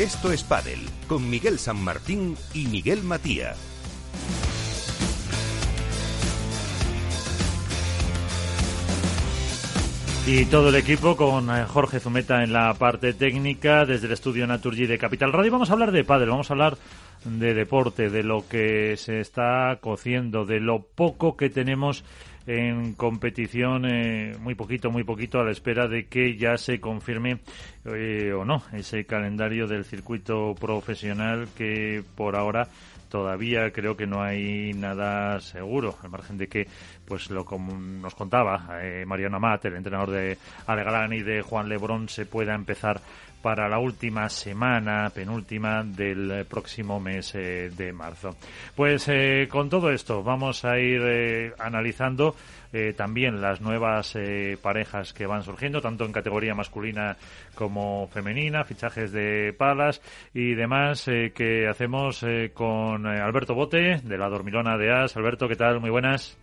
Esto 0.00 0.32
es 0.32 0.42
Padel, 0.44 0.80
con 1.08 1.28
Miguel 1.28 1.58
San 1.58 1.84
Martín 1.84 2.34
y 2.54 2.68
Miguel 2.68 3.02
Matía. 3.02 3.52
Y 10.26 10.46
todo 10.46 10.70
el 10.70 10.76
equipo 10.76 11.18
con 11.18 11.50
eh, 11.50 11.66
Jorge 11.66 12.00
Zumeta 12.00 12.42
en 12.42 12.54
la 12.54 12.72
parte 12.72 13.12
técnica 13.12 13.84
desde 13.84 14.06
el 14.06 14.14
estudio 14.14 14.46
Naturgy 14.46 14.86
de 14.86 14.96
Capital 14.96 15.34
Radio. 15.34 15.52
Vamos 15.52 15.68
a 15.68 15.74
hablar 15.74 15.92
de 15.92 16.02
pádel, 16.02 16.30
vamos 16.30 16.50
a 16.50 16.54
hablar 16.54 16.78
de 17.26 17.52
deporte, 17.52 18.08
de 18.08 18.22
lo 18.22 18.48
que 18.48 18.96
se 18.96 19.20
está 19.20 19.80
cociendo, 19.82 20.46
de 20.46 20.60
lo 20.60 20.80
poco 20.80 21.36
que 21.36 21.50
tenemos 21.50 22.04
en 22.50 22.94
competición, 22.94 23.84
eh, 23.84 24.36
muy 24.40 24.56
poquito, 24.56 24.90
muy 24.90 25.04
poquito, 25.04 25.38
a 25.38 25.44
la 25.44 25.52
espera 25.52 25.86
de 25.86 26.06
que 26.06 26.36
ya 26.36 26.58
se 26.58 26.80
confirme 26.80 27.38
eh, 27.84 28.32
o 28.32 28.44
no 28.44 28.64
ese 28.72 29.04
calendario 29.04 29.68
del 29.68 29.84
circuito 29.84 30.56
profesional 30.58 31.48
que 31.56 32.02
por 32.16 32.34
ahora 32.34 32.66
todavía 33.08 33.70
creo 33.70 33.96
que 33.96 34.08
no 34.08 34.20
hay 34.20 34.72
nada 34.72 35.40
seguro, 35.40 35.96
al 36.02 36.10
margen 36.10 36.38
de 36.38 36.48
que, 36.48 36.66
pues 37.04 37.30
lo 37.30 37.44
como 37.44 37.72
nos 37.78 38.16
contaba 38.16 38.80
eh, 38.82 39.04
Mariano 39.06 39.36
Amat, 39.36 39.66
el 39.66 39.76
entrenador 39.76 40.10
de 40.10 40.38
Alegalán 40.66 41.12
y 41.12 41.22
de 41.22 41.42
Juan 41.42 41.68
Lebrón, 41.68 42.08
se 42.08 42.26
pueda 42.26 42.54
empezar 42.54 43.00
para 43.42 43.68
la 43.68 43.78
última 43.78 44.28
semana, 44.28 45.10
penúltima 45.10 45.82
del 45.84 46.44
próximo 46.46 47.00
mes 47.00 47.34
eh, 47.34 47.70
de 47.70 47.92
marzo. 47.92 48.36
Pues 48.74 49.08
eh, 49.08 49.48
con 49.50 49.68
todo 49.68 49.90
esto 49.90 50.22
vamos 50.22 50.64
a 50.64 50.78
ir 50.78 51.00
eh, 51.04 51.52
analizando 51.58 52.34
también 52.96 53.40
las 53.40 53.60
nuevas 53.60 54.16
parejas 54.62 55.12
que 55.12 55.26
van 55.26 55.42
surgiendo, 55.42 55.80
tanto 55.80 56.04
en 56.04 56.12
categoría 56.12 56.54
masculina 56.54 57.16
como 57.56 58.06
femenina, 58.12 58.62
fichajes 58.62 59.10
de 59.10 59.52
palas 59.58 60.00
y 60.32 60.54
demás 60.54 61.06
que 61.34 61.66
hacemos 61.68 62.24
con 62.54 63.08
Alberto 63.08 63.56
Bote 63.56 63.96
de 64.04 64.16
la 64.16 64.28
Dormilona 64.28 64.78
de 64.78 64.92
As. 64.92 65.16
Alberto, 65.16 65.48
¿qué 65.48 65.56
tal? 65.56 65.80
Muy 65.80 65.90
buenas. 65.90 66.38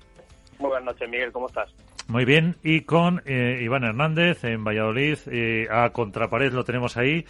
Muy 0.60 0.68
buenas 0.68 0.94
noches, 0.94 1.10
Miguel, 1.10 1.32
¿cómo 1.32 1.48
estás? 1.48 1.74
Muy 2.08 2.24
bien, 2.24 2.56
y 2.64 2.82
con 2.82 3.22
eh, 3.26 3.60
Iván 3.62 3.84
Hernández 3.84 4.46
en 4.46 4.64
Valladolid, 4.64 5.18
eh, 5.28 5.68
a 5.70 5.90
contrapared 5.90 6.54
lo 6.54 6.64
tenemos 6.64 6.96
ahí. 6.96 7.26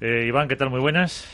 Eh, 0.00 0.24
Iván, 0.26 0.48
¿qué 0.48 0.56
tal? 0.56 0.68
Muy 0.68 0.80
buenas. 0.80 1.28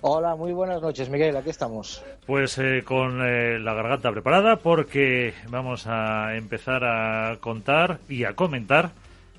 Hola, 0.00 0.34
muy 0.34 0.54
buenas 0.54 0.80
noches, 0.80 1.10
Miguel, 1.10 1.36
aquí 1.36 1.50
estamos. 1.50 2.02
Pues 2.24 2.58
con 2.86 3.18
la 3.18 3.74
garganta 3.74 4.10
preparada 4.10 4.56
porque 4.56 5.34
vamos 5.50 5.86
a 5.86 6.34
empezar 6.36 6.82
a 6.84 7.36
contar 7.40 7.98
y 8.08 8.24
a 8.24 8.34
comentar 8.34 8.92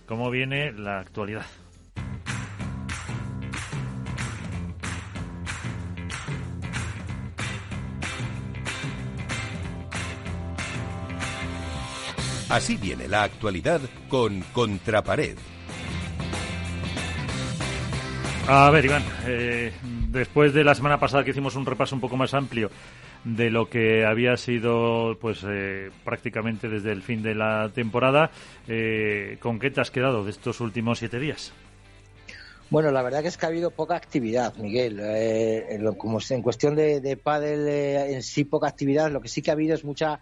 cómo 0.05 0.29
viene 0.29 0.71
la 0.71 0.99
actualidad. 0.99 1.45
Así 12.51 12.75
viene 12.75 13.07
la 13.07 13.23
actualidad 13.23 13.79
con 14.09 14.41
Contrapared. 14.51 15.37
A 18.45 18.69
ver, 18.69 18.83
Iván, 18.83 19.03
eh, 19.25 19.71
después 20.09 20.53
de 20.53 20.65
la 20.65 20.75
semana 20.75 20.99
pasada 20.99 21.23
que 21.23 21.31
hicimos 21.31 21.55
un 21.55 21.65
repaso 21.65 21.95
un 21.95 22.01
poco 22.01 22.17
más 22.17 22.33
amplio 22.33 22.69
de 23.23 23.49
lo 23.49 23.69
que 23.69 24.05
había 24.05 24.35
sido 24.35 25.17
pues 25.21 25.45
eh, 25.47 25.91
prácticamente 26.03 26.67
desde 26.67 26.91
el 26.91 27.01
fin 27.01 27.23
de 27.23 27.35
la 27.35 27.71
temporada, 27.73 28.31
eh, 28.67 29.37
¿con 29.39 29.57
qué 29.57 29.71
te 29.71 29.79
has 29.79 29.89
quedado 29.89 30.25
de 30.25 30.31
estos 30.31 30.59
últimos 30.59 30.99
siete 30.99 31.19
días? 31.19 31.53
Bueno, 32.69 32.91
la 32.91 33.01
verdad 33.01 33.21
que 33.21 33.29
es 33.29 33.37
que 33.37 33.45
ha 33.45 33.49
habido 33.49 33.71
poca 33.71 33.95
actividad, 33.95 34.55
Miguel. 34.57 35.01
como 35.97 36.19
en 36.29 36.41
cuestión 36.41 36.75
de, 36.75 36.99
de 36.99 37.15
pádel 37.15 37.67
en 37.69 38.23
sí 38.23 38.43
poca 38.43 38.67
actividad, 38.67 39.09
lo 39.09 39.21
que 39.21 39.29
sí 39.29 39.41
que 39.41 39.51
ha 39.51 39.53
habido 39.53 39.73
es 39.75 39.85
mucha 39.85 40.19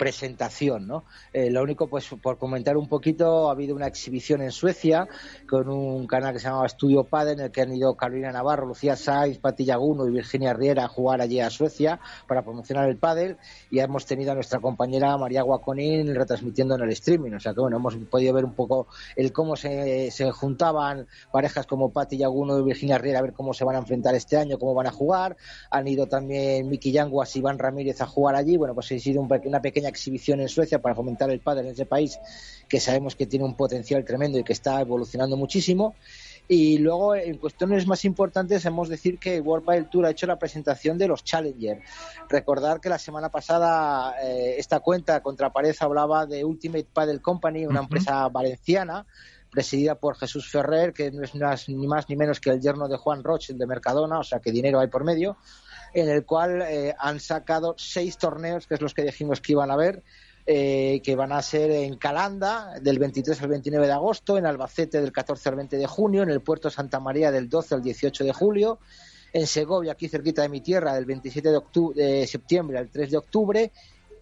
presentación, 0.00 0.86
¿no? 0.86 1.04
Eh, 1.30 1.50
lo 1.50 1.62
único, 1.62 1.86
pues, 1.86 2.08
por 2.22 2.38
comentar 2.38 2.78
un 2.78 2.88
poquito, 2.88 3.50
ha 3.50 3.52
habido 3.52 3.76
una 3.76 3.86
exhibición 3.86 4.40
en 4.40 4.50
Suecia 4.50 5.06
con 5.46 5.68
un 5.68 6.06
canal 6.06 6.32
que 6.32 6.38
se 6.38 6.46
llamaba 6.46 6.64
Estudio 6.64 7.04
Padre, 7.04 7.34
en 7.34 7.40
el 7.40 7.50
que 7.50 7.60
han 7.60 7.74
ido 7.74 7.94
Carolina 7.96 8.32
Navarro, 8.32 8.66
Lucía 8.66 8.96
Saiz, 8.96 9.38
Pati 9.38 9.66
Yaguno 9.66 10.08
y 10.08 10.10
Virginia 10.10 10.54
Riera 10.54 10.86
a 10.86 10.88
jugar 10.88 11.20
allí 11.20 11.38
a 11.40 11.50
Suecia 11.50 12.00
para 12.26 12.40
promocionar 12.40 12.88
el 12.88 12.96
pádel 12.96 13.36
y 13.70 13.80
hemos 13.80 14.06
tenido 14.06 14.32
a 14.32 14.34
nuestra 14.34 14.58
compañera 14.58 15.18
María 15.18 15.42
Guaconín 15.42 16.14
retransmitiendo 16.14 16.76
en 16.76 16.80
el 16.80 16.92
streaming, 16.92 17.32
o 17.32 17.40
sea 17.40 17.52
que 17.52 17.60
bueno, 17.60 17.76
hemos 17.76 17.94
podido 18.10 18.32
ver 18.32 18.46
un 18.46 18.54
poco 18.54 18.86
el 19.16 19.34
cómo 19.34 19.54
se, 19.54 20.10
se 20.10 20.30
juntaban 20.30 21.08
parejas 21.30 21.66
como 21.66 21.92
Pati 21.92 22.16
Yaguno 22.16 22.58
y 22.58 22.62
Virginia 22.62 22.96
Riera 22.96 23.18
a 23.18 23.22
ver 23.22 23.34
cómo 23.34 23.52
se 23.52 23.64
van 23.64 23.76
a 23.76 23.80
enfrentar 23.80 24.14
este 24.14 24.38
año, 24.38 24.58
cómo 24.58 24.72
van 24.72 24.86
a 24.86 24.92
jugar, 24.92 25.36
han 25.70 25.86
ido 25.86 26.06
también 26.06 26.70
Miki 26.70 26.90
Yanguas 26.90 27.36
y 27.36 27.40
Iván 27.40 27.58
Ramírez 27.58 28.00
a 28.00 28.06
jugar 28.06 28.34
allí, 28.34 28.56
bueno, 28.56 28.74
pues 28.74 28.90
ha 28.92 28.98
sido 28.98 29.20
una 29.20 29.60
pequeña 29.60 29.89
exhibición 29.90 30.40
en 30.40 30.48
Suecia 30.48 30.80
para 30.80 30.94
fomentar 30.94 31.30
el 31.30 31.40
pádel 31.40 31.66
en 31.66 31.72
ese 31.72 31.84
país 31.84 32.18
que 32.68 32.80
sabemos 32.80 33.16
que 33.16 33.26
tiene 33.26 33.44
un 33.44 33.56
potencial 33.56 34.04
tremendo 34.04 34.38
y 34.38 34.44
que 34.44 34.52
está 34.52 34.80
evolucionando 34.80 35.36
muchísimo. 35.36 35.94
Y 36.48 36.78
luego, 36.78 37.14
en 37.14 37.38
cuestiones 37.38 37.86
más 37.86 38.04
importantes, 38.04 38.64
hemos 38.64 38.88
de 38.88 38.96
decir 38.96 39.18
que 39.18 39.40
World 39.40 39.64
Padel 39.64 39.88
Tour 39.88 40.06
ha 40.06 40.10
hecho 40.10 40.26
la 40.26 40.38
presentación 40.38 40.98
de 40.98 41.06
los 41.06 41.22
Challenger. 41.22 41.80
Recordar 42.28 42.80
que 42.80 42.88
la 42.88 42.98
semana 42.98 43.28
pasada 43.28 44.16
eh, 44.22 44.56
esta 44.58 44.80
cuenta 44.80 45.22
contra 45.22 45.52
pared 45.52 45.76
hablaba 45.78 46.26
de 46.26 46.44
Ultimate 46.44 46.88
Padel 46.92 47.20
Company, 47.20 47.66
una 47.66 47.80
empresa 47.80 48.26
valenciana 48.28 49.06
presidida 49.50 49.96
por 49.96 50.16
Jesús 50.16 50.48
Ferrer, 50.48 50.92
que 50.92 51.10
no 51.10 51.22
es 51.24 51.34
ni 51.68 51.86
más 51.86 52.08
ni 52.08 52.16
menos 52.16 52.40
que 52.40 52.50
el 52.50 52.60
yerno 52.60 52.88
de 52.88 52.96
Juan 52.96 53.22
Roche 53.22 53.54
de 53.54 53.66
Mercadona, 53.66 54.20
o 54.20 54.24
sea 54.24 54.38
que 54.38 54.52
dinero 54.52 54.80
hay 54.80 54.86
por 54.86 55.04
medio 55.04 55.36
en 55.94 56.08
el 56.08 56.24
cual 56.24 56.62
eh, 56.62 56.94
han 56.98 57.20
sacado 57.20 57.74
seis 57.78 58.18
torneos, 58.18 58.66
que 58.66 58.74
es 58.74 58.80
los 58.80 58.94
que 58.94 59.02
dijimos 59.02 59.40
que 59.40 59.52
iban 59.52 59.70
a 59.70 59.76
ver, 59.76 60.02
eh, 60.46 61.00
que 61.04 61.16
van 61.16 61.32
a 61.32 61.42
ser 61.42 61.70
en 61.70 61.96
Calanda 61.96 62.74
del 62.80 62.98
23 62.98 63.40
al 63.42 63.48
29 63.48 63.86
de 63.86 63.92
agosto, 63.92 64.38
en 64.38 64.46
Albacete 64.46 65.00
del 65.00 65.12
14 65.12 65.48
al 65.48 65.56
20 65.56 65.76
de 65.76 65.86
junio, 65.86 66.22
en 66.22 66.30
el 66.30 66.40
Puerto 66.40 66.70
Santa 66.70 66.98
María 66.98 67.30
del 67.30 67.48
12 67.48 67.76
al 67.76 67.82
18 67.82 68.24
de 68.24 68.32
julio, 68.32 68.78
en 69.32 69.46
Segovia, 69.46 69.92
aquí 69.92 70.08
cerquita 70.08 70.42
de 70.42 70.48
mi 70.48 70.60
tierra, 70.60 70.94
del 70.94 71.04
27 71.04 71.50
de, 71.50 71.60
de 71.94 72.26
septiembre 72.26 72.78
al 72.78 72.88
3 72.88 73.10
de 73.10 73.16
octubre, 73.16 73.70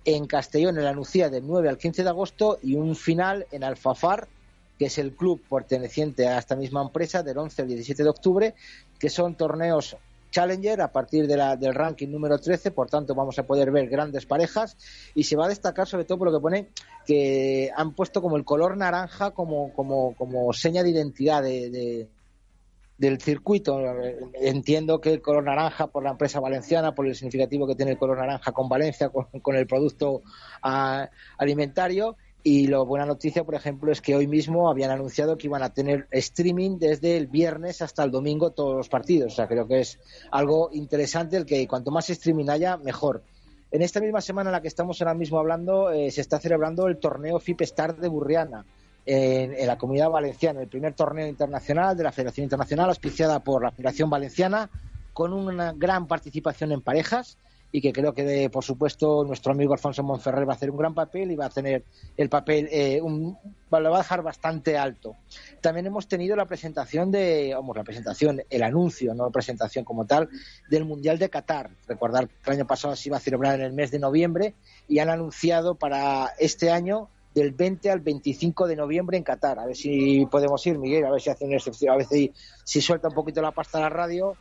en 0.05 0.27
Castellón, 0.27 0.79
en 0.79 0.85
la 0.85 0.93
Nucía, 0.93 1.31
del 1.31 1.47
9 1.47 1.69
al 1.69 1.79
15 1.79 2.03
de 2.03 2.09
agosto, 2.09 2.59
y 2.63 2.75
un 2.75 2.95
final 2.95 3.47
en 3.51 3.65
Alfafar, 3.65 4.29
que 4.79 4.87
es 4.87 4.99
el 4.99 5.13
club 5.13 5.43
perteneciente 5.49 6.29
a 6.29 6.39
esta 6.39 6.57
misma 6.57 6.83
empresa, 6.83 7.23
del 7.23 7.39
11 7.39 7.63
al 7.63 7.69
17 7.69 8.03
de 8.03 8.09
octubre, 8.09 8.55
que 8.99 9.11
son 9.11 9.35
torneos 9.35 9.97
Challenger 10.31 10.81
a 10.81 10.93
partir 10.93 11.27
de 11.27 11.37
la, 11.37 11.57
del 11.57 11.75
ranking 11.75 12.09
número 12.09 12.39
13, 12.39 12.71
por 12.71 12.89
tanto 12.89 13.15
vamos 13.15 13.39
a 13.39 13.47
poder 13.47 13.71
ver 13.71 13.89
grandes 13.89 14.27
parejas 14.27 14.77
y 15.15 15.25
se 15.25 15.37
va 15.37 15.47
a 15.47 15.49
destacar 15.49 15.87
sobre 15.87 16.05
todo 16.05 16.19
por 16.19 16.31
lo 16.31 16.39
que 16.39 16.43
pone 16.43 16.69
que 17.07 17.71
han 17.75 17.95
puesto 17.95 18.21
como 18.21 18.37
el 18.37 18.45
color 18.45 18.77
naranja 18.77 19.31
como, 19.31 19.73
como, 19.73 20.15
como 20.15 20.53
seña 20.53 20.83
de 20.83 20.91
identidad 20.91 21.43
de, 21.43 22.09
del 22.99 23.21
circuito. 23.21 23.81
Entiendo 24.35 25.01
que 25.01 25.15
el 25.15 25.23
color 25.23 25.45
naranja 25.45 25.87
por 25.87 26.03
la 26.03 26.11
empresa 26.11 26.41
valenciana, 26.41 26.95
por 26.95 27.07
el 27.07 27.15
significativo 27.15 27.67
que 27.67 27.75
tiene 27.75 27.93
el 27.93 27.99
color 27.99 28.19
naranja 28.19 28.53
con 28.53 28.69
Valencia, 28.69 29.09
con, 29.09 29.57
el 29.57 29.67
producto 29.67 30.23
ah, 30.63 31.09
alimentario 31.39 32.17
y 32.51 32.67
la 32.67 32.79
buena 32.79 33.05
noticia, 33.05 33.45
por 33.45 33.55
ejemplo, 33.55 33.93
es 33.93 34.01
que 34.01 34.17
hoy 34.17 34.27
mismo 34.27 34.71
habían 34.71 34.91
anunciado 34.91 35.37
que 35.37 35.49
iban 35.49 35.63
a 35.63 35.75
tener 35.75 36.09
streaming 36.11 36.79
desde 36.79 37.19
el 37.19 37.27
viernes 37.27 37.83
hasta 37.83 38.03
el 38.03 38.11
domingo 38.11 38.53
todos 38.53 38.75
los 38.75 38.89
partidos. 38.89 39.35
O 39.35 39.37
sea, 39.37 39.47
creo 39.47 39.69
que 39.69 39.81
es 39.81 39.99
algo 40.31 40.71
interesante 40.73 41.37
el 41.37 41.45
que 41.45 41.69
cuanto 41.69 41.91
más 41.91 42.09
streaming 42.09 42.49
haya, 42.49 42.79
mejor. 42.79 43.23
En 43.71 43.83
esta 43.83 44.01
misma 44.01 44.23
semana 44.23 44.49
en 44.49 44.53
la 44.53 44.63
que 44.63 44.69
estamos 44.69 44.99
ahora 45.03 45.13
mismo 45.13 45.39
hablando, 45.39 45.91
eh, 45.91 46.11
se 46.11 46.23
está 46.23 46.41
celebrando 46.41 46.87
el 46.87 46.97
torneo 46.97 47.39
FIP 47.39 47.61
Star 47.61 47.95
de 47.99 48.09
Burriana 48.09 48.65
en, 49.05 49.53
en, 49.53 49.67
la 49.67 49.77
comunidad 49.77 50.09
valenciana, 50.09 50.63
el 50.63 50.69
primer 50.69 50.95
torneo 50.95 51.27
internacional 51.27 51.99
de 51.99 52.05
la 52.05 52.13
Federación 52.13 52.45
Internacional, 52.45 52.89
auspiciada 52.89 53.41
por 53.41 53.63
la 53.63 53.73
Federación 53.73 54.09
Valenciana, 54.09 54.71
con 55.13 55.35
una 55.35 55.75
gran 55.75 56.07
participación 56.07 56.73
en 56.73 56.81
parejas 56.81 57.37
y 57.71 57.81
que 57.81 57.93
creo 57.93 58.15
que, 58.15 58.49
por 58.51 58.65
supuesto, 58.65 59.25
nuestro 59.25 59.53
amigo 59.53 59.75
Alfonso 59.75 60.03
Monferrer 60.03 60.49
va 60.49 60.53
a 60.53 60.57
hacer 60.57 60.71
un 60.71 60.79
gran 60.79 60.95
papel 60.95 61.31
y 61.31 61.37
va 61.37 61.47
a 61.47 61.51
tener 61.51 61.85
el 62.17 62.29
papel, 62.29 62.69
eh, 62.71 63.01
un, 63.03 63.37
lo 63.71 63.91
va 63.91 63.97
a 63.97 64.03
dejar 64.03 64.23
bastante 64.23 64.79
alto. 64.79 65.17
También 65.61 65.87
hemos 65.87 66.09
tenido 66.09 66.35
la 66.35 66.47
presentación 66.47 67.11
de, 67.11 67.53
vamos, 67.55 67.77
la 67.77 67.85
presentación, 67.85 68.43
el 68.49 68.63
anuncio, 68.63 69.15
no 69.15 69.27
la 69.27 69.31
presentación 69.31 69.85
como 69.85 70.07
tal, 70.07 70.29
del 70.71 70.87
Mundial 70.87 71.19
de 71.19 71.29
Qatar. 71.29 71.71
Recordar 71.87 72.29
que 72.29 72.51
el 72.51 72.57
año 72.57 72.67
pasado 72.67 72.97
se 72.97 73.11
iba 73.11 73.19
a 73.19 73.21
celebrar 73.21 73.57
en 73.57 73.67
el 73.67 73.73
mes 73.73 73.91
de 73.91 73.99
noviembre 73.99 74.55
y 74.89 75.01
han 75.01 75.11
anunciado 75.11 75.75
para 75.75 76.33
este 76.39 76.71
año 76.71 77.09
del 77.35 77.53
20 77.53 77.91
al 77.91 78.01
25 78.01 78.67
de 78.67 78.77
noviembre 78.77 79.19
en 79.19 79.25
Qatar. 79.25 79.59
A 79.59 79.67
ver 79.67 79.77
si 79.77 80.25
podemos 80.27 80.67
ir, 80.67 80.79
Miguel, 80.79 81.05
a 81.05 81.11
ver 81.11 81.21
si 81.21 81.29
hace 81.29 81.45
una 81.45 81.57
excepción, 81.57 81.93
a 81.93 81.97
ver 81.99 82.07
si, 82.07 82.33
si 82.65 82.81
suelta 82.81 83.09
un 83.09 83.15
poquito 83.15 83.43
la 83.43 83.53
pasta 83.53 83.77
a 83.77 83.83
la 83.83 83.91
radio 83.91 84.37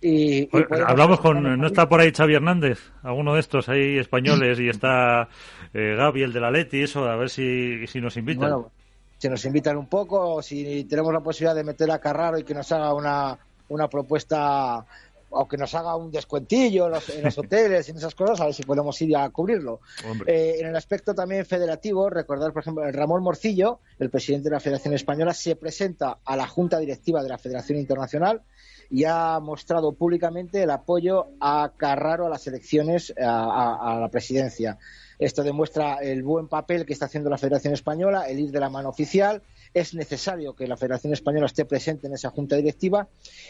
y, 0.00 0.48
hablamos 0.86 1.20
con, 1.20 1.42
¿no 1.58 1.66
está 1.66 1.88
por 1.88 2.00
ahí 2.00 2.10
Xavi 2.12 2.34
Hernández? 2.34 2.78
Alguno 3.02 3.34
de 3.34 3.40
estos 3.40 3.68
ahí 3.68 3.98
españoles 3.98 4.58
y 4.58 4.68
está 4.68 5.28
eh, 5.74 5.94
Gaby, 5.96 6.22
el 6.22 6.32
de 6.32 6.40
la 6.40 6.50
Leti, 6.50 6.82
eso, 6.82 7.04
a 7.04 7.16
ver 7.16 7.28
si, 7.28 7.86
si 7.86 8.00
nos 8.00 8.16
invitan. 8.16 8.50
Bueno, 8.50 8.70
si 9.18 9.28
nos 9.28 9.44
invitan 9.44 9.76
un 9.76 9.86
poco, 9.86 10.40
si 10.40 10.84
tenemos 10.84 11.12
la 11.12 11.20
posibilidad 11.20 11.54
de 11.54 11.64
meter 11.64 11.90
a 11.90 11.98
Carraro 11.98 12.38
y 12.38 12.44
que 12.44 12.54
nos 12.54 12.72
haga 12.72 12.94
una, 12.94 13.38
una 13.68 13.88
propuesta 13.88 14.86
o 15.32 15.46
que 15.46 15.56
nos 15.56 15.74
haga 15.74 15.94
un 15.96 16.10
descuentillo 16.10 16.86
en 16.86 16.92
los, 16.92 17.38
hoteles 17.38 17.86
y 17.86 17.90
en 17.92 17.98
esas 17.98 18.14
cosas, 18.14 18.40
a 18.40 18.46
ver 18.46 18.54
si 18.54 18.62
podemos 18.62 19.00
ir 19.02 19.16
a 19.16 19.28
cubrirlo. 19.28 19.80
Eh, 20.26 20.56
en 20.58 20.66
el 20.66 20.76
aspecto 20.76 21.14
también 21.14 21.44
federativo, 21.44 22.08
recordar, 22.08 22.52
por 22.52 22.62
ejemplo, 22.62 22.90
Ramón 22.90 23.22
Morcillo, 23.22 23.80
el 23.98 24.10
presidente 24.10 24.48
de 24.48 24.54
la 24.54 24.60
Federación 24.60 24.94
Española, 24.94 25.34
se 25.34 25.54
presenta 25.56 26.18
a 26.24 26.36
la 26.36 26.48
Junta 26.48 26.78
Directiva 26.78 27.22
de 27.22 27.28
la 27.28 27.38
Federación 27.38 27.78
Internacional 27.78 28.42
y 28.90 29.04
ha 29.04 29.38
mostrado 29.40 29.92
públicamente 29.92 30.62
el 30.62 30.70
apoyo 30.70 31.28
a 31.40 31.72
Carraro 31.76 32.26
a 32.26 32.28
las 32.28 32.46
elecciones 32.46 33.14
a, 33.16 33.98
la 34.00 34.08
presidencia. 34.08 34.78
Esto 35.18 35.42
demuestra 35.42 35.96
el 35.96 36.22
buen 36.22 36.48
papel 36.48 36.84
que 36.84 36.92
está 36.92 37.06
haciendo 37.06 37.30
la 37.30 37.38
Federación 37.38 37.72
Española, 37.72 38.28
el 38.28 38.40
ir 38.40 38.50
de 38.50 38.58
la 38.60 38.70
mano 38.70 38.88
oficial. 38.88 39.42
Es 39.72 39.94
necesario 39.94 40.54
que 40.54 40.66
la 40.66 40.76
Federación 40.76 41.12
Española 41.12 41.46
esté 41.46 41.64
presente 41.64 42.08
en 42.08 42.14
esa 42.14 42.30
junta 42.30 42.56
directiva 42.56 43.06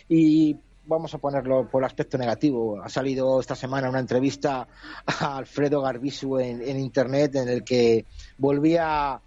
y 0.09 0.59
vamos 0.85 1.15
a 1.15 1.19
ponerlo 1.19 1.69
por 1.69 1.83
el 1.83 1.87
aspecto 1.87 2.19
negativo. 2.19 2.83
Ha 2.83 2.89
salido 2.89 3.41
esta 3.41 3.55
semana 3.55 3.89
una 3.89 4.01
entrevista 4.01 4.67
a 5.07 5.37
Alfredo 5.39 5.81
Garbisu 5.81 6.39
en, 6.39 6.79
Internet 6.79 7.37
en 7.37 7.49
el 7.49 7.65
que 7.65 8.05
volvía 8.37 9.21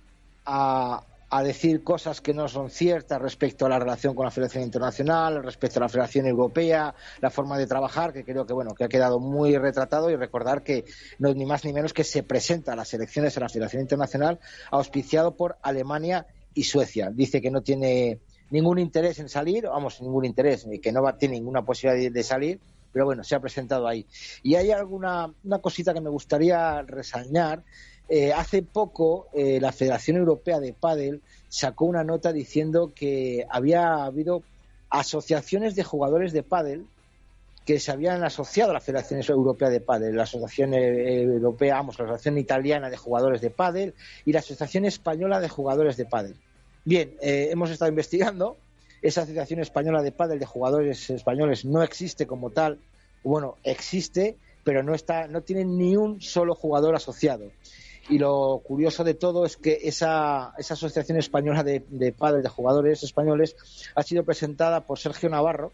a, 0.45 1.03
decir 1.41 1.83
cosas 1.83 2.21
que 2.21 2.33
no 2.33 2.47
son 2.47 2.69
ciertas 2.69 3.21
respecto 3.21 3.65
a 3.65 3.69
la 3.69 3.79
relación 3.79 4.13
con 4.13 4.25
la 4.25 4.31
Federación 4.31 4.63
Internacional, 4.63 5.41
respecto 5.43 5.79
a 5.79 5.83
la 5.83 5.89
Federación 5.89 6.27
Europea, 6.27 6.93
la 7.21 7.29
forma 7.31 7.57
de 7.57 7.65
trabajar, 7.65 8.13
que 8.13 8.23
creo 8.23 8.45
que 8.45 8.53
bueno 8.53 8.75
que 8.75 8.83
ha 8.83 8.89
quedado 8.89 9.19
muy 9.19 9.57
retratado 9.57 10.09
y 10.09 10.15
recordar 10.15 10.63
que 10.63 10.85
no 11.17 11.29
es 11.29 11.35
ni 11.35 11.45
más 11.45 11.65
ni 11.65 11.73
menos 11.73 11.93
que 11.93 12.03
se 12.03 12.23
presenta 12.23 12.73
a 12.73 12.75
las 12.75 12.93
elecciones 12.93 13.37
a 13.37 13.39
la 13.39 13.49
Federación 13.49 13.81
Internacional 13.81 14.39
auspiciado 14.69 15.35
por 15.35 15.57
Alemania 15.61 16.27
y 16.53 16.63
Suecia. 16.63 17.09
Dice 17.11 17.41
que 17.41 17.51
no 17.51 17.61
tiene 17.61 18.19
ningún 18.49 18.79
interés 18.79 19.19
en 19.19 19.29
salir, 19.29 19.65
vamos, 19.65 20.01
ningún 20.01 20.25
interés, 20.25 20.67
que 20.81 20.91
no 20.91 21.01
va, 21.01 21.17
tiene 21.17 21.35
ninguna 21.35 21.63
posibilidad 21.63 22.11
de, 22.11 22.23
salir, 22.23 22.59
pero 22.91 23.05
bueno, 23.05 23.23
se 23.23 23.35
ha 23.35 23.39
presentado 23.39 23.87
ahí. 23.87 24.05
Y 24.43 24.55
hay 24.55 24.71
alguna 24.71 25.33
una 25.43 25.59
cosita 25.59 25.93
que 25.93 26.01
me 26.01 26.09
gustaría 26.09 26.83
resañar. 26.83 27.63
Eh, 28.09 28.33
hace 28.33 28.61
poco 28.61 29.27
eh, 29.33 29.59
la 29.61 29.71
Federación 29.71 30.17
Europea 30.17 30.59
de 30.59 30.73
Padel 30.73 31.21
sacó 31.47 31.85
una 31.85 32.03
nota 32.03 32.33
diciendo 32.33 32.91
que 32.93 33.45
había 33.49 34.03
habido 34.03 34.43
asociaciones 34.89 35.75
de 35.75 35.83
jugadores 35.83 36.33
de 36.33 36.43
pádel 36.43 36.85
que 37.65 37.79
se 37.79 37.91
habían 37.91 38.23
asociado 38.23 38.71
a 38.71 38.73
la 38.73 38.81
Federación 38.81 39.21
Europea 39.25 39.69
de 39.69 39.79
Pádel, 39.79 40.17
la 40.17 40.23
Asociación 40.23 40.73
eh, 40.73 41.21
Europea, 41.21 41.75
vamos, 41.75 41.97
la 41.97 42.05
Asociación 42.05 42.37
Italiana 42.37 42.89
de 42.89 42.97
Jugadores 42.97 43.39
de 43.39 43.49
Pádel 43.51 43.93
y 44.25 44.33
la 44.33 44.39
Asociación 44.39 44.83
Española 44.83 45.39
de 45.39 45.47
Jugadores 45.47 45.95
de 45.95 46.05
Pádel. 46.05 46.35
Bien, 46.83 47.15
hemos 47.21 47.69
estado 47.69 47.87
investigando. 47.87 48.57
Esa 49.01 49.21
Asociación 49.21 49.61
Española 49.61 50.01
de 50.01 50.11
Padel 50.11 50.39
de 50.39 50.45
Jugadores 50.45 51.09
Españoles 51.09 51.63
no 51.63 51.83
existe 51.83 52.27
como 52.27 52.49
tal. 52.49 52.79
Bueno, 53.23 53.55
existe, 53.63 54.35
pero 54.65 54.83
no, 54.83 54.93
está, 54.93 55.27
no 55.27 55.41
tiene 55.41 55.63
ni 55.63 55.95
un 55.95 56.21
solo 56.21 56.55
jugador 56.55 56.95
asociado. 56.95 57.45
Y 58.09 58.19
lo 58.19 58.61
curioso 58.63 59.03
de 59.03 59.13
todo 59.13 59.45
es 59.45 59.55
que 59.55 59.79
esa, 59.83 60.53
esa 60.57 60.73
Asociación 60.73 61.17
Española 61.17 61.63
de, 61.63 61.85
de 61.87 62.11
Padel 62.11 62.43
de 62.43 62.49
Jugadores 62.49 63.03
Españoles 63.03 63.55
ha 63.95 64.03
sido 64.03 64.23
presentada 64.23 64.81
por 64.81 64.99
Sergio 64.99 65.29
Navarro, 65.29 65.71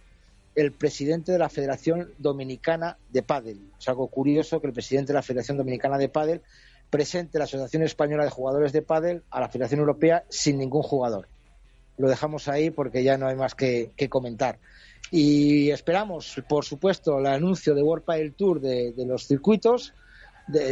el 0.56 0.72
presidente 0.72 1.32
de 1.32 1.40
la 1.40 1.50
Federación 1.50 2.12
Dominicana 2.18 2.98
de 3.10 3.24
Padel. 3.24 3.60
Es 3.80 3.88
algo 3.88 4.08
curioso 4.08 4.62
que 4.62 4.68
el 4.68 4.74
presidente 4.74 5.14
de 5.14 5.18
la 5.18 5.24
Federación 5.24 5.58
Dominicana 5.58 5.98
de 5.98 6.10
Padel 6.10 6.42
presente 6.90 7.38
la 7.38 7.46
Asociación 7.46 7.84
Española 7.84 8.24
de 8.24 8.30
Jugadores 8.30 8.74
de 8.74 8.82
Pádel 8.82 9.24
a 9.30 9.40
la 9.40 9.50
Federación 9.50 9.80
Europea 9.80 10.24
sin 10.30 10.58
ningún 10.58 10.82
jugador. 10.82 11.28
Lo 11.98 12.10
dejamos 12.10 12.48
ahí 12.48 12.72
porque 12.72 13.04
ya 13.04 13.18
no 13.18 13.28
hay 13.28 13.36
más 13.36 13.56
que, 13.56 13.92
comentar. 14.10 14.60
Y 15.12 15.70
esperamos, 15.72 16.42
por 16.48 16.66
supuesto, 16.66 17.20
el 17.20 17.28
anuncio 17.28 17.76
de 17.76 17.84
World 17.84 18.06
Padel 18.06 18.34
Tour 18.34 18.62
de, 18.62 18.94
los 19.06 19.28
circuitos. 19.28 19.94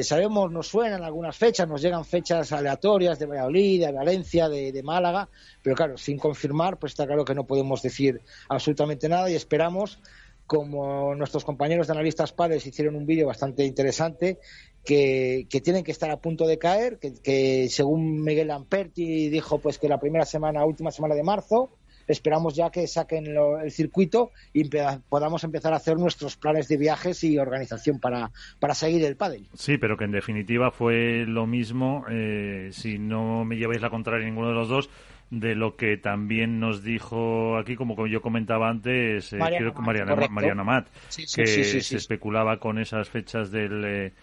Sabemos, 0.04 0.52
nos 0.52 0.68
suenan 0.68 1.04
algunas 1.04 1.36
fechas, 1.36 1.68
nos 1.68 1.82
llegan 1.82 2.06
fechas 2.06 2.52
aleatorias 2.52 3.20
de 3.20 3.26
Valladolid, 3.26 3.86
de 3.86 3.92
Valencia, 3.92 4.50
de, 4.50 4.72
de, 4.72 4.84
Málaga, 4.84 5.30
pero 5.62 5.76
claro, 5.76 5.98
sin 5.98 6.18
confirmar, 6.18 6.78
pues 6.78 6.94
está 6.94 7.06
claro 7.06 7.26
que 7.26 7.36
no 7.36 7.46
podemos 7.46 7.82
decir 7.82 8.22
absolutamente 8.50 9.10
nada 9.10 9.30
y 9.30 9.36
esperamos, 9.36 10.00
como 10.48 11.14
nuestros 11.14 11.44
compañeros 11.44 11.88
de 11.88 11.94
analistas 11.94 12.32
padres 12.32 12.66
hicieron 12.66 12.96
un 12.96 13.06
vídeo 13.06 13.28
bastante 13.28 13.66
interesante, 13.66 14.40
que, 14.88 15.62
tienen 15.64 15.84
que 15.84 15.92
estar 15.92 16.10
a 16.10 16.18
punto 16.18 16.48
de 16.48 16.58
caer, 16.58 16.98
que, 16.98 17.68
según 17.70 18.24
Miguel 18.24 18.48
Lamperti 18.48 19.30
dijo 19.30 19.60
pues 19.60 19.78
que 19.78 19.90
la 19.90 20.00
primera 20.00 20.26
semana, 20.26 20.66
última 20.66 20.92
semana 20.92 21.14
de 21.14 21.24
marzo, 21.24 21.70
esperamos 22.07 22.56
ya 22.56 22.69
que 22.69 22.88
saquen 22.88 23.27
el 23.27 23.71
circuito 23.71 24.31
y 24.54 24.69
podamos 25.09 25.44
empezar 25.44 25.74
a 25.74 25.77
hacer 25.77 25.98
nuestros 25.98 26.38
planes 26.38 26.68
de 26.68 26.77
viajes 26.77 27.24
y 27.24 27.38
organización 27.38 28.00
para, 28.00 28.31
para 28.59 28.74
seguir 28.74 29.04
el 29.06 29.15
pádel. 29.15 29.48
Sí, 29.54 29.77
pero 29.77 29.98
que 29.98 30.06
en 30.06 30.12
definitiva 30.12 30.71
fue 30.71 31.25
lo 31.27 31.45
mismo, 31.45 32.06
eh, 32.09 32.69
si 32.71 32.98
no 32.98 33.45
me 33.45 33.57
lleváis 33.57 33.81
la 33.81 33.89
contraria 33.89 34.25
ninguno 34.25 34.50
de 34.50 34.56
los 34.56 34.69
dos, 34.69 34.89
de 35.30 35.56
lo 35.56 35.75
que 35.75 35.98
también 35.98 36.59
nos 36.59 36.83
dijo 36.83 37.57
aquí, 37.57 37.75
como 37.75 38.07
yo 38.07 38.21
comentaba 38.21 38.69
antes, 38.69 39.33
eh, 39.33 39.38
Mariana, 39.38 39.71
creo 39.74 40.30
Mariana, 40.30 40.63
Mat, 40.63 40.88
que 41.36 41.45
se 41.45 41.98
especulaba 41.98 42.59
con 42.59 42.80
esas 42.80 43.09
fechas 43.09 43.51
del... 43.51 43.83
Eh, 43.86 44.13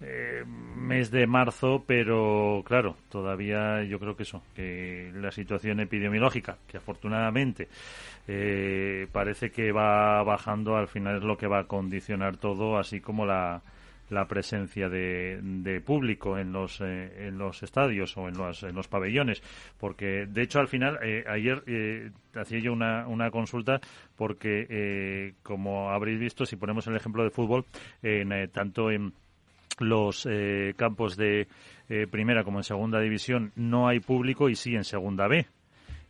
eh, 0.00 0.44
mes 0.46 1.10
de 1.10 1.26
marzo, 1.26 1.84
pero 1.86 2.62
claro, 2.66 2.96
todavía 3.08 3.82
yo 3.84 3.98
creo 3.98 4.16
que 4.16 4.24
eso, 4.24 4.42
que 4.54 5.12
la 5.14 5.30
situación 5.30 5.80
epidemiológica, 5.80 6.58
que 6.66 6.76
afortunadamente 6.76 7.68
eh, 8.28 9.06
parece 9.12 9.50
que 9.50 9.72
va 9.72 10.22
bajando, 10.22 10.76
al 10.76 10.88
final 10.88 11.18
es 11.18 11.22
lo 11.22 11.36
que 11.36 11.46
va 11.46 11.60
a 11.60 11.64
condicionar 11.64 12.36
todo, 12.36 12.78
así 12.78 13.00
como 13.00 13.24
la, 13.24 13.62
la 14.10 14.26
presencia 14.26 14.88
de, 14.88 15.40
de 15.42 15.80
público 15.80 16.38
en 16.38 16.52
los 16.52 16.80
eh, 16.80 17.26
en 17.26 17.38
los 17.38 17.62
estadios 17.62 18.16
o 18.16 18.28
en 18.28 18.36
los, 18.36 18.88
pabellones. 18.88 19.42
Porque 19.78 20.26
de 20.26 20.42
hecho 20.42 20.60
al 20.60 20.68
final 20.68 20.98
eh, 21.02 21.24
ayer 21.28 21.62
eh, 21.66 22.10
hacía 22.34 22.58
yo 22.58 22.72
una, 22.72 23.06
una 23.08 23.30
consulta 23.30 23.80
porque 24.16 25.34
como 25.42 25.90
habréis 25.90 26.20
visto 26.20 26.46
si 26.46 26.56
ponemos 26.56 26.86
el 26.86 26.96
ejemplo 26.96 27.24
de 27.24 27.30
fútbol 27.30 27.64
en, 28.02 28.50
tanto 28.50 28.90
en 28.90 29.12
los 29.78 30.26
eh, 30.30 30.74
campos 30.76 31.16
de 31.16 31.48
eh, 31.88 32.06
primera 32.10 32.44
como 32.44 32.58
en 32.58 32.64
segunda 32.64 33.00
división 33.00 33.52
no 33.56 33.88
hay 33.88 34.00
público 34.00 34.48
y 34.48 34.54
sí 34.54 34.74
en 34.74 34.84
segunda 34.84 35.28
B. 35.28 35.46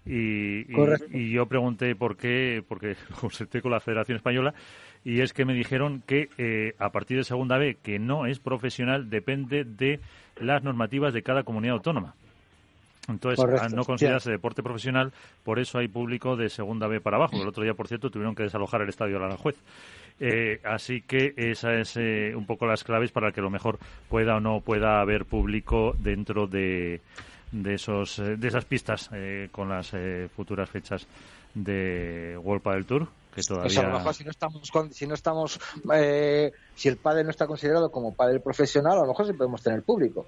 Y, 0.07 0.67
y, 1.19 1.31
yo 1.31 1.47
pregunté 1.47 1.97
por 1.97 2.17
qué, 2.17 2.63
porque 2.67 2.95
consulté 3.21 3.63
con 3.63 3.71
la 3.71 3.81
Federación 3.81 4.17
Española, 4.17 4.53
y 5.03 5.21
es 5.21 5.33
que 5.33 5.45
me 5.45 5.55
dijeron 5.55 6.03
que 6.07 6.29
eh, 6.37 6.75
a 6.79 6.91
partir 6.91 7.17
de 7.17 7.25
segunda 7.25 7.57
B, 7.57 7.79
que 7.83 7.99
no 7.99 8.27
es 8.27 8.39
profesional, 8.39 9.09
depende 9.09 9.65
de 9.65 10.01
las 10.37 10.63
normativas 10.63 11.15
de 11.15 11.23
cada 11.23 11.43
comunidad 11.43 11.77
autónoma. 11.77 12.15
Entonces, 13.09 13.45
al 13.45 13.75
no 13.75 13.85
considerarse 13.85 14.31
deporte 14.31 14.63
profesional, 14.63 15.13
por 15.43 15.59
eso 15.59 15.79
hay 15.79 15.89
público 15.89 16.37
de 16.37 16.49
segunda 16.49 16.87
B 16.87 17.01
para 17.03 17.19
abajo. 17.19 17.37
El 17.41 17.49
otro 17.49 17.63
día, 17.63 17.75
por 17.75 17.87
cierto, 17.87 18.11
tuvieron 18.11 18.35
que 18.35 18.45
desalojar 18.45 18.81
el 18.81 18.89
estadio 18.89 19.17
Aranjuez. 19.17 19.57
Eh, 20.21 20.61
así 20.65 21.03
que 21.03 21.35
esa 21.37 21.75
es 21.75 21.97
eh, 21.97 22.35
un 22.37 22.47
poco 22.47 22.67
las 22.67 22.85
claves 22.85 23.11
para 23.11 23.33
que 23.33 23.41
lo 23.41 23.51
mejor 23.51 23.79
pueda 24.09 24.37
o 24.37 24.41
no 24.41 24.61
pueda 24.61 25.01
haber 25.01 25.25
público 25.25 25.95
dentro 25.99 26.47
de, 26.47 27.01
de, 27.51 27.75
esos, 27.75 28.21
eh, 28.21 28.37
de 28.37 28.49
esas 28.49 28.65
pistas 28.65 29.11
eh, 29.13 29.49
con 29.51 29.69
las 29.69 29.93
futuras 30.37 30.71
fechas 30.71 31.07
de 31.55 32.39
World 32.43 32.63
Padel 32.63 32.87
Tour 32.87 33.09
que 33.35 33.43
todavía... 33.43 33.81
a 33.81 33.89
lo 33.89 33.99
mejor 33.99 34.15
si 34.15 34.25
no 34.25 34.31
estamos, 34.31 34.71
si 34.93 35.07
no 35.09 35.15
estamos, 35.15 35.61
si 36.77 36.89
el 36.89 36.97
padre 36.97 37.25
no 37.25 37.31
está 37.31 37.49
considerado 37.49 37.91
como 37.91 38.15
padre 38.15 38.39
profesional, 38.39 38.99
a 38.99 39.01
lo 39.01 39.09
mejor 39.09 39.27
sí 39.27 39.33
podemos 39.33 39.63
tener 39.63 39.83
público 39.83 40.27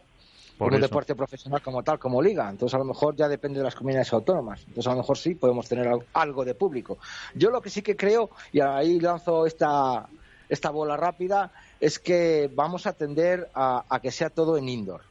por 0.58 0.72
un 0.72 0.80
deporte 0.80 1.14
profesional 1.14 1.60
como 1.60 1.82
tal, 1.82 1.98
como 1.98 2.22
liga. 2.22 2.48
Entonces, 2.48 2.74
a 2.74 2.78
lo 2.78 2.84
mejor 2.84 3.14
ya 3.14 3.28
depende 3.28 3.58
de 3.58 3.64
las 3.64 3.74
comunidades 3.74 4.12
autónomas. 4.12 4.60
Entonces, 4.60 4.86
a 4.86 4.90
lo 4.90 4.98
mejor 4.98 5.18
sí 5.18 5.34
podemos 5.34 5.68
tener 5.68 5.88
algo 6.12 6.44
de 6.44 6.54
público. 6.54 6.98
Yo 7.34 7.50
lo 7.50 7.60
que 7.60 7.70
sí 7.70 7.82
que 7.82 7.96
creo, 7.96 8.30
y 8.52 8.60
ahí 8.60 8.98
lanzo 9.00 9.46
esta, 9.46 10.08
esta 10.48 10.70
bola 10.70 10.96
rápida, 10.96 11.52
es 11.80 11.98
que 11.98 12.50
vamos 12.54 12.86
a 12.86 12.94
tender 12.94 13.50
a, 13.54 13.84
a 13.88 14.00
que 14.00 14.10
sea 14.10 14.30
todo 14.30 14.56
en 14.56 14.68
indoor. 14.68 15.02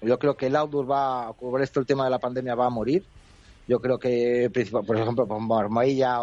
Yo 0.00 0.18
creo 0.18 0.36
que 0.36 0.46
el 0.46 0.56
outdoor 0.56 0.90
va, 0.90 1.32
por 1.32 1.62
esto 1.62 1.80
el 1.80 1.86
tema 1.86 2.04
de 2.04 2.10
la 2.10 2.18
pandemia 2.18 2.54
va 2.54 2.66
a 2.66 2.70
morir 2.70 3.04
yo 3.68 3.80
creo 3.80 3.98
que, 3.98 4.50
por 4.70 4.96
ejemplo, 4.96 5.26
por 5.26 5.38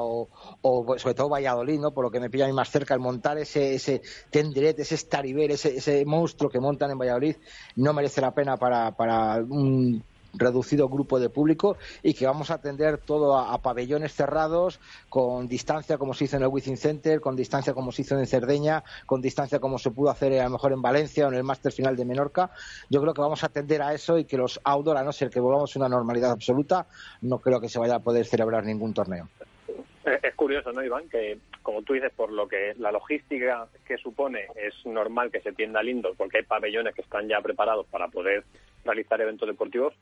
o, 0.01 0.97
sobre 0.97 1.15
todo 1.15 1.29
Valladolid, 1.29 1.79
¿no? 1.79 1.91
por 1.91 2.03
lo 2.03 2.11
que 2.11 2.19
me 2.19 2.29
pilla 2.29 2.45
a 2.45 2.47
mí 2.47 2.53
más 2.53 2.69
cerca, 2.69 2.93
el 2.93 2.99
montar 2.99 3.37
ese, 3.37 3.75
ese 3.75 4.01
tenderet, 4.29 4.79
ese 4.79 4.97
Stariver, 4.97 5.51
ese, 5.51 5.77
ese 5.77 6.05
monstruo 6.05 6.49
que 6.49 6.59
montan 6.59 6.91
en 6.91 6.97
Valladolid, 6.97 7.35
no 7.75 7.93
merece 7.93 8.21
la 8.21 8.33
pena 8.33 8.57
para, 8.57 8.91
para 8.91 9.37
un 9.37 10.03
reducido 10.33 10.89
grupo 10.89 11.19
de 11.19 11.29
público 11.29 11.77
y 12.03 12.13
que 12.13 12.25
vamos 12.25 12.51
a 12.51 12.55
atender 12.55 12.97
todo 12.97 13.37
a, 13.37 13.57
pabellones 13.61 14.13
cerrados, 14.13 14.79
con 15.09 15.47
distancia 15.47 15.97
como 15.97 16.13
se 16.13 16.25
hizo 16.25 16.37
en 16.37 16.43
el 16.43 16.49
Within 16.49 16.77
Center, 16.77 17.19
con 17.21 17.35
distancia 17.35 17.73
como 17.73 17.91
se 17.91 18.03
hizo 18.03 18.17
en 18.17 18.25
Cerdeña, 18.25 18.83
con 19.05 19.21
distancia 19.21 19.59
como 19.59 19.77
se 19.77 19.91
pudo 19.91 20.09
hacer 20.09 20.39
a 20.39 20.45
lo 20.45 20.51
mejor 20.51 20.73
en 20.73 20.81
Valencia 20.81 21.25
o 21.25 21.29
en 21.29 21.35
el 21.35 21.43
Máster 21.43 21.71
Final 21.71 21.95
de 21.95 22.05
Menorca. 22.05 22.51
Yo 22.89 23.01
creo 23.01 23.13
que 23.13 23.21
vamos 23.21 23.43
a 23.43 23.47
atender 23.47 23.81
a 23.81 23.93
eso 23.93 24.17
y 24.17 24.25
que 24.25 24.37
los 24.37 24.59
outdoor, 24.63 24.97
a 24.97 25.03
no 25.03 25.11
ser 25.11 25.29
que 25.29 25.39
volvamos 25.39 25.75
a 25.75 25.79
una 25.79 25.89
normalidad 25.89 26.31
absoluta, 26.31 26.87
no 27.21 27.39
creo 27.39 27.59
que 27.59 27.69
se 27.69 27.79
vaya 27.79 27.95
a 27.95 27.99
poder 27.99 28.25
celebrar 28.25 28.63
ningún 28.65 28.93
torneo. 28.93 29.27
Es 30.23 30.33
curioso, 30.35 30.71
¿no, 30.71 30.83
Iván? 30.83 31.07
Que 31.09 31.37
como 31.61 31.83
tú 31.83 31.93
dices, 31.93 32.11
por 32.15 32.31
lo 32.31 32.47
que 32.47 32.73
la 32.77 32.91
logística 32.91 33.67
que 33.85 33.97
supone, 33.97 34.47
es 34.55 34.73
normal 34.85 35.29
que 35.29 35.41
se 35.41 35.51
tienda 35.51 35.81
al 35.81 35.89
indoor 35.89 36.15
porque 36.17 36.37
hay 36.37 36.43
pabellones 36.43 36.95
que 36.95 37.01
están 37.01 37.27
ya 37.27 37.41
preparados 37.41 37.85
para 37.87 38.07
poder 38.07 38.43
realizar 38.85 39.19
eventos 39.21 39.47
deportivos, 39.47 39.93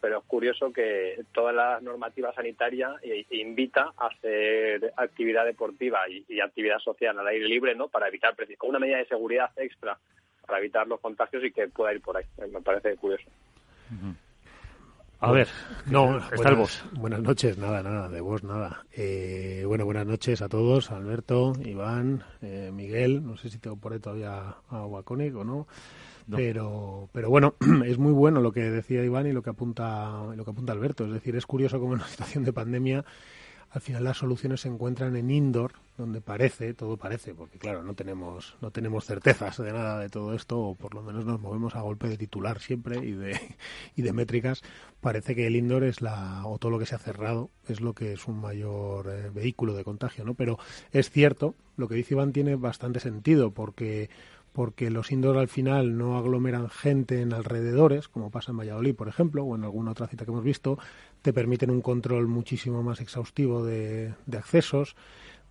pero 0.00 0.18
es 0.18 0.24
curioso 0.24 0.72
que 0.72 1.22
toda 1.32 1.52
la 1.52 1.80
normativa 1.80 2.32
sanitaria 2.32 2.94
invita 3.30 3.92
a 3.96 4.06
hacer 4.06 4.92
actividad 4.96 5.44
deportiva 5.44 6.00
y, 6.08 6.40
actividad 6.40 6.78
social 6.78 7.18
al 7.18 7.26
aire 7.26 7.46
libre, 7.46 7.74
¿no? 7.74 7.88
Para 7.88 8.08
evitar, 8.08 8.34
con 8.56 8.70
una 8.70 8.78
medida 8.78 8.98
de 8.98 9.06
seguridad 9.06 9.50
extra 9.56 9.98
para 10.48 10.60
evitar 10.60 10.86
los 10.88 10.98
contagios 11.00 11.44
y 11.44 11.52
que 11.52 11.68
pueda 11.68 11.92
ir 11.92 12.00
por 12.00 12.16
ahí. 12.16 12.24
Me 12.50 12.62
parece 12.62 12.96
curioso. 12.96 13.28
A 15.20 15.30
ver, 15.30 15.48
no, 15.86 16.18
está 16.18 16.50
buenas, 16.54 16.84
Buenas 16.92 17.20
noches, 17.20 17.58
nada, 17.58 17.82
nada, 17.82 18.08
de 18.08 18.20
vos, 18.20 18.44
nada. 18.44 18.84
Eh, 18.92 19.64
bueno, 19.66 19.84
buenas 19.84 20.06
noches 20.06 20.40
a 20.40 20.48
todos, 20.48 20.90
Alberto, 20.90 21.52
Iván, 21.64 22.24
eh, 22.40 22.70
Miguel, 22.72 23.26
no 23.26 23.36
sé 23.36 23.50
si 23.50 23.58
tengo 23.58 23.76
por 23.76 23.92
ahí 23.92 23.98
todavía 23.98 24.54
a 24.70 24.86
Waconic 24.86 25.36
o 25.36 25.44
no. 25.44 25.66
Pero, 26.30 27.08
pero 27.12 27.30
bueno, 27.30 27.54
es 27.86 27.98
muy 27.98 28.12
bueno 28.12 28.40
lo 28.40 28.52
que 28.52 28.70
decía 28.70 29.04
Iván 29.04 29.26
y 29.26 29.32
lo 29.32 29.42
que 29.42 29.50
apunta, 29.50 30.24
lo 30.34 30.44
que 30.44 30.50
apunta 30.50 30.72
Alberto. 30.72 31.04
Es 31.06 31.12
decir, 31.12 31.36
es 31.36 31.46
curioso 31.46 31.80
cómo 31.80 31.94
en 31.94 32.00
una 32.00 32.08
situación 32.08 32.44
de 32.44 32.52
pandemia 32.52 33.04
al 33.70 33.82
final 33.82 34.04
las 34.04 34.16
soluciones 34.16 34.62
se 34.62 34.68
encuentran 34.68 35.14
en 35.16 35.30
indoor, 35.30 35.72
donde 35.98 36.22
parece, 36.22 36.72
todo 36.72 36.96
parece, 36.96 37.34
porque 37.34 37.58
claro, 37.58 37.82
no 37.82 37.94
tenemos, 37.94 38.56
no 38.62 38.70
tenemos 38.70 39.04
certezas 39.04 39.58
de 39.58 39.72
nada 39.72 39.98
de 39.98 40.08
todo 40.08 40.34
esto, 40.34 40.58
o 40.58 40.74
por 40.74 40.94
lo 40.94 41.02
menos 41.02 41.26
nos 41.26 41.40
movemos 41.40 41.76
a 41.76 41.82
golpe 41.82 42.08
de 42.08 42.16
titular 42.16 42.60
siempre 42.60 43.04
y 43.04 43.12
de, 43.12 43.38
y 43.96 44.02
de 44.02 44.12
métricas. 44.12 44.62
Parece 45.00 45.34
que 45.34 45.46
el 45.46 45.56
indoor 45.56 45.84
es 45.84 46.00
la, 46.00 46.46
o 46.46 46.58
todo 46.58 46.70
lo 46.70 46.78
que 46.78 46.86
se 46.86 46.94
ha 46.94 46.98
cerrado, 46.98 47.50
es 47.68 47.80
lo 47.80 47.92
que 47.92 48.14
es 48.14 48.26
un 48.26 48.40
mayor 48.40 49.10
eh, 49.10 49.30
vehículo 49.30 49.74
de 49.74 49.84
contagio, 49.84 50.24
¿no? 50.24 50.34
Pero 50.34 50.58
es 50.92 51.10
cierto, 51.10 51.54
lo 51.76 51.88
que 51.88 51.94
dice 51.94 52.14
Iván 52.14 52.32
tiene 52.32 52.56
bastante 52.56 53.00
sentido, 53.00 53.50
porque 53.50 54.08
porque 54.58 54.90
los 54.90 55.12
indoor 55.12 55.38
al 55.38 55.46
final 55.46 55.96
no 55.96 56.18
aglomeran 56.18 56.68
gente 56.68 57.22
en 57.22 57.32
alrededores, 57.32 58.08
como 58.08 58.32
pasa 58.32 58.50
en 58.50 58.58
Valladolid, 58.58 58.96
por 58.96 59.06
ejemplo, 59.06 59.44
o 59.44 59.54
en 59.54 59.62
alguna 59.62 59.92
otra 59.92 60.08
cita 60.08 60.24
que 60.24 60.32
hemos 60.32 60.42
visto, 60.42 60.80
te 61.22 61.32
permiten 61.32 61.70
un 61.70 61.80
control 61.80 62.26
muchísimo 62.26 62.82
más 62.82 63.00
exhaustivo 63.00 63.64
de, 63.64 64.14
accesos, 64.36 64.96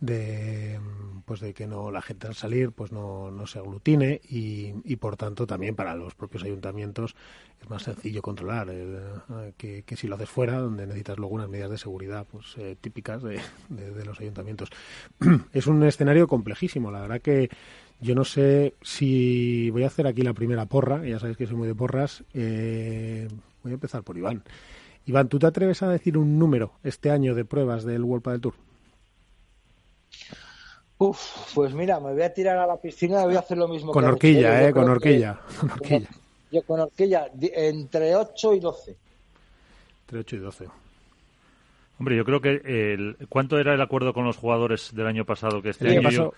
de 0.02 0.78
pues 1.24 1.40
de 1.40 1.54
que 1.54 1.68
no 1.68 1.90
la 1.90 2.02
gente 2.02 2.28
al 2.28 2.36
salir 2.36 2.72
pues 2.72 2.92
no, 2.92 3.32
no 3.32 3.48
se 3.48 3.60
aglutine 3.60 4.20
y, 4.28 4.96
por 4.98 5.16
tanto 5.16 5.48
también 5.48 5.74
para 5.74 5.96
los 5.96 6.14
propios 6.14 6.44
ayuntamientos 6.44 7.16
es 7.62 7.70
más 7.70 7.84
sencillo 7.84 8.22
controlar 8.22 8.68
eh, 8.70 9.54
que, 9.58 9.84
si 9.96 10.08
lo 10.08 10.16
haces 10.16 10.30
fuera 10.30 10.60
donde 10.60 10.86
necesitas 10.86 11.18
luego 11.18 11.34
unas 11.34 11.50
medidas 11.50 11.72
de 11.72 11.78
seguridad 11.78 12.28
pues 12.30 12.56
eh, 12.58 12.76
típicas 12.80 13.24
de, 13.24 13.40
de, 13.70 14.06
los 14.06 14.20
ayuntamientos. 14.20 14.70
Es 15.54 15.66
un 15.66 15.82
escenario 15.84 16.28
complejísimo 16.28 16.92
la 16.92 17.02
verdad 17.02 17.22
que 17.22 17.50
yo 18.00 18.16
no 18.16 18.24
sé 18.24 18.76
si 18.82 19.70
voy 19.72 19.84
a 19.84 19.88
hacer 19.88 20.08
aquí 20.08 20.22
la 20.22 20.34
primera 20.34 20.66
porra, 20.66 21.06
ya 21.06 21.20
sabéis 21.20 21.38
que 21.38 21.48
soy 21.48 21.56
muy 21.56 21.68
de 21.68 21.76
porras. 21.76 22.24
Eh, 22.34 23.28
voy 23.64 23.72
a 23.72 23.76
empezar 23.76 24.04
por 24.04 24.18
Iván. 24.18 24.44
Iván, 25.06 25.30
¿tú 25.30 25.40
te 25.40 25.48
atreves 25.48 25.82
a 25.84 25.90
decir 25.90 26.18
un 26.18 26.38
número 26.38 26.74
este 26.84 27.10
año 27.10 27.34
de 27.34 27.46
pruebas 27.46 27.86
del 27.86 28.04
World 28.04 28.28
del 28.28 28.42
Tour? 28.42 28.54
Uf, 31.00 31.54
pues 31.54 31.74
mira, 31.74 32.00
me 32.00 32.14
voy 32.14 32.24
a 32.24 32.34
tirar 32.34 32.58
a 32.58 32.68
la 32.68 32.78
piscina 32.78 33.22
y 33.22 33.26
voy 33.26 33.36
a 33.36 33.40
hacer 33.40 33.58
lo 33.58 33.68
mismo. 33.68 33.92
Con 33.92 34.04
horquilla, 34.04 34.68
¿eh? 34.68 34.72
Con 34.72 34.90
horquilla. 34.90 35.40
con 35.60 35.72
horquilla. 35.72 36.10
Yo 36.52 36.64
con 36.64 36.80
horquilla, 36.80 37.30
entre 37.40 38.16
8 38.16 38.54
y 38.54 38.60
12. 38.60 38.98
Entre 40.02 40.20
8 40.20 40.36
y 40.36 40.40
12. 40.40 40.68
Hombre, 42.00 42.16
yo 42.16 42.26
creo 42.26 42.42
que 42.42 42.62
el, 42.64 43.18
¿cuánto 43.30 43.60
era 43.60 43.74
el 43.74 43.82
acuerdo 43.82 44.14
con 44.14 44.24
los 44.24 44.38
jugadores 44.38 44.94
del 44.94 45.08
año 45.08 45.26
pasado 45.26 45.62
que 45.62 45.70
este 45.70 45.98
año 45.98 46.32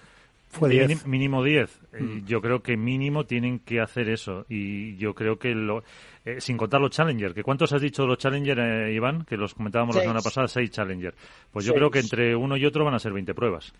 fue 0.49 0.69
10. 0.69 1.05
Mínimo 1.05 1.43
10. 1.43 1.79
Eh, 1.93 2.01
mm. 2.01 2.25
Yo 2.25 2.41
creo 2.41 2.61
que 2.61 2.75
mínimo 2.75 3.25
tienen 3.25 3.59
que 3.59 3.79
hacer 3.79 4.09
eso. 4.09 4.45
Y 4.49 4.97
yo 4.97 5.13
creo 5.13 5.37
que, 5.37 5.53
lo, 5.53 5.83
eh, 6.25 6.41
sin 6.41 6.57
contar 6.57 6.81
los 6.81 6.91
Challenger, 6.91 7.33
que 7.33 7.43
¿cuántos 7.43 7.71
has 7.71 7.81
dicho 7.81 8.01
de 8.01 8.07
los 8.09 8.17
Challenger, 8.17 8.59
eh, 8.59 8.93
Iván? 8.93 9.25
Que 9.25 9.37
los 9.37 9.53
comentábamos 9.53 9.95
la 9.95 10.01
semana 10.01 10.21
pasada, 10.21 10.47
6 10.47 10.71
Challenger. 10.71 11.13
Pues 11.51 11.65
yo 11.65 11.73
creo 11.73 11.91
que 11.91 11.99
entre 11.99 12.35
uno 12.35 12.57
y 12.57 12.65
otro 12.65 12.83
van 12.83 12.95
a 12.95 12.99
ser 12.99 13.13
20 13.13 13.33
pruebas. 13.33 13.73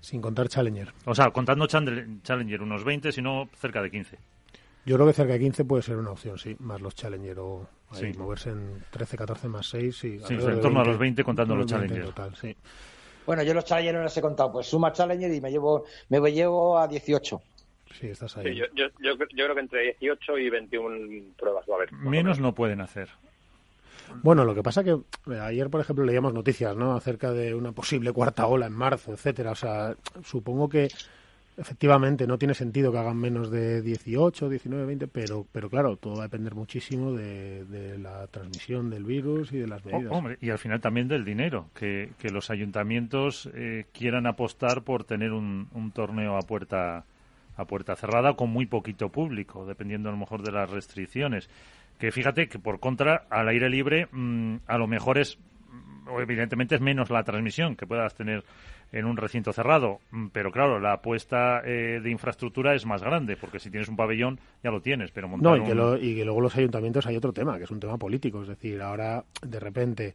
Sin 0.00 0.20
contar 0.20 0.48
Challenger. 0.48 0.92
O 1.04 1.14
sea, 1.14 1.30
contando 1.30 1.66
Challenger, 1.66 2.62
unos 2.62 2.84
20, 2.84 3.10
si 3.10 3.20
no 3.20 3.48
cerca 3.56 3.82
de 3.82 3.90
15. 3.90 4.18
Yo 4.86 4.96
creo 4.96 5.06
que 5.06 5.14
cerca 5.14 5.32
de 5.32 5.40
15 5.40 5.64
puede 5.64 5.82
ser 5.82 5.96
una 5.96 6.10
opción, 6.10 6.38
sí, 6.38 6.54
más 6.60 6.80
los 6.80 6.94
Challenger 6.94 7.38
o 7.38 7.66
moverse 8.18 8.50
en 8.50 8.84
13, 8.90 9.16
14 9.16 9.48
más 9.48 9.66
6. 9.68 9.96
Sí, 9.96 10.18
sí 10.26 10.34
en 10.34 10.60
torno 10.60 10.80
a 10.80 10.84
los 10.84 10.98
20 10.98 11.24
contando 11.24 11.56
los 11.56 11.66
Challenger. 11.66 12.04
Total, 12.04 12.36
sí. 12.36 12.54
Bueno, 13.26 13.42
yo 13.42 13.54
los 13.54 13.64
Challenger 13.64 13.94
no 13.94 14.02
los 14.02 14.16
he 14.16 14.20
contado, 14.20 14.52
pues 14.52 14.66
suma 14.66 14.92
Challenger 14.92 15.32
y 15.32 15.40
me 15.40 15.50
llevo, 15.50 15.84
me 16.08 16.20
llevo 16.30 16.78
a 16.78 16.86
18. 16.86 17.42
Sí, 17.98 18.08
estás 18.08 18.36
ahí. 18.36 18.56
yo, 18.56 18.64
yo, 18.74 18.86
yo, 18.98 19.16
creo 19.16 19.54
que 19.54 19.60
entre 19.60 19.96
18 20.00 20.38
y 20.38 20.50
21 20.50 21.34
pruebas 21.38 21.64
va 21.68 21.74
a 21.74 21.76
haber. 21.76 21.92
Menos 21.92 22.40
no 22.40 22.54
pueden 22.54 22.80
hacer. 22.80 23.08
Bueno, 24.22 24.44
lo 24.44 24.54
que 24.54 24.62
pasa 24.62 24.84
que 24.84 24.90
eh, 24.90 25.38
ayer, 25.40 25.70
por 25.70 25.80
ejemplo, 25.80 26.04
leíamos 26.04 26.34
noticias, 26.34 26.76
¿no? 26.76 26.94
Acerca 26.94 27.32
de 27.32 27.54
una 27.54 27.72
posible 27.72 28.12
cuarta 28.12 28.46
ola 28.46 28.66
en 28.66 28.72
marzo, 28.72 29.12
etcétera. 29.12 29.52
O 29.52 29.54
sea, 29.54 29.96
supongo 30.22 30.68
que 30.68 30.88
efectivamente 31.56 32.26
no 32.26 32.38
tiene 32.38 32.54
sentido 32.54 32.90
que 32.90 32.98
hagan 32.98 33.16
menos 33.16 33.50
de 33.50 33.82
18, 33.82 34.48
19, 34.48 34.86
20, 34.86 35.08
pero, 35.08 35.46
pero 35.50 35.70
claro, 35.70 35.96
todo 35.96 36.16
va 36.16 36.20
a 36.20 36.26
depender 36.26 36.54
muchísimo 36.54 37.12
de, 37.12 37.96
la 37.98 38.26
transmisión 38.26 38.90
del 38.90 39.04
virus 39.04 39.52
y 39.52 39.58
de 39.58 39.68
las 39.68 39.84
medidas. 39.84 40.12
hombre, 40.12 40.38
y 40.40 40.50
al 40.50 40.58
final 40.58 40.80
también 40.80 41.08
del 41.08 41.24
dinero, 41.24 41.70
que, 41.74 42.10
que 42.18 42.30
los 42.30 42.50
ayuntamientos 42.50 43.48
eh, 43.54 43.86
quieran 43.92 44.26
apostar 44.26 44.82
por 44.82 45.04
tener 45.04 45.32
un, 45.32 45.68
un 45.72 45.92
torneo 45.92 46.36
a 46.36 46.40
puerta 46.40 47.04
a 47.56 47.64
puerta 47.66 47.94
cerrada 47.96 48.34
con 48.34 48.50
muy 48.50 48.66
poquito 48.66 49.10
público, 49.10 49.64
dependiendo 49.64 50.08
a 50.08 50.12
lo 50.12 50.18
mejor 50.18 50.42
de 50.42 50.52
las 50.52 50.70
restricciones. 50.70 51.48
Que 51.98 52.10
fíjate 52.10 52.48
que 52.48 52.58
por 52.58 52.80
contra, 52.80 53.26
al 53.30 53.48
aire 53.48 53.68
libre, 53.68 54.08
mm, 54.10 54.56
a 54.66 54.78
lo 54.78 54.86
mejor 54.86 55.18
es, 55.18 55.38
mm, 55.38 56.20
evidentemente 56.20 56.74
es 56.74 56.80
menos 56.80 57.10
la 57.10 57.22
transmisión 57.22 57.76
que 57.76 57.86
puedas 57.86 58.14
tener 58.14 58.44
en 58.94 59.06
un 59.06 59.16
recinto 59.16 59.52
cerrado. 59.52 59.98
Mm, 60.12 60.28
pero 60.28 60.52
claro, 60.52 60.78
la 60.78 60.94
apuesta 60.94 61.60
eh, 61.64 62.00
de 62.02 62.10
infraestructura 62.10 62.74
es 62.74 62.86
más 62.86 63.02
grande, 63.02 63.36
porque 63.36 63.58
si 63.58 63.68
tienes 63.68 63.88
un 63.88 63.96
pabellón 63.96 64.38
ya 64.62 64.70
lo 64.70 64.80
tienes, 64.80 65.10
pero 65.10 65.28
montar 65.28 65.50
No, 65.50 65.56
y 65.56 66.00
que, 66.00 66.06
y 66.06 66.14
que 66.14 66.24
luego 66.24 66.40
los 66.40 66.56
ayuntamientos 66.56 67.04
hay 67.06 67.16
otro 67.16 67.32
tema, 67.32 67.58
que 67.58 67.64
es 67.64 67.70
un 67.70 67.80
tema 67.80 67.98
político. 67.98 68.42
Es 68.42 68.48
decir, 68.48 68.80
ahora 68.80 69.24
de 69.42 69.60
repente 69.60 70.14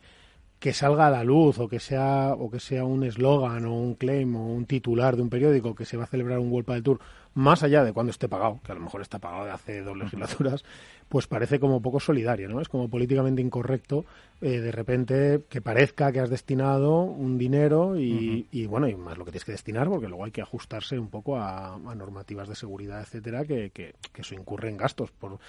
que 0.60 0.74
salga 0.74 1.08
a 1.08 1.10
la 1.10 1.24
luz 1.24 1.60
o 1.60 1.68
que 1.68 1.80
sea 1.80 2.34
o 2.38 2.50
que 2.50 2.60
sea 2.60 2.86
un 2.86 3.04
eslogan 3.04 3.66
o 3.66 3.76
un 3.76 3.96
claim 3.96 4.36
o 4.36 4.46
un 4.48 4.66
titular 4.66 5.16
de 5.16 5.22
un 5.24 5.30
periódico 5.30 5.76
que 5.76 5.86
se 5.86 5.98
va 5.98 6.06
a 6.06 6.08
celebrar 6.08 6.40
un 6.40 6.52
World 6.52 6.70
del 6.70 6.84
Tour 6.84 7.00
más 7.34 7.64
allá 7.64 7.84
de 7.84 7.94
cuando 7.94 8.12
esté 8.12 8.28
pagado, 8.28 8.60
que 8.64 8.72
a 8.72 8.76
lo 8.76 8.82
mejor 8.82 9.02
está 9.02 9.20
pagado 9.20 9.46
de 9.46 9.52
hace 9.52 9.82
dos 9.82 9.98
legislaturas, 9.98 10.64
pues 11.08 11.28
parece 11.28 11.60
como 11.60 11.82
poco 11.82 12.00
solidario, 12.00 12.50
¿no? 12.50 12.62
Es 12.62 12.70
como 12.70 12.88
políticamente 12.88 13.42
incorrecto 13.42 14.06
eh, 14.42 14.60
de 14.60 14.72
repente 14.72 15.42
que 15.50 15.62
parezca 15.62 16.12
que 16.12 16.22
has 16.22 16.30
destinado 16.30 17.02
un 17.02 17.38
dinero 17.38 18.00
y, 18.00 18.46
bueno, 18.68 18.88
y 18.88 18.96
más 18.96 19.18
lo 19.18 19.26
que 19.26 19.32
tienes 19.32 19.44
que 19.44 19.52
destinar, 19.52 19.90
porque 19.90 20.08
luego 20.08 20.24
hay 20.24 20.32
que 20.32 20.42
ajustarse 20.42 20.98
un 20.98 21.10
poco 21.10 21.38
a, 21.38 21.78
normativas 21.96 22.48
de 22.48 22.56
seguridad, 22.56 23.02
etcétera, 23.02 23.44
que, 23.44 23.72
que, 23.72 23.96
eso 24.16 24.36
incurre 24.36 24.70
en 24.70 24.78
gastos 24.78 25.12
por 25.12 25.40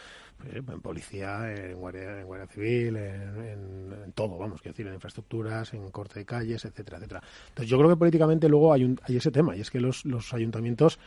eh, 0.47 0.57
en 0.67 0.81
policía, 0.81 1.53
en 1.53 1.79
guardia, 1.79 2.21
en 2.21 2.27
guardia 2.27 2.47
civil, 2.47 2.97
en, 2.97 4.13
todo, 4.15 4.39
vamos, 4.39 4.61
quiero 4.61 4.73
decir, 4.73 4.87
en 4.89 4.95
infraestructuras, 4.95 5.73
en 5.75 5.91
corte 5.91 6.21
de 6.21 6.25
calles, 6.25 6.65
etcétera, 6.65 6.97
etcétera. 6.97 7.23
Entonces 7.49 7.71
yo 7.71 7.79
creo 7.79 7.91
que 7.91 7.97
políticamente 7.97 8.49
luego 8.49 8.73
hay, 8.73 8.97
hay 9.03 9.17
ese 9.17 9.31
tema, 9.31 9.55
y 9.55 9.61
es 9.61 9.71
que 9.71 9.81
los, 9.81 10.05
los 10.05 10.33
ayuntamientos 10.35 10.99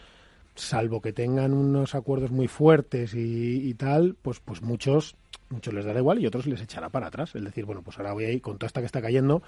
salvo 0.55 1.01
que 1.01 1.13
tengan 1.13 1.53
unos 1.53 1.95
acuerdos 1.95 2.31
muy 2.31 2.47
fuertes 2.47 3.13
y, 3.15 3.73
tal, 3.73 4.15
pues, 4.21 4.39
pues 4.39 4.61
muchos, 4.61 5.15
muchos 5.49 5.73
les 5.73 5.85
dará 5.85 5.99
igual 5.99 6.19
y 6.19 6.27
otros 6.27 6.45
les 6.45 6.61
echará 6.61 6.89
para 6.89 7.07
atrás. 7.07 7.35
Es 7.35 7.43
decir, 7.43 7.65
bueno, 7.65 7.81
pues 7.81 7.97
ahora 7.97 8.13
voy 8.13 8.25
a 8.25 8.31
ir 8.31 8.41
con 8.41 8.57
toda 8.57 8.67
esta 8.67 8.79
que 8.79 8.85
está 8.85 9.01
cayendo, 9.01 9.41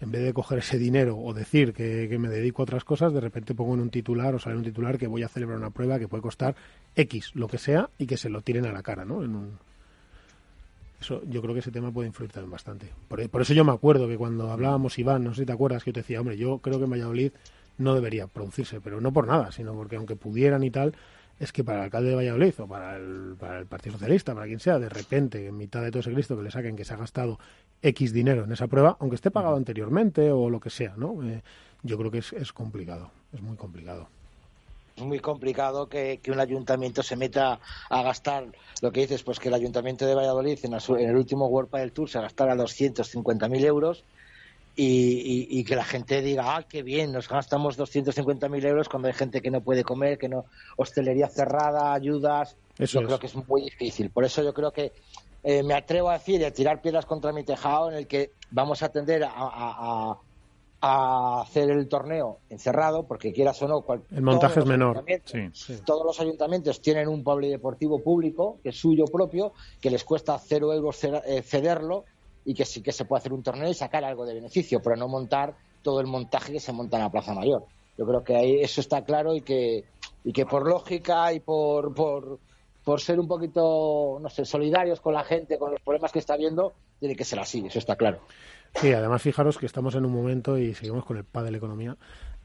en 0.00 0.10
vez 0.10 0.22
de 0.22 0.32
coger 0.32 0.58
ese 0.58 0.78
dinero 0.78 1.18
o 1.18 1.32
decir 1.32 1.72
que, 1.72 2.16
me 2.18 2.28
dedico 2.28 2.62
a 2.62 2.64
otras 2.64 2.84
cosas, 2.84 3.12
de 3.12 3.20
repente 3.20 3.54
pongo 3.54 3.74
en 3.74 3.80
un 3.80 3.90
titular 3.90 4.34
o 4.34 4.38
sale 4.38 4.56
un 4.56 4.64
titular 4.64 4.98
que 4.98 5.06
voy 5.06 5.22
a 5.22 5.28
celebrar 5.28 5.58
una 5.58 5.70
prueba 5.70 5.98
que 5.98 6.08
puede 6.08 6.22
costar 6.22 6.54
X, 6.94 7.32
lo 7.34 7.48
que 7.48 7.58
sea, 7.58 7.90
y 7.98 8.06
que 8.06 8.16
se 8.16 8.28
lo 8.28 8.42
tiren 8.42 8.66
a 8.66 8.72
la 8.72 8.82
cara, 8.82 9.04
¿no? 9.04 9.24
En 9.24 9.34
un... 9.34 9.58
Eso, 11.00 11.22
yo 11.24 11.40
creo 11.40 11.54
que 11.54 11.60
ese 11.60 11.70
tema 11.70 11.90
puede 11.90 12.08
influir 12.08 12.30
también 12.30 12.50
bastante. 12.50 12.92
Por, 13.08 13.26
por, 13.30 13.40
eso 13.40 13.54
yo 13.54 13.64
me 13.64 13.72
acuerdo 13.72 14.06
que 14.06 14.18
cuando 14.18 14.52
hablábamos, 14.52 14.98
Iván, 14.98 15.24
no 15.24 15.32
sé 15.32 15.42
si 15.42 15.46
te 15.46 15.52
acuerdas, 15.52 15.82
que 15.82 15.90
yo 15.90 15.94
te 15.94 16.00
decía, 16.00 16.20
hombre, 16.20 16.36
yo 16.36 16.58
creo 16.58 16.76
que 16.76 16.84
en 16.84 16.90
Valladolid 16.90 17.32
no 17.80 17.94
debería 17.94 18.26
producirse, 18.26 18.80
pero 18.80 19.00
no 19.00 19.12
por 19.12 19.26
nada, 19.26 19.52
sino 19.52 19.74
porque 19.74 19.96
aunque 19.96 20.16
pudieran 20.16 20.62
y 20.62 20.70
tal, 20.70 20.94
es 21.38 21.52
que 21.52 21.64
para 21.64 21.78
el 21.78 21.84
alcalde 21.84 22.10
de 22.10 22.16
Valladolid 22.16 22.54
o 22.60 22.66
para 22.66 22.96
el, 22.96 23.34
para 23.38 23.58
el 23.58 23.66
Partido 23.66 23.94
Socialista, 23.94 24.34
para 24.34 24.46
quien 24.46 24.60
sea, 24.60 24.78
de 24.78 24.88
repente, 24.88 25.46
en 25.46 25.56
mitad 25.56 25.82
de 25.82 25.90
todo 25.90 26.00
ese 26.00 26.12
Cristo, 26.12 26.36
que 26.36 26.42
le 26.42 26.50
saquen 26.50 26.76
que 26.76 26.84
se 26.84 26.94
ha 26.94 26.98
gastado 26.98 27.38
X 27.82 28.12
dinero 28.12 28.44
en 28.44 28.52
esa 28.52 28.66
prueba, 28.66 28.96
aunque 29.00 29.16
esté 29.16 29.30
pagado 29.30 29.56
anteriormente 29.56 30.30
o 30.30 30.50
lo 30.50 30.60
que 30.60 30.70
sea, 30.70 30.94
¿no? 30.96 31.22
Eh, 31.24 31.42
yo 31.82 31.96
creo 31.96 32.10
que 32.10 32.18
es, 32.18 32.32
es 32.34 32.52
complicado, 32.52 33.10
es 33.32 33.40
muy 33.40 33.56
complicado 33.56 34.08
es 35.00 35.06
muy 35.06 35.18
complicado 35.18 35.88
que, 35.88 36.20
un 36.28 36.40
ayuntamiento 36.40 37.02
se 37.02 37.16
meta 37.16 37.58
a 37.88 38.02
gastar 38.02 38.46
lo 38.82 38.92
que 38.92 39.00
dices, 39.00 39.22
pues 39.22 39.38
que 39.40 39.48
el 39.48 39.54
ayuntamiento 39.54 40.06
de 40.06 40.14
Valladolid 40.14 40.58
en, 40.62 40.74
el 40.74 41.16
último 41.16 41.46
World 41.46 41.70
del 41.72 41.92
Tour 41.92 42.08
se 42.08 42.20
gastara 42.20 42.54
250.000 42.54 43.64
euros 43.64 44.04
y, 44.76 45.64
que 45.64 45.76
la 45.76 45.84
gente 45.84 46.22
diga, 46.22 46.56
ah, 46.56 46.62
qué 46.68 46.82
bien, 46.82 47.12
nos 47.12 47.28
gastamos 47.28 47.78
250.000 47.78 48.64
euros 48.64 48.88
cuando 48.88 49.08
hay 49.08 49.14
gente 49.14 49.42
que 49.42 49.50
no 49.50 49.60
puede 49.60 49.84
comer, 49.84 50.18
que 50.18 50.28
no, 50.28 50.46
hostelería 50.76 51.28
cerrada, 51.28 51.92
ayudas. 51.92 52.56
Eso 52.78 53.00
yo 53.00 53.06
creo 53.06 53.18
que 53.18 53.26
es 53.26 53.34
muy 53.34 53.62
difícil. 53.62 54.10
Por 54.10 54.24
eso 54.24 54.42
yo 54.42 54.54
creo 54.54 54.72
que 54.72 54.92
eh, 55.42 55.62
me 55.62 55.74
atrevo 55.74 56.10
a 56.10 56.14
decir 56.14 56.40
y 56.40 56.44
a 56.44 56.52
tirar 56.52 56.80
piedras 56.80 57.06
contra 57.06 57.32
mi 57.32 57.44
tejado 57.44 57.90
en 57.90 57.96
el 57.96 58.06
que 58.06 58.32
vamos 58.50 58.82
a 58.82 58.90
tender 58.90 59.24
a, 59.24 60.16
hacer 60.82 61.70
el 61.70 61.88
torneo 61.88 62.38
encerrado, 62.48 63.02
porque 63.06 63.34
quieras 63.34 63.60
o 63.60 63.68
no. 63.68 63.84
el 64.10 64.22
montaje 64.22 64.60
es 64.60 64.66
menor. 64.66 65.04
Todos 65.84 66.06
los 66.06 66.20
ayuntamientos 66.20 66.80
tienen 66.80 67.06
un 67.06 67.22
polideportivo 67.22 68.02
público, 68.02 68.58
que 68.62 68.70
es 68.70 68.76
suyo 68.76 69.04
propio, 69.04 69.52
que 69.78 69.90
les 69.90 70.04
cuesta 70.04 70.38
cero 70.38 70.72
euros 70.72 71.04
eh, 71.04 71.42
cederlo 71.42 72.06
y 72.44 72.54
que 72.54 72.64
sí 72.64 72.82
que 72.82 72.92
se 72.92 73.04
puede 73.04 73.20
hacer 73.20 73.32
un 73.32 73.42
torneo 73.42 73.68
y 73.68 73.74
sacar 73.74 74.04
algo 74.04 74.24
de 74.24 74.34
beneficio, 74.34 74.80
pero 74.82 74.96
no 74.96 75.08
montar 75.08 75.54
todo 75.82 76.00
el 76.00 76.06
montaje 76.06 76.52
que 76.52 76.60
se 76.60 76.72
monta 76.72 76.96
en 76.96 77.04
la 77.04 77.10
Plaza 77.10 77.34
Mayor. 77.34 77.64
Yo 77.96 78.06
creo 78.06 78.24
que 78.24 78.36
ahí 78.36 78.60
eso 78.60 78.80
está 78.80 79.04
claro 79.04 79.34
y 79.34 79.42
que, 79.42 79.84
y 80.24 80.32
que 80.32 80.46
por 80.46 80.66
lógica 80.66 81.32
y 81.32 81.40
por, 81.40 81.94
por, 81.94 82.38
por 82.84 83.00
ser 83.00 83.20
un 83.20 83.28
poquito, 83.28 84.18
no 84.20 84.28
sé, 84.28 84.44
solidarios 84.44 85.00
con 85.00 85.14
la 85.14 85.24
gente, 85.24 85.58
con 85.58 85.72
los 85.72 85.80
problemas 85.80 86.12
que 86.12 86.18
está 86.18 86.36
viendo, 86.36 86.72
tiene 86.98 87.16
que 87.16 87.24
ser 87.24 87.38
así, 87.38 87.64
eso 87.66 87.78
está 87.78 87.96
claro. 87.96 88.20
Sí, 88.74 88.92
además 88.92 89.20
fijaros 89.20 89.58
que 89.58 89.66
estamos 89.66 89.94
en 89.96 90.04
un 90.04 90.12
momento, 90.12 90.56
y 90.56 90.74
seguimos 90.74 91.04
con 91.04 91.16
el 91.16 91.24
PA 91.24 91.42
de 91.42 91.50
la 91.50 91.58
economía 91.58 91.96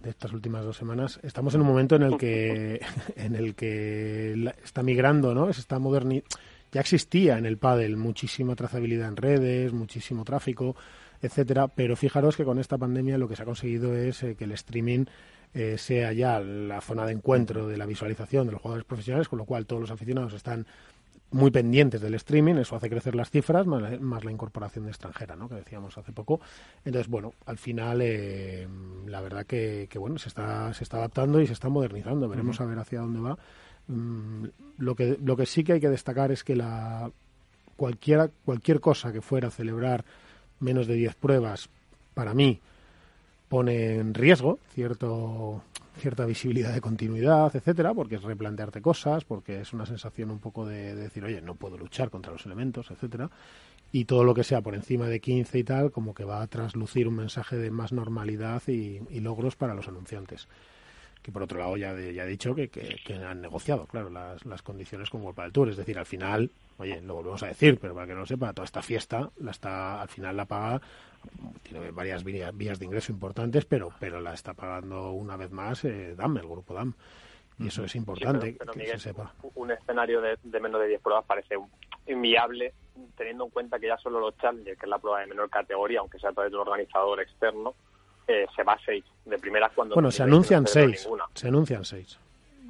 de 0.02 0.10
estas 0.10 0.34
últimas 0.34 0.66
dos 0.66 0.78
semanas, 0.78 1.20
estamos 1.24 1.56
en 1.56 1.62
un 1.62 1.68
momento 1.68 1.96
en 1.96 2.04
el 2.04 2.18
que, 2.18 2.82
en 3.16 3.36
el 3.36 3.56
que 3.56 4.54
está 4.64 4.84
migrando, 4.84 5.34
¿no? 5.34 5.52
Se 5.54 5.62
está 5.62 5.80
modernizando 5.80 6.30
ya 6.72 6.82
existía 6.82 7.38
en 7.38 7.46
el 7.46 7.58
pádel 7.58 7.98
muchísima 7.98 8.56
trazabilidad 8.56 9.08
en 9.08 9.18
redes, 9.18 9.74
muchísimo 9.74 10.24
tráfico, 10.24 10.76
etcétera, 11.22 11.68
pero 11.68 11.96
fijaros 11.96 12.36
que 12.36 12.44
con 12.44 12.60
esta 12.60 12.78
pandemia 12.78 13.18
lo 13.18 13.28
que 13.28 13.36
se 13.36 13.44
ha 13.44 13.46
conseguido 13.46 13.96
es 13.96 14.24
eh, 14.24 14.36
que 14.36 14.44
el 14.46 14.52
streaming 14.52 15.06
eh, 15.54 15.78
sea 15.78 16.12
ya 16.12 16.40
la 16.40 16.82
zona 16.82 17.06
de 17.06 17.14
encuentro 17.14 17.68
de 17.68 17.78
la 17.78 17.86
visualización 17.86 18.46
de 18.46 18.54
los 18.54 18.62
jugadores 18.62 18.86
profesionales, 18.86 19.30
con 19.30 19.40
lo 19.40 19.46
cual 19.46 19.66
todos 19.66 19.82
los 19.82 19.92
aficionados 19.92 20.34
están 20.34 20.68
muy 21.32 21.52
pendientes 21.52 22.02
del 22.02 22.14
streaming, 22.16 22.56
eso 22.56 22.76
hace 22.76 22.90
crecer 22.90 23.16
las 23.16 23.30
cifras, 23.30 23.66
más 23.66 24.24
la, 24.24 24.32
incorporación 24.32 24.86
de 24.86 24.92
extranjera, 24.92 25.36
¿no? 25.36 25.50
que 25.50 25.56
decíamos 25.56 25.98
hace 25.98 26.12
poco. 26.12 26.40
Entonces, 26.84 27.10
bueno, 27.10 27.34
al 27.46 27.58
final, 27.58 28.00
eh, 28.02 28.68
la 29.08 29.22
verdad 29.22 29.46
que, 29.46 29.90
bueno, 29.98 30.18
se 30.18 30.30
está, 30.30 30.74
se 30.74 30.84
está 30.84 30.98
adaptando 30.98 31.42
y 31.42 31.48
se 31.48 31.54
está 31.54 31.68
modernizando. 31.68 32.30
Veremos 32.30 32.62
a 32.62 32.66
ver 32.66 32.80
hacia 32.80 33.02
dónde 33.02 33.20
va. 33.20 33.38
Mm, 33.88 34.46
lo, 34.80 34.96
que, 34.96 35.18
lo 35.24 35.38
que 35.38 35.46
sí 35.46 35.64
que 35.64 35.74
hay 35.74 35.80
que 35.80 35.90
destacar 35.90 36.32
es 36.32 36.44
que 36.44 36.56
la, 36.56 37.12
cualquiera, 37.76 38.30
cualquier 38.46 38.80
cosa 38.80 39.12
que 39.12 39.22
fuera 39.22 39.50
a 39.50 39.52
celebrar 39.52 40.06
menos 40.60 40.88
de 40.88 40.96
10 40.96 41.16
pruebas, 41.16 41.70
para 42.14 42.34
mí, 42.34 42.60
pone 43.50 43.96
en 43.96 44.14
riesgo 44.14 44.60
cierto, 44.74 45.62
cierta 46.00 46.26
visibilidad 46.26 46.74
de 46.74 46.82
continuidad, 46.82 47.56
etcétera, 47.56 47.94
porque 47.94 48.16
es 48.16 48.24
replantearte 48.24 48.82
cosas, 48.82 49.24
porque 49.24 49.62
es 49.62 49.74
una 49.74 49.86
sensación 49.86 50.32
un 50.32 50.40
poco 50.40 50.66
de, 50.66 50.96
decir, 50.96 51.24
oye, 51.24 51.42
no 51.42 51.56
puedo 51.56 51.78
luchar 51.78 52.10
contra 52.10 52.32
los 52.32 52.46
elementos, 52.46 52.90
etcétera. 52.90 53.30
Y 53.92 54.06
todo 54.06 54.24
lo 54.24 54.34
que 54.34 54.44
sea 54.44 54.62
por 54.62 54.76
encima 54.76 55.08
de 55.08 55.20
15 55.20 55.60
y 55.60 55.64
tal, 55.64 55.92
como 55.92 56.14
que 56.14 56.26
va 56.26 56.42
a 56.42 56.48
traslucir 56.48 57.08
un 57.08 57.16
mensaje 57.16 57.56
de 57.56 57.72
más 57.72 57.94
normalidad 57.94 58.62
y 58.68 59.00
logros 59.20 59.56
para 59.56 59.76
los 59.76 59.88
anunciantes 59.88 60.48
que 61.26 61.32
por 61.32 61.42
otro 61.42 61.58
lado 61.58 61.76
ya, 61.76 61.92
ya 61.96 62.24
he 62.24 62.28
dicho 62.28 62.54
que, 62.54 62.70
que, 62.70 63.14
han 63.16 63.42
negociado, 63.42 63.88
claro, 63.88 64.12
las, 64.12 64.46
las 64.46 64.62
condiciones 64.62 65.10
con 65.10 65.24
World 65.24 65.42
del 65.42 65.52
Tour. 65.52 65.70
Es 65.70 65.78
decir, 65.78 65.98
al 65.98 66.06
final, 66.06 66.52
oye, 66.78 67.02
lo 67.02 67.16
volvemos 67.16 67.42
a 67.42 67.48
decir, 67.48 67.80
pero 67.82 67.96
para 67.96 68.06
que 68.06 68.14
no 68.14 68.20
lo 68.20 68.26
sepa, 68.28 68.54
toda 68.54 68.66
esta 68.66 68.84
fiesta 68.84 69.32
la 69.40 69.50
está, 69.50 70.04
al 70.04 70.08
final 70.08 70.38
la 70.38 70.46
paga, 70.46 70.80
tiene 71.64 71.90
varias 71.90 72.24
vías, 72.24 72.78
de 72.78 72.86
ingreso 72.86 73.12
importantes, 73.12 73.66
pero, 73.66 73.90
pero 74.00 74.22
la 74.22 74.36
está 74.36 74.54
pagando 74.54 75.14
una 75.14 75.36
vez 75.36 75.50
más 75.50 75.84
eh, 75.84 76.14
DAM, 76.16 76.38
el 76.38 76.48
grupo 76.48 76.76
DAM. 76.76 76.94
Y 77.58 77.70
eso 77.70 77.84
es 77.86 77.96
importante 77.96 78.56
que 78.56 78.86
se 78.86 79.00
sepa. 79.00 79.34
Un 79.56 79.72
escenario 79.72 80.22
de, 80.22 80.38
menos 80.60 80.80
de 80.80 80.90
10 80.90 81.02
pruebas 81.02 81.26
parece 81.26 81.56
inviable, 82.06 82.76
teniendo 83.18 83.46
en 83.46 83.50
cuenta 83.50 83.80
que 83.80 83.88
ya 83.88 83.98
solo 83.98 84.20
los 84.20 84.38
Challengers, 84.38 84.78
que 84.78 84.86
es 84.86 84.90
la 84.90 85.00
prueba 85.00 85.22
de 85.22 85.26
menor 85.26 85.50
categoría, 85.50 86.02
aunque 86.02 86.20
sea 86.20 86.30
a 86.30 86.34
través 86.34 86.52
de 86.52 86.58
un 86.60 86.68
organizador 86.68 87.20
externo, 87.20 87.74
eh, 88.28 88.46
se 88.56 88.64
va 88.64 88.74
a 88.74 88.80
seis 88.86 89.04
de 89.26 89.38
primeras 89.38 89.72
cuando... 89.74 89.96
Bueno, 89.96 90.12
se 90.12 90.24
anuncian 90.24 90.68
seis. 90.68 91.08
Se 91.34 91.48
anuncian 91.48 91.86
seis. 91.86 92.20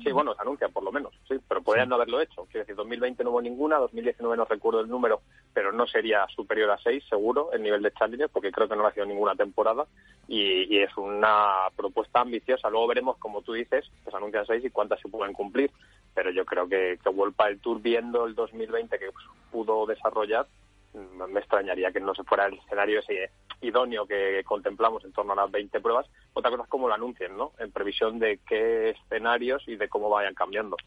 Sí, 0.03 0.11
bueno, 0.11 0.35
se 0.35 0.41
anuncian 0.43 0.71
por 0.71 0.83
lo 0.83 0.91
menos, 0.91 1.13
sí, 1.27 1.35
pero 1.47 1.63
podrían 1.63 1.89
no 1.89 1.95
haberlo 1.95 2.21
hecho. 2.21 2.45
Quiero 2.51 2.59
decir, 2.59 2.75
2020 2.75 3.23
no 3.23 3.31
hubo 3.31 3.41
ninguna, 3.41 3.77
2019 3.77 4.37
no 4.37 4.45
recuerdo 4.45 4.81
el 4.81 4.87
número, 4.87 5.21
pero 5.51 5.71
no 5.71 5.87
sería 5.87 6.27
superior 6.27 6.69
a 6.69 6.77
seis, 6.77 7.03
seguro, 7.09 7.51
el 7.53 7.63
nivel 7.63 7.81
de 7.81 7.91
Challenger, 7.91 8.29
porque 8.29 8.51
creo 8.51 8.69
que 8.69 8.75
no 8.75 8.85
ha 8.85 8.93
sido 8.93 9.07
ninguna 9.07 9.35
temporada 9.35 9.87
y, 10.27 10.77
es 10.77 10.95
una 10.97 11.69
propuesta 11.75 12.21
ambiciosa. 12.21 12.69
Luego 12.69 12.87
veremos, 12.87 13.17
como 13.17 13.41
tú 13.41 13.53
dices, 13.53 13.89
que 14.03 14.11
se 14.11 14.17
anuncian 14.17 14.45
seis 14.45 14.63
y 14.63 14.69
cuántas 14.69 14.99
se 14.99 15.09
pueden 15.09 15.33
cumplir, 15.33 15.71
pero 16.13 16.29
yo 16.29 16.45
creo 16.45 16.67
que, 16.67 16.99
que 17.01 17.09
Vuelpa 17.09 17.47
el 17.47 17.59
Tour 17.59 17.81
viendo 17.81 18.27
el 18.27 18.35
2020 18.35 18.99
que 18.99 19.09
pudo 19.51 19.87
desarrollar, 19.87 20.45
me 20.95 21.39
extrañaría 21.39 21.91
que 21.91 21.99
no 21.99 22.15
se 22.15 22.23
fuera 22.23 22.45
el 22.45 22.55
escenario 22.55 22.99
ese 22.99 23.31
idóneo 23.61 24.05
que 24.05 24.43
contemplamos 24.45 25.03
en 25.05 25.11
torno 25.11 25.33
a 25.33 25.35
las 25.35 25.51
20 25.51 25.79
pruebas, 25.81 26.07
otra 26.33 26.51
cosa 26.51 26.63
es 26.63 26.69
cómo 26.69 26.87
lo 26.87 26.93
anuncien, 26.93 27.35
¿no? 27.35 27.53
En 27.59 27.71
previsión 27.71 28.19
de 28.19 28.39
qué 28.47 28.91
escenarios 28.91 29.63
y 29.67 29.75
de 29.75 29.89
cómo 29.89 30.09
vayan 30.09 30.33
cambiando. 30.33 30.77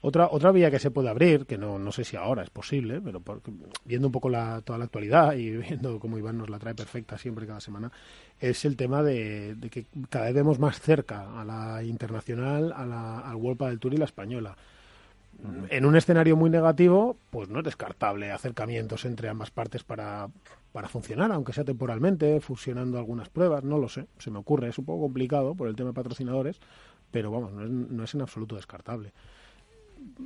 Otra, 0.00 0.28
otra 0.30 0.52
vía 0.52 0.70
que 0.70 0.78
se 0.78 0.92
puede 0.92 1.08
abrir, 1.08 1.44
que 1.44 1.58
no, 1.58 1.76
no 1.76 1.90
sé 1.90 2.04
si 2.04 2.16
ahora 2.16 2.44
es 2.44 2.50
posible, 2.50 3.00
pero 3.00 3.20
viendo 3.84 4.06
un 4.06 4.12
poco 4.12 4.28
la, 4.28 4.60
toda 4.62 4.78
la 4.78 4.84
actualidad 4.84 5.34
y 5.34 5.50
viendo 5.56 5.98
cómo 5.98 6.18
Iván 6.18 6.38
nos 6.38 6.48
la 6.48 6.60
trae 6.60 6.74
perfecta 6.74 7.18
siempre 7.18 7.46
cada 7.46 7.60
semana, 7.60 7.90
es 8.38 8.64
el 8.64 8.76
tema 8.76 9.02
de, 9.02 9.56
que 9.72 9.86
cada 10.08 10.26
vez 10.26 10.34
vemos 10.34 10.60
más 10.60 10.80
cerca 10.80 11.40
a 11.40 11.44
la 11.44 11.82
internacional, 11.82 12.72
a 12.76 12.86
la, 12.86 13.18
al 13.20 13.34
World 13.34 13.64
del 13.64 13.80
Tour 13.80 13.94
y 13.94 13.96
la 13.96 14.04
española. 14.04 14.56
En 15.70 15.84
un 15.84 15.96
escenario 15.96 16.36
muy 16.36 16.50
negativo, 16.50 17.16
pues 17.30 17.48
no 17.48 17.60
es 17.60 17.64
descartable 17.64 18.32
acercamientos 18.32 19.04
entre 19.04 19.28
ambas 19.28 19.52
partes 19.52 19.84
para, 19.84 20.28
para 20.72 20.88
funcionar, 20.88 21.30
aunque 21.30 21.52
sea 21.52 21.64
temporalmente, 21.64 22.40
fusionando 22.40 22.98
algunas 22.98 23.28
pruebas, 23.28 23.62
no 23.62 23.78
lo 23.78 23.88
sé, 23.88 24.06
se 24.18 24.32
me 24.32 24.38
ocurre, 24.38 24.68
es 24.68 24.78
un 24.78 24.84
poco 24.84 25.02
complicado 25.02 25.54
por 25.54 25.68
el 25.68 25.76
tema 25.76 25.90
de 25.90 25.94
patrocinadores, 25.94 26.60
pero 27.12 27.30
vamos, 27.30 27.52
no 27.52 27.62
es, 27.62 27.70
no 27.70 28.04
es 28.04 28.14
en 28.14 28.22
absoluto 28.22 28.56
descartable. 28.56 29.12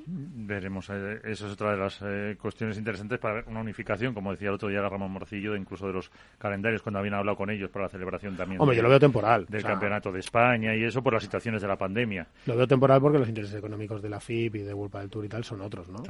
Veremos, 0.05 0.89
eh, 0.91 1.21
eso 1.25 1.47
es 1.47 1.53
otra 1.53 1.73
de 1.73 1.77
las 1.77 2.01
eh, 2.03 2.37
cuestiones 2.41 2.77
interesantes 2.77 3.19
para 3.19 3.45
una 3.47 3.61
unificación, 3.61 4.15
como 4.15 4.33
decía 4.33 4.49
el 4.49 4.55
otro 4.55 4.69
día 4.69 4.81
Ramón 4.81 5.13
Morcillo, 5.13 5.57
incluso 5.57 5.87
de 5.87 5.93
los 5.93 6.11
calendarios, 6.39 6.83
cuando 6.83 6.99
habían 6.99 7.15
hablado 7.15 7.37
con 7.37 7.51
ellos 7.51 7.71
para 7.71 7.85
la 7.85 7.89
celebración 7.89 8.37
también 8.37 8.61
Hombre, 8.61 8.77
yo 8.77 8.83
lo 8.83 8.89
veo 8.89 9.01
temporal. 9.01 9.47
del 9.47 9.63
Campeonato 9.63 10.13
de 10.13 10.21
España 10.21 10.75
y 10.75 10.85
eso 10.85 11.03
por 11.03 11.13
las 11.13 11.23
situaciones 11.23 11.63
de 11.63 11.69
la 11.69 11.77
pandemia. 11.77 12.27
Lo 12.47 12.57
veo 12.57 12.67
temporal 12.67 13.01
porque 13.01 13.19
los 13.19 13.29
intereses 13.29 13.57
económicos 13.57 14.03
de 14.03 14.09
la 14.09 14.21
FIP 14.21 14.57
y 14.57 14.63
de 14.63 14.75
World 14.75 14.97
del 14.97 15.11
Tour 15.11 15.25
y 15.25 15.29
tal 15.29 15.45
son 15.45 15.61
otros, 15.61 15.89
¿no? 15.89 16.03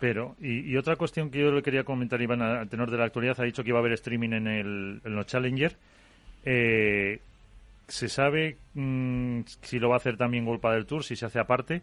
Pero, 0.00 0.36
y, 0.40 0.76
otra 0.76 0.96
cuestión 0.96 1.30
que 1.30 1.40
yo 1.40 1.50
le 1.50 1.62
quería 1.62 1.84
comentar, 1.84 2.20
Iván, 2.20 2.42
al 2.42 2.68
tenor 2.68 2.90
de 2.90 2.98
la 2.98 3.04
actualidad, 3.04 3.40
ha 3.40 3.44
dicho 3.44 3.62
que 3.62 3.70
iba 3.70 3.78
a 3.78 3.80
haber 3.80 3.92
streaming 3.92 4.32
en, 4.32 4.46
el, 4.46 5.00
en 5.04 5.14
los 5.14 5.26
Challenger. 5.26 5.76
Eh, 6.44 7.20
¿Se 7.88 8.08
sabe 8.08 8.58
mm, 8.74 9.40
si 9.62 9.78
lo 9.78 9.88
va 9.88 9.94
a 9.94 9.98
hacer 9.98 10.16
también 10.16 10.44
Golpa 10.44 10.74
del 10.74 10.86
Tour, 10.86 11.04
si 11.04 11.16
se 11.16 11.26
hace 11.26 11.38
aparte? 11.38 11.82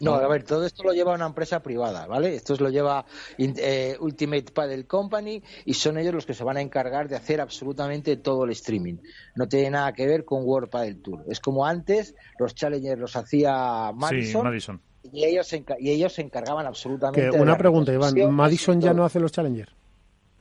No, 0.00 0.14
a 0.14 0.28
ver, 0.28 0.44
todo 0.44 0.64
esto 0.64 0.84
lo 0.84 0.92
lleva 0.92 1.14
una 1.14 1.26
empresa 1.26 1.60
privada, 1.60 2.06
¿vale? 2.06 2.34
Esto 2.34 2.54
lo 2.56 2.70
lleva 2.70 3.04
eh, 3.36 3.96
Ultimate 4.00 4.52
Paddle 4.52 4.86
Company 4.86 5.42
y 5.64 5.74
son 5.74 5.98
ellos 5.98 6.14
los 6.14 6.26
que 6.26 6.34
se 6.34 6.44
van 6.44 6.56
a 6.56 6.60
encargar 6.60 7.08
de 7.08 7.16
hacer 7.16 7.40
absolutamente 7.40 8.16
todo 8.16 8.44
el 8.44 8.50
streaming. 8.50 8.98
No 9.34 9.48
tiene 9.48 9.70
nada 9.70 9.92
que 9.92 10.06
ver 10.06 10.24
con 10.24 10.44
World 10.44 10.70
Paddle 10.70 10.94
Tour. 10.96 11.24
Es 11.28 11.40
como 11.40 11.66
antes, 11.66 12.14
los 12.38 12.54
Challengers 12.54 13.00
los 13.00 13.16
hacía 13.16 13.90
Madison. 13.92 14.42
Sí, 14.42 14.44
Madison 14.44 14.80
y 15.12 15.24
ellos 15.24 15.46
se, 15.46 15.64
y 15.78 15.90
ellos 15.90 16.12
se 16.12 16.22
encargaban 16.22 16.66
absolutamente. 16.66 17.40
una 17.40 17.56
pregunta, 17.56 17.92
Iván, 17.92 18.14
¿Madison 18.32 18.80
ya 18.80 18.92
no 18.92 19.04
hace 19.04 19.20
los 19.20 19.32
Challengers? 19.32 19.72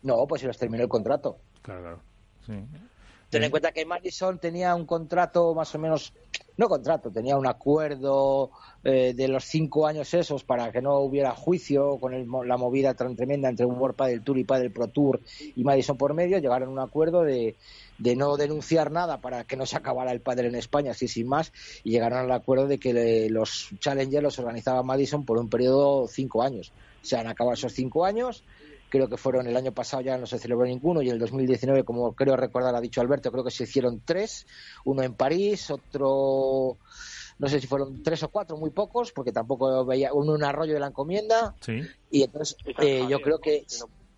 No, 0.03 0.25
pues 0.27 0.41
se 0.41 0.47
los 0.47 0.57
terminó 0.57 0.83
el 0.83 0.89
contrato. 0.89 1.37
Claro, 1.61 1.81
claro. 1.81 1.99
Ten 3.29 3.43
en 3.43 3.51
cuenta 3.51 3.73
que 3.73 3.85
Madison 3.85 4.39
tenía 4.39 4.73
un 4.73 4.85
contrato 4.85 5.53
más 5.53 5.75
o 5.75 5.79
menos, 5.79 6.13
no 6.55 6.69
contrato, 6.69 7.11
tenía 7.11 7.35
un 7.35 7.45
acuerdo 7.45 8.51
eh, 8.85 9.13
de 9.13 9.27
los 9.27 9.43
cinco 9.43 9.85
años 9.85 10.13
esos 10.13 10.45
para 10.45 10.71
que 10.71 10.81
no 10.81 10.99
hubiera 10.99 11.31
juicio 11.31 11.97
con 11.99 12.47
la 12.47 12.57
movida 12.57 12.93
tan 12.93 13.17
tremenda 13.17 13.49
entre 13.49 13.65
un 13.65 13.77
World 13.77 14.01
del 14.03 14.23
Tour 14.23 14.37
y 14.37 14.45
Padel 14.45 14.71
Pro 14.71 14.87
Tour 14.87 15.19
y 15.55 15.61
Madison 15.65 15.97
por 15.97 16.13
medio, 16.13 16.37
llegaron 16.37 16.69
a 16.69 16.71
un 16.71 16.79
acuerdo 16.79 17.23
de, 17.23 17.57
de 17.97 18.15
no 18.15 18.37
denunciar 18.37 18.91
nada 18.91 19.19
para 19.19 19.43
que 19.43 19.57
no 19.57 19.65
se 19.65 19.75
acabara 19.75 20.13
el 20.13 20.21
padre 20.21 20.47
en 20.47 20.55
España, 20.55 20.91
así 20.91 21.09
sin 21.09 21.27
más, 21.27 21.51
y 21.83 21.91
llegaron 21.91 22.19
al 22.19 22.31
acuerdo 22.31 22.67
de 22.67 22.77
que 22.77 23.27
los 23.29 23.69
Challengers 23.79 24.23
los 24.23 24.39
organizaba 24.39 24.83
Madison 24.83 25.25
por 25.25 25.37
un 25.37 25.49
periodo 25.49 26.03
de 26.03 26.13
cinco 26.13 26.43
años. 26.43 26.71
Se 27.01 27.17
han 27.17 27.27
acabado 27.27 27.55
esos 27.55 27.73
cinco 27.73 28.05
años, 28.05 28.43
creo 28.89 29.09
que 29.09 29.17
fueron 29.17 29.47
el 29.47 29.57
año 29.57 29.71
pasado 29.71 30.01
ya 30.01 30.17
no 30.17 30.25
se 30.25 30.39
celebró 30.39 30.65
ninguno 30.65 31.01
y 31.01 31.09
el 31.09 31.19
2019, 31.19 31.83
como 31.83 32.13
creo 32.13 32.35
recordar 32.35 32.75
ha 32.75 32.81
dicho 32.81 33.01
Alberto, 33.01 33.31
creo 33.31 33.43
que 33.43 33.51
se 33.51 33.63
hicieron 33.63 34.01
tres, 34.03 34.45
uno 34.85 35.03
en 35.03 35.13
París, 35.13 35.69
otro 35.71 36.77
no 37.39 37.47
sé 37.47 37.59
si 37.61 37.67
fueron 37.67 38.01
tres 38.01 38.23
o 38.23 38.29
cuatro, 38.29 38.57
muy 38.57 38.71
pocos, 38.71 39.11
porque 39.11 39.31
tampoco 39.31 39.85
veía 39.85 40.13
uno 40.13 40.35
en 40.35 40.43
Arroyo 40.43 40.73
de 40.73 40.79
la 40.79 40.87
Encomienda. 40.87 41.55
Y 42.09 42.23
entonces 42.23 42.57
eh, 42.79 43.05
yo 43.07 43.19
creo 43.21 43.39
que, 43.39 43.65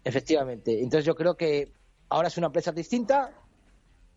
efectivamente, 0.03 0.81
entonces 0.81 1.05
yo 1.05 1.15
creo 1.15 1.35
que 1.35 1.71
ahora 2.07 2.29
es 2.29 2.37
una 2.37 2.47
empresa 2.47 2.71
distinta, 2.71 3.33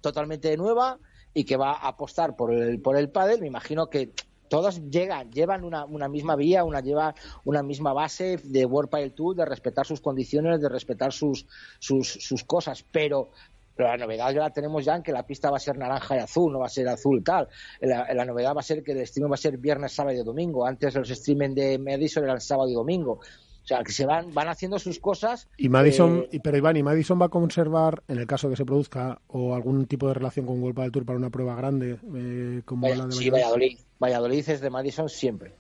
totalmente 0.01 0.57
nueva 0.57 0.99
y 1.35 1.45
que 1.45 1.57
va 1.57 1.73
a 1.73 1.89
apostar 1.89 2.37
por 2.37 2.53
el, 2.55 2.81
por 2.81 2.97
el 2.97 3.09
pádel. 3.11 3.41
Me 3.41 3.49
imagino 3.49 3.89
que 3.89 4.13
todos 4.53 4.83
llegan, 4.91 5.33
llevan 5.33 5.65
una, 5.65 5.87
una, 5.87 6.11
misma 6.11 6.37
vía, 6.37 6.63
una 6.63 6.81
lleva 6.81 7.15
una 7.47 7.63
misma 7.63 7.95
base 7.95 8.37
de 8.45 8.67
World 8.67 8.91
Padel 8.91 9.15
Tour, 9.15 9.35
de 9.35 9.47
respetar 9.47 9.87
sus 9.87 10.03
condiciones, 10.03 10.61
de 10.61 10.69
respetar 10.69 11.11
sus, 11.11 11.47
sus, 11.79 12.07
sus 12.07 12.45
cosas, 12.45 12.85
pero 12.93 13.31
pero 13.75 13.89
la 13.89 13.97
novedad 13.97 14.31
ya 14.31 14.41
la 14.41 14.51
tenemos 14.51 14.85
ya 14.85 14.97
en 14.97 15.03
que 15.03 15.11
la 15.11 15.23
pista 15.23 15.51
va 15.51 15.57
a 15.57 15.59
ser 15.59 15.79
naranja 15.79 16.17
y 16.17 16.19
azul, 16.19 16.53
no 16.53 16.59
va 16.59 16.67
a 16.67 16.69
ser 16.69 16.87
azul 16.87 17.25
tal. 17.25 17.49
La, 17.81 18.13
la 18.13 18.27
novedad 18.27 18.55
va 18.55 18.61
a 18.61 18.63
ser 18.63 18.83
que 18.83 18.93
el 18.93 18.99
streaming 18.99 19.31
va 19.31 19.37
a 19.37 19.39
ser 19.39 19.57
viernes, 19.57 19.95
sábado 19.95 20.21
y 20.21 20.23
domingo. 20.23 20.67
Antes 20.67 20.95
los 20.97 21.09
streaming 21.09 21.55
de 21.55 21.79
Madison 21.79 22.23
eran 22.23 22.43
sábado 22.43 22.69
y 22.69 22.75
domingo. 22.75 23.21
O 23.63 23.67
sea, 23.67 23.85
que 23.85 23.93
se 23.93 24.07
van, 24.07 24.35
van 24.35 24.49
haciendo 24.49 24.79
sus 24.79 24.99
cosas. 24.99 25.49
Y 25.57 25.69
Madison, 25.69 26.27
eh, 26.33 26.41
pero 26.43 26.57
Iván, 26.57 26.77
¿y 26.77 26.83
Madison 26.83 27.21
va 27.21 27.27
a 27.27 27.29
conservar, 27.29 28.03
en 28.09 28.19
el 28.19 28.27
caso 28.27 28.51
que 28.51 28.57
se 28.57 28.65
produzca, 28.65 29.21
o 29.29 29.55
algún 29.55 29.87
tipo 29.87 30.09
de 30.09 30.15
relación 30.15 30.47
con 30.47 30.61
World 30.61 30.81
del 30.81 30.91
Tour 30.93 31.05
para 31.05 31.19
una 31.19 31.31
prueba 31.31 31.55
grande, 31.55 31.97
eh, 32.15 32.63
como 32.65 32.83
Vaya, 32.83 32.97
la 32.97 33.07
de 33.07 33.13
Sí, 33.13 33.31
Valladolid. 33.31 33.79
Valladolid 34.01 34.49
es 34.49 34.61
de 34.61 34.71
Madison 34.71 35.09
siempre. 35.09 35.55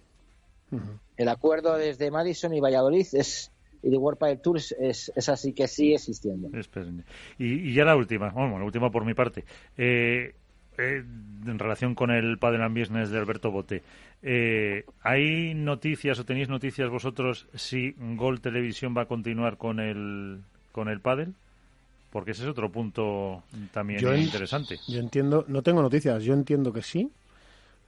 Uh 0.72 0.76
-huh. 0.76 0.98
El 1.16 1.28
acuerdo 1.28 1.76
desde 1.76 2.10
Madison 2.10 2.52
y 2.54 2.60
Valladolid 2.60 3.06
es 3.12 3.52
y 3.82 3.90
de 3.90 3.96
World 3.96 4.18
Padel 4.18 4.40
Tour 4.40 4.58
es, 4.58 4.72
es, 4.78 5.12
es, 5.14 5.28
así 5.28 5.52
que 5.52 5.66
sigue 5.66 5.94
existiendo. 5.94 6.48
Y, 7.38 7.70
y, 7.70 7.74
ya 7.74 7.84
la 7.84 7.96
última, 7.96 8.30
bueno, 8.30 8.58
la 8.58 8.64
última 8.64 8.90
por 8.90 9.04
mi 9.04 9.14
parte. 9.14 9.44
Eh, 9.76 10.34
eh, 10.78 11.04
en 11.46 11.58
relación 11.58 11.94
con 11.94 12.10
el 12.10 12.38
Padel 12.38 12.62
and 12.62 12.78
Business 12.78 13.10
de 13.10 13.18
Alberto 13.18 13.50
Bote, 13.50 13.82
eh, 14.22 14.84
¿hay 15.02 15.54
noticias 15.54 16.18
o 16.18 16.24
tenéis 16.24 16.48
noticias 16.48 16.88
vosotros 16.88 17.48
si 17.54 17.94
Gol 17.98 18.40
Televisión 18.40 18.94
va 18.96 19.02
a 19.02 19.06
continuar 19.06 19.58
con 19.58 19.80
el, 19.80 20.40
con 20.70 20.88
el 20.88 21.00
Padel? 21.00 21.34
Porque 22.10 22.32
ese 22.32 22.42
es 22.42 22.48
otro 22.48 22.70
punto 22.70 23.42
también 23.72 24.00
yo 24.00 24.14
interesante. 24.14 24.78
yo 24.86 25.00
entiendo, 25.00 25.44
no 25.48 25.62
tengo 25.62 25.80
noticias, 25.82 26.22
yo 26.22 26.34
entiendo 26.34 26.72
que 26.72 26.82
sí, 26.82 27.10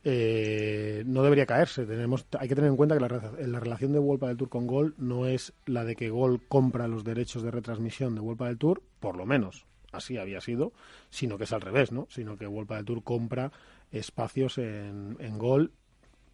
eh, 0.03 1.03
no 1.07 1.23
debería 1.23 1.47
caerse. 1.47 1.85
Tenemos, 1.87 2.27
hay 2.38 2.49
que 2.49 2.55
tener 2.55 2.70
en 2.70 2.77
cuenta 2.77 2.97
que 2.97 3.03
la, 3.03 3.47
la 3.47 3.61
relación 3.61 3.92
de 3.92 3.99
World 3.99 4.27
del 4.27 4.37
Tour 4.37 4.49
con 4.49 4.66
Gol 4.66 4.94
no 4.99 5.27
es 5.27 5.53
la 5.66 5.85
de 5.85 5.94
que 5.94 6.11
Gol 6.11 6.40
compra 6.49 6.88
los 6.88 7.05
derechos 7.05 7.42
de 7.42 7.51
retransmisión 7.51 8.14
de 8.14 8.20
World 8.20 8.42
del 8.42 8.59
Tour, 8.59 8.83
por 9.01 9.16
lo 9.16 9.27
menos 9.27 9.66
así 9.94 10.18
había 10.18 10.40
sido, 10.40 10.72
sino 11.11 11.38
que 11.38 11.44
es 11.44 11.52
al 11.52 11.61
revés, 11.61 11.92
¿no? 11.92 12.07
Sino 12.11 12.37
que 12.37 12.46
World 12.46 12.70
del 12.70 12.85
Tour 12.85 13.02
compra 13.02 13.52
espacios 13.90 14.59
en, 14.59 15.16
en 15.20 15.38
Gol, 15.38 15.72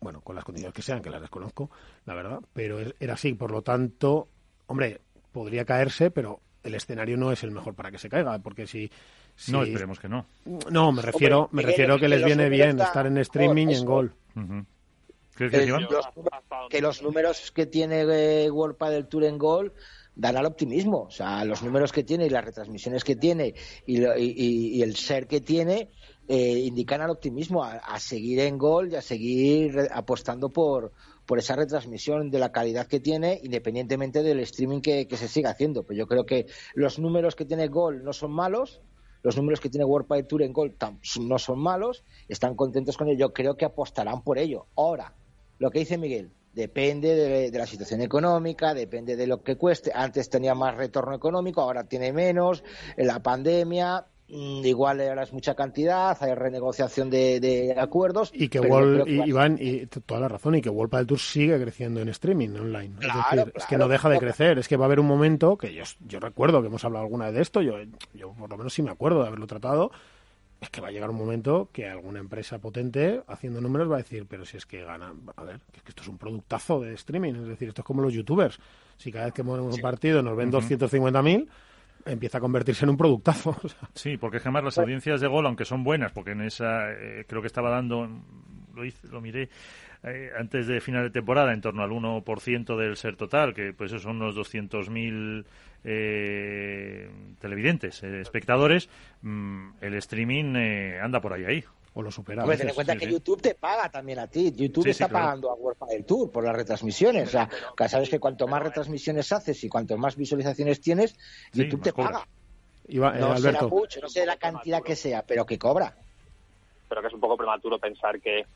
bueno, 0.00 0.20
con 0.22 0.34
las 0.34 0.44
condiciones 0.44 0.74
que 0.74 0.82
sean, 0.82 1.02
que 1.02 1.10
las 1.10 1.20
desconozco, 1.20 1.70
la 2.06 2.14
verdad, 2.14 2.40
pero 2.52 2.78
era 2.98 3.14
así. 3.14 3.34
Por 3.34 3.50
lo 3.50 3.62
tanto, 3.62 4.28
hombre, 4.66 5.00
podría 5.32 5.64
caerse, 5.64 6.10
pero 6.10 6.40
el 6.62 6.74
escenario 6.74 7.16
no 7.16 7.32
es 7.32 7.42
el 7.42 7.50
mejor 7.50 7.74
para 7.74 7.90
que 7.90 7.98
se 7.98 8.08
caiga, 8.08 8.38
porque 8.38 8.66
si. 8.66 8.90
No, 9.48 9.62
esperemos 9.62 9.98
que 9.98 10.08
no. 10.08 10.26
No, 10.70 10.92
me 10.92 11.02
refiero, 11.02 11.44
Hombre, 11.44 11.64
me 11.64 11.70
refiero 11.70 11.96
que, 11.96 12.02
que 12.02 12.08
les 12.08 12.24
viene 12.24 12.48
bien 12.48 12.70
está... 12.70 12.84
estar 12.84 13.06
en 13.06 13.16
streaming 13.18 13.68
y 13.68 13.74
en 13.74 13.84
gol. 13.84 14.14
Uh 14.36 14.40
-huh. 14.40 14.66
que, 15.36 15.66
los, 15.66 16.08
que, 16.68 16.80
los, 16.80 17.02
números 17.02 17.50
que 17.50 17.66
tiene 17.66 18.02
eh, 18.02 18.50
World 18.50 18.76
del 18.78 19.06
Tour 19.06 19.24
en 19.24 19.38
gol 19.38 19.72
dan 20.14 20.36
al 20.36 20.46
optimismo. 20.46 21.02
O 21.02 21.10
sea, 21.10 21.44
los 21.44 21.62
números 21.62 21.92
que 21.92 22.04
tiene 22.04 22.26
y 22.26 22.30
las 22.30 22.44
retransmisiones 22.44 23.04
que 23.04 23.16
tiene 23.16 23.54
y, 23.86 23.98
lo, 23.98 24.16
y, 24.16 24.82
el 24.82 24.96
ser 24.96 25.26
que 25.26 25.40
tiene 25.40 25.90
eh, 26.28 26.58
indican 26.58 27.00
al 27.00 27.10
optimismo, 27.10 27.64
a, 27.64 27.98
seguir 27.98 28.40
en 28.40 28.58
gol 28.58 28.92
y 28.92 28.96
a 28.96 29.02
seguir 29.02 29.88
apostando 29.92 30.50
por, 30.50 30.92
por 31.26 31.38
esa 31.38 31.56
retransmisión 31.56 32.30
de 32.30 32.38
la 32.38 32.52
calidad 32.52 32.86
que 32.86 33.00
tiene, 33.00 33.40
independientemente 33.42 34.22
del 34.22 34.40
streaming 34.40 34.80
que, 34.80 35.06
se 35.10 35.28
siga 35.28 35.50
haciendo. 35.50 35.82
Pues 35.84 35.98
yo 35.98 36.06
creo 36.06 36.24
que 36.26 36.46
los 36.74 36.98
números 36.98 37.34
que 37.34 37.44
tiene 37.44 37.68
gol 37.68 38.04
no 38.04 38.12
son 38.12 38.32
malos 38.32 38.82
los 39.22 39.36
números 39.36 39.60
que 39.60 39.68
tiene 39.68 39.84
World 39.84 40.26
Tour 40.26 40.42
en 40.42 40.54
Gold 40.54 40.76
no 41.20 41.38
son 41.38 41.58
malos, 41.58 42.04
están 42.26 42.54
contentos 42.54 42.96
con 42.96 43.06
ello, 43.06 43.18
yo 43.18 43.32
creo 43.34 43.54
que 43.54 43.66
apostarán 43.66 44.22
por 44.22 44.38
ello. 44.38 44.66
Ahora, 44.74 45.14
lo 45.58 45.70
que 45.70 45.80
dice 45.80 45.98
Miguel, 45.98 46.32
depende 46.52 47.14
de, 47.14 47.50
de, 47.50 47.58
la 47.58 47.66
situación 47.66 48.00
económica, 48.00 48.74
depende 48.74 49.16
de 49.16 49.26
lo 49.26 49.42
que 49.42 49.56
cueste. 49.56 49.92
Antes 49.94 50.30
tenía 50.30 50.54
más 50.54 50.76
retorno 50.76 51.14
económico, 51.14 51.60
ahora 51.60 51.84
tiene 51.84 52.12
menos, 52.12 52.64
en 52.96 53.06
la 53.06 53.22
pandemia, 53.22 54.06
igual 54.30 55.00
ahora 55.00 55.22
es 55.22 55.32
mucha 55.32 55.54
cantidad, 55.54 56.16
hay 56.20 56.34
renegociación 56.34 57.10
de, 57.10 57.40
de 57.40 57.74
acuerdos. 57.78 58.30
Y 58.34 58.48
que 58.48 58.60
Wall, 58.60 59.04
que 59.04 59.10
y, 59.10 59.20
Iván, 59.22 59.56
y 59.60 59.86
toda 59.86 60.20
la 60.20 60.28
razón, 60.28 60.54
y 60.54 60.62
que 60.62 60.70
World 60.70 60.90
Padel 60.90 61.06
Tour 61.06 61.18
sigue 61.18 61.60
creciendo 61.60 62.00
en 62.00 62.08
streaming 62.08 62.50
online. 62.50 62.94
Claro, 62.98 63.20
es 63.20 63.24
decir, 63.24 63.30
claro, 63.30 63.52
es 63.54 63.66
que 63.66 63.78
no 63.78 63.88
deja 63.88 64.08
de 64.08 64.18
crecer, 64.18 64.58
es 64.58 64.68
que 64.68 64.76
va 64.76 64.84
a 64.84 64.86
haber 64.86 65.00
un 65.00 65.06
momento 65.06 65.56
que 65.56 65.74
yo, 65.74 65.84
yo 66.06 66.20
recuerdo 66.20 66.60
que 66.60 66.68
hemos 66.68 66.84
hablado 66.84 67.04
alguna 67.04 67.26
vez 67.26 67.34
de 67.34 67.42
esto, 67.42 67.62
yo, 67.62 67.74
yo 68.14 68.32
por 68.34 68.50
lo 68.50 68.56
menos 68.56 68.72
sí 68.72 68.82
me 68.82 68.90
acuerdo 68.90 69.22
de 69.22 69.28
haberlo 69.28 69.46
tratado, 69.46 69.90
es 70.60 70.70
que 70.70 70.80
va 70.80 70.88
a 70.88 70.90
llegar 70.90 71.10
un 71.10 71.16
momento 71.16 71.70
que 71.72 71.88
alguna 71.88 72.20
empresa 72.20 72.58
potente 72.58 73.22
haciendo 73.26 73.60
números 73.60 73.90
va 73.90 73.94
a 73.94 73.98
decir, 73.98 74.26
pero 74.28 74.44
si 74.44 74.56
es 74.56 74.66
que 74.66 74.84
gana, 74.84 75.12
a 75.36 75.44
ver, 75.44 75.60
es 75.74 75.82
que 75.82 75.90
esto 75.90 76.02
es 76.02 76.08
un 76.08 76.18
productazo 76.18 76.80
de 76.80 76.94
streaming, 76.94 77.34
es 77.34 77.46
decir, 77.46 77.68
esto 77.68 77.80
es 77.80 77.86
como 77.86 78.02
los 78.02 78.12
youtubers, 78.12 78.58
si 78.96 79.10
cada 79.10 79.26
vez 79.26 79.34
que 79.34 79.42
movemos 79.42 79.74
sí. 79.74 79.80
un 79.80 79.82
partido 79.82 80.22
nos 80.22 80.36
ven 80.36 80.54
uh 80.54 80.58
-huh. 80.58 80.78
250.000 80.78 81.48
empieza 82.06 82.38
a 82.38 82.40
convertirse 82.40 82.84
en 82.84 82.90
un 82.90 82.96
productazo. 82.96 83.56
Sí, 83.94 84.16
porque 84.16 84.40
jamás 84.40 84.64
las 84.64 84.78
audiencias 84.78 85.20
de 85.20 85.26
gol, 85.26 85.46
aunque 85.46 85.64
son 85.64 85.84
buenas, 85.84 86.12
porque 86.12 86.32
en 86.32 86.42
esa 86.42 86.92
eh, 86.92 87.24
creo 87.28 87.40
que 87.40 87.46
estaba 87.46 87.70
dando, 87.70 88.08
lo, 88.74 88.84
hice, 88.84 89.08
lo 89.08 89.20
miré 89.20 89.48
eh, 90.02 90.30
antes 90.38 90.66
de 90.66 90.80
final 90.80 91.04
de 91.04 91.10
temporada, 91.10 91.52
en 91.52 91.60
torno 91.60 91.82
al 91.82 91.90
1% 91.90 92.76
del 92.76 92.96
ser 92.96 93.16
total, 93.16 93.52
que 93.52 93.72
pues 93.72 93.92
eso 93.92 94.00
son 94.00 94.16
unos 94.16 94.36
200.000 94.36 95.44
eh, 95.84 97.10
televidentes, 97.40 98.02
eh, 98.02 98.20
espectadores, 98.20 98.88
mmm, 99.22 99.70
el 99.80 99.94
streaming 99.94 100.54
anda 101.00 101.20
por 101.20 101.32
ahí 101.32 101.44
ahí. 101.44 101.64
O 101.92 102.02
lo 102.02 102.12
supera. 102.12 102.44
Pues 102.44 102.58
ten 102.58 102.68
en 102.68 102.74
cuenta 102.74 102.92
sí, 102.92 103.00
que 103.00 103.06
sí. 103.06 103.10
YouTube 103.10 103.42
te 103.42 103.54
paga 103.56 103.88
también 103.88 104.20
a 104.20 104.28
ti. 104.28 104.52
YouTube 104.54 104.84
sí, 104.84 104.90
está 104.90 105.08
pagando 105.08 105.50
a 105.50 105.54
World 105.54 105.88
del 105.88 106.04
Tour 106.04 106.30
por 106.30 106.44
las 106.44 106.54
retransmisiones. 106.54 107.28
O 107.28 107.32
sea, 107.32 107.50
sabes 107.88 108.08
que 108.08 108.20
cuanto 108.20 108.46
más 108.46 108.62
retransmisiones 108.62 109.32
haces 109.32 109.64
y 109.64 109.68
cuanto 109.68 109.98
más 109.98 110.14
visualizaciones 110.14 110.80
tienes, 110.80 111.16
YouTube 111.52 111.82
te 111.82 111.92
paga. 111.92 112.24
Iba, 112.86 113.16
eh, 113.16 113.20
no 113.20 113.32
Alberto. 113.32 113.40
será 113.40 113.66
mucho, 113.66 114.00
no 114.00 114.08
sé 114.08 114.24
la 114.24 114.36
cantidad 114.36 114.82
que 114.82 114.94
sea, 114.94 115.22
pero 115.26 115.44
que 115.44 115.58
cobra. 115.58 115.96
Pero 116.88 117.00
que 117.00 117.08
es 117.08 117.14
un 117.14 117.20
poco 117.20 117.36
prematuro 117.36 117.78
pensar 117.80 118.20
que, 118.20 118.46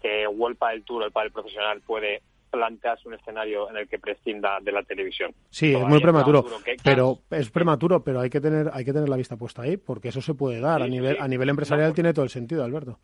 que 0.00 0.26
World 0.26 0.58
del 0.58 0.82
Tour, 0.84 1.04
el 1.04 1.12
padel 1.12 1.30
profesional, 1.30 1.82
puede 1.82 2.22
plantearse 2.50 3.08
un 3.08 3.14
escenario 3.14 3.68
en 3.70 3.76
el 3.76 3.88
que 3.88 3.98
prescinda 3.98 4.58
de 4.60 4.72
la 4.72 4.82
televisión. 4.82 5.34
Sí, 5.50 5.72
Todavía 5.72 5.86
es 5.86 5.90
muy 5.90 6.02
prematuro, 6.02 6.44
que, 6.64 6.76
pero 6.82 7.18
es 7.30 7.50
prematuro, 7.50 8.02
pero 8.02 8.20
hay 8.20 8.30
que 8.30 8.40
tener 8.40 8.70
hay 8.72 8.84
que 8.84 8.92
tener 8.92 9.08
la 9.08 9.16
vista 9.16 9.36
puesta 9.36 9.62
ahí, 9.62 9.76
porque 9.76 10.08
eso 10.08 10.20
se 10.20 10.34
puede 10.34 10.60
dar 10.60 10.80
sí, 10.80 10.86
a 10.86 10.88
nivel 10.88 11.16
sí. 11.16 11.22
a 11.22 11.28
nivel 11.28 11.48
empresarial 11.48 11.88
no, 11.90 11.94
tiene 11.94 12.12
todo 12.12 12.24
el 12.24 12.30
sentido, 12.30 12.64
Alberto. 12.64 12.98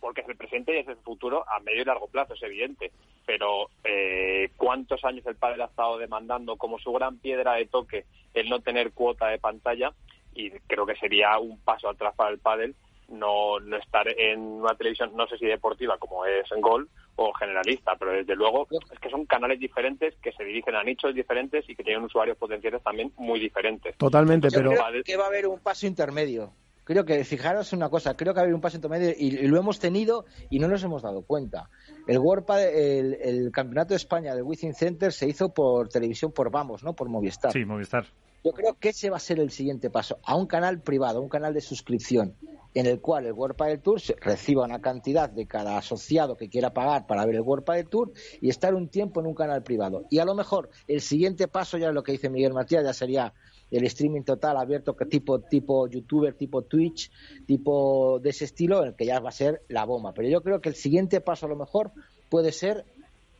Porque 0.00 0.22
es 0.22 0.28
el 0.28 0.36
presente 0.36 0.74
y 0.74 0.80
es 0.80 0.88
el 0.88 0.96
futuro 0.96 1.44
a 1.48 1.60
medio 1.60 1.82
y 1.82 1.84
largo 1.84 2.08
plazo, 2.08 2.34
es 2.34 2.42
evidente. 2.42 2.90
Pero 3.26 3.68
eh, 3.84 4.50
cuántos 4.56 5.04
años 5.04 5.26
el 5.26 5.36
padre 5.36 5.62
ha 5.62 5.66
estado 5.66 5.98
demandando 5.98 6.56
como 6.56 6.78
su 6.78 6.92
gran 6.92 7.18
piedra 7.18 7.54
de 7.54 7.66
toque 7.66 8.04
el 8.34 8.48
no 8.48 8.60
tener 8.60 8.92
cuota 8.92 9.28
de 9.28 9.38
pantalla 9.38 9.92
y 10.34 10.50
creo 10.66 10.86
que 10.86 10.96
sería 10.96 11.38
un 11.38 11.58
paso 11.60 11.88
atrás 11.88 12.14
para 12.16 12.30
el 12.30 12.38
pádel 12.38 12.74
no, 13.08 13.60
no 13.60 13.76
estar 13.76 14.06
en 14.08 14.40
una 14.40 14.74
televisión, 14.74 15.12
no 15.14 15.26
sé 15.26 15.38
si 15.38 15.46
deportiva 15.46 15.98
como 15.98 16.24
es 16.24 16.50
en 16.52 16.60
Gol 16.60 16.88
o 17.16 17.32
generalista, 17.32 17.96
pero 17.98 18.12
desde 18.12 18.34
luego 18.34 18.66
es 18.70 18.98
que 18.98 19.10
son 19.10 19.26
canales 19.26 19.60
diferentes 19.60 20.14
que 20.22 20.32
se 20.32 20.44
dirigen 20.44 20.74
a 20.74 20.82
nichos 20.82 21.14
diferentes 21.14 21.68
y 21.68 21.74
que 21.74 21.84
tienen 21.84 22.04
usuarios 22.04 22.36
potenciales 22.36 22.82
también 22.82 23.12
muy 23.16 23.38
diferentes. 23.38 23.96
Totalmente, 23.96 24.48
Yo 24.50 24.58
pero... 24.58 24.70
Creo 24.70 25.02
que 25.04 25.16
va 25.16 25.24
a 25.24 25.28
haber 25.28 25.46
un 25.46 25.60
paso 25.60 25.86
intermedio. 25.86 26.52
Creo 26.84 27.06
que, 27.06 27.24
fijaros 27.24 27.72
una 27.72 27.88
cosa, 27.88 28.14
creo 28.14 28.34
que 28.34 28.38
va 28.38 28.42
a 28.42 28.44
haber 28.44 28.54
un 28.54 28.60
paso 28.60 28.76
intermedio 28.76 29.10
y, 29.16 29.38
y 29.38 29.46
lo 29.46 29.58
hemos 29.58 29.78
tenido 29.78 30.26
y 30.50 30.58
no 30.58 30.68
nos 30.68 30.84
hemos 30.84 31.02
dado 31.02 31.22
cuenta. 31.22 31.70
El 32.06 32.18
World 32.18 32.44
el, 32.50 33.14
el 33.14 33.50
Campeonato 33.50 33.90
de 33.90 33.96
España 33.96 34.34
del 34.34 34.42
Within 34.42 34.74
Center 34.74 35.10
se 35.10 35.26
hizo 35.26 35.48
por 35.48 35.88
televisión 35.88 36.32
por 36.32 36.50
Vamos, 36.50 36.84
¿no? 36.84 36.94
Por 36.94 37.08
Movistar. 37.08 37.52
Sí, 37.52 37.64
Movistar. 37.64 38.04
Yo 38.44 38.52
creo 38.52 38.78
que 38.78 38.90
ese 38.90 39.08
va 39.08 39.16
a 39.16 39.20
ser 39.20 39.40
el 39.40 39.50
siguiente 39.50 39.88
paso, 39.88 40.18
a 40.22 40.36
un 40.36 40.46
canal 40.46 40.82
privado, 40.82 41.22
un 41.22 41.30
canal 41.30 41.54
de 41.54 41.62
suscripción, 41.62 42.36
en 42.74 42.84
el 42.84 43.00
cual 43.00 43.24
el 43.24 43.32
World 43.32 43.56
Padel 43.56 43.80
Tour 43.80 44.02
reciba 44.20 44.66
una 44.66 44.82
cantidad 44.82 45.30
de 45.30 45.46
cada 45.46 45.78
asociado 45.78 46.36
que 46.36 46.50
quiera 46.50 46.74
pagar 46.74 47.06
para 47.06 47.24
ver 47.24 47.36
el 47.36 47.40
World 47.40 47.64
Padel 47.64 47.88
Tour 47.88 48.12
y 48.42 48.50
estar 48.50 48.74
un 48.74 48.88
tiempo 48.88 49.20
en 49.20 49.28
un 49.28 49.34
canal 49.34 49.62
privado. 49.62 50.04
Y 50.10 50.18
a 50.18 50.26
lo 50.26 50.34
mejor 50.34 50.68
el 50.88 51.00
siguiente 51.00 51.48
paso, 51.48 51.78
ya 51.78 51.88
es 51.88 51.94
lo 51.94 52.02
que 52.02 52.12
dice 52.12 52.28
Miguel 52.28 52.52
Matías, 52.52 52.84
ya 52.84 52.92
sería 52.92 53.32
el 53.70 53.82
streaming 53.86 54.24
total 54.24 54.58
abierto 54.58 54.94
que 54.94 55.06
tipo 55.06 55.38
tipo 55.38 55.88
youtuber, 55.88 56.34
tipo 56.34 56.60
Twitch, 56.60 57.10
tipo 57.46 58.20
de 58.20 58.28
ese 58.28 58.44
estilo, 58.44 58.82
en 58.82 58.88
el 58.88 58.94
que 58.94 59.06
ya 59.06 59.20
va 59.20 59.30
a 59.30 59.32
ser 59.32 59.62
la 59.68 59.86
bomba. 59.86 60.12
Pero 60.12 60.28
yo 60.28 60.42
creo 60.42 60.60
que 60.60 60.68
el 60.68 60.74
siguiente 60.74 61.22
paso 61.22 61.46
a 61.46 61.48
lo 61.48 61.56
mejor 61.56 61.92
puede 62.28 62.52
ser 62.52 62.84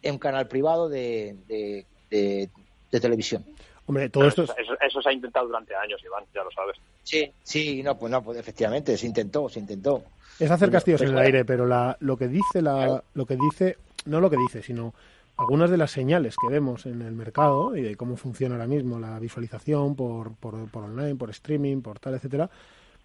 en 0.00 0.14
un 0.14 0.18
canal 0.18 0.48
privado 0.48 0.88
de, 0.88 1.36
de, 1.46 1.84
de, 2.08 2.48
de 2.90 3.00
televisión. 3.00 3.44
Hombre, 3.86 4.08
todo 4.08 4.26
esto 4.26 4.44
es... 4.44 4.50
eso, 4.58 4.74
eso, 4.80 5.02
se 5.02 5.08
ha 5.08 5.12
intentado 5.12 5.46
durante 5.46 5.74
años, 5.74 6.00
Iván, 6.04 6.24
ya 6.34 6.42
lo 6.42 6.50
sabes. 6.50 6.76
Sí, 7.02 7.30
sí, 7.42 7.82
no, 7.82 7.98
pues 7.98 8.10
no, 8.10 8.22
pues 8.22 8.38
efectivamente, 8.38 8.96
se 8.96 9.06
intentó, 9.06 9.48
se 9.48 9.60
intentó. 9.60 10.02
Es 10.38 10.50
hacer 10.50 10.70
castillos 10.70 11.02
en 11.02 11.10
el 11.10 11.18
aire, 11.18 11.44
pero 11.44 11.66
la, 11.66 11.96
lo 12.00 12.16
que 12.16 12.28
dice 12.28 12.62
la, 12.62 13.02
lo 13.12 13.26
que 13.26 13.36
dice, 13.36 13.76
no 14.06 14.20
lo 14.20 14.30
que 14.30 14.36
dice, 14.36 14.62
sino 14.62 14.94
algunas 15.36 15.70
de 15.70 15.76
las 15.76 15.90
señales 15.90 16.36
que 16.36 16.52
vemos 16.52 16.86
en 16.86 17.02
el 17.02 17.12
mercado 17.12 17.76
y 17.76 17.82
de 17.82 17.96
cómo 17.96 18.16
funciona 18.16 18.54
ahora 18.54 18.66
mismo 18.66 18.98
la 18.98 19.18
visualización 19.18 19.94
por, 19.94 20.34
por, 20.36 20.68
por 20.70 20.84
online, 20.84 21.16
por 21.16 21.30
streaming, 21.30 21.82
por 21.82 21.98
tal, 21.98 22.14
etcétera, 22.14 22.48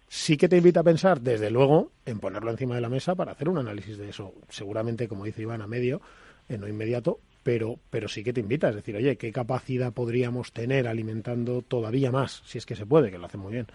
sí 0.08 0.36
que 0.36 0.48
te 0.48 0.56
invita 0.56 0.80
a 0.80 0.84
pensar, 0.84 1.20
desde 1.20 1.50
luego, 1.50 1.90
en 2.06 2.18
ponerlo 2.18 2.50
encima 2.50 2.74
de 2.74 2.80
la 2.80 2.88
mesa 2.88 3.14
para 3.14 3.32
hacer 3.32 3.48
un 3.48 3.58
análisis 3.58 3.98
de 3.98 4.08
eso. 4.08 4.32
Seguramente, 4.48 5.08
como 5.08 5.24
dice 5.24 5.42
Iván, 5.42 5.62
a 5.62 5.66
medio, 5.66 6.00
en 6.48 6.60
no 6.60 6.68
inmediato, 6.68 7.20
pero, 7.42 7.78
pero 7.90 8.08
sí 8.08 8.22
que 8.22 8.32
te 8.32 8.40
invita. 8.40 8.68
Es 8.68 8.76
decir, 8.76 8.96
oye, 8.96 9.16
¿qué 9.16 9.32
capacidad 9.32 9.92
podríamos 9.92 10.52
tener 10.52 10.86
alimentando 10.86 11.62
todavía 11.62 12.10
más, 12.10 12.42
si 12.44 12.58
es 12.58 12.66
que 12.66 12.76
se 12.76 12.86
puede, 12.86 13.10
que 13.10 13.18
lo 13.18 13.26
hace 13.26 13.38
muy 13.38 13.52
bien, 13.52 13.66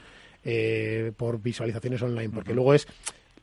eh, 0.43 1.11
por 1.15 1.41
visualizaciones 1.41 2.01
online? 2.01 2.29
Porque 2.29 2.53
luego 2.53 2.73
es 2.73 2.87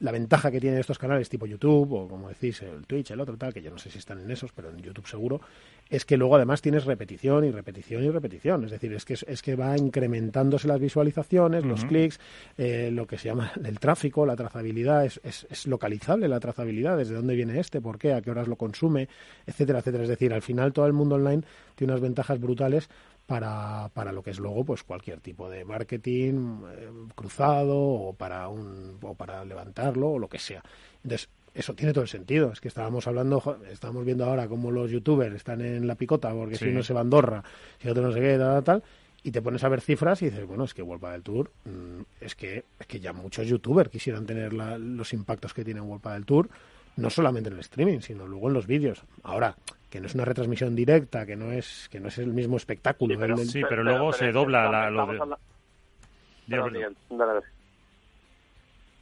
la 0.03 0.11
ventaja 0.11 0.51
que 0.51 0.61
tienen 0.61 0.81
estos 0.81 0.99
canales 0.99 1.29
tipo 1.29 1.47
YouTube 1.47 1.93
o 1.93 2.09
como 2.09 2.29
decís 2.29 2.61
el 2.63 2.85
Twitch, 2.87 3.13
el 3.13 3.21
otro 3.21 3.37
tal, 3.37 3.55
que 3.55 3.63
yo 3.63 3.71
no 3.71 3.79
sé 3.79 3.89
si 3.89 3.99
están 3.99 4.21
en 4.21 4.31
esos, 4.31 4.53
pero 4.53 4.71
en 4.71 4.79
YouTube 4.79 5.07
seguro, 5.07 5.41
es 5.89 6.05
que 6.05 6.17
luego 6.17 6.37
además 6.37 6.61
tienes 6.61 6.85
repetición 6.85 7.45
y 7.45 7.51
repetición 7.51 8.03
y 8.03 8.11
repetición. 8.11 8.65
Es 8.65 8.73
decir, 8.73 8.93
es 8.93 9.05
que, 9.05 9.15
es 9.15 9.43
que 9.43 9.55
va 9.55 9.77
incrementándose 9.77 10.67
las 10.67 10.81
visualizaciones, 10.81 11.65
los 11.65 11.85
clics, 11.85 12.19
eh, 12.59 12.91
lo 12.93 13.07
que 13.07 13.17
se 13.17 13.29
llama 13.29 13.53
el 13.65 13.79
tráfico, 13.79 14.27
la 14.27 14.35
trazabilidad, 14.35 15.05
es, 15.05 15.21
es, 15.23 15.47
es, 15.49 15.67
localizable 15.67 16.27
la 16.29 16.41
trazabilidad, 16.41 16.97
desde 16.97 17.15
dónde 17.15 17.37
viene 17.37 17.61
este, 17.61 17.81
por 17.81 17.99
qué, 17.99 18.13
a 18.15 18.23
qué 18.23 18.31
horas 18.31 18.49
lo 18.49 18.57
consume, 18.57 19.09
etcétera, 19.47 19.79
etcétera. 19.79 20.03
Es 20.03 20.09
decir, 20.09 20.33
al 20.33 20.43
final 20.43 20.73
todo 20.73 20.87
el 20.87 20.93
mundo 20.93 21.15
online 21.15 21.45
tiene 21.77 21.93
unas 21.93 22.03
ventajas 22.03 22.41
brutales 22.41 22.89
para, 23.33 23.89
para 23.95 24.13
lo 24.13 24.23
que 24.23 24.29
es 24.29 24.39
luego 24.39 24.63
pues 24.63 24.83
cualquier 24.83 25.21
tipo 25.21 25.49
de 25.49 25.65
marketing 25.65 26.65
eh, 26.71 26.91
cruzado 27.15 27.79
o 27.79 28.13
para 28.13 28.47
un 28.49 28.99
o 29.01 29.15
para 29.15 29.43
levantarlo 29.43 30.11
o 30.11 30.19
lo 30.19 30.29
que 30.29 30.39
sea. 30.39 30.63
Entonces, 31.03 31.31
eso 31.55 31.73
tiene 31.73 31.95
todo 31.95 32.03
el 32.03 32.09
sentido. 32.09 32.53
Es 32.53 32.61
que 32.61 32.69
estábamos 32.69 33.07
hablando, 33.07 33.59
estamos 33.71 34.05
viendo 34.05 34.27
ahora 34.27 34.49
cómo 34.49 34.71
los 34.71 34.91
youtubers 34.91 35.35
están 35.35 35.63
en 35.63 35.87
la 35.87 35.95
picota, 35.95 36.31
porque 36.35 36.57
si 36.57 36.69
uno 36.69 36.83
se 36.83 36.93
va 36.93 37.01
a 37.01 37.05
Andorra, 37.05 37.43
si 37.81 37.89
otro 37.89 38.03
no 38.03 38.13
sé 38.13 38.21
qué, 38.21 38.37
tal, 38.37 38.63
tal, 38.65 38.83
y 39.23 39.31
te 39.31 39.41
pones 39.41 39.65
a 39.65 39.71
ver 39.71 39.81
cifras 39.81 40.21
y 40.21 40.27
dices, 40.27 40.47
bueno, 40.47 40.65
es 40.65 40.75
que 40.75 40.83
World 40.83 41.13
del 41.13 41.23
Tour, 41.23 41.51
mm, 41.65 42.03
es 42.21 42.35
que, 42.35 42.65
es 42.79 42.87
que 42.87 43.01
ya 43.01 43.15
muchos 43.15 43.47
youtubers 43.47 43.89
quisieran 43.89 44.27
tener 44.27 44.53
los 44.53 45.11
impactos 45.15 45.55
que 45.55 45.65
tiene 45.65 45.81
World 45.81 46.07
del 46.07 46.27
Tour, 46.27 46.51
no 46.97 47.11
solamente 47.11 47.49
en 47.49 47.55
el 47.55 47.61
streaming, 47.61 48.01
sino 48.01 48.27
luego 48.27 48.49
en 48.49 48.55
los 48.55 48.67
vídeos. 48.67 49.03
Ahora, 49.23 49.57
que 49.91 50.01
no 50.01 50.07
es 50.07 50.15
una 50.15 50.25
retransmisión 50.25 50.75
directa, 50.75 51.27
que 51.27 51.37
no 51.37 51.53
es 51.53 51.89
que 51.91 52.01
no 52.01 52.09
es 52.09 52.19
el 52.19 52.29
mismo 52.29 52.57
espectáculo. 52.57 53.15
Sí, 53.15 53.21
pero, 53.21 53.37
sí, 53.39 53.63
pero, 53.69 53.83
luego 53.83 54.13
se 54.13 54.33
dobla 54.33 54.71
la, 54.71 54.91
lo 54.91 55.07
de... 55.07 55.21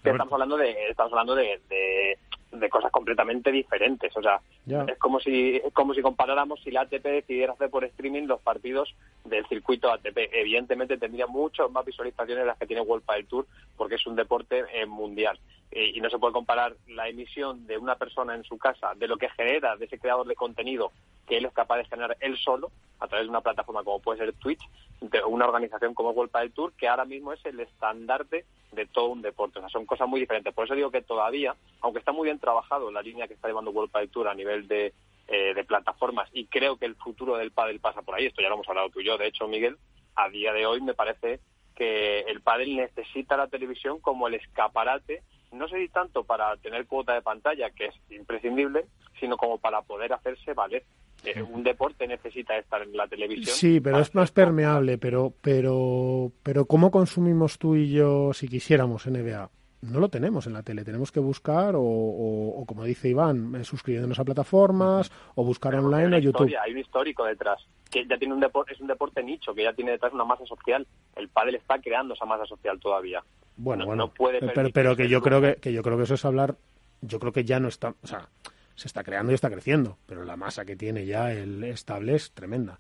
estamos 0.05 0.33
hablando 0.33 0.57
de 0.57 0.89
estamos 0.89 1.13
hablando 1.13 1.35
de, 1.35 1.61
de, 1.69 2.19
cosas 2.71 2.91
completamente 2.91 3.53
diferentes 3.53 4.17
o 4.17 4.23
sea 4.23 4.41
es 4.67 4.99
como 4.99 5.21
si 5.21 5.57
es 5.57 5.73
como 5.73 5.95
si 5.95 6.03
comparáramos 6.03 6.61
si 6.63 6.71
la 6.71 6.83
ATP 6.83 7.05
decidiera 7.05 7.53
hacer 7.53 7.71
por 7.71 7.85
streaming 7.85 8.25
los 8.25 8.41
partidos 8.41 8.95
del 9.25 9.47
circuito 9.47 9.91
ATP 9.91 10.17
evidentemente 10.33 10.99
tendría 10.99 11.27
muchas 11.27 11.71
más 11.71 11.85
visualizaciones 11.85 12.43
de 12.43 12.47
las 12.47 12.59
que 12.59 12.67
tiene 12.67 12.83
World 12.83 13.05
del 13.07 13.27
Tour 13.27 13.47
porque 13.77 13.95
es 13.95 14.07
un 14.07 14.17
deporte 14.17 14.65
eh, 14.73 14.87
mundial 14.87 15.39
eh, 15.73 15.93
y 15.95 16.01
no 16.01 16.11
se 16.11 16.19
puede 16.19 16.33
comparar 16.33 16.75
la 16.89 17.09
emisión 17.09 17.65
de 17.67 17.79
una 17.79 17.95
persona 17.95 18.35
en 18.35 18.43
su 18.43 18.59
casa, 18.59 18.93
de 18.97 19.07
lo 19.07 19.17
que 19.17 19.29
genera 19.31 19.77
de 19.77 19.85
ese 19.85 20.01
creador 20.01 20.27
de 20.27 20.35
contenido 20.35 20.91
que 21.29 21.37
él 21.37 21.45
es 21.45 21.53
capaz 21.53 21.77
de 21.77 21.85
generar 21.85 22.17
él 22.19 22.37
solo, 22.37 22.73
a 22.99 23.07
través 23.07 23.27
de 23.27 23.31
una 23.31 23.41
plataforma 23.41 23.85
como 23.85 24.01
puede 24.01 24.19
ser 24.19 24.33
Twitch, 24.33 24.69
de 25.01 25.23
una 25.23 25.47
organización 25.47 25.95
como 25.95 26.11
World 26.11 26.33
del 26.33 26.53
Tour, 26.53 26.73
que 26.73 26.89
ahora 26.89 27.05
mismo 27.05 27.33
es 27.33 27.45
el 27.47 27.61
estandarte 27.61 28.45
de 28.73 28.87
todo 28.87 29.11
un 29.11 29.23
deporte. 29.23 29.61
O 29.61 29.63
sea, 29.63 29.69
son 29.69 29.87
cosas 29.87 30.09
muy 30.09 30.19
diferentes. 30.19 30.53
Por 30.53 30.65
eso 30.65 30.75
digo 30.75 30.91
que 30.91 31.03
todavía, 31.03 31.55
aunque 31.83 32.01
está 32.01 32.11
muy 32.11 32.25
bien 32.25 32.40
trabajado 32.41 32.91
la 32.91 33.03
línea 33.03 33.29
que 33.29 33.35
está 33.35 33.49
llevando 33.49 33.71
World 33.71 33.93
del 33.93 34.11
Tour 34.11 34.29
a 34.29 34.35
nivel 34.35 34.67
de, 34.67 34.93
eh, 35.29 35.55
de 35.55 35.65
plataformas, 35.65 36.29
y 36.33 36.47
creo 36.47 36.77
que 36.77 36.87
el 36.87 36.97
futuro 36.97 37.37
del 37.37 37.53
pádel 37.53 37.81
pasa 37.81 38.03
por 38.03 38.15
ahí, 38.15 38.27
esto 38.27 38.43
ya 38.43 38.49
lo 38.49 38.55
hemos 38.55 38.69
hablado 38.69 38.91
tú 38.91 39.01
y 39.01 39.07
yo, 39.07 39.19
de 39.19 39.29
hecho, 39.29 39.47
Miguel, 39.47 39.77
a 40.17 40.29
día 40.29 40.53
de 40.53 40.67
hoy 40.67 40.81
me 40.81 40.95
parece 40.95 41.41
que 41.77 42.21
el 42.21 42.41
pádel 42.41 42.77
necesita 42.77 43.37
la 43.37 43.47
televisión 43.47 44.01
como 44.01 44.27
el 44.27 44.35
escaparate 44.35 45.23
no 45.53 45.69
sé 45.69 45.79
si 45.79 45.89
tanto 45.89 46.25
para 46.25 46.57
tener 46.59 46.87
cuota 46.87 47.15
de 47.15 47.23
pantalla, 47.23 47.71
que 47.71 47.87
es 47.87 47.95
imprescindible, 48.11 48.87
sino 49.19 49.37
como 49.37 49.59
para 49.59 49.83
poder 49.83 50.13
hacerse 50.13 50.55
valer. 50.55 50.85
Eh, 51.25 51.43
un 51.43 51.63
deporte 51.63 52.07
necesita 52.07 52.57
estar 52.57 52.81
en 52.83 52.97
la 52.97 53.07
televisión. 53.07 53.55
Sí, 53.55 53.81
pero 53.81 53.99
es 53.99 54.15
más 54.15 54.31
permeable, 54.31 54.97
pero, 54.97 55.35
pero, 55.43 56.33
pero 56.43 56.65
¿cómo 56.65 56.91
consumimos 56.91 57.59
tú 57.59 57.77
y 57.77 57.91
yo 57.91 58.33
si 58.33 58.49
quisiéramos 58.49 59.07
NBA? 59.07 59.51
No 59.83 59.99
lo 59.99 60.09
tenemos 60.11 60.47
en 60.47 60.53
la 60.53 60.63
tele, 60.63 60.85
tenemos 60.85 61.11
que 61.11 61.21
buscar 61.21 61.75
o, 61.77 62.65
como 62.67 62.85
dice 62.85 63.09
Iván, 63.09 63.55
eh, 63.55 63.65
suscribiéndonos 63.65 64.19
a 64.19 64.25
plataformas 64.25 65.11
o 65.35 65.45
buscar 65.45 65.75
online 65.75 66.17
o 66.17 66.19
YouTube. 66.19 66.55
hay 66.63 66.73
un 66.73 66.79
histórico 66.79 67.25
detrás, 67.25 67.67
que 67.91 68.07
ya 68.07 68.19
tiene 68.19 68.35
un 68.35 68.41
deporte, 68.41 68.75
es 68.75 68.81
un 68.81 68.89
deporte 68.89 69.23
nicho, 69.23 69.55
que 69.55 69.63
ya 69.63 69.73
tiene 69.73 69.93
detrás 69.93 70.13
una 70.13 70.25
masa 70.25 70.45
social. 70.45 70.87
El 71.17 71.29
pádel 71.29 71.55
está 71.55 71.79
creando 71.79 72.13
esa 72.13 72.27
masa 72.27 72.45
social 72.45 72.79
todavía. 72.79 73.23
Bueno, 73.57 73.87
bueno, 73.87 74.13
pero, 74.73 74.97
que 74.97 75.09
yo 75.09 75.23
creo 75.23 75.41
que, 75.41 75.57
que 75.57 75.73
yo 75.73 75.83
creo 75.83 75.97
que 75.97 76.05
eso 76.05 76.15
es 76.15 76.25
hablar, 76.25 76.57
yo 77.01 77.19
creo 77.19 77.33
que 77.33 77.45
ya 77.45 77.59
no 77.59 77.69
está, 77.69 77.95
o 78.03 78.07
sea, 78.07 78.29
se 78.75 78.89
está 78.89 79.05
creando 79.05 79.33
y 79.33 79.35
está 79.35 79.51
creciendo, 79.51 79.99
pero 80.07 80.25
la 80.25 80.37
masa 80.37 80.65
que 80.65 80.77
tiene 80.77 81.05
ya 81.05 81.33
el 81.33 81.63
estable 81.65 82.15
es 82.15 82.33
tremenda. 82.33 82.79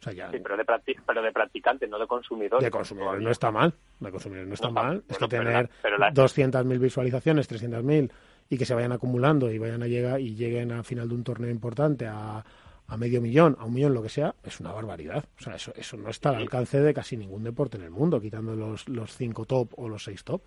O 0.00 0.02
sea, 0.02 0.12
ya... 0.14 0.30
Sí, 0.30 0.38
pero 0.42 0.56
de, 0.56 0.64
pero 1.06 1.22
de 1.22 1.32
practicantes, 1.32 1.88
no 1.88 1.98
de 1.98 2.06
consumidores. 2.06 2.64
De 2.64 2.70
consumidores 2.70 3.22
no 3.22 3.30
está 3.30 3.50
mal, 3.50 3.74
de 3.98 4.10
consumidores 4.10 4.48
no 4.48 4.54
está 4.54 4.70
mal. 4.70 5.04
es 5.06 5.18
que 5.18 5.28
tener 5.28 5.68
200.000 5.68 6.78
visualizaciones, 6.78 7.50
300.000 7.50 8.10
y 8.48 8.58
que 8.58 8.64
se 8.64 8.74
vayan 8.74 8.92
acumulando 8.92 9.50
y 9.50 9.58
vayan 9.58 9.82
a 9.82 9.86
llegar 9.86 10.20
y 10.20 10.34
lleguen 10.34 10.72
al 10.72 10.84
final 10.84 11.08
de 11.08 11.14
un 11.14 11.22
torneo 11.22 11.50
importante 11.50 12.06
a, 12.06 12.42
a 12.90 12.96
medio 12.96 13.20
millón, 13.20 13.56
a 13.60 13.66
un 13.66 13.74
millón, 13.74 13.94
lo 13.94 14.02
que 14.02 14.08
sea, 14.08 14.34
es 14.42 14.58
una 14.58 14.72
barbaridad. 14.72 15.24
O 15.38 15.42
sea, 15.42 15.54
eso, 15.54 15.72
eso 15.76 15.96
no 15.96 16.08
está 16.08 16.30
al 16.30 16.36
alcance 16.36 16.80
de 16.80 16.94
casi 16.94 17.16
ningún 17.16 17.44
deporte 17.44 17.76
en 17.76 17.84
el 17.84 17.90
mundo, 17.90 18.20
quitando 18.20 18.56
los, 18.56 18.88
los 18.88 19.14
cinco 19.14 19.44
top 19.44 19.72
o 19.76 19.88
los 19.88 20.02
seis 20.02 20.24
top. 20.24 20.42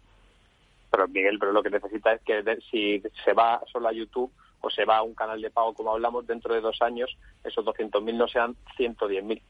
Pero 0.91 1.07
Miguel, 1.07 1.37
pero 1.39 1.51
lo 1.51 1.63
que 1.63 1.69
necesita 1.69 2.13
es 2.13 2.21
que 2.21 2.43
si 2.69 3.01
se 3.23 3.33
va 3.33 3.61
solo 3.71 3.87
a 3.87 3.93
YouTube 3.93 4.31
o 4.63 4.69
se 4.69 4.85
va 4.85 4.97
a 4.97 5.03
un 5.03 5.13
canal 5.13 5.41
de 5.41 5.51
pago, 5.51 5.73
como 5.73 5.91
hablamos, 5.91 6.25
dentro 6.25 6.53
de 6.53 6.61
dos 6.61 6.81
años, 6.81 7.15
esos 7.43 7.65
200.000 7.65 8.15
no 8.15 8.27
sean 8.27 8.55
110.000 8.77 9.41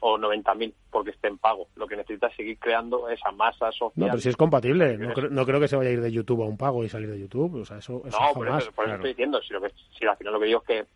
o 0.00 0.16
90.000 0.16 0.72
porque 0.90 1.10
esté 1.10 1.28
en 1.28 1.38
pago. 1.38 1.66
Lo 1.74 1.86
que 1.86 1.96
necesita 1.96 2.28
es 2.28 2.36
seguir 2.36 2.58
creando 2.58 3.08
esa 3.08 3.32
masa 3.32 3.70
social. 3.72 3.92
No, 3.96 4.06
pero 4.06 4.18
si 4.18 4.28
es 4.28 4.36
compatible. 4.36 4.96
No, 4.96 5.12
creo, 5.12 5.28
no 5.28 5.44
creo 5.44 5.60
que 5.60 5.68
se 5.68 5.76
vaya 5.76 5.90
a 5.90 5.92
ir 5.92 6.00
de 6.00 6.12
YouTube 6.12 6.42
a 6.42 6.46
un 6.46 6.56
pago 6.56 6.84
y 6.84 6.88
salir 6.88 7.10
de 7.10 7.18
YouTube. 7.18 7.60
O 7.60 7.64
sea, 7.64 7.78
eso, 7.78 8.02
eso 8.06 8.18
no, 8.20 8.32
por 8.32 8.48
eso, 8.48 8.70
estoy 8.70 9.10
diciendo. 9.10 9.42
Si, 9.42 9.52
lo 9.52 9.60
que, 9.60 9.72
si 9.98 10.06
al 10.06 10.16
final 10.16 10.34
lo 10.34 10.40
que 10.40 10.46
digo 10.46 10.60
es 10.60 10.66
que 10.66 10.86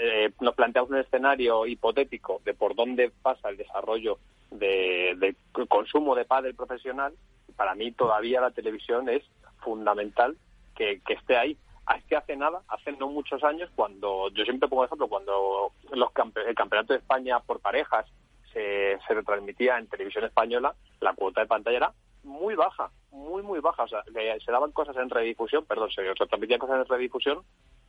eh, 0.00 0.32
nos 0.40 0.54
planteamos 0.54 0.90
un 0.90 0.98
escenario 0.98 1.66
hipotético 1.66 2.40
de 2.44 2.54
por 2.54 2.74
dónde 2.74 3.12
pasa 3.22 3.50
el 3.50 3.56
desarrollo 3.56 4.18
de, 4.50 5.34
consumo 5.68 6.14
de 6.14 6.24
pádel 6.24 6.54
profesional, 6.54 7.12
para 7.56 7.74
mí 7.74 7.92
todavía 7.92 8.40
la 8.40 8.50
televisión 8.50 9.08
es 9.08 9.22
fundamental 9.58 10.36
que, 10.74 11.00
esté 11.08 11.36
ahí. 11.36 11.56
Es 11.96 12.04
que 12.04 12.16
hace 12.16 12.36
nada, 12.36 12.62
hace 12.68 12.92
no 12.92 13.08
muchos 13.08 13.42
años, 13.42 13.70
cuando 13.74 14.28
yo 14.30 14.44
siempre 14.44 14.68
pongo 14.68 14.84
ejemplo, 14.84 15.08
cuando 15.08 15.72
los 15.92 16.10
el 16.46 16.54
campeonato 16.54 16.92
de 16.92 16.98
España 16.98 17.40
por 17.40 17.60
parejas 17.60 18.06
se, 18.52 18.98
se 19.06 19.14
retransmitía 19.14 19.78
en 19.78 19.88
televisión 19.88 20.24
española, 20.24 20.74
la 21.00 21.14
cuota 21.14 21.40
de 21.40 21.46
pantalla 21.46 21.76
era 21.76 21.92
muy 22.22 22.54
baja, 22.54 22.90
muy, 23.10 23.42
muy 23.42 23.60
baja. 23.60 23.84
O 23.84 23.88
sea, 23.88 24.02
se 24.04 24.52
daban 24.52 24.72
cosas 24.72 24.96
en 24.96 25.10
redifusión, 25.10 25.64
perdón, 25.64 25.90
se 25.90 26.02
retransmitían 26.02 26.60
cosas 26.60 26.80
en 26.80 26.86
redifusión 26.86 27.42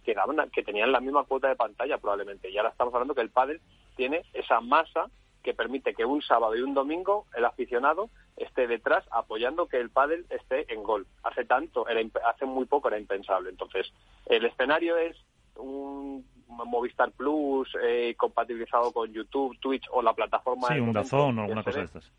que, 0.04 0.16
que 0.54 0.64
tenían 0.64 0.92
la 0.92 1.00
misma 1.00 1.24
cuota 1.24 1.50
de 1.50 1.56
pantalla 1.56 1.98
probablemente. 1.98 2.50
Y 2.50 2.58
ahora 2.58 2.70
estamos 2.70 2.94
hablando 2.94 3.16
que 3.16 3.22
el 3.22 3.30
pádel 3.30 3.62
tiene 3.96 4.24
esa 4.34 4.62
masa 4.62 5.10
que 5.42 5.54
permite 5.54 5.94
que 5.94 6.06
un 6.06 6.22
sábado 6.22 6.56
y 6.56 6.62
un 6.62 6.74
domingo 6.74 7.26
el 7.36 7.46
aficionado 7.46 8.10
esté 8.38 8.68
detrás 8.68 9.06
apoyando 9.12 9.68
que 9.68 9.78
el 9.78 9.90
pádel 9.90 10.26
esté 10.30 10.72
en 10.74 10.84
gol. 10.84 11.08
Hace 11.24 11.46
tanto, 11.46 11.88
era, 11.88 12.02
hace 12.30 12.46
muy 12.46 12.66
poco 12.66 12.88
era 12.88 13.00
impensable. 13.00 13.50
Entonces, 13.50 13.92
el 14.26 14.46
escenario 14.46 14.98
es 14.98 15.18
un 15.56 16.26
Movistar 16.48 17.12
Plus 17.12 17.70
eh, 17.82 18.14
compatibilizado 18.18 18.92
con 18.92 19.12
YouTube, 19.12 19.58
Twitch 19.60 19.88
o 19.92 20.02
la 20.02 20.14
plataforma. 20.14 20.68
Sí, 20.68 20.80
un 20.80 20.94
Dazón 20.94 21.40
o 21.40 21.42
alguna 21.44 21.64
cosa 21.64 21.80
de 21.80 21.86
estas. 21.86 22.12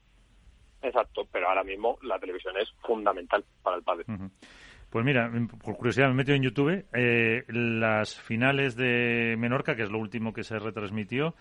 Exacto, 0.82 1.26
pero 1.30 1.48
ahora 1.48 1.62
mismo 1.62 1.98
la 2.02 2.18
televisión 2.18 2.56
es 2.56 2.68
fundamental 2.80 3.44
para 3.62 3.76
el 3.76 3.82
pádel. 3.82 4.06
Pues 4.90 5.04
mira, 5.04 5.30
por 5.64 5.76
curiosidad 5.76 6.08
me 6.08 6.12
he 6.12 6.16
metido 6.16 6.36
en 6.36 6.42
YouTube 6.42 6.84
eh, 6.92 7.44
las 7.48 8.20
finales 8.20 8.76
de 8.76 9.36
Menorca, 9.38 9.76
que 9.76 9.84
es 9.84 9.90
lo 9.90 9.98
último 9.98 10.32
que 10.32 10.44
se 10.44 10.58
retransmitió, 10.58 11.34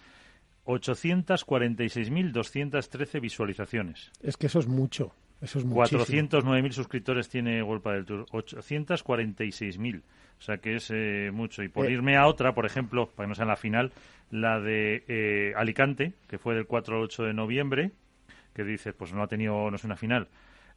846.213 0.66 3.22
visualizaciones. 3.22 4.12
Es 4.22 4.38
que 4.38 4.48
eso 4.48 4.60
es 4.60 4.68
mucho. 4.68 5.14
Eso 5.42 5.60
es 5.60 5.66
409.000 5.66 6.72
suscriptores 6.72 7.30
tiene 7.30 7.62
Golpa 7.64 7.94
del 7.94 8.06
Tour. 8.06 8.26
846.000. 8.28 10.02
O 10.40 10.42
sea 10.42 10.58
que 10.58 10.76
es 10.76 10.92
eh, 10.92 11.32
mucho. 11.34 11.64
Y 11.64 11.70
por 11.70 11.88
eh. 11.88 11.92
irme 11.92 12.18
a 12.18 12.28
otra, 12.28 12.54
por 12.54 12.66
ejemplo, 12.66 13.10
para 13.10 13.26
que 13.26 13.30
no 13.30 13.36
sea 13.36 13.44
en 13.44 13.50
la 13.50 13.56
final, 13.56 13.94
la 14.30 14.60
de 14.60 15.54
Alicante, 15.58 16.14
que 16.28 16.38
fue 16.38 16.54
del 16.56 16.68
4 16.68 16.96
al 16.96 17.04
8 17.04 17.24
de 17.24 17.34
noviembre, 17.34 17.92
que 18.54 18.64
dice, 18.64 18.94
pues 18.94 19.14
no 19.14 19.24
ha 19.24 19.28
tenido, 19.28 19.72
no 19.72 19.76
es 19.76 19.84
una 19.84 19.96
final 19.96 20.28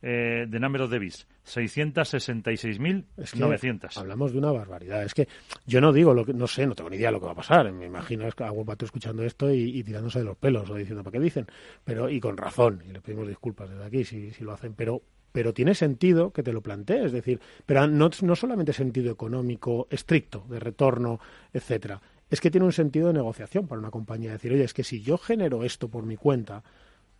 eh, 0.06 0.44
de 0.46 0.60
Number 0.60 0.82
of 0.82 0.90
Davis, 0.90 1.26
666.900. 1.46 3.96
hablamos 3.96 4.32
de 4.32 4.38
una 4.38 4.52
barbaridad. 4.52 5.02
Es 5.02 5.14
que 5.14 5.26
yo 5.64 5.80
no 5.80 5.94
digo, 5.94 6.12
lo 6.12 6.26
que, 6.26 6.34
no 6.34 6.46
sé, 6.46 6.66
no 6.66 6.74
tengo 6.74 6.90
ni 6.90 6.96
idea 6.96 7.08
de 7.08 7.12
lo 7.12 7.20
que 7.20 7.26
va 7.26 7.32
a 7.32 7.36
pasar. 7.36 7.72
Me 7.72 7.86
imagino 7.86 8.30
que 8.30 8.44
algún 8.44 8.66
escuchando 8.82 9.22
esto 9.22 9.50
y, 9.50 9.82
tirándose 9.82 10.18
de 10.18 10.26
los 10.26 10.36
pelos 10.36 10.68
o 10.68 10.74
diciendo, 10.74 11.02
¿para 11.02 11.12
qué 11.12 11.20
dicen? 11.20 11.46
Pero, 11.84 12.10
y 12.10 12.20
con 12.20 12.36
razón, 12.36 12.82
y 12.86 12.92
le 12.92 13.00
pedimos 13.00 13.26
disculpas 13.26 13.70
desde 13.70 13.82
aquí 13.82 14.04
si, 14.04 14.30
si 14.32 14.44
lo 14.44 14.52
hacen, 14.52 14.74
pero 14.74 15.00
pero 15.32 15.52
tiene 15.52 15.74
sentido 15.74 16.32
que 16.32 16.44
te 16.44 16.52
lo 16.52 16.60
plantees, 16.60 17.06
es 17.06 17.12
decir, 17.12 17.40
pero 17.66 17.88
no, 17.88 18.08
no 18.22 18.36
solamente 18.36 18.72
sentido 18.72 19.10
económico 19.10 19.88
estricto, 19.90 20.46
de 20.48 20.60
retorno, 20.60 21.18
etcétera, 21.52 22.00
es 22.30 22.40
que 22.40 22.52
tiene 22.52 22.66
un 22.66 22.72
sentido 22.72 23.08
de 23.08 23.14
negociación 23.14 23.66
para 23.66 23.80
una 23.80 23.90
compañía. 23.90 24.30
Decir, 24.30 24.52
oye, 24.52 24.62
es 24.62 24.74
que 24.74 24.84
si 24.84 25.02
yo 25.02 25.18
genero 25.18 25.64
esto 25.64 25.88
por 25.88 26.06
mi 26.06 26.16
cuenta, 26.16 26.62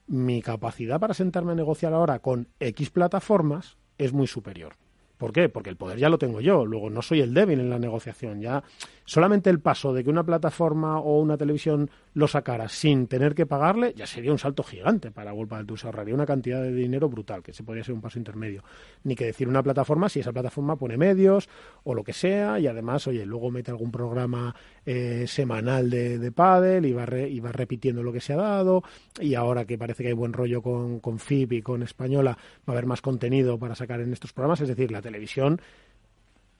mi 0.07 0.43
capacidad 0.43 1.01
para 1.01 1.15
sentarme 1.15 1.53
a 1.53 1.57
negociar 1.57 1.93
ahora 1.93 2.19
con 2.21 2.49
X 2.61 2.91
plataformas 2.91 3.79
es 3.99 4.13
muy 4.13 4.27
superior. 4.27 4.77
¿Por 5.17 5.33
qué? 5.33 5.49
Porque 5.49 5.71
el 5.71 5.77
poder 5.77 5.99
ya 5.99 6.09
lo 6.09 6.19
tengo 6.19 6.41
yo, 6.41 6.67
luego 6.67 6.91
no 6.91 7.03
soy 7.03 7.21
el 7.21 7.35
débil 7.35 7.61
en 7.61 7.71
la 7.71 7.79
negociación, 7.79 8.41
ya 8.41 8.63
solamente 9.05 9.51
el 9.51 9.61
paso 9.61 9.93
de 9.93 10.03
que 10.03 10.11
una 10.11 10.25
plataforma 10.25 10.99
o 10.99 11.21
una 11.21 11.37
televisión 11.37 11.91
lo 12.15 12.27
sacara 12.27 12.69
sin 12.69 13.07
tener 13.07 13.35
que 13.35 13.45
pagarle 13.45 13.93
ya 13.95 14.07
sería 14.07 14.33
un 14.33 14.39
salto 14.39 14.63
gigante 14.63 15.11
para 15.11 15.33
Golpa 15.33 15.63
del 15.63 15.79
se 15.79 15.87
ahorraría 15.87 16.15
una 16.15 16.27
cantidad 16.27 16.63
de 16.63 16.73
dinero 16.73 17.09
brutal, 17.09 17.43
que 17.43 17.53
se 17.53 17.65
podría 17.65 17.85
ser 17.85 17.95
un 17.95 18.01
paso 18.01 18.19
intermedio. 18.19 18.63
Ni 19.03 19.15
que 19.15 19.27
decir 19.27 19.49
una 19.49 19.63
plataforma 19.63 20.09
si 20.09 20.21
esa 20.21 20.33
plataforma 20.33 20.77
pone 20.77 20.97
medios 20.97 21.49
o 21.83 21.95
lo 21.95 22.05
que 22.05 22.13
sea 22.13 22.59
y 22.61 22.67
además, 22.67 23.07
oye, 23.07 23.27
luego 23.27 23.51
mete 23.51 23.71
algún 23.71 23.91
programa 23.91 24.55
eh, 24.87 25.25
semanal 25.27 25.91
de, 25.91 26.19
de 26.19 26.33
pádel 26.33 26.87
y 26.87 26.93
va, 26.93 27.07
y 27.19 27.41
va 27.41 27.53
repitiendo 27.53 28.03
lo 28.03 28.13
que 28.13 28.21
se 28.21 28.33
ha 28.33 28.37
dado. 28.37 28.83
Y 29.21 29.35
ahora 29.35 29.65
que 29.65 29.79
parece 29.79 30.03
que 30.03 30.09
hay 30.11 30.15
buen 30.15 30.33
rollo 30.33 30.63
con, 30.63 31.01
con 31.01 31.19
FIP 31.19 31.53
y 31.53 31.63
con 31.63 31.83
Española 31.83 32.37
va 32.69 32.69
a 32.69 32.73
haber 32.73 32.87
más 32.87 33.01
contenido 33.01 33.59
para 33.59 33.75
sacar 33.75 34.01
en 34.01 34.13
estos 34.13 34.33
programas, 34.33 34.61
es 34.61 34.69
decir, 34.69 34.91
la 34.91 35.03
televisión 35.05 35.61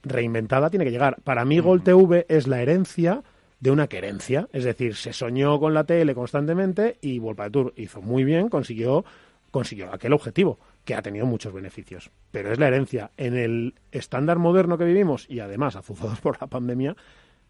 reinventada 0.05 0.71
tiene 0.71 0.85
que 0.85 0.93
llegar. 0.93 1.17
Para 1.25 1.45
mí, 1.45 1.59
Gol 1.59 1.83
TV 1.83 2.27
es 2.29 2.47
la 2.47 2.63
herencia 2.63 3.23
de 3.61 3.71
una 3.71 3.89
querencia. 3.89 4.49
Es 4.53 4.65
decir, 4.65 4.95
se 4.95 5.13
soñó 5.13 5.59
con 5.59 5.75
la 5.75 5.85
tele 5.85 6.15
constantemente 6.15 6.99
y 7.01 7.19
Volpa 7.19 7.45
de 7.45 7.51
Tour 7.51 7.73
hizo 7.77 8.03
muy 8.03 8.25
bien, 8.25 8.49
consiguió, 8.49 9.05
consiguió 9.51 9.93
aquel 9.93 10.13
objetivo, 10.13 10.59
que 10.85 10.95
ha 10.95 11.03
tenido 11.03 11.27
muchos 11.27 11.53
beneficios. 11.53 12.11
Pero 12.31 12.53
es 12.53 12.59
la 12.59 12.69
herencia. 12.69 13.11
En 13.17 13.37
el 13.37 13.75
estándar 13.91 14.39
moderno 14.39 14.77
que 14.77 14.85
vivimos 14.85 15.27
y 15.29 15.41
además 15.41 15.77
azuzados 15.77 16.21
por 16.23 16.41
la 16.41 16.47
pandemia, 16.47 16.97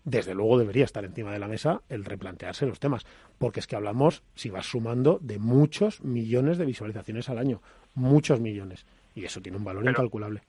desde 0.05 0.35
luego 0.35 0.59
debería 0.59 0.85
estar 0.85 1.05
encima 1.05 1.33
de 1.33 1.39
la 1.39 1.49
mesa 1.49 1.83
el 1.89 2.05
replantearse 2.05 2.67
los 2.67 2.79
temas. 2.79 3.05
Porque 3.39 3.59
es 3.61 3.67
que 3.67 3.75
hablamos, 3.75 4.23
si 4.37 4.51
vas 4.51 4.67
sumando, 4.67 5.19
de 5.21 5.39
muchos 5.39 6.03
millones 6.05 6.59
de 6.59 6.67
visualizaciones 6.67 7.29
al 7.29 7.39
año. 7.39 7.61
Muchos 7.95 8.39
millones. 8.39 8.87
Y 9.17 9.25
eso 9.25 9.41
tiene 9.41 9.59
un 9.59 9.65
valor 9.65 9.85
incalculable. 9.85 10.43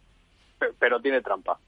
Pero 0.80 1.00
tiene 1.00 1.22
trampa 1.22 1.60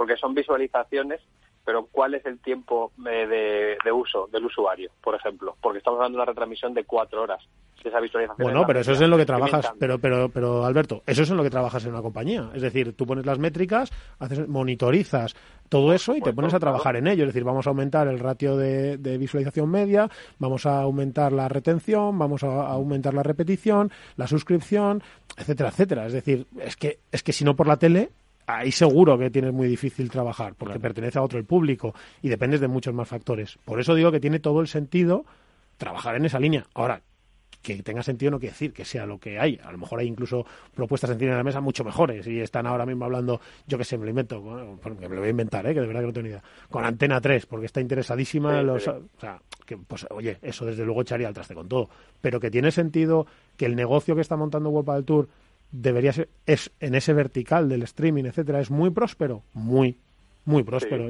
porque 0.00 0.16
son 0.16 0.34
visualizaciones, 0.34 1.20
pero 1.64 1.86
¿cuál 1.90 2.14
es 2.14 2.24
el 2.26 2.38
tiempo 2.38 2.92
eh, 3.08 3.76
de, 3.84 3.92
uso 3.92 4.28
del 4.32 4.46
usuario, 4.46 4.90
por 5.02 5.14
ejemplo? 5.14 5.56
Porque 5.60 5.78
estamos 5.78 5.98
hablando 5.98 6.16
de 6.16 6.22
una 6.22 6.30
retransmisión 6.30 6.74
de 6.74 6.84
cuatro 6.84 7.22
horas. 7.22 7.42
esa 7.82 8.00
visualización 8.00 8.44
bueno, 8.44 8.64
pero 8.66 8.80
eso 8.80 8.92
es 8.92 9.00
en 9.00 9.10
lo 9.10 9.16
que 9.16 9.26
trabajas. 9.26 9.72
Pero, 9.78 9.98
pero, 9.98 10.28
pero, 10.28 10.64
Alberto, 10.64 11.02
eso 11.06 11.22
es 11.22 11.30
en 11.30 11.36
lo 11.36 11.42
que 11.42 11.50
trabajas 11.50 11.84
en 11.84 11.92
una 11.92 12.02
compañía. 12.02 12.50
Es 12.54 12.62
decir, 12.62 12.94
tú 12.94 13.06
pones 13.06 13.26
las 13.26 13.38
métricas, 13.38 13.92
haces, 14.18 14.48
monitorizas 14.48 15.34
todo 15.68 15.92
eso 15.92 16.16
y 16.16 16.20
te 16.20 16.32
pones 16.32 16.54
a 16.54 16.58
trabajar 16.58 16.96
en 16.96 17.06
ello. 17.06 17.24
Es 17.24 17.28
decir, 17.28 17.44
vamos 17.44 17.66
a 17.66 17.70
aumentar 17.70 18.08
el 18.08 18.18
ratio 18.18 18.56
de, 18.56 18.96
visualización 19.18 19.70
media, 19.70 20.10
vamos 20.38 20.66
a 20.66 20.80
aumentar 20.80 21.32
la 21.32 21.48
retención, 21.48 22.18
vamos 22.18 22.42
a, 22.42 22.66
aumentar 22.66 23.14
la 23.14 23.22
repetición, 23.22 23.92
la 24.16 24.26
suscripción, 24.26 25.02
etcétera, 25.36 25.68
etcétera. 25.68 26.06
Es 26.06 26.12
decir, 26.12 26.46
es 26.58 26.76
que, 26.76 26.98
es 27.12 27.22
que 27.22 27.32
si 27.32 27.44
no 27.44 27.54
por 27.54 27.68
la 27.68 27.76
tele, 27.76 28.10
ahí 28.46 28.72
seguro 28.72 29.18
que 29.18 29.30
tienes 29.30 29.52
muy 29.52 29.68
difícil 29.68 30.10
trabajar, 30.10 30.54
porque 30.54 30.80
pertenece 30.80 31.18
a 31.18 31.22
otro 31.22 31.38
el 31.38 31.44
público 31.44 31.94
y 32.22 32.28
dependes 32.28 32.60
de 32.60 32.68
muchos 32.68 32.94
más 32.94 33.08
factores. 33.08 33.58
Por 33.64 33.80
eso 33.80 33.94
digo 33.94 34.10
que 34.10 34.20
tiene 34.20 34.38
todo 34.38 34.60
el 34.60 34.68
sentido 34.68 35.24
trabajar 35.76 36.16
en 36.16 36.26
esa 36.26 36.38
línea. 36.38 36.66
Ahora, 36.74 37.02
que 37.62 37.82
tenga 37.82 38.02
sentido 38.02 38.30
no 38.30 38.38
quiere 38.38 38.52
decir 38.52 38.72
que 38.72 38.84
sea 38.84 39.06
lo 39.06 39.18
que 39.18 39.38
hay. 39.38 39.60
A 39.62 39.70
lo 39.70 39.78
mejor 39.78 40.00
hay 40.00 40.06
incluso 40.06 40.46
propuestas 40.74 41.10
encima 41.10 41.32
de 41.32 41.36
la 41.36 41.44
mesa 41.44 41.60
mucho 41.60 41.84
mejores 41.84 42.26
y 42.26 42.40
están 42.40 42.66
ahora 42.66 42.86
mismo 42.86 43.04
hablando, 43.04 43.40
yo 43.66 43.76
que 43.76 43.84
sé, 43.84 43.98
me 43.98 44.04
lo 44.04 44.10
invento, 44.10 44.40
me 44.40 45.08
lo 45.08 45.16
voy 45.18 45.26
a 45.26 45.30
inventar, 45.30 45.66
¿eh? 45.66 45.74
que 45.74 45.80
de 45.80 45.86
verdad 45.86 46.00
que 46.00 46.06
no 46.06 46.12
tengo 46.12 46.24
ni 46.24 46.30
idea, 46.30 46.42
con 46.70 46.84
Antena 46.84 47.20
3, 47.20 47.46
porque 47.46 47.66
está 47.66 47.80
interesadísima. 47.80 48.62
los, 48.62 48.88
O 48.88 49.00
sea, 49.18 49.40
que, 49.66 49.76
pues 49.76 50.06
oye, 50.10 50.38
eso 50.42 50.64
desde 50.64 50.84
luego 50.84 51.02
echaría 51.02 51.28
al 51.28 51.34
traste 51.34 51.54
con 51.54 51.68
todo. 51.68 51.90
Pero 52.20 52.40
que 52.40 52.50
tiene 52.50 52.70
sentido 52.70 53.26
que 53.56 53.66
el 53.66 53.76
negocio 53.76 54.14
que 54.14 54.22
está 54.22 54.36
montando 54.36 54.70
World 54.70 54.94
del 54.94 55.04
Tour 55.04 55.28
debería 55.72 56.12
ser, 56.12 56.28
es 56.46 56.70
en 56.80 56.94
ese 56.94 57.12
vertical 57.12 57.68
del 57.68 57.82
streaming, 57.82 58.24
etcétera, 58.24 58.60
es 58.60 58.70
muy 58.70 58.90
próspero, 58.90 59.42
muy, 59.52 59.96
muy 60.44 60.62
próspero. 60.62 61.08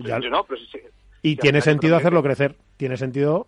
y 1.22 1.36
tiene 1.36 1.60
sentido 1.60 1.96
hacerlo 1.96 2.22
crecer, 2.22 2.56
tiene 2.76 2.96
sentido 2.96 3.46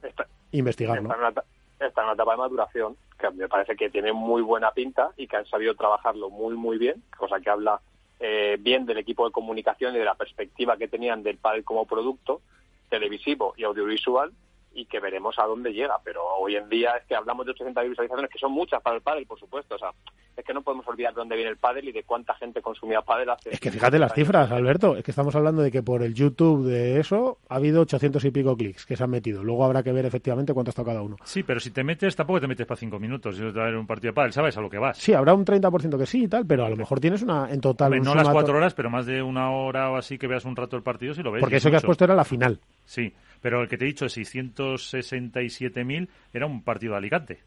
investigarlo. 0.53 1.03
Está 1.03 1.15
en, 1.15 2.05
una, 2.05 2.13
etapa 2.13 2.33
de 2.33 2.39
maduración 2.39 2.97
que 3.19 3.31
me 3.31 3.49
parece 3.49 3.77
que 3.77 3.91
tiene 3.91 4.13
muy 4.13 4.43
buena 4.43 4.71
pinta 4.73 5.11
y 5.17 5.27
que 5.27 5.37
han 5.37 5.47
sabido 5.47 5.75
trabajarlo 5.75 6.31
muy, 6.31 6.57
muy 6.57 6.79
bien, 6.79 7.03
cosa 7.17 7.41
que 7.41 7.51
habla 7.51 7.81
eh, 8.21 8.57
bien 8.61 8.87
del 8.87 8.99
equipo 8.99 9.27
de 9.27 9.33
comunicación 9.33 9.95
y 9.95 9.99
de 9.99 10.05
la 10.05 10.15
perspectiva 10.15 10.77
que 10.77 10.89
tenían 10.89 11.23
del 11.23 11.39
padre 11.39 11.63
como 11.63 11.87
producto 11.87 12.41
televisivo 12.89 13.55
y 13.57 13.65
audiovisual 13.65 14.33
y 14.75 14.87
que 14.87 15.01
veremos 15.01 15.39
a 15.39 15.45
dónde 15.45 15.73
llega. 15.73 15.97
Pero 16.05 16.23
hoy 16.39 16.57
en 16.57 16.69
día 16.69 16.93
es 16.97 17.07
que 17.07 17.15
hablamos 17.15 17.47
de 17.47 17.53
800 17.53 17.89
visualizaciones, 17.89 18.31
que 18.31 18.39
son 18.39 18.53
muchas 18.53 18.83
para 18.83 18.97
el 18.97 19.03
pádel, 19.03 19.27
por 19.27 19.39
supuesto. 19.39 19.75
O 19.75 19.79
sea, 19.79 19.91
es 20.37 20.45
que 20.45 20.55
no 20.55 20.63
podemos 20.63 20.87
olvidar 20.89 21.13
de 21.13 21.21
dónde 21.21 21.37
viene 21.37 21.51
el 21.51 21.57
pádel 21.57 21.89
y 21.89 21.93
de 21.93 22.05
cuánta 22.05 22.35
gente 22.35 22.63
consumía 22.63 23.03
pádel 23.03 23.31
hace... 23.31 23.51
Es 23.51 23.61
que 23.61 23.71
fíjate 23.71 23.99
las 23.99 24.15
cifras, 24.15 24.51
Alberto. 24.51 24.97
Es 24.97 25.05
que 25.05 25.11
estamos 25.11 25.35
hablando 25.35 25.63
de 25.63 25.71
que 25.71 25.83
por 25.83 26.03
el 26.03 26.15
YouTube 26.15 26.65
de 26.65 27.01
eso 27.01 27.39
ha 27.49 27.57
habido 27.57 27.83
800 27.83 28.25
y 28.25 28.31
pico 28.31 28.57
clics 28.57 28.87
que 28.87 28.97
se 28.97 29.05
han 29.05 29.11
metido. 29.11 29.43
Luego 29.43 29.65
habrá 29.65 29.83
que 29.83 29.93
ver 29.93 30.07
efectivamente 30.07 30.55
cuánto 30.55 30.71
ha 30.71 30.73
estado 30.73 30.87
cada 30.87 31.03
uno. 31.03 31.17
Sí, 31.25 31.43
pero 31.43 31.61
si 31.61 31.71
te 31.71 31.85
metes, 31.85 32.17
tampoco 32.17 32.41
te 32.41 32.47
metes 32.47 32.67
para 32.67 32.79
cinco 32.79 32.99
minutos. 32.99 33.37
Si 33.37 33.43
vas 33.43 33.57
a 33.57 33.65
ver 33.65 33.77
un 33.77 33.87
partido 33.87 34.13
de 34.13 34.15
pádel, 34.15 34.33
sabes 34.33 34.57
a 34.57 34.61
lo 34.61 34.71
que 34.71 34.79
vas. 34.79 34.97
Sí, 34.99 35.13
habrá 35.13 35.35
un 35.35 35.45
30% 35.45 35.99
que 35.99 36.07
sí 36.07 36.25
y 36.25 36.29
tal, 36.29 36.47
pero 36.47 36.65
a 36.65 36.71
lo 36.71 36.77
mejor 36.77 37.01
tienes 37.01 37.23
una 37.23 37.51
en 37.51 37.61
total... 37.61 38.01
no 38.01 38.15
las 38.15 38.29
cuatro 38.29 38.57
horas, 38.57 38.75
pero 38.75 38.91
más 38.91 39.07
de 39.07 39.23
una 39.23 39.51
hora 39.51 39.91
o 39.91 39.97
así 39.97 40.19
que 40.19 40.27
veas 40.27 40.45
un 40.45 40.57
rato 40.57 40.77
el 40.77 40.83
partido 40.83 41.15
si 41.15 41.23
lo 41.23 41.31
ves. 41.31 41.41
Porque 41.41 41.57
eso 41.57 41.71
que 41.71 41.77
has 41.77 41.85
puesto 41.85 42.05
era 42.05 42.15
la 42.15 42.25
final. 42.25 42.59
Sí, 42.85 43.13
pero 43.43 43.61
el 43.61 43.69
que 43.69 43.77
te 43.77 43.85
he 43.85 43.89
dicho, 43.89 44.07
667.000, 44.07 46.09
era 46.33 46.47
un 46.47 46.63
partido 46.63 46.93
de 46.93 46.99
Alicante. 46.99 47.41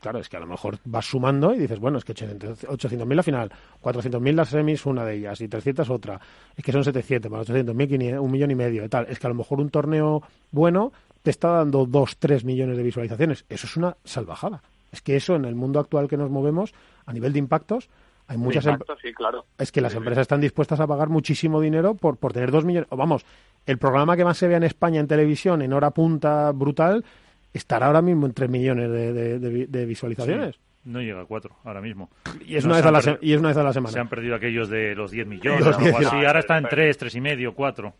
Claro, 0.00 0.18
es 0.18 0.28
que 0.28 0.36
a 0.36 0.40
lo 0.40 0.46
mejor 0.46 0.78
vas 0.84 1.06
sumando 1.06 1.54
y 1.54 1.58
dices, 1.58 1.78
bueno, 1.78 1.98
es 1.98 2.04
que 2.04 2.14
800.000 2.14 3.14
la 3.14 3.22
final, 3.22 3.50
400.000 3.82 4.34
las 4.34 4.48
semis, 4.48 4.86
una 4.86 5.04
de 5.04 5.14
ellas, 5.14 5.40
y 5.40 5.48
300 5.48 5.88
otra. 5.90 6.20
Es 6.56 6.64
que 6.64 6.72
son 6.72 6.84
700, 6.84 7.30
más 7.30 7.48
800.000, 7.48 8.20
un 8.20 8.30
millón 8.30 8.50
y 8.50 8.54
medio 8.54 8.84
y 8.84 8.88
tal. 8.88 9.06
Es 9.08 9.18
que 9.18 9.26
a 9.26 9.30
lo 9.30 9.36
mejor 9.36 9.60
un 9.60 9.70
torneo 9.70 10.22
bueno 10.50 10.92
te 11.22 11.30
está 11.30 11.50
dando 11.50 11.86
2, 11.86 12.18
3 12.18 12.44
millones 12.44 12.76
de 12.76 12.82
visualizaciones. 12.82 13.44
Eso 13.48 13.66
es 13.66 13.76
una 13.76 13.96
salvajada. 14.04 14.62
Es 14.92 15.02
que 15.02 15.16
eso 15.16 15.34
en 15.34 15.44
el 15.44 15.54
mundo 15.54 15.80
actual 15.80 16.08
que 16.08 16.16
nos 16.16 16.30
movemos, 16.30 16.72
a 17.04 17.12
nivel 17.12 17.32
de 17.32 17.40
impactos, 17.40 17.88
hay 18.28 18.36
muchas 18.36 18.64
impactos, 18.64 18.98
sí, 19.00 19.12
claro. 19.12 19.44
Es 19.58 19.70
que 19.70 19.80
las 19.80 19.94
empresas 19.94 20.22
están 20.22 20.40
dispuestas 20.40 20.80
a 20.80 20.86
pagar 20.86 21.08
muchísimo 21.08 21.60
dinero 21.60 21.94
por, 21.94 22.16
por 22.16 22.32
tener 22.32 22.50
2 22.50 22.64
millones. 22.64 22.88
Vamos, 22.90 23.24
el 23.66 23.78
programa 23.78 24.16
que 24.16 24.24
más 24.24 24.36
se 24.36 24.48
vea 24.48 24.56
en 24.56 24.64
España 24.64 25.00
en 25.00 25.06
televisión 25.06 25.62
en 25.62 25.72
hora 25.72 25.90
punta 25.90 26.50
brutal 26.52 27.04
estará 27.52 27.86
ahora 27.86 28.02
mismo 28.02 28.26
en 28.26 28.34
3 28.34 28.50
millones 28.50 28.90
de, 28.90 29.86
visualizaciones. 29.86 30.58
no 30.84 31.00
llega 31.00 31.20
a 31.20 31.24
4 31.24 31.56
ahora 31.64 31.80
mismo. 31.80 32.10
Y 32.44 32.56
es, 32.56 32.64
una 32.64 32.76
vez 32.76 32.86
a 32.86 32.90
la 32.90 33.18
y 33.20 33.32
es 33.32 33.38
una 33.38 33.48
vez 33.48 33.56
a 33.56 33.62
la 33.62 33.72
semana. 33.72 33.92
Se 33.92 34.00
han 34.00 34.08
perdido 34.08 34.34
aquellos 34.34 34.68
de 34.68 34.94
los 34.94 35.10
10 35.10 35.26
millones 35.26 35.66
algo 35.66 35.98
así. 35.98 36.24
Ahora 36.24 36.40
está 36.40 36.58
en 36.58 36.64
3, 36.68 36.98
3 36.98 37.14
y 37.14 37.20
medio, 37.20 37.54
4 37.54 37.94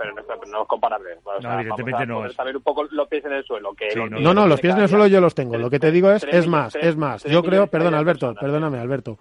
pero 0.00 0.14
no, 0.46 0.62
es 0.62 0.68
comparable. 0.68 1.10
no, 1.42 1.52
evidentemente 1.60 2.06
no 2.06 2.24
es. 2.24 2.32
saber 2.32 2.56
un 2.56 2.62
poco 2.62 2.84
los 2.90 3.06
pies 3.08 3.24
en 3.26 3.32
el 3.32 3.44
suelo. 3.44 3.74
Que 3.74 3.94
no, 3.94 4.32
no, 4.32 4.46
los 4.46 4.60
pies 4.60 4.74
en 4.74 4.80
el 4.80 4.88
suelo 4.88 5.06
yo 5.06 5.20
los 5.20 5.34
tengo. 5.34 5.58
Lo 5.58 5.68
que 5.68 5.78
te 5.78 5.90
digo 5.90 6.10
es, 6.10 6.24
es 6.24 6.46
más, 6.46 6.74
es 6.74 6.96
más. 6.96 7.22
Yo 7.24 7.42
creo, 7.42 7.66
perdona 7.66 7.98
Alberto, 7.98 8.34
perdóname 8.34 8.78
Alberto, 8.78 9.18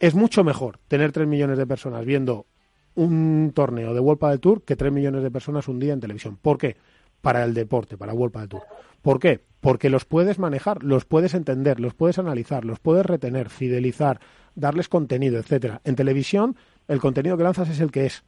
es 0.00 0.14
mucho 0.14 0.44
mejor 0.44 0.78
tener 0.88 1.12
3 1.12 1.26
millones 1.26 1.58
de 1.58 1.66
personas 1.66 2.04
viendo 2.04 2.46
un 2.94 3.52
torneo 3.54 3.94
de 3.94 4.00
World 4.00 4.30
del 4.30 4.40
Tour 4.40 4.62
que 4.62 4.76
3 4.76 4.92
millones 4.92 5.22
de 5.22 5.30
personas 5.30 5.68
un 5.68 5.78
día 5.78 5.92
en 5.92 6.00
televisión. 6.00 6.38
¿Por 6.40 6.58
qué? 6.58 6.76
Para 7.20 7.44
el 7.44 7.54
deporte, 7.54 7.96
para 7.96 8.14
World 8.14 8.36
del 8.36 8.48
Tour. 8.48 8.62
¿Por 9.02 9.18
qué? 9.18 9.40
Porque 9.60 9.90
los 9.90 10.04
puedes 10.04 10.38
manejar, 10.38 10.82
los 10.82 11.04
puedes 11.04 11.34
entender, 11.34 11.80
los 11.80 11.94
puedes 11.94 12.18
analizar, 12.18 12.64
los 12.64 12.78
puedes 12.78 13.04
retener, 13.04 13.50
fidelizar, 13.50 14.20
darles 14.54 14.88
contenido, 14.88 15.38
etcétera. 15.38 15.80
En 15.84 15.96
televisión, 15.96 16.56
el 16.88 17.00
contenido 17.00 17.36
que 17.36 17.44
lanzas 17.44 17.68
es 17.68 17.80
el 17.80 17.90
que 17.90 18.06
es. 18.06 18.24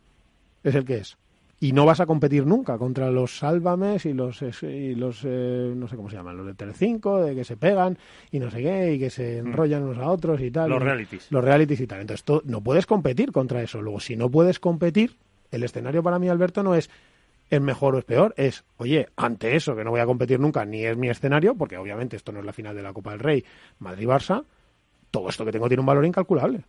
Es 0.65 0.75
el 0.75 0.85
que 0.85 0.99
es 0.99 1.19
y 1.61 1.73
no 1.73 1.85
vas 1.85 2.01
a 2.01 2.07
competir 2.07 2.47
nunca 2.47 2.79
contra 2.79 3.11
los 3.11 3.39
Sálvames 3.39 4.07
y 4.07 4.13
los, 4.13 4.43
y 4.63 4.95
los 4.95 5.23
eh, 5.25 5.73
no 5.75 5.89
sé 5.89 5.97
cómo 5.97 6.09
se 6.09 6.17
llaman, 6.17 6.37
los 6.37 6.47
de 6.47 6.55
Telecinco, 6.55 7.21
de 7.21 7.35
que 7.35 7.45
se 7.45 7.57
pegan 7.57 7.99
y 8.31 8.39
no 8.39 8.51
sé 8.51 8.63
qué, 8.63 8.93
y 8.95 8.99
que 8.99 9.11
se 9.11 9.43
mm. 9.43 9.47
enrollan 9.49 9.83
unos 9.83 9.99
a 9.99 10.09
otros 10.09 10.41
y 10.41 10.51
tal. 10.51 10.71
Los 10.71 10.83
realities. 10.83 11.27
Los 11.31 11.45
realities 11.45 11.81
y 11.81 11.87
tal. 11.87 12.01
Entonces, 12.01 12.25
no 12.45 12.61
puedes 12.63 12.87
competir 12.87 13.33
contra 13.33 13.63
eso. 13.63 13.83
Luego, 13.83 13.99
si 14.01 14.17
no 14.17 14.31
puedes 14.31 14.61
competir, 14.61 15.17
el 15.51 15.65
escenario 15.65 16.03
para 16.03 16.19
mí, 16.19 16.29
Alberto, 16.29 16.63
no 16.63 16.75
es 16.75 16.91
es 17.51 17.61
mejor 17.61 17.95
o 17.95 17.99
es 17.99 18.05
peor, 18.05 18.35
es, 18.37 18.65
oye, 18.77 19.09
ante 19.17 19.57
eso, 19.57 19.75
que 19.75 19.83
no 19.83 19.91
voy 19.91 20.01
a 20.01 20.07
competir 20.07 20.39
nunca, 20.39 20.65
ni 20.65 20.85
es 20.85 20.97
mi 20.97 21.09
escenario, 21.09 21.55
porque 21.55 21.79
obviamente 21.79 22.17
esto 22.17 22.31
no 22.31 22.41
es 22.41 22.45
la 22.45 22.53
final 22.53 22.77
de 22.77 22.83
la 22.83 22.93
Copa 22.93 23.13
del 23.13 23.21
Rey, 23.21 23.45
Madrid-Barça, 23.79 24.45
todo 25.11 25.31
esto 25.31 25.45
que 25.47 25.53
tengo 25.53 25.69
tiene 25.69 25.81
un 25.81 25.87
valor 25.87 26.05
incalculable. 26.05 26.65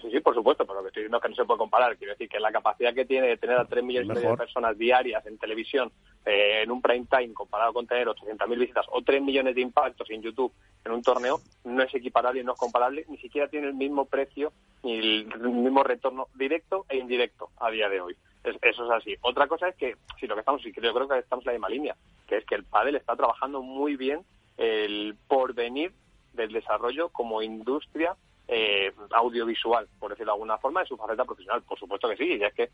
Sí, 0.00 0.10
sí, 0.10 0.20
por 0.20 0.34
supuesto, 0.34 0.64
pero 0.64 0.78
lo 0.78 0.82
que 0.82 0.88
estoy 0.88 1.02
diciendo 1.02 1.18
es 1.18 1.22
que 1.22 1.28
no 1.28 1.34
se 1.34 1.44
puede 1.44 1.58
comparar. 1.58 1.96
Quiero 1.96 2.14
decir 2.14 2.28
que 2.28 2.40
la 2.40 2.50
capacidad 2.50 2.94
que 2.94 3.04
tiene 3.04 3.28
de 3.28 3.36
tener 3.36 3.58
a 3.58 3.66
3 3.66 3.84
millones 3.84 4.20
de 4.20 4.36
personas 4.36 4.76
diarias 4.78 5.24
en 5.26 5.38
televisión 5.38 5.92
eh, 6.24 6.62
en 6.62 6.70
un 6.70 6.80
prime 6.80 7.06
time 7.10 7.34
comparado 7.34 7.72
con 7.74 7.86
tener 7.86 8.08
800.000 8.08 8.58
visitas 8.58 8.86
o 8.90 9.02
3 9.02 9.22
millones 9.22 9.54
de 9.54 9.60
impactos 9.60 10.08
en 10.10 10.22
YouTube 10.22 10.52
en 10.84 10.92
un 10.92 11.02
torneo 11.02 11.40
no 11.64 11.82
es 11.82 11.94
equiparable 11.94 12.40
y 12.40 12.44
no 12.44 12.52
es 12.52 12.58
comparable, 12.58 13.04
ni 13.08 13.18
siquiera 13.18 13.48
tiene 13.48 13.68
el 13.68 13.74
mismo 13.74 14.06
precio 14.06 14.52
ni 14.82 14.94
el 14.98 15.26
mismo 15.38 15.82
retorno 15.82 16.28
directo 16.34 16.86
e 16.88 16.96
indirecto 16.96 17.50
a 17.60 17.70
día 17.70 17.88
de 17.88 18.00
hoy. 18.00 18.16
eso 18.42 18.84
es 18.84 18.90
así. 18.90 19.14
Otra 19.20 19.46
cosa 19.46 19.68
es 19.68 19.76
que, 19.76 19.96
si 20.18 20.26
lo 20.26 20.34
que 20.34 20.40
estamos, 20.40 20.64
y 20.66 20.72
yo 20.72 20.94
creo 20.94 21.08
que 21.08 21.18
estamos 21.18 21.44
en 21.44 21.50
la 21.50 21.52
misma 21.52 21.68
línea, 21.68 21.96
que 22.26 22.38
es 22.38 22.44
que 22.44 22.56
el 22.56 22.64
pádel 22.64 22.96
está 22.96 23.14
trabajando 23.14 23.62
muy 23.62 23.96
bien 23.96 24.22
el 24.56 25.16
porvenir 25.28 25.92
del 26.32 26.52
desarrollo 26.52 27.10
como 27.10 27.42
industria 27.42 28.16
eh, 28.48 28.92
audiovisual, 29.12 29.88
por 29.98 30.10
decirlo 30.10 30.32
de 30.32 30.36
alguna 30.36 30.58
forma, 30.58 30.80
en 30.80 30.86
su 30.86 30.96
faceta 30.96 31.24
profesional. 31.24 31.62
Por 31.62 31.78
supuesto 31.78 32.08
que 32.08 32.16
sí, 32.16 32.36
y 32.38 32.42
es 32.42 32.54
que 32.54 32.70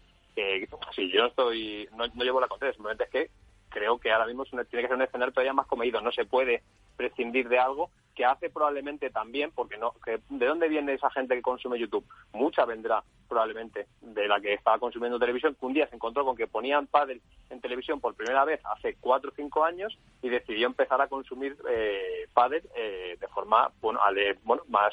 si 0.95 1.11
yo 1.11 1.27
estoy, 1.27 1.89
no, 1.97 2.07
llevo 2.25 2.41
la 2.41 2.49
contraria, 2.49 2.75
simplemente 2.75 3.05
es 3.05 3.11
que 3.11 3.31
creo 3.69 3.99
que 3.99 4.11
ahora 4.11 4.27
mismo 4.27 4.45
tiene 4.45 4.65
que 4.65 4.89
ser 4.89 4.97
un 4.97 5.03
escenario 5.03 5.33
todavía 5.33 5.53
más 5.53 5.67
comedido, 5.67 6.01
no 6.01 6.13
se 6.13 6.25
puede 6.25 6.63
prescindir 6.97 7.49
de 7.49 7.59
algo 7.59 7.91
que 8.15 8.25
hace 8.25 8.51
probablemente 8.51 9.11
también, 9.11 9.53
porque 9.53 9.79
no, 9.79 9.93
que, 10.05 10.19
¿de 10.29 10.47
dónde 10.47 10.69
viene 10.69 10.95
esa 10.95 11.11
gente 11.11 11.37
que 11.37 11.43
consume 11.43 11.79
YouTube? 11.79 12.05
Mucha 12.33 12.65
vendrá 12.65 13.05
probablemente 13.29 13.87
de 14.01 14.27
la 14.27 14.41
que 14.41 14.55
estaba 14.55 14.79
consumiendo 14.79 15.21
televisión, 15.21 15.55
que 15.55 15.67
un 15.67 15.75
día 15.75 15.87
se 15.89 15.95
encontró 15.95 16.25
con 16.25 16.35
que 16.35 16.49
ponían 16.49 16.89
pádel 16.89 17.21
en 17.51 17.61
televisión 17.61 18.01
por 18.01 18.17
primera 18.17 18.45
vez 18.45 18.61
hace 18.65 18.97
cuatro 18.99 19.31
o 19.31 19.35
cinco 19.37 19.65
años 19.65 19.97
y 20.23 20.31
decidió 20.31 20.67
empezar 20.67 21.01
a 21.01 21.09
consumir 21.09 21.57
eh, 21.71 22.27
pádel 22.35 22.63
eh, 22.75 23.17
de 23.21 23.29
forma, 23.29 23.71
bueno, 23.81 24.01
bueno 24.43 24.65
más 24.69 24.93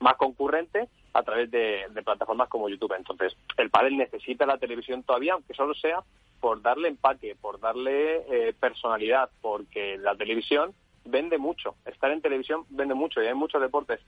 más 0.00 0.16
concurrente 0.16 0.88
a 1.12 1.22
través 1.22 1.50
de, 1.50 1.86
plataformas 2.04 2.48
como 2.48 2.68
YouTube. 2.68 2.94
Entonces, 2.96 3.36
el 3.56 3.70
pádel 3.70 3.96
necesita 3.96 4.46
la 4.46 4.58
televisión 4.58 5.02
todavía, 5.02 5.32
aunque 5.32 5.54
solo 5.54 5.74
sea 5.74 6.02
por 6.40 6.60
darle 6.62 6.88
empaque, 6.88 7.34
por 7.40 7.58
darle 7.58 8.24
eh, 8.30 8.52
personalidad, 8.58 9.30
porque 9.40 9.96
la 9.98 10.14
televisión 10.14 10.74
vende 11.04 11.38
mucho. 11.38 11.74
Estar 11.86 12.10
en 12.10 12.20
televisión 12.20 12.64
vende 12.68 12.94
mucho 12.94 13.22
y 13.22 13.26
hay 13.26 13.34
muchos 13.34 13.60
deportes 13.60 14.00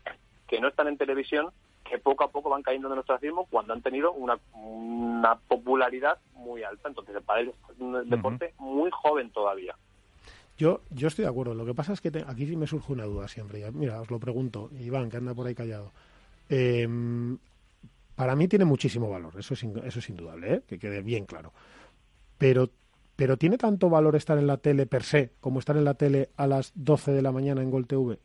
que 0.46 0.60
no 0.60 0.68
están 0.68 0.88
en 0.88 0.98
televisión 0.98 1.48
que 1.84 1.98
poco 1.98 2.24
a 2.24 2.30
poco 2.30 2.50
van 2.50 2.62
cayendo 2.62 2.88
de 2.88 2.96
nuestro 2.96 3.14
racismo 3.14 3.46
cuando 3.50 3.72
han 3.72 3.80
tenido 3.80 4.12
una, 4.12 4.38
popularidad 5.48 6.18
muy 6.34 6.62
alta. 6.62 6.88
Entonces, 6.88 7.16
el 7.16 7.22
pádel 7.22 7.48
es 7.48 7.80
un 7.80 8.08
deporte 8.08 8.54
muy 8.58 8.90
joven 8.90 9.30
todavía. 9.30 9.74
Yo, 10.58 10.82
yo 10.90 11.08
estoy 11.08 11.24
de 11.24 11.30
acuerdo. 11.30 11.54
Lo 11.54 11.64
que 11.64 11.74
pasa 11.74 11.92
es 11.92 12.00
que 12.00 12.10
aquí 12.26 12.46
sí 12.46 12.56
me 12.56 12.66
surge 12.66 12.92
una 12.92 13.04
duda 13.04 13.28
siempre. 13.28 13.70
Mira, 13.70 14.00
os 14.00 14.10
lo 14.10 14.18
pregunto, 14.18 14.70
Iván, 14.78 15.08
que 15.08 15.16
anda 15.16 15.32
por 15.32 15.46
ahí 15.46 15.54
callado. 15.54 15.92
Em, 16.48 17.38
para 18.16 18.34
mí 18.34 18.48
tiene 18.48 18.64
muchísimo 18.64 19.08
valor, 19.08 19.34
eso 19.38 19.54
es, 19.54 19.62
eso 19.62 19.98
es 20.00 20.08
indudable, 20.08 20.54
¿eh? 20.54 20.62
que 20.66 20.78
quede 20.78 21.02
bien 21.02 21.24
claro. 21.24 21.52
Pero, 22.36 22.70
pero 23.14 23.36
¿tiene 23.36 23.58
tanto 23.58 23.88
valor 23.88 24.16
estar 24.16 24.36
en 24.38 24.48
la 24.48 24.56
tele 24.56 24.86
per 24.86 25.04
se 25.04 25.30
como 25.40 25.60
estar 25.60 25.76
en 25.76 25.84
la 25.84 25.94
tele 25.94 26.30
a 26.36 26.48
las 26.48 26.72
12 26.74 27.12
de 27.12 27.22
la 27.22 27.30
mañana 27.30 27.62
en 27.62 27.70
Gol 27.70 27.86
TV? 27.86 28.18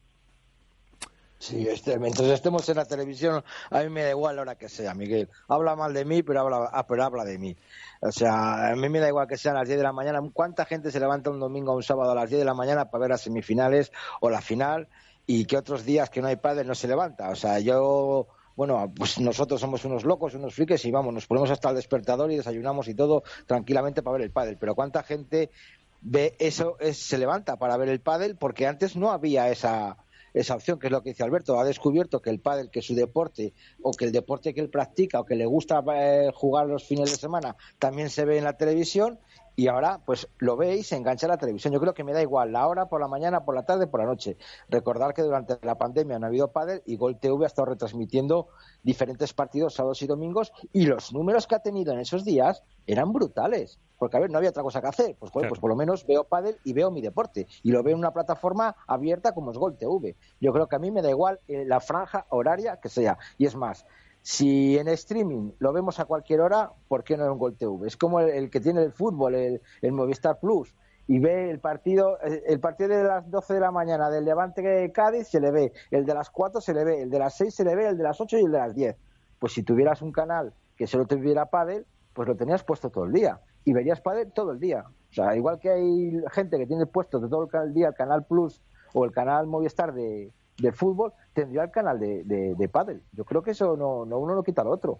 Sí, 1.43 1.67
este, 1.67 1.99
mientras 1.99 2.29
estemos 2.29 2.69
en 2.69 2.77
la 2.77 2.85
televisión, 2.85 3.43
a 3.69 3.79
mí 3.81 3.89
me 3.89 4.03
da 4.03 4.11
igual 4.11 4.37
la 4.37 4.43
hora 4.43 4.55
que 4.55 4.69
sea, 4.69 4.93
Miguel. 4.93 5.29
Habla 5.49 5.75
mal 5.75 5.93
de 5.93 6.05
mí, 6.05 6.23
pero 6.23 6.39
habla, 6.39 6.69
ah, 6.71 6.87
pero 6.87 7.03
habla 7.03 7.25
de 7.25 7.37
mí. 7.37 7.53
O 7.99 8.13
sea, 8.13 8.69
a 8.69 8.75
mí 8.77 8.87
me 8.87 9.01
da 9.01 9.09
igual 9.09 9.27
que 9.27 9.35
sean 9.35 9.55
las 9.55 9.67
10 9.67 9.77
de 9.77 9.83
la 9.83 9.91
mañana. 9.91 10.21
¿Cuánta 10.31 10.63
gente 10.63 10.89
se 10.89 11.01
levanta 11.01 11.31
un 11.31 11.41
domingo 11.41 11.73
o 11.73 11.75
un 11.75 11.83
sábado 11.83 12.13
a 12.13 12.15
las 12.15 12.29
10 12.29 12.39
de 12.39 12.45
la 12.45 12.53
mañana 12.53 12.89
para 12.89 13.01
ver 13.01 13.09
las 13.09 13.23
semifinales 13.23 13.91
o 14.21 14.29
la 14.29 14.39
final? 14.39 14.87
Y 15.25 15.43
que 15.43 15.57
otros 15.57 15.83
días 15.83 16.09
que 16.09 16.21
no 16.21 16.29
hay 16.29 16.37
padres 16.37 16.65
no 16.65 16.75
se 16.75 16.87
levanta. 16.87 17.27
O 17.29 17.35
sea, 17.35 17.59
yo 17.59 18.29
bueno, 18.55 18.93
pues 18.95 19.19
nosotros 19.19 19.59
somos 19.59 19.83
unos 19.83 20.05
locos, 20.05 20.35
unos 20.35 20.55
friques 20.55 20.85
y 20.85 20.91
vamos, 20.91 21.13
nos 21.13 21.27
ponemos 21.27 21.51
hasta 21.51 21.71
el 21.71 21.75
despertador 21.75 22.31
y 22.31 22.37
desayunamos 22.37 22.87
y 22.87 22.95
todo 22.95 23.23
tranquilamente 23.47 24.01
para 24.01 24.13
ver 24.13 24.21
el 24.27 24.31
pádel. 24.31 24.55
Pero 24.57 24.75
¿cuánta 24.75 25.03
gente 25.03 25.51
ve 25.99 26.37
eso, 26.39 26.77
se 26.93 27.17
levanta 27.17 27.57
para 27.57 27.75
ver 27.75 27.89
el 27.89 27.99
pádel? 27.99 28.37
Porque 28.37 28.65
antes 28.65 28.95
no 28.95 29.11
había 29.11 29.49
esa, 29.49 29.97
esa 30.33 30.55
opción, 30.55 30.79
que 30.79 30.87
es 30.87 30.91
lo 30.91 31.03
que 31.03 31.11
dice 31.11 31.23
Alberto, 31.23 31.59
ha 31.59 31.63
descubierto 31.63 32.21
que 32.21 32.29
el 32.29 32.39
pádel, 32.39 32.69
que 32.71 32.81
su 32.81 32.95
deporte, 32.95 33.53
o 33.81 33.91
que 33.91 34.05
el 34.05 34.11
deporte 34.11 34.53
que 34.53 34.61
él 34.61 34.69
practica, 34.69 35.19
o 35.19 35.25
que 35.25 35.35
le 35.35 35.45
gusta 35.45 35.83
eh, 35.95 36.31
jugar 36.33 36.67
los 36.67 36.83
fines 36.83 37.11
de 37.11 37.17
semana, 37.17 37.55
también 37.79 38.09
se 38.09 38.25
ve 38.25 38.37
en 38.37 38.43
la 38.43 38.57
televisión, 38.57 39.19
y 39.55 39.67
ahora 39.67 39.99
pues 40.05 40.27
lo 40.39 40.57
veis, 40.57 40.87
se 40.87 40.95
engancha 40.95 41.27
a 41.27 41.29
la 41.29 41.37
televisión. 41.37 41.73
Yo 41.73 41.79
creo 41.79 41.93
que 41.93 42.03
me 42.03 42.13
da 42.13 42.21
igual 42.21 42.51
la 42.51 42.67
hora, 42.67 42.87
por 42.87 43.01
la 43.01 43.07
mañana, 43.07 43.45
por 43.45 43.55
la 43.55 43.63
tarde, 43.63 43.87
por 43.87 43.99
la 43.99 44.05
noche. 44.05 44.37
Recordar 44.69 45.13
que 45.13 45.21
durante 45.21 45.57
la 45.61 45.77
pandemia 45.77 46.19
no 46.19 46.25
ha 46.25 46.29
habido 46.29 46.51
pádel 46.51 46.81
y 46.85 46.97
Gol 46.97 47.19
TV 47.19 47.43
ha 47.45 47.47
estado 47.47 47.67
retransmitiendo 47.67 48.47
diferentes 48.83 49.33
partidos 49.33 49.75
sábados 49.75 50.01
y 50.01 50.07
domingos 50.07 50.51
y 50.71 50.85
los 50.85 51.13
números 51.13 51.47
que 51.47 51.55
ha 51.55 51.59
tenido 51.59 51.93
en 51.93 51.99
esos 51.99 52.23
días 52.25 52.63
eran 52.87 53.13
brutales 53.13 53.79
porque 54.03 54.17
a 54.17 54.19
ver, 54.19 54.29
no 54.29 54.37
había 54.37 54.49
otra 54.49 54.63
cosa 54.63 54.81
que 54.81 54.87
hacer. 54.87 55.15
Pues, 55.17 55.31
pues 55.31 55.59
por 55.61 55.69
lo 55.69 55.77
menos 55.77 56.05
veo 56.05 56.25
pádel 56.25 56.57
y 56.65 56.73
veo 56.73 56.91
mi 56.91 56.99
deporte. 56.99 57.47
Y 57.61 57.71
lo 57.71 57.83
veo 57.83 57.93
en 57.93 57.99
una 57.99 58.11
plataforma 58.11 58.75
abierta 58.85 59.33
como 59.33 59.51
es 59.51 59.57
Gol 59.57 59.77
TV. 59.77 60.17
Yo 60.41 60.51
creo 60.51 60.67
que 60.67 60.75
a 60.75 60.79
mí 60.79 60.91
me 60.91 61.01
da 61.01 61.09
igual 61.09 61.39
eh, 61.47 61.63
la 61.65 61.79
franja 61.79 62.25
horaria 62.27 62.81
que 62.81 62.89
sea. 62.89 63.17
Y 63.37 63.45
es 63.45 63.55
más, 63.55 63.85
si 64.23 64.77
en 64.77 64.87
streaming 64.87 65.51
lo 65.59 65.73
vemos 65.73 65.99
a 65.99 66.05
cualquier 66.05 66.39
hora, 66.39 66.71
¿por 66.87 67.03
qué 67.03 67.17
no 67.17 67.25
en 67.25 67.37
Gol 67.37 67.57
TV? 67.57 67.85
Es 67.85 67.97
como 67.97 68.21
el, 68.21 68.49
que 68.49 68.61
tiene 68.61 68.81
el 68.81 68.93
fútbol, 68.93 69.35
el, 69.35 69.61
Movistar 69.91 70.39
Plus 70.39 70.73
y 71.07 71.19
ve 71.19 71.49
el 71.49 71.59
partido, 71.59 72.17
eh, 72.23 72.41
el 72.47 72.61
partido 72.61 72.95
de 72.95 73.03
las 73.03 73.29
12 73.29 73.55
de 73.55 73.59
la 73.59 73.71
mañana 73.71 74.09
del 74.09 74.23
Levante 74.23 74.89
Cádiz 74.93 75.27
se 75.27 75.41
le 75.41 75.51
ve, 75.51 75.73
el 75.91 76.05
de 76.05 76.13
las 76.13 76.29
4 76.29 76.61
se 76.61 76.73
le 76.73 76.85
ve, 76.85 77.01
el 77.01 77.09
de 77.09 77.19
las 77.19 77.35
6 77.35 77.53
se 77.53 77.65
le 77.65 77.75
ve, 77.75 77.89
el 77.89 77.97
de 77.97 78.03
las 78.03 78.21
8 78.21 78.37
y 78.37 78.45
el 78.45 78.51
de 78.53 78.57
las 78.59 78.73
10. 78.73 78.95
Pues 79.39 79.51
si 79.51 79.63
tuvieras 79.63 80.01
un 80.01 80.13
canal 80.13 80.53
que 80.77 80.87
solo 80.87 81.05
tuviera 81.05 81.47
pádel, 81.47 81.85
pues 82.13 82.25
lo 82.25 82.37
tenías 82.37 82.63
puesto 82.63 82.89
todo 82.89 83.03
el 83.03 83.11
día 83.11 83.41
y 83.65 83.73
verías 83.73 83.99
padre 83.99 84.25
todo 84.27 84.53
el 84.53 84.59
día. 84.61 84.85
O 84.87 85.13
sea, 85.13 85.35
igual 85.35 85.59
que 85.59 85.69
hay 85.69 86.21
gente 86.31 86.57
que 86.57 86.65
tiene 86.65 86.85
puesto 86.85 87.19
todo 87.27 87.49
el 87.61 87.73
día 87.73 87.89
el 87.89 87.93
canal 87.93 88.25
Plus 88.25 88.61
o 88.93 89.03
el 89.03 89.11
canal 89.11 89.47
Movistar 89.47 89.93
de, 89.93 90.31
de 90.57 90.71
fútbol, 90.71 91.13
tendría 91.33 91.63
el 91.63 91.71
canal 91.71 91.99
de, 91.99 92.23
de, 92.23 92.69
pádel. 92.69 93.01
Yo 93.11 93.25
creo 93.25 93.41
que 93.41 93.51
eso 93.51 93.75
no, 93.75 94.05
no 94.05 94.17
uno 94.19 94.35
no 94.35 94.43
quita 94.43 94.61
al 94.61 94.67
otro. 94.67 94.99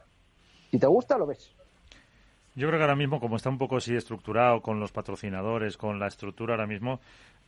Si 0.71 0.79
te 0.79 0.87
gusta, 0.87 1.17
lo 1.17 1.27
ves. 1.27 1.53
Yo 2.55 2.67
creo 2.67 2.79
que 2.79 2.83
ahora 2.83 2.95
mismo, 2.95 3.19
como 3.19 3.35
está 3.35 3.49
un 3.49 3.57
poco 3.57 3.77
así 3.77 3.95
estructurado 3.95 4.61
con 4.61 4.79
los 4.79 4.91
patrocinadores, 4.91 5.77
con 5.77 5.99
la 5.99 6.07
estructura 6.07 6.53
ahora 6.53 6.67
mismo, 6.67 6.99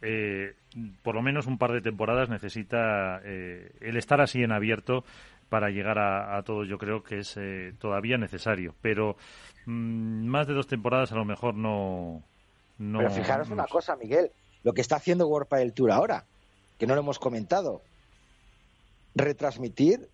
eh, 0.02 0.56
por 1.04 1.16
lo 1.16 1.22
menos 1.22 1.48
un 1.48 1.58
par 1.58 1.72
de 1.72 1.82
temporadas 1.82 2.30
necesita 2.30 3.22
eh, 3.24 3.72
el 3.82 3.98
estar 3.98 4.22
así 4.22 4.42
en 4.42 4.52
abierto 4.52 5.04
para 5.50 5.70
llegar 5.70 6.00
a, 6.00 6.38
a 6.38 6.44
todo. 6.44 6.64
Yo 6.64 6.78
creo 6.78 7.04
que 7.04 7.20
es 7.20 7.38
eh, 7.38 7.74
todavía 7.80 8.18
necesario. 8.18 8.74
Pero 8.82 9.16
Mm, 9.66 10.28
más 10.28 10.48
de 10.48 10.54
dos 10.54 10.68
temporadas 10.68 11.12
a 11.12 11.16
lo 11.16 11.26
mejor 11.26 11.56
no. 11.56 12.22
no 12.78 13.00
Pero 13.00 13.12
fijaros 13.12 13.50
una 13.50 13.66
cosa, 13.66 13.96
Miguel, 13.96 14.32
lo 14.64 14.74
que 14.74 14.82
está 14.82 14.98
haciendo 14.98 15.28
World 15.28 15.50
del 15.50 15.74
Tour 15.74 15.92
ahora, 15.92 16.26
que 16.78 16.86
no 16.86 16.94
lo 16.94 17.02
hemos 17.02 17.20
comentado, 17.20 17.82
retransmitir 19.16 20.10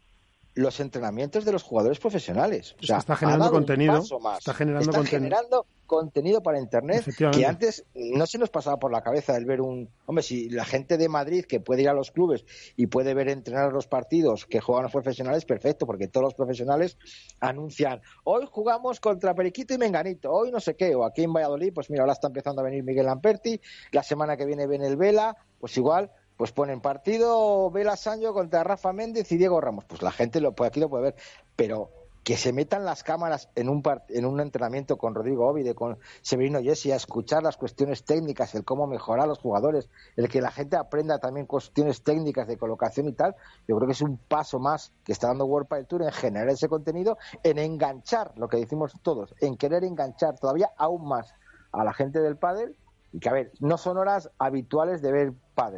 los 0.53 0.79
entrenamientos 0.79 1.45
de 1.45 1.51
los 1.51 1.63
jugadores 1.63 1.99
profesionales. 1.99 2.75
O 2.81 2.85
sea, 2.85 2.97
está 2.97 3.15
generando 3.15 3.51
contenido. 3.51 4.01
Está 4.37 4.53
generando 4.53 4.91
contenido 4.91 5.65
contenido 5.91 6.41
para 6.41 6.57
Internet 6.57 7.03
que 7.33 7.45
antes 7.45 7.83
no 7.93 8.25
se 8.25 8.37
nos 8.37 8.49
pasaba 8.49 8.79
por 8.79 8.93
la 8.93 9.01
cabeza 9.01 9.35
el 9.35 9.43
ver 9.43 9.59
un... 9.59 9.89
Hombre, 10.05 10.23
si 10.23 10.49
la 10.49 10.63
gente 10.63 10.97
de 10.97 11.09
Madrid 11.09 11.43
que 11.43 11.59
puede 11.59 11.81
ir 11.81 11.89
a 11.89 11.93
los 11.93 12.11
clubes 12.11 12.45
y 12.77 12.87
puede 12.87 13.13
ver 13.13 13.27
entrenar 13.27 13.73
los 13.73 13.87
partidos 13.87 14.45
que 14.45 14.61
juegan 14.61 14.83
los 14.83 14.93
profesionales, 14.93 15.43
perfecto, 15.43 15.85
porque 15.85 16.07
todos 16.07 16.23
los 16.23 16.33
profesionales 16.33 16.97
anuncian, 17.41 18.01
hoy 18.23 18.47
jugamos 18.49 19.01
contra 19.01 19.35
Periquito 19.35 19.73
y 19.73 19.77
Menganito, 19.77 20.31
hoy 20.31 20.49
no 20.49 20.61
sé 20.61 20.75
qué, 20.75 20.95
o 20.95 21.03
aquí 21.03 21.23
en 21.23 21.33
Valladolid, 21.33 21.73
pues 21.73 21.89
mira, 21.89 22.03
ahora 22.03 22.13
está 22.13 22.27
empezando 22.27 22.61
a 22.61 22.63
venir 22.63 22.85
Miguel 22.85 23.07
Lamperti, 23.07 23.59
la 23.91 24.01
semana 24.01 24.37
que 24.37 24.45
viene 24.45 24.67
viene 24.67 24.87
el 24.87 24.95
Vela, 24.95 25.35
pues 25.59 25.75
igual 25.75 26.09
pues 26.41 26.53
ponen 26.53 26.81
partido 26.81 27.69
Vela 27.69 27.95
Sancho 27.95 28.33
contra 28.33 28.63
Rafa 28.63 28.91
Méndez 28.93 29.31
y 29.31 29.37
Diego 29.37 29.61
Ramos. 29.61 29.85
Pues 29.85 30.01
la 30.01 30.09
gente 30.09 30.41
lo 30.41 30.53
puede, 30.53 30.69
aquí 30.69 30.79
lo 30.79 30.89
puede 30.89 31.03
ver, 31.03 31.15
pero 31.55 31.91
que 32.23 32.35
se 32.35 32.51
metan 32.51 32.83
las 32.83 33.03
cámaras 33.03 33.49
en 33.53 33.69
un, 33.69 33.83
en 34.09 34.25
un 34.25 34.39
entrenamiento 34.39 34.97
con 34.97 35.13
Rodrigo 35.13 35.47
Ovide, 35.47 35.75
con 35.75 35.99
Severino 36.23 36.59
Jesse, 36.59 36.93
a 36.93 36.95
escuchar 36.95 37.43
las 37.43 37.57
cuestiones 37.57 38.05
técnicas, 38.05 38.55
el 38.55 38.63
cómo 38.63 38.87
mejorar 38.87 39.25
a 39.25 39.27
los 39.27 39.37
jugadores, 39.37 39.87
el 40.15 40.29
que 40.29 40.41
la 40.41 40.49
gente 40.49 40.77
aprenda 40.77 41.19
también 41.19 41.45
cuestiones 41.45 42.01
técnicas 42.01 42.47
de 42.47 42.57
colocación 42.57 43.07
y 43.07 43.13
tal, 43.13 43.35
yo 43.67 43.75
creo 43.75 43.85
que 43.85 43.93
es 43.93 44.01
un 44.01 44.17
paso 44.17 44.57
más 44.57 44.91
que 45.03 45.11
está 45.11 45.27
dando 45.27 45.45
World 45.45 45.67
Padel 45.67 45.85
Tour 45.85 46.01
en 46.01 46.11
generar 46.11 46.49
ese 46.49 46.67
contenido, 46.67 47.19
en 47.43 47.59
enganchar, 47.59 48.31
lo 48.35 48.49
que 48.49 48.57
decimos 48.57 48.93
todos, 49.03 49.35
en 49.41 49.57
querer 49.57 49.83
enganchar 49.83 50.39
todavía 50.39 50.71
aún 50.75 51.07
más 51.07 51.35
a 51.71 51.83
la 51.83 51.93
gente 51.93 52.19
del 52.19 52.35
pádel 52.35 52.75
y 53.13 53.19
que, 53.19 53.29
a 53.29 53.33
ver, 53.33 53.51
no 53.59 53.77
son 53.77 53.97
horas 53.97 54.29
habituales 54.39 55.01
de 55.01 55.11
ver 55.11 55.33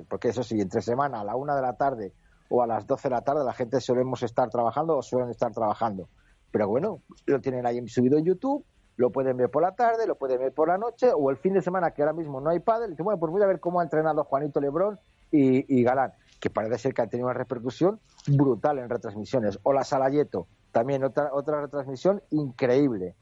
porque 0.07 0.29
eso 0.29 0.43
sí, 0.43 0.59
entre 0.59 0.81
semana 0.81 1.21
a 1.21 1.23
la 1.23 1.35
una 1.35 1.55
de 1.55 1.61
la 1.61 1.73
tarde 1.73 2.13
o 2.49 2.61
a 2.61 2.67
las 2.67 2.85
doce 2.85 3.09
de 3.09 3.15
la 3.15 3.21
tarde 3.21 3.43
la 3.43 3.53
gente 3.53 3.81
solemos 3.81 4.23
estar 4.23 4.49
trabajando 4.49 4.97
o 4.97 5.01
suelen 5.01 5.29
estar 5.29 5.51
trabajando 5.51 6.07
pero 6.53 6.67
bueno, 6.67 7.01
lo 7.25 7.41
tienen 7.41 7.65
ahí 7.65 7.85
subido 7.87 8.19
en 8.19 8.25
YouTube, 8.25 8.63
lo 8.95 9.09
pueden 9.09 9.35
ver 9.37 9.49
por 9.49 9.63
la 9.63 9.71
tarde, 9.71 10.05
lo 10.05 10.13
pueden 10.13 10.37
ver 10.39 10.53
por 10.53 10.67
la 10.67 10.77
noche 10.77 11.09
o 11.11 11.31
el 11.31 11.37
fin 11.37 11.53
de 11.53 11.63
semana 11.63 11.89
que 11.89 12.03
ahora 12.03 12.13
mismo 12.13 12.39
no 12.39 12.51
hay 12.51 12.59
pádel. 12.59 12.91
Dicen, 12.91 13.03
bueno, 13.03 13.19
pues 13.19 13.31
voy 13.31 13.41
a 13.41 13.47
ver 13.47 13.59
cómo 13.59 13.79
ha 13.79 13.83
entrenado 13.83 14.23
Juanito 14.23 14.61
Lebrón 14.61 14.99
y, 15.31 15.83
Galán, 15.83 16.13
que 16.39 16.51
parece 16.51 16.77
ser 16.77 16.93
que 16.93 17.01
han 17.01 17.09
tenido 17.09 17.27
una 17.27 17.33
repercusión 17.33 17.99
brutal 18.27 18.77
en 18.77 18.87
retransmisiones. 18.87 19.57
O 19.63 19.73
la 19.73 19.83
Salayeto, 19.83 20.45
también 20.71 21.03
otra, 21.03 21.33
otra 21.33 21.59
retransmisión 21.59 22.21
increíble. 22.29 23.15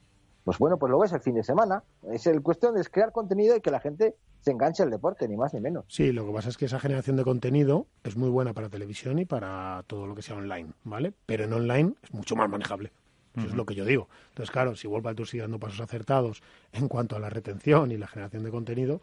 Pues 0.44 0.58
bueno, 0.58 0.78
pues 0.78 0.90
luego 0.90 1.06
es 1.06 1.14
el 1.14 1.22
fin 1.22 1.36
de 1.36 1.44
semana. 1.44 1.84
Es 2.12 2.26
el 2.28 2.42
cuestión 2.42 2.76
de 2.76 2.84
crear 2.86 3.12
contenido 3.12 3.56
y 3.56 3.62
que 3.62 3.72
la 3.72 3.80
gente 3.80 4.16
se 4.42 4.52
enganche 4.52 4.84
al 4.84 4.90
deporte, 4.90 5.28
ni 5.28 5.38
más 5.38 5.54
ni 5.54 5.62
menos. 5.62 5.86
Sí, 5.88 6.12
lo 6.12 6.26
que 6.26 6.34
pasa 6.34 6.50
es 6.50 6.58
que 6.58 6.66
esa 6.66 6.80
generación 6.80 7.16
de 7.16 7.24
contenido 7.24 7.88
es 8.04 8.16
muy 8.18 8.30
buena 8.30 8.54
para 8.54 8.70
televisión 8.70 9.20
y 9.20 9.26
para 9.26 9.84
todo 9.88 10.08
lo 10.08 10.16
que 10.16 10.24
sea 10.24 10.36
online, 10.36 10.72
¿vale? 10.84 11.14
Pero 11.26 11.44
en 11.44 11.54
online 11.54 11.94
es 12.02 12.14
mucho 12.14 12.36
más 12.36 12.50
manejable. 12.50 12.92
Eso 13.36 13.48
es 13.48 13.54
lo 13.54 13.66
que 13.66 13.76
yo 13.76 13.86
digo. 13.86 14.10
Entonces, 14.30 14.52
claro, 14.52 14.76
si 14.76 14.88
World 14.88 15.16
Tour 15.16 15.28
sigue 15.28 15.42
dando 15.42 15.58
pasos 15.58 15.80
acertados 15.80 16.44
en 16.74 16.90
cuanto 16.90 17.16
a 17.16 17.20
la 17.20 17.30
retención 17.30 17.92
y 17.92 17.98
la 17.98 18.08
generación 18.08 18.44
de 18.44 18.52
contenido, 18.52 19.02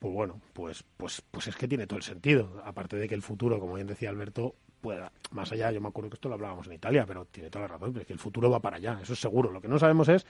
pues 0.00 0.12
bueno, 0.12 0.40
pues, 0.54 0.82
pues, 0.96 1.22
pues 1.30 1.46
es 1.46 1.54
que 1.54 1.68
tiene 1.68 1.86
todo 1.86 1.98
el 1.98 2.02
sentido. 2.02 2.60
Aparte 2.64 2.96
de 2.96 3.08
que 3.08 3.14
el 3.14 3.22
futuro, 3.22 3.60
como 3.60 3.74
bien 3.74 3.86
decía 3.86 4.10
Alberto, 4.10 4.56
pueda, 4.80 5.12
más 5.30 5.52
allá, 5.52 5.70
yo 5.70 5.80
me 5.80 5.88
acuerdo 5.88 6.10
que 6.10 6.14
esto 6.14 6.28
lo 6.28 6.34
hablábamos 6.34 6.66
en 6.66 6.72
Italia, 6.72 7.04
pero 7.06 7.26
tiene 7.26 7.50
toda 7.50 7.66
la 7.66 7.74
razón, 7.74 7.96
es 7.96 8.06
que 8.06 8.12
el 8.12 8.18
futuro 8.18 8.50
va 8.50 8.60
para 8.60 8.78
allá, 8.78 8.98
eso 9.02 9.12
es 9.12 9.20
seguro. 9.20 9.52
Lo 9.52 9.60
que 9.60 9.68
no 9.68 9.78
sabemos 9.78 10.08
es 10.08 10.26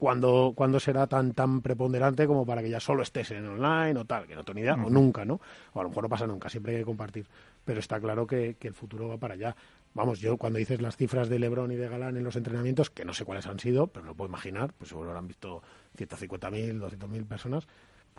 cuándo, 0.00 0.54
cuándo 0.56 0.80
será 0.80 1.06
tan 1.06 1.34
tan 1.34 1.60
preponderante 1.60 2.26
como 2.26 2.44
para 2.44 2.62
que 2.62 2.70
ya 2.70 2.80
solo 2.80 3.02
estés 3.02 3.30
en 3.30 3.46
online 3.46 4.00
o 4.00 4.04
tal, 4.04 4.26
que 4.26 4.34
no 4.34 4.42
tengo 4.42 4.54
ni 4.54 4.62
idea, 4.62 4.74
o 4.74 4.90
nunca, 4.90 5.24
¿no? 5.24 5.40
O 5.74 5.80
a 5.80 5.82
lo 5.84 5.90
mejor 5.90 6.04
no 6.04 6.08
pasa 6.08 6.26
nunca, 6.26 6.48
siempre 6.48 6.72
hay 6.72 6.78
que 6.80 6.86
compartir. 6.86 7.26
Pero 7.64 7.78
está 7.78 8.00
claro 8.00 8.26
que, 8.26 8.56
que 8.58 8.66
el 8.66 8.74
futuro 8.74 9.06
va 9.08 9.18
para 9.18 9.34
allá. 9.34 9.54
Vamos, 9.92 10.20
yo 10.20 10.36
cuando 10.36 10.58
dices 10.58 10.80
las 10.80 10.96
cifras 10.96 11.28
de 11.28 11.38
Lebron 11.38 11.70
y 11.70 11.76
de 11.76 11.88
Galán 11.88 12.16
en 12.16 12.24
los 12.24 12.36
entrenamientos, 12.36 12.90
que 12.90 13.04
no 13.04 13.12
sé 13.12 13.24
cuáles 13.24 13.46
han 13.46 13.58
sido, 13.58 13.88
pero 13.88 14.06
lo 14.06 14.14
puedo 14.14 14.28
imaginar, 14.28 14.72
pues 14.72 14.88
seguro 14.88 15.16
han 15.16 15.28
visto 15.28 15.62
150.000, 15.98 16.80
200.000 16.80 17.26
personas, 17.26 17.68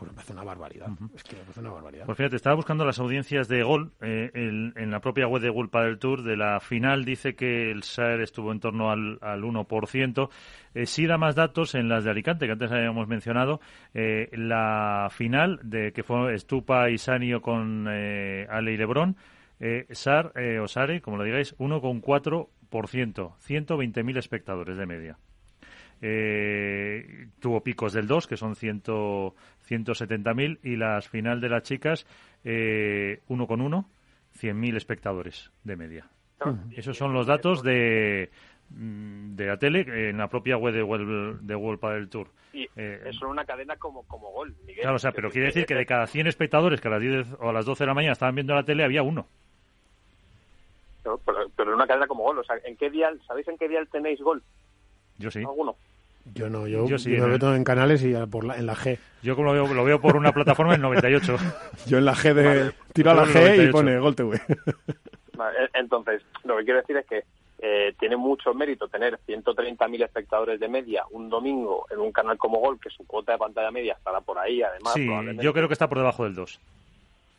pues 0.01 0.09
me 0.11 0.15
parece 0.15 0.33
una 0.33 0.43
barbaridad. 0.43 0.87
Es 1.15 1.21
que 1.23 1.35
me 1.35 1.41
parece 1.43 1.59
una 1.59 1.69
barbaridad. 1.69 2.05
Pues 2.07 2.17
fíjate, 2.17 2.35
estaba 2.35 2.55
buscando 2.55 2.83
las 2.85 2.97
audiencias 2.97 3.47
de 3.47 3.61
gol 3.61 3.91
eh, 4.01 4.31
el- 4.33 4.73
en 4.75 4.89
la 4.89 4.99
propia 4.99 5.27
web 5.27 5.43
de 5.43 5.51
World 5.51 5.69
Padel 5.69 5.99
Tour. 5.99 6.23
De 6.23 6.35
la 6.35 6.59
final 6.59 7.05
dice 7.05 7.35
que 7.35 7.69
el 7.69 7.83
SAER 7.83 8.19
estuvo 8.21 8.51
en 8.51 8.59
torno 8.59 8.89
al, 8.89 9.19
al 9.21 9.43
1%. 9.43 10.29
Eh, 10.73 10.87
sí 10.87 11.05
da 11.05 11.19
más 11.19 11.35
datos 11.35 11.75
en 11.75 11.87
las 11.87 12.03
de 12.03 12.09
Alicante, 12.09 12.47
que 12.47 12.53
antes 12.53 12.71
habíamos 12.71 13.07
mencionado. 13.07 13.61
Eh, 13.93 14.27
la 14.33 15.09
final, 15.11 15.59
de 15.61 15.91
que 15.93 16.01
fue 16.01 16.33
Estupa 16.33 16.89
y 16.89 16.97
Sanio 16.97 17.43
con 17.43 17.85
eh, 17.87 18.47
Ale 18.49 18.71
y 18.73 18.77
Lebrón, 18.77 19.17
eh, 19.59 19.85
SAR 19.91 20.31
eh, 20.35 20.57
o 20.57 20.67
SARE, 20.67 21.01
como 21.01 21.17
lo 21.17 21.23
digáis, 21.23 21.55
1,4%. 21.59 22.47
120.000 23.37 24.17
espectadores 24.17 24.77
de 24.77 24.85
media. 24.87 25.17
Eh, 26.03 27.27
tuvo 27.39 27.61
picos 27.61 27.93
del 27.93 28.07
2, 28.07 28.25
que 28.25 28.35
son 28.37 28.55
100 28.55 28.81
170.000, 29.71 30.59
y 30.63 30.75
las 30.75 31.07
final 31.07 31.39
de 31.39 31.49
las 31.49 31.63
chicas, 31.63 32.05
eh, 32.43 33.21
1 33.27 33.47
con 33.47 33.61
1, 33.61 33.85
100.000 34.39 34.75
espectadores 34.75 35.51
de 35.63 35.75
media. 35.75 36.07
Esos 36.75 36.97
son 36.97 37.13
los 37.13 37.27
datos 37.27 37.61
de, 37.61 38.31
mm, 38.69 39.35
de 39.35 39.45
la 39.45 39.57
tele 39.57 39.81
eh, 39.81 40.09
en 40.09 40.17
la 40.17 40.27
propia 40.27 40.57
web 40.57 40.73
de 40.73 40.81
World, 40.81 41.41
de 41.41 41.55
World 41.55 41.79
Padel 41.79 42.09
Tour. 42.09 42.27
Y 42.51 42.67
Eh, 42.75 43.03
es 43.05 43.21
una 43.21 43.45
cadena 43.45 43.77
como, 43.77 44.03
como 44.07 44.31
gol, 44.31 44.53
Miguel. 44.65 44.81
Claro, 44.81 44.95
o 44.95 44.99
sea, 44.99 45.11
pero 45.11 45.29
quiere 45.29 45.47
decir 45.47 45.65
que 45.65 45.75
de 45.75 45.85
cada 45.85 46.07
100 46.07 46.27
espectadores 46.27 46.81
que 46.81 46.87
a 46.87 46.91
las 46.91 47.01
10 47.01 47.27
o 47.39 47.49
a 47.49 47.53
las 47.53 47.65
12 47.65 47.83
de 47.83 47.87
la 47.87 47.93
mañana 47.93 48.13
estaban 48.13 48.35
viendo 48.35 48.55
la 48.55 48.63
tele, 48.63 48.83
había 48.83 49.03
uno. 49.03 49.27
Pero, 51.03 51.19
pero, 51.19 51.49
pero 51.55 51.75
una 51.75 51.87
cadena 51.87 52.07
como 52.07 52.23
gol. 52.23 52.39
O 52.39 52.43
sea, 52.43 52.57
¿en 52.65 52.75
qué 52.75 52.89
dial, 52.89 53.21
¿sabéis 53.27 53.47
en 53.47 53.57
qué 53.57 53.69
dial 53.69 53.87
tenéis 53.87 54.19
gol? 54.19 54.41
Yo 55.19 55.29
sí. 55.29 55.39
¿Alguno? 55.39 55.75
Yo 56.33 56.49
no, 56.49 56.67
yo, 56.67 56.87
Yo 56.87 56.97
sí, 56.97 57.09
yo 57.09 57.15
en 57.15 57.21
me 57.21 57.25
el- 57.27 57.31
meto 57.33 57.55
en 57.55 57.63
canales 57.63 58.03
y 58.03 58.13
a- 58.15 58.27
por 58.27 58.43
la- 58.43 58.57
en 58.57 58.65
la 58.65 58.75
G. 58.75 58.97
Yo 59.23 59.35
como 59.35 59.53
lo 59.53 59.65
veo, 59.65 59.73
lo 59.73 59.83
veo 59.83 59.99
por 60.01 60.15
una 60.15 60.31
plataforma 60.31 60.71
del 60.73 60.81
98. 60.81 61.35
Yo 61.87 61.97
en 61.97 62.05
la 62.05 62.13
G 62.15 62.33
de... 62.33 62.43
Vale. 62.43 62.71
tiro 62.93 63.11
a 63.11 63.13
la 63.15 63.23
en 63.23 63.29
G 63.29 63.31
y 63.31 63.39
98. 63.67 63.71
pone 63.71 63.99
Gol 63.99 64.15
TV. 64.15 64.41
Vale, 65.35 65.57
Entonces, 65.73 66.21
lo 66.43 66.57
que 66.57 66.63
quiero 66.65 66.79
decir 66.81 66.97
es 66.97 67.05
que 67.05 67.23
eh, 67.63 67.93
tiene 67.99 68.17
mucho 68.17 68.53
mérito 68.53 68.87
tener 68.87 69.19
130.000 69.27 70.03
espectadores 70.03 70.59
de 70.59 70.67
media 70.67 71.03
un 71.11 71.29
domingo 71.29 71.85
en 71.91 71.99
un 71.99 72.11
canal 72.11 72.37
como 72.37 72.59
Gol, 72.59 72.79
que 72.79 72.89
su 72.89 73.05
cuota 73.05 73.33
de 73.33 73.37
pantalla 73.37 73.71
media 73.71 73.93
estará 73.93 74.21
por 74.21 74.37
ahí, 74.39 74.61
además. 74.63 74.93
Sí, 74.93 75.07
yo 75.41 75.53
creo 75.53 75.67
que 75.67 75.73
está 75.73 75.87
por 75.89 75.97
debajo 75.99 76.23
del 76.23 76.33
2. 76.35 76.59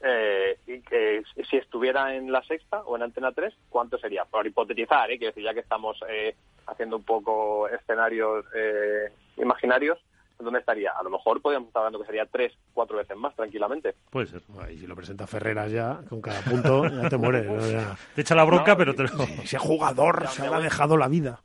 Eh, 0.04 0.58
y 0.66 0.80
que 0.80 1.22
si 1.48 1.56
estuviera 1.56 2.14
en 2.14 2.32
la 2.32 2.42
sexta 2.42 2.80
o 2.80 2.96
en 2.96 3.02
Antena 3.02 3.30
3, 3.32 3.54
¿cuánto 3.68 3.98
sería? 3.98 4.24
Por 4.24 4.46
hipotetizar, 4.46 5.10
¿eh? 5.10 5.18
quiero 5.18 5.30
decir, 5.32 5.44
ya 5.44 5.54
que 5.54 5.60
estamos 5.60 5.96
eh, 6.08 6.34
haciendo 6.66 6.96
un 6.96 7.04
poco 7.04 7.68
escenarios 7.68 8.44
eh, 8.54 9.12
imaginarios, 9.36 9.98
¿dónde 10.40 10.58
estaría? 10.58 10.90
A 10.90 11.02
lo 11.02 11.10
mejor 11.10 11.40
podríamos 11.40 11.68
estar 11.68 11.80
hablando 11.80 12.00
que 12.00 12.06
sería 12.06 12.26
tres, 12.26 12.52
cuatro 12.74 12.96
veces 12.98 13.16
más, 13.16 13.34
tranquilamente. 13.36 13.94
Puede 14.10 14.26
ser. 14.26 14.42
Y 14.72 14.78
si 14.78 14.86
lo 14.86 14.96
presenta 14.96 15.26
Ferreras 15.26 15.70
ya, 15.70 16.00
con 16.08 16.20
cada 16.20 16.40
punto, 16.40 16.86
ya 16.88 17.08
te 17.08 17.16
mueres. 17.16 17.46
¿no? 17.46 17.70
Ya. 17.70 17.96
Te 18.14 18.22
echa 18.22 18.34
la 18.34 18.44
bronca, 18.44 18.72
No, 18.72 18.78
pero 18.78 18.94
te 18.94 19.04
lo... 19.04 19.08
Ese 19.42 19.58
jugador 19.58 20.22
Ya, 20.22 20.28
se 20.28 20.46
ha 20.46 20.58
dejado 20.58 20.96
la 20.96 21.08
vida. 21.08 21.40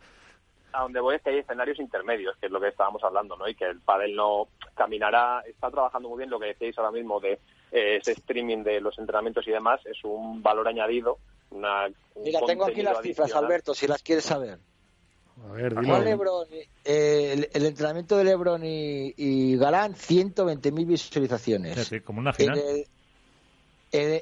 A 0.78 0.82
donde 0.84 1.00
voy 1.00 1.16
es 1.16 1.22
que 1.24 1.32
hay 1.32 1.40
escenarios 1.40 1.80
intermedios, 1.80 2.36
que 2.40 2.46
es 2.46 2.52
lo 2.52 2.60
que 2.62 2.68
estábamos 2.68 3.04
hablando, 3.04 3.36
¿no? 3.36 3.48
Y 3.48 3.56
que 3.56 3.66
el 3.66 3.80
pádel 3.80 4.16
no 4.16 4.48
caminará, 4.76 5.42
está 5.48 5.72
trabajando 5.72 6.10
muy 6.10 6.20
bien 6.20 6.30
lo 6.30 6.40
que 6.40 6.48
decíais 6.48 6.78
ahora 6.78 6.92
mismo 6.92 7.20
de 7.20 7.40
eh, 7.72 7.98
ese 7.98 8.12
streaming 8.12 8.64
de 8.64 8.80
los 8.80 8.98
entrenamientos 9.00 9.48
y 9.48 9.52
demás, 9.52 9.82
es 9.86 9.98
un 10.04 10.44
valor 10.44 10.68
añadido, 10.68 11.18
una, 11.50 11.88
un 11.88 12.24
Mira, 12.24 12.40
tengo 12.46 12.66
aquí 12.66 12.82
las 12.84 13.02
cifras. 13.02 13.34
Alberto, 13.34 13.74
si 13.74 13.88
las 13.88 14.04
quieres 14.04 14.26
saber. 14.26 14.60
A 15.50 15.52
ver. 15.54 15.74
Lebron, 15.74 16.48
eh, 16.86 17.34
el, 17.34 17.50
el 17.54 17.66
entrenamiento 17.66 18.16
de 18.18 18.24
Lebron 18.24 18.64
y, 18.64 19.14
y 19.18 19.58
Galán, 19.58 19.94
120.000 19.96 20.86
visualizaciones. 20.88 21.92
Como 22.06 22.20
una 22.20 22.32
El, 22.32 22.36
final. 22.36 22.60
el- 22.60 22.86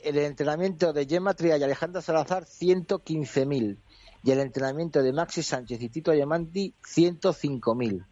el 0.03 0.17
entrenamiento 0.19 0.93
de 0.93 1.05
Gemma 1.05 1.33
Tria 1.33 1.57
y 1.57 1.63
Alejandra 1.63 2.01
Salazar, 2.01 2.43
115.000. 2.45 3.77
Y 4.25 4.31
el 4.31 4.39
entrenamiento 4.39 5.01
de 5.01 5.13
Maxi 5.13 5.41
Sánchez 5.43 5.81
y 5.81 5.87
Tito 5.89 6.11
Ayamanti, 6.11 6.73
105.000. 6.83 8.05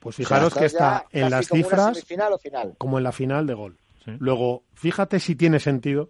Pues 0.00 0.14
O 0.14 0.16
sea, 0.16 0.24
fijaros 0.26 0.54
que 0.54 0.64
está 0.64 1.04
en 1.12 1.30
las 1.30 1.46
como 1.48 1.62
cifras 1.62 1.96
semifinal 1.96 2.32
o 2.32 2.38
final. 2.38 2.74
como 2.78 2.98
en 2.98 3.04
la 3.04 3.12
final 3.12 3.46
de 3.46 3.54
gol. 3.54 3.76
Sí. 4.04 4.12
Luego, 4.18 4.64
fíjate 4.74 5.20
si 5.20 5.36
tiene 5.36 5.60
sentido 5.60 6.08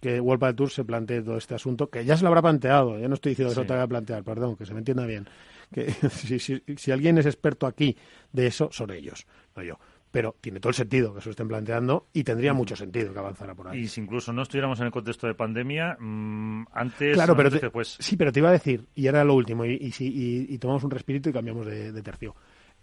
que 0.00 0.20
World 0.20 0.40
Padel 0.40 0.56
Tour 0.56 0.70
se 0.70 0.84
plantee 0.84 1.22
todo 1.22 1.38
este 1.38 1.54
asunto, 1.54 1.88
que 1.88 2.04
ya 2.04 2.16
se 2.16 2.22
lo 2.22 2.28
habrá 2.28 2.42
planteado, 2.42 2.98
ya 2.98 3.08
no 3.08 3.14
estoy 3.14 3.30
diciendo 3.30 3.50
que 3.50 3.54
se 3.54 3.60
Sí. 3.62 3.64
lo 3.66 3.68
tenga 3.72 3.82
que 3.84 3.88
plantear, 3.88 4.22
perdón, 4.24 4.56
que 4.56 4.66
se 4.66 4.72
me 4.74 4.78
entienda 4.80 5.06
bien. 5.06 5.26
Que 5.72 5.90
si, 6.10 6.38
si- 6.38 6.62
si 6.76 6.90
alguien 6.92 7.16
es 7.18 7.26
experto 7.26 7.66
aquí 7.66 7.96
de 8.32 8.46
eso, 8.46 8.68
son 8.72 8.90
ellos, 8.90 9.26
no 9.56 9.62
yo. 9.62 9.78
Pero 10.12 10.34
tiene 10.40 10.58
todo 10.58 10.70
el 10.70 10.74
sentido 10.74 11.14
que 11.14 11.20
se 11.20 11.26
lo 11.28 11.30
estén 11.30 11.46
planteando 11.48 12.08
y 12.12 12.24
tendría 12.24 12.52
mucho 12.52 12.74
sentido 12.74 13.12
que 13.12 13.18
avanzara 13.20 13.54
por 13.54 13.68
ahí. 13.68 13.80
Y 13.82 13.88
si 13.88 14.00
incluso 14.00 14.32
no 14.32 14.42
estuviéramos 14.42 14.80
en 14.80 14.86
el 14.86 14.92
contexto 14.92 15.26
de 15.28 15.34
pandemia, 15.34 15.96
mm, 16.00 16.64
antes, 16.72 17.14
Claro, 17.14 17.36
pero 17.36 17.46
antes 17.46 17.54
te- 17.54 17.60
que 17.60 17.66
después. 17.66 17.96
sí, 18.00 18.16
pero 18.16 18.32
te 18.32 18.40
iba 18.40 18.48
a 18.48 18.52
decir, 18.52 18.86
y 18.94 19.06
era 19.06 19.22
lo 19.24 19.34
último, 19.34 19.64
y, 19.64 19.74
y- 19.98 20.46
y 20.48 20.58
tomamos 20.58 20.82
un 20.82 20.90
respirito 20.90 21.30
y 21.30 21.32
cambiamos 21.32 21.64
de, 21.66 21.92
de 21.92 22.02
tercio. 22.02 22.34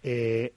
Eh, 0.02 0.54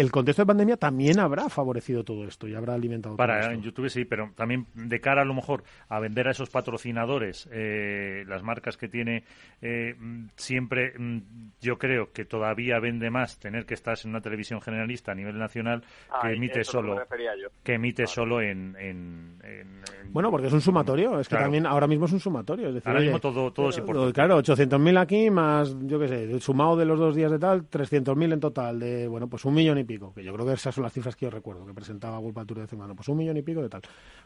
el 0.00 0.10
contexto 0.10 0.42
de 0.42 0.46
pandemia 0.46 0.76
también 0.76 1.18
habrá 1.20 1.48
favorecido 1.48 2.04
todo 2.04 2.24
esto 2.24 2.46
y 2.48 2.54
habrá 2.54 2.74
alimentado 2.74 3.14
todo 3.14 3.18
Para 3.18 3.40
esto. 3.40 3.52
en 3.52 3.62
YouTube 3.62 3.88
sí, 3.90 4.04
pero 4.04 4.30
también 4.34 4.66
de 4.74 5.00
cara 5.00 5.22
a 5.22 5.24
lo 5.24 5.34
mejor 5.34 5.64
a 5.88 6.00
vender 6.00 6.28
a 6.28 6.30
esos 6.30 6.50
patrocinadores, 6.50 7.48
eh, 7.52 8.24
las 8.26 8.42
marcas 8.42 8.76
que 8.76 8.88
tiene, 8.88 9.24
eh, 9.60 9.94
siempre 10.36 10.92
mm, 10.98 11.18
yo 11.60 11.78
creo 11.78 12.12
que 12.12 12.24
todavía 12.24 12.78
vende 12.80 13.10
más 13.10 13.38
tener 13.38 13.66
que 13.66 13.74
estar 13.74 13.96
en 14.04 14.10
una 14.10 14.20
televisión 14.20 14.60
generalista 14.60 15.12
a 15.12 15.14
nivel 15.14 15.38
nacional 15.38 15.82
que 16.22 16.32
emite 16.32 16.64
solo 16.64 16.96
yo. 16.96 17.48
que 17.62 17.74
emite 17.74 18.06
solo 18.06 18.40
en, 18.40 18.76
en- 18.78 19.38
en- 19.42 19.60
en- 20.04 20.12
Bueno, 20.12 20.30
porque 20.30 20.46
es 20.46 20.52
un 20.52 20.60
sumatorio, 20.60 21.18
es 21.20 21.26
que 21.28 21.32
Claro. 21.32 21.44
también 21.46 21.66
ahora 21.66 21.86
mismo 21.86 22.06
es 22.06 22.12
un 22.12 22.20
sumatorio. 22.20 22.68
Es 22.68 22.74
decir, 22.74 22.88
Ahora 22.88 23.00
oye, 23.00 23.08
mismo 23.08 23.20
todo- 23.20 23.52
todo 23.52 23.68
es 23.70 23.78
importante. 23.78 24.12
Claro, 24.12 24.36
800.000 24.38 24.96
aquí 24.98 25.30
más, 25.30 25.76
yo 25.82 25.98
qué 25.98 26.08
sé, 26.08 26.40
sumado 26.40 26.76
de 26.76 26.84
los 26.84 26.98
dos 26.98 27.14
días 27.16 27.30
de 27.30 27.38
tal, 27.38 27.66
300.000 27.68 28.32
en 28.32 28.40
total, 28.40 28.78
de, 28.78 29.08
bueno, 29.08 29.28
pues 29.28 29.44
un 29.44 29.54
millón 29.54 29.78
y 29.78 29.84
pico, 29.88 30.14
que 30.14 30.22
yo 30.22 30.32
creo 30.32 30.46
que 30.46 30.52
esas 30.52 30.72
son 30.72 30.84
las 30.84 30.92
cifras 30.92 31.16
que 31.16 31.26
yo 31.26 31.30
recuerdo, 31.30 31.66
que 31.66 31.74
presentaba 31.74 32.20
World 32.20 32.46
Tour 32.46 32.58
de 32.58 32.62
en 32.70 32.76
cuando, 32.76 32.94
pues 32.94 33.08
un 33.08 33.16
millón 33.16 33.36
y 33.36 33.42
pico 33.42 33.60
de 33.60 33.68
tal. 33.68 33.82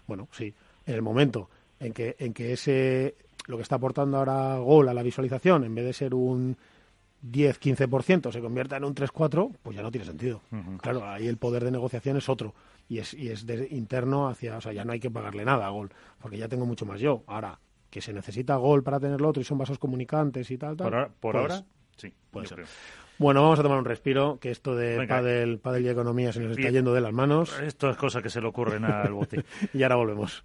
Bueno, 0.06 0.28
sí, 0.32 0.52
en 0.84 0.94
el 0.94 1.00
momento 1.00 1.48
en 1.80 1.92
que, 1.94 2.16
en 2.18 2.34
que 2.34 2.52
ese, 2.52 3.16
lo 3.46 3.56
que 3.56 3.62
está 3.62 3.76
aportando 3.76 4.18
ahora 4.18 4.58
Gol 4.58 4.88
a 4.88 4.94
la 4.94 5.02
visualización, 5.02 5.64
en 5.64 5.74
vez 5.74 5.86
de 5.86 5.92
ser 5.94 6.14
un 6.14 6.56
10-15%, 7.24 8.32
se 8.32 8.40
convierta 8.40 8.76
en 8.76 8.84
un 8.84 8.94
3-4, 8.94 9.56
pues 9.62 9.76
ya 9.76 9.82
no 9.82 9.90
tiene 9.90 10.04
sentido. 10.04 10.42
Claro, 10.80 11.08
ahí 11.08 11.26
el 11.26 11.38
poder 11.38 11.64
de 11.64 11.70
negociación 11.70 12.16
es 12.16 12.28
otro 12.28 12.54
y 12.88 12.98
es, 12.98 13.14
y 13.14 13.30
es 13.30 13.46
de 13.46 13.68
interno 13.70 14.28
hacia, 14.28 14.58
o 14.58 14.60
sea, 14.60 14.72
ya 14.72 14.84
no 14.84 14.92
hay 14.92 15.00
que 15.00 15.10
pagarle 15.10 15.44
nada 15.44 15.66
a 15.66 15.70
Gol, 15.70 15.90
porque 16.20 16.38
ya 16.38 16.48
tengo 16.48 16.66
mucho 16.66 16.84
más 16.84 17.00
yo. 17.00 17.22
Ahora, 17.26 17.58
que 17.90 18.00
se 18.00 18.12
necesita 18.12 18.56
Gol 18.56 18.82
para 18.82 18.98
tener 18.98 19.20
lo 19.20 19.28
otro 19.28 19.40
y 19.40 19.44
son 19.44 19.58
vasos 19.58 19.78
comunicantes 19.78 20.50
y 20.50 20.58
tal, 20.58 20.76
tal. 20.76 20.86
por 20.86 20.94
ahora, 20.94 21.08
por 21.08 21.32
pues, 21.32 21.52
ahora 21.52 21.64
sí, 21.96 22.12
puede 22.30 22.46
ser. 22.46 22.56
creo. 22.56 22.68
Bueno, 23.22 23.40
vamos 23.40 23.60
a 23.60 23.62
tomar 23.62 23.78
un 23.78 23.84
respiro, 23.84 24.38
que 24.40 24.50
esto 24.50 24.74
de 24.74 24.98
Venga. 24.98 25.14
pádel, 25.14 25.60
pádel 25.60 25.86
y 25.86 25.88
economía 25.88 26.32
se 26.32 26.40
nos 26.40 26.58
está 26.58 26.70
yendo 26.70 26.92
de 26.92 27.00
las 27.00 27.12
manos 27.12 27.56
Esto 27.60 27.88
es 27.88 27.96
cosa 27.96 28.20
que 28.20 28.28
se 28.28 28.40
le 28.40 28.48
ocurren 28.48 28.84
al 28.84 29.12
bote. 29.12 29.44
y 29.72 29.84
ahora 29.84 29.94
volvemos. 29.94 30.42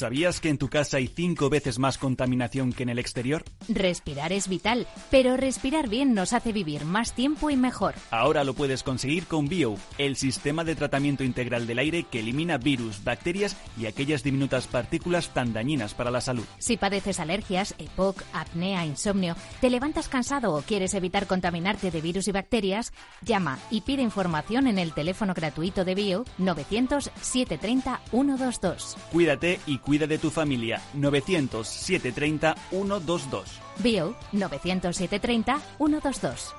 ¿Sabías 0.00 0.40
que 0.40 0.48
en 0.48 0.56
tu 0.56 0.70
casa 0.70 0.96
hay 0.96 1.08
cinco 1.08 1.50
veces 1.50 1.78
más 1.78 1.98
contaminación 1.98 2.72
que 2.72 2.84
en 2.84 2.88
el 2.88 2.98
exterior? 2.98 3.44
Respirar 3.68 4.32
es 4.32 4.48
vital, 4.48 4.86
pero 5.10 5.36
respirar 5.36 5.90
bien 5.90 6.14
nos 6.14 6.32
hace 6.32 6.54
vivir 6.54 6.86
más 6.86 7.12
tiempo 7.12 7.50
y 7.50 7.56
mejor. 7.56 7.96
Ahora 8.10 8.42
lo 8.42 8.54
puedes 8.54 8.82
conseguir 8.82 9.26
con 9.26 9.46
Bio, 9.46 9.74
el 9.98 10.16
sistema 10.16 10.64
de 10.64 10.74
tratamiento 10.74 11.22
integral 11.22 11.66
del 11.66 11.80
aire 11.80 12.04
que 12.04 12.20
elimina 12.20 12.56
virus, 12.56 13.04
bacterias 13.04 13.58
y 13.78 13.84
aquellas 13.84 14.22
diminutas 14.22 14.66
partículas 14.66 15.34
tan 15.34 15.52
dañinas 15.52 15.92
para 15.92 16.10
la 16.10 16.22
salud. 16.22 16.46
Si 16.56 16.78
padeces 16.78 17.20
alergias, 17.20 17.74
EPOC, 17.76 18.24
apnea, 18.32 18.86
insomnio, 18.86 19.36
te 19.60 19.68
levantas 19.68 20.08
cansado 20.08 20.54
o 20.54 20.62
quieres 20.62 20.94
evitar 20.94 21.26
contaminarte 21.26 21.90
de 21.90 22.00
virus 22.00 22.26
y 22.26 22.32
bacterias, 22.32 22.94
llama 23.20 23.58
y 23.70 23.82
pide 23.82 24.00
información 24.00 24.66
en 24.66 24.78
el 24.78 24.94
teléfono 24.94 25.34
gratuito 25.34 25.84
de 25.84 25.94
Bio 25.94 26.24
900 26.38 27.10
730 27.20 28.00
122. 28.10 28.96
Cuídate 29.12 29.60
y 29.66 29.76
cuida 29.90 30.06
de 30.06 30.18
tu 30.18 30.30
familia. 30.30 30.80
900 30.94 31.66
730 31.66 32.54
122. 32.70 33.60
Bio 33.78 34.14
900 34.30 34.96
730 34.96 35.60
122. 35.78 36.54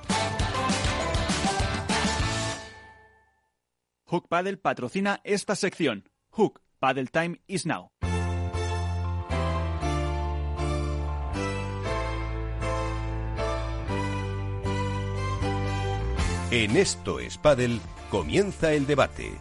Hook 4.04 4.28
Paddle 4.28 4.58
patrocina 4.58 5.22
esta 5.24 5.56
sección. 5.56 6.10
Hook 6.32 6.60
Paddle 6.78 7.06
Time 7.06 7.40
is 7.46 7.64
now. 7.64 7.88
En 16.50 16.76
Esto 16.76 17.18
es 17.18 17.38
Paddle 17.38 17.80
comienza 18.10 18.74
el 18.74 18.86
debate. 18.86 19.38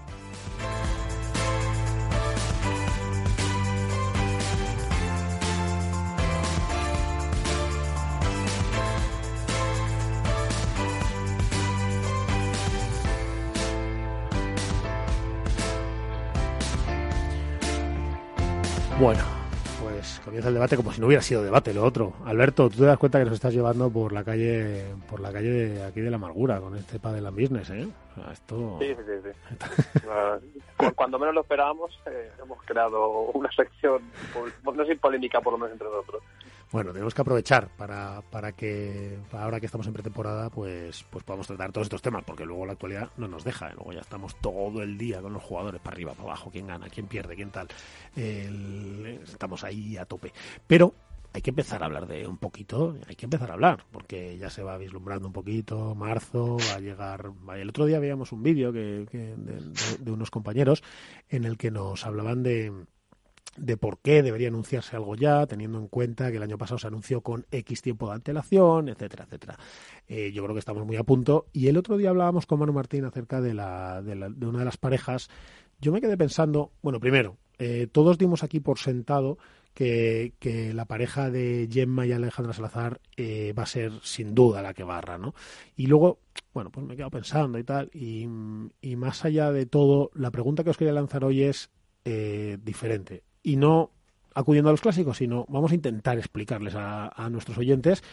Bueno, 19.01 19.23
pues 19.81 20.21
comienza 20.23 20.49
el 20.49 20.53
debate 20.53 20.77
como 20.77 20.93
si 20.93 21.01
no 21.01 21.07
hubiera 21.07 21.23
sido 21.23 21.41
debate 21.41 21.73
lo 21.73 21.83
otro. 21.83 22.13
Alberto, 22.23 22.69
tú 22.69 22.77
te 22.77 22.85
das 22.85 22.99
cuenta 22.99 23.17
que 23.17 23.25
nos 23.25 23.33
estás 23.33 23.51
llevando 23.51 23.89
por 23.89 24.13
la 24.13 24.23
calle, 24.23 24.85
por 25.09 25.19
la 25.19 25.33
calle 25.33 25.49
de 25.49 25.83
aquí 25.83 26.01
de 26.01 26.11
la 26.11 26.17
amargura 26.17 26.61
con 26.61 26.77
este 26.77 26.99
Padel 26.99 27.25
and 27.25 27.35
Business, 27.35 27.71
¿eh? 27.71 27.87
O 28.11 28.21
sea, 28.23 28.31
esto... 28.33 28.77
Sí, 28.79 28.87
sí, 28.95 29.01
sí. 29.23 29.29
sí. 29.93 30.61
Cu- 30.77 30.93
Cuando 30.95 31.17
menos 31.19 31.33
lo 31.35 31.41
esperábamos, 31.41 31.91
eh, 32.05 32.31
hemos 32.43 32.61
creado 32.63 33.09
una 33.33 33.51
sección, 33.51 34.01
no 34.63 34.73
sé 34.85 34.91
si 34.93 34.95
polémica 34.99 35.39
por 35.41 35.53
lo 35.53 35.59
menos 35.59 35.73
entre 35.73 35.87
nosotros. 35.87 36.21
Bueno, 36.71 36.93
tenemos 36.93 37.13
que 37.13 37.21
aprovechar 37.21 37.67
para, 37.75 38.21
para 38.31 38.53
que 38.53 39.17
ahora 39.33 39.59
que 39.59 39.65
estamos 39.65 39.87
en 39.87 39.93
pretemporada, 39.93 40.49
pues, 40.49 41.03
pues 41.09 41.23
podamos 41.25 41.45
tratar 41.47 41.71
todos 41.73 41.85
estos 41.85 42.01
temas, 42.01 42.23
porque 42.23 42.45
luego 42.45 42.65
la 42.65 42.73
actualidad 42.73 43.09
no 43.17 43.27
nos 43.27 43.43
deja, 43.43 43.67
¿eh? 43.69 43.73
luego 43.75 43.91
ya 43.91 43.99
estamos 43.99 44.35
todo 44.37 44.81
el 44.81 44.97
día 44.97 45.21
con 45.21 45.33
los 45.33 45.43
jugadores 45.43 45.81
para 45.81 45.95
arriba, 45.95 46.13
para 46.13 46.29
abajo, 46.29 46.49
quién 46.49 46.67
gana, 46.67 46.87
quién 46.89 47.07
pierde, 47.07 47.35
quién 47.35 47.51
tal. 47.51 47.67
El- 48.15 49.19
estamos 49.23 49.63
ahí 49.63 49.97
a 49.97 50.05
tope. 50.05 50.31
Pero 50.67 50.93
hay 51.33 51.41
que 51.41 51.51
empezar 51.51 51.81
a 51.81 51.85
hablar 51.85 52.07
de 52.07 52.27
un 52.27 52.37
poquito, 52.37 52.95
hay 53.07 53.15
que 53.15 53.25
empezar 53.25 53.49
a 53.51 53.53
hablar, 53.53 53.85
porque 53.91 54.37
ya 54.37 54.49
se 54.49 54.63
va 54.63 54.77
vislumbrando 54.77 55.27
un 55.27 55.33
poquito, 55.33 55.95
marzo, 55.95 56.57
va 56.69 56.75
a 56.75 56.79
llegar... 56.79 57.31
El 57.55 57.69
otro 57.69 57.85
día 57.85 57.99
veíamos 57.99 58.31
un 58.31 58.43
vídeo 58.43 58.73
que, 58.73 59.07
que 59.09 59.17
de, 59.17 59.35
de- 59.61 59.97
de 59.99 60.11
unos 60.11 60.29
compañeros 60.31 60.83
en 61.29 61.45
el 61.45 61.57
que 61.57 61.71
nos 61.71 62.05
hablaban 62.05 62.43
de 62.43 62.71
de 63.57 63.75
por 63.75 63.99
qué 63.99 64.23
debería 64.23 64.47
anunciarse 64.47 64.95
algo 64.95 65.13
ya, 65.15 65.45
teniendo 65.45 65.77
en 65.77 65.89
cuenta 65.89 66.31
que 66.31 66.37
el 66.37 66.43
año 66.43 66.57
pasado 66.57 66.77
se 66.77 66.87
anunció 66.87 67.19
con 67.19 67.45
X 67.51 67.81
tiempo 67.81 68.07
de 68.07 68.15
antelación, 68.15 68.87
etcétera, 68.87 69.25
etcétera. 69.25 69.59
Eh, 70.07 70.31
yo 70.31 70.41
creo 70.43 70.55
que 70.55 70.59
estamos 70.59 70.85
muy 70.85 70.95
a 70.95 71.03
punto. 71.03 71.47
Y 71.51 71.67
el 71.67 71.75
otro 71.75 71.97
día 71.97 72.11
hablábamos 72.11 72.45
con 72.45 72.59
Manu 72.59 72.71
Martín 72.71 73.03
acerca 73.03 73.41
de, 73.41 73.53
la, 73.53 74.01
de, 74.01 74.15
la- 74.15 74.29
de 74.29 74.45
una 74.47 74.59
de 74.59 74.65
las 74.65 74.77
parejas. 74.77 75.29
Yo 75.81 75.91
me 75.91 75.99
quedé 75.99 76.15
pensando, 76.15 76.71
bueno, 76.81 77.01
primero, 77.01 77.35
eh, 77.59 77.87
todos 77.91 78.17
dimos 78.17 78.41
aquí 78.43 78.61
por 78.61 78.79
sentado 78.79 79.37
que, 79.73 80.33
que 80.39 80.73
la 80.73 80.85
pareja 80.85 81.29
de 81.29 81.67
Gemma 81.71 82.05
y 82.05 82.11
Alejandra 82.11 82.53
Salazar 82.53 82.99
eh, 83.15 83.53
va 83.57 83.63
a 83.63 83.67
ser 83.67 83.93
sin 84.03 84.35
duda 84.35 84.61
la 84.61 84.73
que 84.73 84.83
barra, 84.83 85.17
¿no? 85.17 85.33
Y 85.75 85.87
luego, 85.87 86.19
bueno, 86.53 86.71
pues 86.71 86.85
me 86.85 86.93
he 86.93 86.97
quedado 86.97 87.11
pensando 87.11 87.57
y 87.57 87.63
tal, 87.63 87.89
y, 87.93 88.27
más 88.95 89.25
allá 89.25 89.51
de 89.51 89.65
todo, 89.65 90.11
la 90.13 90.31
pregunta 90.31 90.63
que 90.63 90.69
os 90.71 90.77
quería 90.77 90.93
lanzar 90.93 91.23
hoy 91.23 91.43
es 91.43 91.71
eh, 92.05 92.57
diferente. 92.61 93.23
Y 93.43 93.55
no 93.55 93.91
acudiendo 94.33 94.69
a 94.69 94.73
los 94.73 94.81
clásicos, 94.81 95.17
sino 95.17 95.45
vamos 95.49 95.71
a 95.71 95.75
intentar 95.75 96.17
explicarles 96.17 96.75
a, 96.75 97.09
a 97.09 97.29
nuestros 97.29 97.57
oyentes 97.57 98.03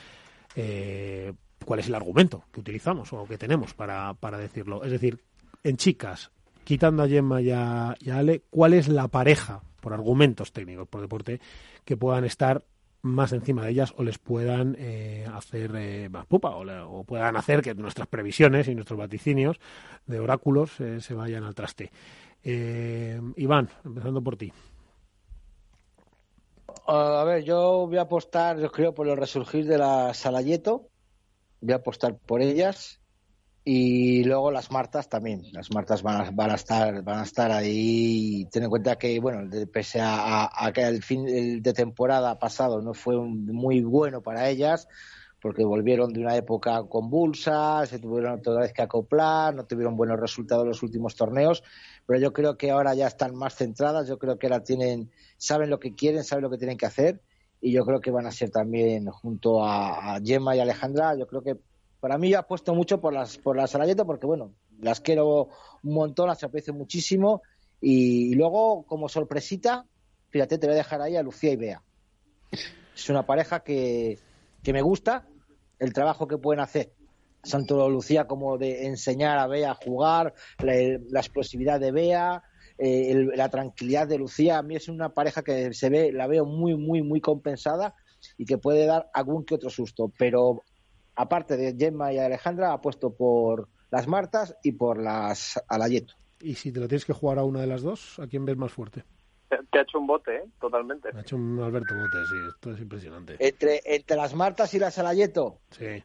eh, 0.57 1.33
cuál 1.65 1.81
es 1.81 1.89
el 1.89 1.95
argumento 1.95 2.45
que 2.53 2.61
utilizamos 2.61 3.13
o 3.13 3.27
que 3.27 3.39
tenemos 3.39 3.75
para, 3.75 4.15
para 4.15 4.39
decirlo. 4.39 4.83
Es 4.85 4.91
decir, 4.91 5.23
en 5.63 5.77
chicas, 5.77 6.31
quitando 6.65 7.03
a 7.03 7.09
Gemma 7.09 7.41
y 7.41 7.51
a 7.51 7.95
Ale, 8.11 8.43
¿cuál 8.51 8.75
es 8.75 8.89
la 8.89 9.09
pareja, 9.09 9.63
por 9.81 9.93
argumentos 9.93 10.53
técnicos, 10.53 10.89
por 10.89 11.01
deporte, 11.01 11.41
que 11.85 11.97
puedan 11.97 12.25
estar 12.25 12.65
más 13.03 13.33
encima 13.33 13.65
de 13.65 13.71
ellas 13.71 13.95
o 13.97 14.03
les 14.03 14.19
puedan 14.19 14.77
eh, 14.79 15.27
hacer 15.33 15.73
eh, 15.77 16.09
más 16.09 16.27
pupa 16.27 16.51
o, 16.51 16.99
o 16.99 17.05
puedan 17.05 17.37
hacer 17.37 17.63
que 17.63 17.75
nuestras 17.75 18.09
previsiones 18.09 18.69
y 18.69 18.75
nuestros 18.75 18.99
vaticinios 18.99 19.61
de 20.07 20.21
oráculos 20.21 20.81
eh, 20.81 21.01
se 21.01 21.15
vayan 21.15 21.45
al 21.45 21.55
traste. 21.55 21.91
Iván, 22.45 23.69
empezando 23.85 24.23
por 24.23 24.37
ti. 24.37 24.53
A 26.87 27.25
ver, 27.25 27.45
yo 27.45 27.87
voy 27.87 27.99
a 27.99 28.03
apostar, 28.03 28.59
yo 28.59 28.71
creo, 28.71 28.95
por 28.95 29.09
el 29.09 29.17
resurgir 29.17 29.67
de 29.67 29.77
la 29.77 30.15
Salayeto. 30.15 30.89
Voy 31.61 31.73
a 31.73 31.77
apostar 31.77 32.17
por 32.17 32.41
ellas. 32.41 32.98
Y 33.65 34.25
luego 34.25 34.51
las 34.51 34.71
Martas 34.71 35.09
también. 35.11 35.43
Las 35.53 35.71
Martas 35.71 36.03
van 36.03 36.21
a, 36.27 36.31
van 36.31 36.51
a 36.51 36.55
estar 36.55 37.03
van 37.03 37.19
a 37.21 37.23
estar 37.25 37.51
ahí. 37.53 38.47
Ten 38.51 38.63
en 38.65 38.71
cuenta 38.71 38.97
que, 38.97 39.21
bueno, 39.21 39.49
pese 39.73 40.01
a, 40.03 40.49
que 40.75 40.83
el 40.83 41.03
fin 41.03 41.63
de 41.63 41.73
temporada 41.75 42.39
pasado 42.39 42.81
no 42.81 42.95
fue 42.95 43.17
un- 43.19 43.45
muy 43.47 43.83
bueno 43.83 44.23
para 44.23 44.49
ellas, 44.49 44.89
porque 45.41 45.65
volvieron 45.65 46.13
de 46.13 46.21
una 46.21 46.35
época 46.37 46.83
convulsa, 46.89 47.85
se 47.87 47.99
tuvieron 47.99 48.39
otra 48.41 48.55
vez 48.61 48.73
que 48.73 48.83
acoplar, 48.83 49.55
no 49.55 49.67
tuvieron 49.67 49.97
buenos 49.97 50.19
resultados 50.19 50.63
en 50.65 50.69
los 50.71 50.83
últimos 50.83 51.15
torneos, 51.15 51.63
pero 52.07 52.19
yo 52.19 52.33
creo 52.33 52.57
que 52.57 52.71
ahora 52.71 52.95
ya 52.95 53.07
están 53.07 53.35
más 53.37 53.55
centradas, 53.55 54.09
yo 54.09 54.19
creo 54.19 54.39
que 54.39 54.47
ahora 54.47 54.65
tienen, 54.65 55.13
saben 55.37 55.71
lo 55.71 55.79
que 55.79 55.95
quieren, 55.95 56.25
saben 56.25 56.43
lo 56.43 56.51
que 56.51 56.59
tienen 56.59 56.77
que 56.79 56.87
hacer, 56.87 57.23
y 57.61 57.73
yo 57.73 57.85
creo 57.85 58.01
que 58.01 58.11
van 58.11 58.27
a 58.27 58.33
ser 58.33 58.51
también 58.51 59.07
junto 59.07 59.65
a 59.65 60.19
Gemma 60.25 60.57
y 60.57 60.61
Alejandra, 60.61 61.17
yo 61.17 61.27
creo 61.29 61.43
que 61.43 61.57
para 62.01 62.19
mí 62.19 62.31
yo 62.31 62.39
apuesto 62.39 62.75
mucho 62.75 63.01
por 63.01 63.13
las 63.13 63.39
por 63.39 63.57
las 63.57 63.75
Arayeto 63.75 64.07
porque 64.07 64.27
bueno, 64.27 64.55
las 64.81 65.01
quiero 65.01 65.49
un 65.83 65.95
montón, 65.95 66.29
las 66.29 66.43
aprecio 66.45 66.75
muchísimo 66.75 67.43
y, 67.81 68.35
luego 68.35 68.85
como 68.87 69.09
sorpresita, 69.09 69.87
fíjate, 70.31 70.59
te 70.59 70.67
voy 70.67 70.75
a 70.75 70.79
dejar 70.79 71.01
ahí 71.01 71.17
a 71.17 71.23
Lucía 71.23 71.53
y 71.53 71.57
Bea. 71.57 71.83
Es 72.95 73.09
una 73.09 73.25
pareja 73.25 73.61
que, 73.61 74.19
que 74.63 74.73
me 74.73 74.83
gusta, 74.83 75.29
el 75.79 75.93
trabajo 75.93 76.27
que 76.27 76.39
pueden 76.39 76.61
hacer 76.61 76.93
tanto 77.49 77.89
Lucía 77.89 78.27
como 78.27 78.59
de 78.59 78.87
enseñar 78.87 79.39
a 79.39 79.47
Bea 79.47 79.71
a 79.71 79.75
jugar, 79.75 80.35
la, 80.61 80.73
la 81.09 81.21
explosividad 81.21 81.79
de 81.79 81.93
Bea, 81.93 82.43
eh, 82.79 83.13
el- 83.13 83.29
la 83.37 83.49
tranquilidad 83.49 84.09
de 84.09 84.19
Lucía. 84.19 84.59
A 84.59 84.63
mí 84.63 84.75
es 84.77 84.89
una 84.89 85.15
pareja 85.15 85.43
que 85.43 85.73
se 85.73 85.89
ve, 85.89 86.13
la 86.13 86.27
veo 86.27 86.45
muy, 86.45 86.77
muy, 86.77 87.03
muy 87.03 87.21
compensada 87.21 87.95
y 88.37 88.45
que 88.45 88.59
puede 88.59 88.87
dar 88.87 89.09
algún 89.15 89.45
que 89.45 89.55
otro 89.55 89.71
susto. 89.71 90.13
Pero 90.19 90.63
aparte 91.19 91.57
de 91.57 91.75
Gemma 91.77 92.13
y 92.13 92.19
Alejandra, 92.19 92.73
apuesto 92.73 93.11
por 93.11 93.69
las 93.91 94.07
Martas 94.07 94.57
y 94.63 94.73
por 94.73 94.99
las 94.99 95.63
Alayeto. 95.69 96.15
Y 96.41 96.55
si 96.55 96.71
te 96.73 96.79
lo 96.79 96.87
tienes 96.87 97.05
que 97.05 97.13
jugar 97.13 97.39
a 97.39 97.45
una 97.45 97.61
de 97.61 97.67
las 97.67 97.83
dos, 97.83 98.21
¿a 98.21 98.29
quién 98.29 98.45
ves 98.45 98.57
más 98.57 98.73
fuerte? 98.73 99.05
Te, 99.49 99.79
ha 99.79 99.83
hecho 99.83 99.99
un 99.99 100.07
bote, 100.07 100.37
¿eh? 100.37 100.45
Totalmente. 100.61 101.13
Me 101.13 101.19
ha 101.19 101.23
hecho 101.23 101.37
un 101.37 101.59
Alberto 101.61 101.95
Bote, 101.95 102.19
sí, 102.29 102.37
esto 102.55 102.73
es 102.73 102.81
impresionante. 102.81 103.37
Entre, 103.41 103.81
entre 103.85 104.17
las 104.17 104.35
Martas 104.35 104.73
y 104.75 104.79
las 104.79 104.99
Alayeto, 104.99 105.59
Sí. 105.71 106.05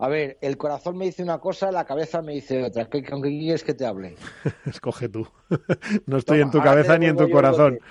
A 0.00 0.08
ver, 0.08 0.38
el 0.40 0.56
corazón 0.56 0.96
me 0.96 1.06
dice 1.06 1.22
una 1.22 1.38
cosa, 1.38 1.72
la 1.72 1.84
cabeza 1.84 2.22
me 2.22 2.34
dice 2.34 2.62
otra. 2.64 2.88
¿Qué- 2.88 3.04
¿Con 3.04 3.22
qué 3.22 3.28
quieres 3.30 3.64
que 3.64 3.74
te 3.74 3.86
hable? 3.86 4.16
Escoge 4.66 5.08
tú. 5.08 5.26
No 6.06 6.18
estoy 6.18 6.38
Toma, 6.38 6.46
en 6.46 6.50
tu 6.52 6.62
cabeza 6.62 6.98
ni 6.98 7.06
en 7.06 7.16
tu 7.16 7.28
corazón. 7.30 7.78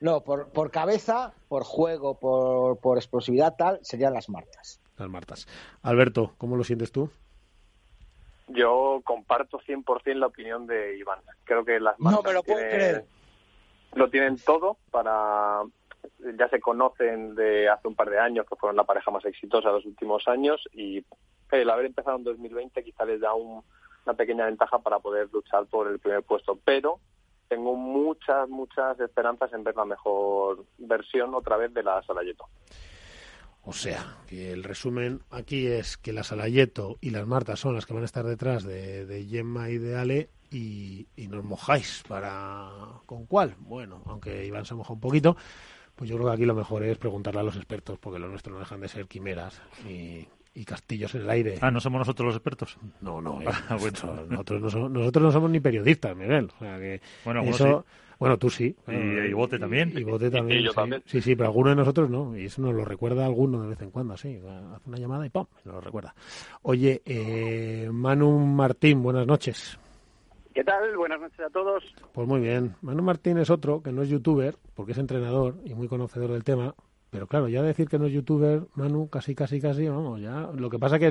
No, 0.00 0.22
por, 0.22 0.48
por 0.50 0.70
cabeza, 0.70 1.32
por 1.48 1.64
juego, 1.64 2.18
por, 2.18 2.78
por 2.78 2.98
explosividad, 2.98 3.54
tal, 3.56 3.78
serían 3.82 4.14
las 4.14 4.28
Martas. 4.28 4.80
Las 4.98 5.08
Martas. 5.08 5.46
Alberto, 5.82 6.34
¿cómo 6.38 6.56
lo 6.56 6.64
sientes 6.64 6.92
tú? 6.92 7.10
Yo 8.48 9.00
comparto 9.04 9.58
100% 9.60 10.14
la 10.14 10.26
opinión 10.26 10.66
de 10.66 10.98
Iván. 10.98 11.20
Creo 11.44 11.64
que 11.64 11.80
las 11.80 11.98
No 11.98 12.04
marcas 12.10 12.24
me 12.24 12.32
lo 12.34 12.42
puedo 12.42 12.58
tienen- 12.58 12.76
creer. 12.76 13.04
lo 13.94 14.10
tienen 14.10 14.36
todo 14.38 14.76
para 14.90 15.60
ya 16.38 16.48
se 16.48 16.60
conocen 16.60 17.34
de 17.34 17.68
hace 17.68 17.88
un 17.88 17.94
par 17.94 18.10
de 18.10 18.18
años 18.18 18.46
que 18.48 18.56
fueron 18.56 18.76
la 18.76 18.84
pareja 18.84 19.10
más 19.10 19.24
exitosa 19.24 19.68
de 19.68 19.74
los 19.74 19.86
últimos 19.86 20.26
años 20.28 20.62
y 20.72 21.04
el 21.50 21.70
haber 21.70 21.86
empezado 21.86 22.16
en 22.16 22.24
2020 22.24 22.82
quizá 22.82 23.04
les 23.04 23.20
da 23.20 23.34
un- 23.34 23.62
una 24.06 24.14
pequeña 24.14 24.46
ventaja 24.46 24.78
para 24.78 24.98
poder 25.00 25.28
luchar 25.32 25.66
por 25.66 25.88
el 25.88 25.98
primer 25.98 26.22
puesto 26.22 26.58
pero 26.64 26.98
tengo 27.48 27.74
muchas, 27.76 28.48
muchas 28.48 28.98
esperanzas 29.00 29.52
en 29.52 29.62
ver 29.62 29.76
la 29.76 29.84
mejor 29.84 30.64
versión 30.78 31.34
otra 31.34 31.56
vez 31.58 31.74
de 31.74 31.82
la 31.82 32.02
Salayeto. 32.02 32.46
O 33.64 33.72
sea, 33.72 34.16
que 34.26 34.52
el 34.52 34.64
resumen 34.64 35.20
aquí 35.30 35.66
es 35.66 35.96
que 35.96 36.12
la 36.12 36.24
Salayeto 36.24 36.96
y 37.00 37.10
las 37.10 37.26
Martas 37.26 37.60
son 37.60 37.74
las 37.74 37.86
que 37.86 37.92
van 37.94 38.02
a 38.02 38.06
estar 38.06 38.24
detrás 38.24 38.64
de, 38.64 39.04
de 39.06 39.24
Gemma 39.26 39.68
y 39.70 39.78
de 39.78 39.96
Ale 39.96 40.30
y, 40.50 41.06
y 41.14 41.28
nos 41.28 41.44
mojáis 41.44 42.02
para... 42.08 42.70
¿Con 43.06 43.26
cuál? 43.26 43.54
Bueno, 43.58 44.02
aunque 44.06 44.44
Iván 44.46 44.64
se 44.64 44.74
moja 44.74 44.92
un 44.94 45.00
poquito, 45.00 45.36
pues 45.96 46.08
yo 46.10 46.16
creo 46.16 46.28
que 46.28 46.34
aquí 46.34 46.44
lo 46.44 46.54
mejor 46.54 46.82
es 46.84 46.98
preguntarle 46.98 47.40
a 47.40 47.44
los 47.44 47.56
expertos, 47.56 47.98
porque 47.98 48.18
lo 48.18 48.28
nuestro 48.28 48.52
no 48.52 48.58
dejan 48.60 48.80
de 48.80 48.88
ser 48.88 49.06
quimeras 49.06 49.60
y, 49.88 50.26
y 50.54 50.64
castillos 50.64 51.14
en 51.14 51.22
el 51.22 51.30
aire. 51.30 51.58
Ah, 51.60 51.70
¿no 51.70 51.80
somos 51.80 51.98
nosotros 52.00 52.26
los 52.26 52.36
expertos? 52.36 52.76
No, 53.00 53.20
no, 53.20 53.40
eh, 53.42 53.46
Ah, 53.68 53.76
bueno. 53.78 53.92
nosotros, 53.92 54.28
nosotros 54.28 54.60
no 54.62 54.70
somos, 54.70 54.90
nosotros 54.90 55.22
no 55.24 55.32
somos 55.32 55.50
ni 55.50 55.60
periodistas, 55.60 56.16
Miguel. 56.16 56.50
O 56.56 56.58
sea 56.58 56.78
que 56.78 57.00
Bueno, 57.24 57.42
eso, 57.42 57.84
sí. 57.88 58.14
bueno, 58.18 58.36
tú 58.38 58.50
sí. 58.50 58.74
Y- 58.88 59.30
y 59.30 59.32
Bote 59.32 59.58
también. 59.58 59.92
Y, 59.96 60.02
Bote 60.04 60.30
también. 60.30 60.60
Y 60.60 60.64
yo 60.64 60.70
sí. 60.70 60.76
también. 60.76 61.02
Sí, 61.06 61.20
sí, 61.20 61.36
pero 61.36 61.48
alguno 61.48 61.70
de 61.70 61.76
nosotros 61.76 62.08
no. 62.10 62.36
Y 62.36 62.46
eso 62.46 62.60
nos 62.62 62.74
lo 62.74 62.84
recuerda 62.84 63.24
alguno 63.26 63.62
de 63.62 63.68
vez 63.68 63.80
en 63.82 63.90
cuando, 63.90 64.16
sí. 64.16 64.36
Hace 64.74 64.88
una 64.88 64.98
llamada 64.98 65.26
y 65.26 65.30
¡pum! 65.30 65.46
Nos 65.64 65.74
lo 65.74 65.80
recuerda. 65.80 66.14
Oye, 66.62 67.02
eh, 67.04 67.88
Manu 67.92 68.38
Martín, 68.38 69.02
buenas 69.02 69.26
noches. 69.26 69.78
¿Qué 70.54 70.64
tal? 70.64 70.96
Buenas 70.96 71.20
noches 71.20 71.40
a 71.40 71.50
todos. 71.50 71.82
Pues 72.12 72.28
muy 72.28 72.40
bien. 72.40 72.74
Manu 72.82 73.02
Martín 73.02 73.38
es 73.38 73.48
otro 73.48 73.82
que 73.82 73.90
no 73.90 74.02
es 74.02 74.10
youtuber, 74.10 74.56
porque 74.74 74.92
es 74.92 74.98
entrenador 74.98 75.54
y 75.64 75.74
muy 75.74 75.88
conocedor 75.88 76.30
del 76.30 76.44
tema. 76.44 76.74
Pero 77.10 77.26
claro, 77.26 77.48
ya 77.48 77.62
decir 77.62 77.88
que 77.88 77.98
no 77.98 78.06
es 78.06 78.12
youtuber, 78.12 78.62
Manu, 78.74 79.08
casi, 79.08 79.34
casi, 79.34 79.60
casi, 79.60 79.88
vamos, 79.88 80.20
ya. 80.20 80.50
Lo 80.54 80.68
que 80.68 80.78
pasa 80.78 80.98
que 80.98 81.10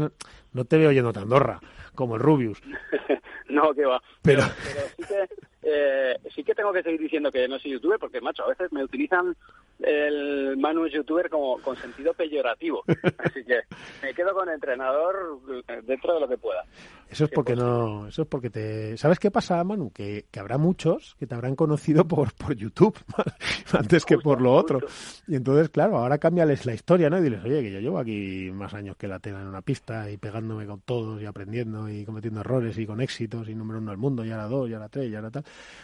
no, 0.54 0.66
te 0.66 0.78
veo 0.78 0.92
yendo 0.92 1.14
tan 1.14 1.24
Andorra, 1.24 1.60
como 1.96 2.16
el 2.16 2.22
Rubius. 2.22 2.62
no, 3.50 3.74
que 3.74 3.86
va. 3.86 4.02
Pero, 4.22 4.44
Pero 4.64 4.88
sí 4.98 5.04
que, 5.04 5.30
eh, 5.64 6.18
sí 6.36 6.44
que 6.44 6.56
tengo 6.56 6.72
que 6.74 6.84
seguir 6.84 7.02
diciendo 7.02 7.32
que 7.32 7.48
no 7.48 7.58
soy 7.58 7.72
youtuber 7.72 8.00
porque, 8.00 8.22
macho, 8.22 8.44
a 8.44 8.50
veces 8.50 8.72
me 8.72 8.84
utilizan 8.84 9.36
el 9.80 10.58
Manu 10.58 10.86
es 10.86 10.94
youtuber 10.94 11.30
como 11.30 11.60
con 11.60 11.76
sentido 11.76 12.14
peyorativo. 12.14 12.84
Así 13.18 13.44
que 13.44 13.62
me 14.02 14.14
quedo 14.14 14.34
con 14.34 14.50
entrenador 14.50 15.40
dentro 15.84 16.14
de 16.14 16.20
lo 16.20 16.28
que 16.28 16.38
pueda. 16.38 16.64
Eso 17.12 17.26
es 17.26 17.30
porque 17.30 17.58
no, 17.58 18.08
eso 18.08 18.22
es 18.22 18.28
porque 18.30 18.50
te, 18.50 18.96
¿sabes 18.96 19.20
qué 19.20 19.30
pasa, 19.32 19.62
Manu? 19.66 19.92
Que, 19.92 20.28
que 20.32 20.40
habrá 20.40 20.58
muchos 20.58 21.18
que 21.20 21.28
te 21.28 21.36
habrán 21.36 21.58
conocido 21.58 22.08
por, 22.08 22.34
por 22.34 22.56
YouTube 22.56 22.98
antes 23.74 24.06
que 24.06 24.18
por 24.18 24.40
lo 24.40 24.54
otro. 24.54 24.80
Y 25.28 25.36
entonces, 25.36 25.68
claro, 25.70 25.98
ahora 25.98 26.20
cámbiales 26.20 26.66
la 26.66 26.74
historia, 26.74 27.10
¿no? 27.10 27.18
Y 27.18 27.24
diles, 27.24 27.44
oye, 27.44 27.62
que 27.64 27.70
yo 27.70 27.82
llevo 27.82 28.00
aquí 28.00 28.50
más 28.54 28.74
años 28.74 28.96
que 28.96 29.10
la 29.10 29.20
tela 29.20 29.42
en 29.42 29.48
una 29.48 29.62
pista 29.62 30.10
y 30.10 30.16
pegándome 30.16 30.66
con 30.66 30.80
todos 30.80 31.22
y 31.22 31.26
aprendiendo 31.26 31.90
y 31.90 32.06
cometiendo 32.06 32.40
errores 32.40 32.78
y 32.78 32.86
con 32.86 33.02
éxitos 33.02 33.50
y 33.50 33.56
número 33.56 33.80
uno 33.80 33.92
del 33.92 34.00
mundo 34.00 34.24
y 34.24 34.32
ahora 34.32 34.48
dos 34.48 34.70
y 34.70 34.74
ahora 34.74 34.88
tres 34.88 35.12
y 35.12 35.16
ahora 35.16 35.32
tal. 35.32 35.44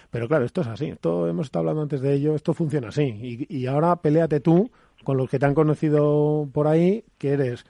Pero 0.10 0.30
claro, 0.30 0.46
esto 0.46 0.62
es 0.62 0.68
así. 0.68 0.86
Esto 0.86 1.28
hemos 1.28 1.48
estado 1.48 1.64
hablando 1.64 1.82
antes 1.82 2.00
de 2.00 2.14
ello. 2.14 2.36
Esto 2.36 2.54
funciona 2.54 2.88
así. 2.88 3.04
Y, 3.04 3.54
y 3.54 3.68
ahora 3.68 3.98
peléate 3.98 4.40
tú 4.40 4.72
con 5.04 5.18
los 5.18 5.30
que 5.30 5.40
te 5.40 5.46
han 5.46 5.54
conocido 5.54 6.48
por 6.54 6.68
ahí, 6.68 7.04
que 7.18 7.32
eres 7.32 7.66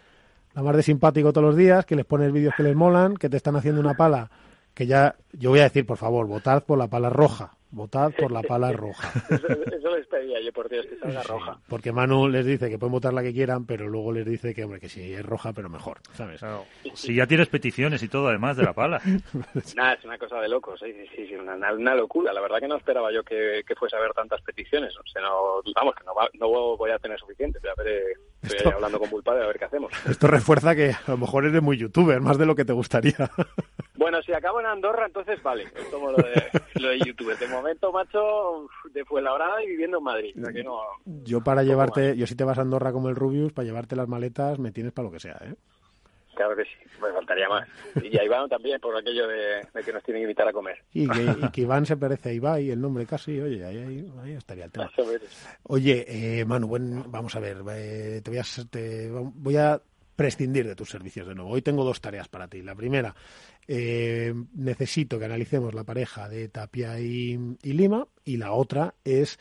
la 0.57 0.63
más 0.63 0.75
de 0.75 0.81
simpático 0.83 1.31
todos 1.31 1.45
los 1.45 1.55
días, 1.55 1.85
que 1.85 1.95
les 1.95 2.05
pones 2.05 2.31
vídeos 2.33 2.53
que 2.57 2.63
les 2.63 2.75
molan, 2.75 3.15
que 3.15 3.29
te 3.29 3.37
están 3.37 3.55
haciendo 3.55 3.79
una 3.79 3.93
pala, 3.93 4.29
que 4.73 4.87
ya, 4.87 5.15
yo 5.33 5.51
voy 5.51 5.59
a 5.59 5.63
decir, 5.63 5.85
por 5.85 5.97
favor, 5.97 6.25
votad 6.27 6.63
por 6.63 6.77
la 6.79 6.87
pala 6.87 7.09
roja, 7.11 7.53
votad 7.69 8.11
por 8.17 8.31
la 8.31 8.41
pala 8.41 8.71
roja. 8.71 9.11
Eso, 9.29 9.47
eso 9.47 9.95
les 9.95 10.07
pedía 10.07 10.39
yo, 10.41 10.51
por 10.53 10.67
Dios, 10.69 10.85
que 10.87 10.97
salga 10.97 11.21
Sí, 11.21 11.27
roja. 11.27 11.59
porque 11.67 11.91
Manu 11.91 12.27
les 12.27 12.45
dice 12.45 12.69
que 12.69 12.79
pueden 12.79 12.91
votar 12.93 13.13
la 13.13 13.21
que 13.21 13.33
quieran, 13.33 13.65
pero 13.65 13.87
luego 13.87 14.11
les 14.11 14.25
dice 14.25 14.53
que, 14.55 14.63
hombre, 14.63 14.79
que 14.79 14.89
si 14.89 15.13
es 15.13 15.23
roja, 15.25 15.53
pero 15.53 15.69
mejor, 15.69 15.97
¿sabes? 16.13 16.39
Claro. 16.39 16.65
Si 16.95 17.13
ya 17.15 17.27
tienes 17.27 17.49
peticiones 17.49 18.01
y 18.01 18.07
todo, 18.07 18.29
además 18.29 18.57
de 18.57 18.63
la 18.63 18.73
pala. 18.73 18.99
Nada, 19.75 19.93
es 19.93 20.05
una 20.05 20.17
cosa 20.17 20.39
de 20.39 20.49
locos, 20.49 20.79
sí, 20.79 20.91
sí, 20.93 21.07
sí, 21.15 21.27
sí, 21.27 21.35
una, 21.35 21.55
una 21.73 21.95
locura. 21.95 22.33
La 22.33 22.41
verdad 22.41 22.59
que 22.59 22.67
no 22.67 22.77
esperaba 22.77 23.11
yo 23.11 23.23
que, 23.23 23.61
que 23.67 23.75
fuese 23.75 23.95
a 23.95 23.99
haber 23.99 24.13
tantas 24.13 24.41
peticiones. 24.41 24.95
O 24.97 25.03
sea, 25.11 25.21
no, 25.21 25.61
vamos, 25.75 25.93
que 25.95 26.03
no, 26.03 26.15
va- 26.15 26.29
no 26.33 26.77
voy 26.77 26.91
a 26.91 26.99
tener 26.99 27.19
suficiente. 27.19 27.59
Ya 27.63 27.71
veré, 27.77 28.01
estoy 28.47 28.57
Esto- 28.67 28.75
hablando 28.75 28.99
con 28.99 29.09
Bulpadre 29.09 29.43
a 29.43 29.47
ver 29.47 29.57
qué 29.59 29.65
hacemos. 29.65 29.91
Esto 30.09 30.27
refuerza 30.27 30.75
que 30.75 30.91
a 30.91 31.11
lo 31.11 31.17
mejor 31.17 31.45
eres 31.45 31.61
muy 31.61 31.77
youtuber, 31.77 32.19
más 32.21 32.37
de 32.37 32.45
lo 32.45 32.55
que 32.55 32.65
te 32.65 32.73
gustaría. 32.73 33.29
Bueno, 33.95 34.21
si 34.21 34.31
acabo 34.33 34.59
en 34.59 34.67
Andorra, 34.67 35.05
entonces 35.07 35.41
vale, 35.43 35.63
es 35.63 35.85
como 35.91 36.11
lo 36.11 36.17
de, 36.17 36.43
lo 36.79 36.89
de 36.89 36.99
YouTube. 36.99 37.37
De 37.37 37.47
momento, 37.47 37.91
macho, 37.91 38.67
de 38.93 39.03
Fuenlabrada 39.05 39.61
y 39.63 39.67
viviendo 39.67 39.97
en 39.97 40.03
Madrid. 40.03 40.35
Que 40.53 40.63
no, 40.63 40.79
Yo 41.05 41.41
para 41.41 41.63
llevarte, 41.63 42.15
yo 42.15 42.25
si 42.27 42.35
te 42.35 42.43
vas 42.43 42.57
a 42.57 42.61
Andorra 42.61 42.91
como 42.91 43.09
el 43.09 43.15
Rubius, 43.15 43.51
para 43.53 43.65
llevarte 43.65 43.95
las 43.95 44.07
maletas 44.07 44.59
me 44.59 44.71
tienes 44.71 44.93
para 44.93 45.07
lo 45.07 45.11
que 45.11 45.19
sea, 45.19 45.37
¿eh? 45.43 45.55
Claro 46.37 46.55
que 46.55 46.63
sí, 46.63 46.69
me 47.01 47.11
faltaría 47.11 47.49
más. 47.49 47.67
Y 48.01 48.17
a 48.17 48.23
Iván 48.23 48.47
también, 48.47 48.79
por 48.79 48.95
aquello 48.95 49.27
de, 49.27 49.65
de 49.73 49.83
que 49.83 49.91
nos 49.91 50.01
tienen 50.03 50.21
que 50.21 50.25
invitar 50.25 50.47
a 50.47 50.53
comer. 50.53 50.77
Y 50.93 51.09
que, 51.09 51.23
y 51.23 51.49
que 51.51 51.61
Iván 51.61 51.85
se 51.85 51.97
parece 51.97 52.29
a 52.29 52.33
Ibai, 52.33 52.69
el 52.71 52.79
nombre 52.79 53.05
casi, 53.05 53.39
oye, 53.41 53.65
ahí, 53.65 54.31
estaría 54.37 54.65
el 54.65 54.71
tema. 54.71 54.89
Oye, 55.63 56.05
eh, 56.39 56.45
Manu, 56.45 56.67
buen- 56.67 57.11
vamos 57.11 57.35
a 57.35 57.39
ver, 57.41 57.57
eh, 57.71 58.21
te 58.23 58.31
voy 58.31 58.39
a, 58.39 58.43
te- 58.69 59.09
voy 59.11 59.57
a 59.57 59.81
prescindir 60.15 60.65
de 60.65 60.75
tus 60.75 60.89
servicios 60.89 61.27
de 61.27 61.35
nuevo. 61.35 61.51
Hoy 61.51 61.61
tengo 61.61 61.83
dos 61.83 61.99
tareas 62.01 62.27
para 62.27 62.47
ti. 62.47 62.61
La 62.61 62.73
primera, 62.75 63.13
eh, 63.67 64.33
necesito 64.55 65.19
que 65.19 65.25
analicemos 65.25 65.73
la 65.73 65.83
pareja 65.83 66.29
de 66.29 66.47
Tapia 66.49 66.99
y, 66.99 67.37
y 67.61 67.73
Lima. 67.73 68.07
Y 68.23 68.37
la 68.37 68.51
otra 68.53 68.95
es 69.03 69.37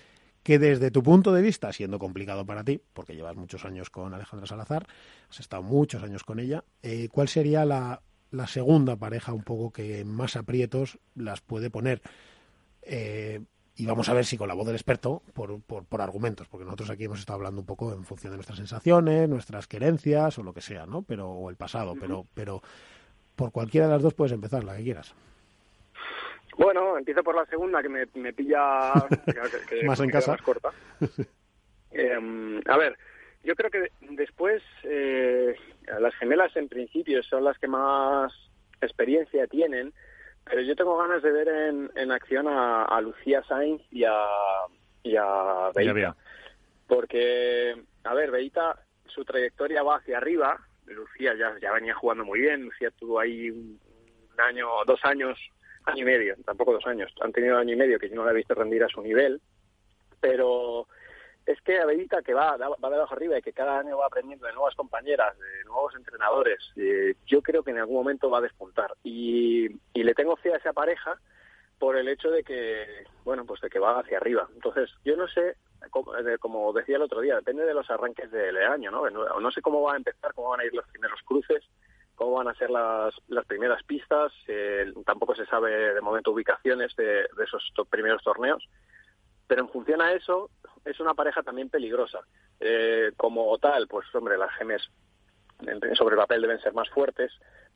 que 0.46 0.60
desde 0.60 0.92
tu 0.92 1.02
punto 1.02 1.32
de 1.32 1.42
vista, 1.42 1.72
siendo 1.72 1.98
complicado 1.98 2.46
para 2.46 2.62
ti, 2.62 2.80
porque 2.92 3.16
llevas 3.16 3.34
muchos 3.34 3.64
años 3.64 3.90
con 3.90 4.14
Alejandra 4.14 4.46
Salazar, 4.46 4.86
has 5.28 5.40
estado 5.40 5.64
muchos 5.64 6.04
años 6.04 6.22
con 6.22 6.38
ella, 6.38 6.62
eh, 6.84 7.08
¿cuál 7.10 7.26
sería 7.26 7.64
la, 7.64 8.00
la 8.30 8.46
segunda 8.46 8.94
pareja 8.94 9.32
un 9.32 9.42
poco 9.42 9.72
que 9.72 10.04
más 10.04 10.36
aprietos 10.36 11.00
las 11.16 11.40
puede 11.40 11.68
poner? 11.68 12.00
Eh, 12.82 13.40
y 13.74 13.86
vamos 13.86 14.08
a 14.08 14.14
ver 14.14 14.24
si 14.24 14.36
con 14.36 14.46
la 14.46 14.54
voz 14.54 14.66
del 14.66 14.76
experto, 14.76 15.20
por, 15.34 15.60
por, 15.62 15.84
por 15.84 16.00
argumentos, 16.00 16.46
porque 16.46 16.64
nosotros 16.64 16.90
aquí 16.90 17.02
hemos 17.02 17.18
estado 17.18 17.38
hablando 17.38 17.62
un 17.62 17.66
poco 17.66 17.92
en 17.92 18.04
función 18.04 18.30
de 18.30 18.36
nuestras 18.36 18.58
sensaciones, 18.58 19.28
nuestras 19.28 19.66
querencias 19.66 20.38
o 20.38 20.44
lo 20.44 20.54
que 20.54 20.60
sea, 20.60 20.86
¿no? 20.86 21.02
Pero, 21.02 21.28
o 21.28 21.50
el 21.50 21.56
pasado, 21.56 21.96
pero, 21.98 22.24
pero 22.34 22.62
por 23.34 23.50
cualquiera 23.50 23.88
de 23.88 23.94
las 23.94 24.02
dos 24.02 24.14
puedes 24.14 24.30
empezar, 24.32 24.62
la 24.62 24.76
que 24.76 24.84
quieras. 24.84 25.12
Bueno, 26.56 26.96
empiezo 26.98 27.22
por 27.22 27.34
la 27.36 27.44
segunda, 27.46 27.82
que 27.82 27.88
me, 27.88 28.06
me 28.14 28.32
pilla 28.32 28.92
que- 29.68 29.76
que- 29.80 29.84
Más 29.86 29.98
que 29.98 30.04
en 30.04 30.10
casa. 30.10 30.32
más 30.32 30.42
corta. 30.42 30.70
Eh, 31.98 32.60
a 32.66 32.76
ver, 32.76 32.98
yo 33.42 33.54
creo 33.54 33.70
que 33.70 33.90
después 34.10 34.62
eh, 34.82 35.54
las 35.98 36.14
gemelas 36.16 36.54
en 36.56 36.68
principio 36.68 37.22
son 37.22 37.42
las 37.44 37.58
que 37.58 37.68
más 37.68 38.30
experiencia 38.82 39.46
tienen, 39.46 39.94
pero 40.44 40.60
yo 40.60 40.76
tengo 40.76 40.98
ganas 40.98 41.22
de 41.22 41.32
ver 41.32 41.48
en, 41.48 41.90
en 41.94 42.12
acción 42.12 42.48
a, 42.48 42.84
a 42.84 43.00
Lucía 43.00 43.42
Sainz 43.44 43.80
y 43.90 44.04
a, 44.04 44.12
y 45.04 45.16
a 45.16 45.70
Beita. 45.74 46.16
Porque, 46.86 47.74
a 48.04 48.12
ver, 48.14 48.30
Beita, 48.30 48.78
su 49.06 49.24
trayectoria 49.24 49.82
va 49.82 49.96
hacia 49.96 50.18
arriba. 50.18 50.60
Lucía 50.84 51.32
ya, 51.34 51.54
ya 51.62 51.72
venía 51.72 51.94
jugando 51.94 52.24
muy 52.26 52.40
bien. 52.40 52.64
Lucía 52.64 52.90
tuvo 52.90 53.20
ahí 53.20 53.50
un, 53.50 53.80
un 54.34 54.40
año, 54.40 54.68
dos 54.86 55.00
años, 55.04 55.38
año 55.86 56.02
y 56.02 56.04
medio, 56.04 56.36
tampoco 56.44 56.72
dos 56.72 56.86
años. 56.86 57.12
Han 57.20 57.32
tenido 57.32 57.56
año 57.56 57.72
y 57.72 57.76
medio 57.76 57.98
que 57.98 58.08
yo 58.08 58.16
no 58.16 58.24
la 58.24 58.32
he 58.32 58.34
visto 58.34 58.54
rendir 58.54 58.84
a 58.84 58.88
su 58.88 59.00
nivel. 59.00 59.40
Pero 60.20 60.86
es 61.44 61.60
que 61.62 61.78
a 61.78 61.86
Beita, 61.86 62.22
que 62.22 62.34
va, 62.34 62.56
va 62.56 62.88
de 62.90 62.96
abajo 62.96 63.14
arriba 63.14 63.38
y 63.38 63.42
que 63.42 63.52
cada 63.52 63.78
año 63.78 63.98
va 63.98 64.06
aprendiendo 64.06 64.46
de 64.46 64.52
nuevas 64.52 64.74
compañeras, 64.74 65.38
de 65.38 65.64
nuevos 65.64 65.94
entrenadores, 65.94 66.58
eh, 66.76 67.14
yo 67.26 67.40
creo 67.42 67.62
que 67.62 67.70
en 67.70 67.78
algún 67.78 67.96
momento 67.96 68.30
va 68.30 68.38
a 68.38 68.42
despuntar. 68.42 68.92
Y, 69.04 69.66
y 69.94 70.02
le 70.02 70.14
tengo 70.14 70.36
fe 70.36 70.52
a 70.52 70.56
esa 70.56 70.72
pareja 70.72 71.20
por 71.78 71.96
el 71.96 72.08
hecho 72.08 72.30
de 72.30 72.42
que, 72.42 73.04
bueno, 73.24 73.44
pues 73.44 73.60
de 73.60 73.68
que 73.68 73.78
va 73.78 74.00
hacia 74.00 74.16
arriba. 74.16 74.48
Entonces, 74.54 74.90
yo 75.04 75.14
no 75.16 75.28
sé, 75.28 75.56
como, 75.90 76.12
de- 76.14 76.38
como 76.38 76.72
decía 76.72 76.96
el 76.96 77.02
otro 77.02 77.20
día, 77.20 77.36
depende 77.36 77.64
de 77.64 77.74
los 77.74 77.88
arranques 77.90 78.30
del 78.30 78.56
año. 78.56 78.90
No, 78.90 79.08
no 79.10 79.50
sé 79.52 79.60
cómo 79.60 79.82
va 79.82 79.92
a 79.92 79.96
empezar, 79.98 80.32
cómo 80.34 80.48
van 80.50 80.60
a 80.60 80.64
ir 80.64 80.74
los 80.74 80.88
primeros 80.88 81.20
cruces, 81.22 81.62
cómo 82.16 82.32
van 82.32 82.48
a 82.48 82.54
ser 82.54 82.70
las, 82.70 83.14
las 83.28 83.46
primeras 83.46 83.82
pistas, 83.84 84.32
eh, 84.48 84.92
tampoco 85.04 85.34
se 85.34 85.46
sabe 85.46 85.94
de 85.94 86.00
momento 86.00 86.32
ubicaciones 86.32 86.96
de, 86.96 87.28
esos 87.42 87.72
primeros 87.88 88.22
torneos, 88.22 88.68
pero 89.46 89.62
en 89.62 89.68
función 89.68 90.00
a 90.00 90.12
eso, 90.12 90.50
es 90.84 90.98
una 90.98 91.14
pareja 91.14 91.42
también 91.42 91.70
peligrosa. 91.70 92.20
Eh, 92.58 93.12
como 93.16 93.56
tal, 93.58 93.86
pues 93.86 94.12
hombre, 94.14 94.36
las 94.36 94.52
gemes 94.54 94.82
sobre 95.94 96.14
el 96.14 96.20
papel 96.20 96.42
deben 96.42 96.60
ser 96.60 96.74
más 96.74 96.88
fuertes, 96.90 97.32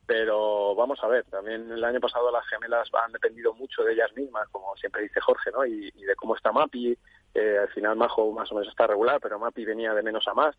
pero 0.07 0.75
vamos 0.75 0.99
a 1.03 1.07
ver, 1.07 1.25
también 1.27 1.71
el 1.71 1.85
año 1.85 2.01
pasado 2.01 2.33
las 2.33 2.47
gemelas 2.49 2.89
han 2.93 3.13
dependido 3.13 3.55
mucho 3.55 3.85
de 3.85 3.93
ellas 3.93 4.11
mismas, 4.17 4.49
como 4.51 4.75
siempre 4.77 5.03
dice 5.03 5.21
Jorge, 5.21 5.51
¿no? 5.53 5.65
Y, 5.65 5.93
y 5.95 6.03
de 6.03 6.17
cómo 6.17 6.35
está 6.35 6.51
Mapi, 6.51 6.99
eh, 7.35 7.59
al 7.61 7.69
final 7.69 7.97
Majo 7.97 8.33
más 8.33 8.51
o 8.51 8.57
menos 8.57 8.69
está 8.69 8.87
regular, 8.87 9.21
pero 9.21 9.39
Mapi 9.39 9.65
venía 9.65 9.95
de 9.95 10.03
menos 10.03 10.27
a 10.27 10.35
más. 10.35 10.57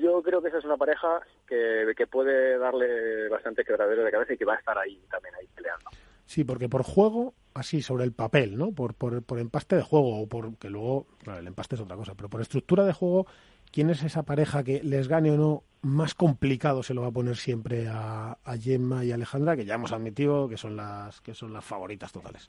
Yo 0.00 0.22
creo 0.22 0.42
que 0.42 0.48
esa 0.48 0.58
es 0.58 0.64
una 0.64 0.76
pareja 0.76 1.20
que, 1.46 1.92
que 1.96 2.06
puede 2.06 2.58
darle 2.58 3.28
bastante 3.28 3.64
quebradero 3.64 4.04
de 4.04 4.10
cabeza 4.10 4.34
y 4.34 4.36
que 4.36 4.44
va 4.44 4.54
a 4.54 4.58
estar 4.58 4.76
ahí 4.76 5.00
también 5.10 5.34
ahí 5.36 5.46
peleando. 5.54 5.90
Sí, 6.26 6.42
porque 6.42 6.68
por 6.68 6.82
juego, 6.82 7.34
así 7.52 7.82
sobre 7.82 8.04
el 8.04 8.12
papel, 8.12 8.56
¿no? 8.56 8.72
Por, 8.72 8.94
por, 8.94 9.22
por 9.22 9.38
empaste 9.38 9.76
de 9.76 9.82
juego, 9.82 10.20
o 10.20 10.26
por 10.26 10.56
que 10.56 10.70
luego, 10.70 11.06
el 11.26 11.46
empaste 11.46 11.76
es 11.76 11.80
otra 11.80 11.96
cosa, 11.96 12.14
pero 12.14 12.28
por 12.28 12.40
estructura 12.40 12.84
de 12.84 12.92
juego, 12.92 13.26
¿quién 13.70 13.90
es 13.90 14.02
esa 14.02 14.22
pareja 14.24 14.64
que 14.64 14.82
les 14.82 15.06
gane 15.06 15.30
o 15.30 15.36
no? 15.36 15.62
Más 15.82 16.14
complicado 16.14 16.82
se 16.82 16.94
lo 16.94 17.02
va 17.02 17.08
a 17.08 17.12
poner 17.12 17.36
siempre 17.36 17.86
a, 17.88 18.38
a 18.42 18.56
Gemma 18.56 19.04
y 19.04 19.12
Alejandra, 19.12 19.54
que 19.54 19.66
ya 19.66 19.74
hemos 19.74 19.92
admitido 19.92 20.48
que 20.48 20.56
son 20.56 20.76
las 20.76 21.20
que 21.20 21.34
son 21.34 21.52
las 21.52 21.64
favoritas 21.64 22.10
totales. 22.10 22.48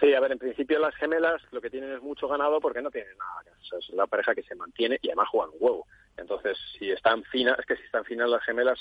Sí, 0.00 0.12
a 0.12 0.20
ver, 0.20 0.32
en 0.32 0.38
principio 0.38 0.78
las 0.78 0.94
gemelas 0.96 1.40
lo 1.52 1.60
que 1.60 1.70
tienen 1.70 1.92
es 1.92 2.02
mucho 2.02 2.26
ganado 2.26 2.60
porque 2.60 2.82
no 2.82 2.90
tienen 2.90 3.16
nada. 3.16 3.56
es 3.78 3.90
la 3.90 4.06
pareja 4.06 4.34
que 4.34 4.42
se 4.42 4.54
mantiene 4.54 4.98
y 5.02 5.08
además 5.08 5.28
juegan 5.28 5.50
un 5.50 5.58
huevo. 5.60 5.86
Entonces, 6.16 6.58
si 6.78 6.90
están 6.90 7.22
finas, 7.24 7.58
es 7.58 7.66
que 7.66 7.76
si 7.76 7.82
están 7.84 8.04
finas 8.04 8.28
las 8.28 8.42
gemelas 8.44 8.78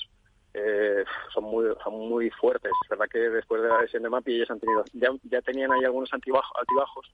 eh, 0.53 1.03
son 1.33 1.45
muy 1.45 1.65
son 1.83 1.93
muy 2.09 2.29
fuertes. 2.29 2.71
Es 2.83 2.89
verdad 2.89 3.07
que 3.11 3.19
después 3.19 3.61
de 3.61 3.69
la 3.69 3.81
lesión 3.81 4.03
de 4.03 4.09
Mapi 4.09 4.35
ellos 4.35 4.51
han 4.51 4.59
tenido 4.59 4.83
ya, 4.93 5.09
ya 5.23 5.41
tenían 5.41 5.71
ahí 5.71 5.83
algunos 5.83 6.11
altibajos, 6.13 6.51
altibajos 6.59 7.11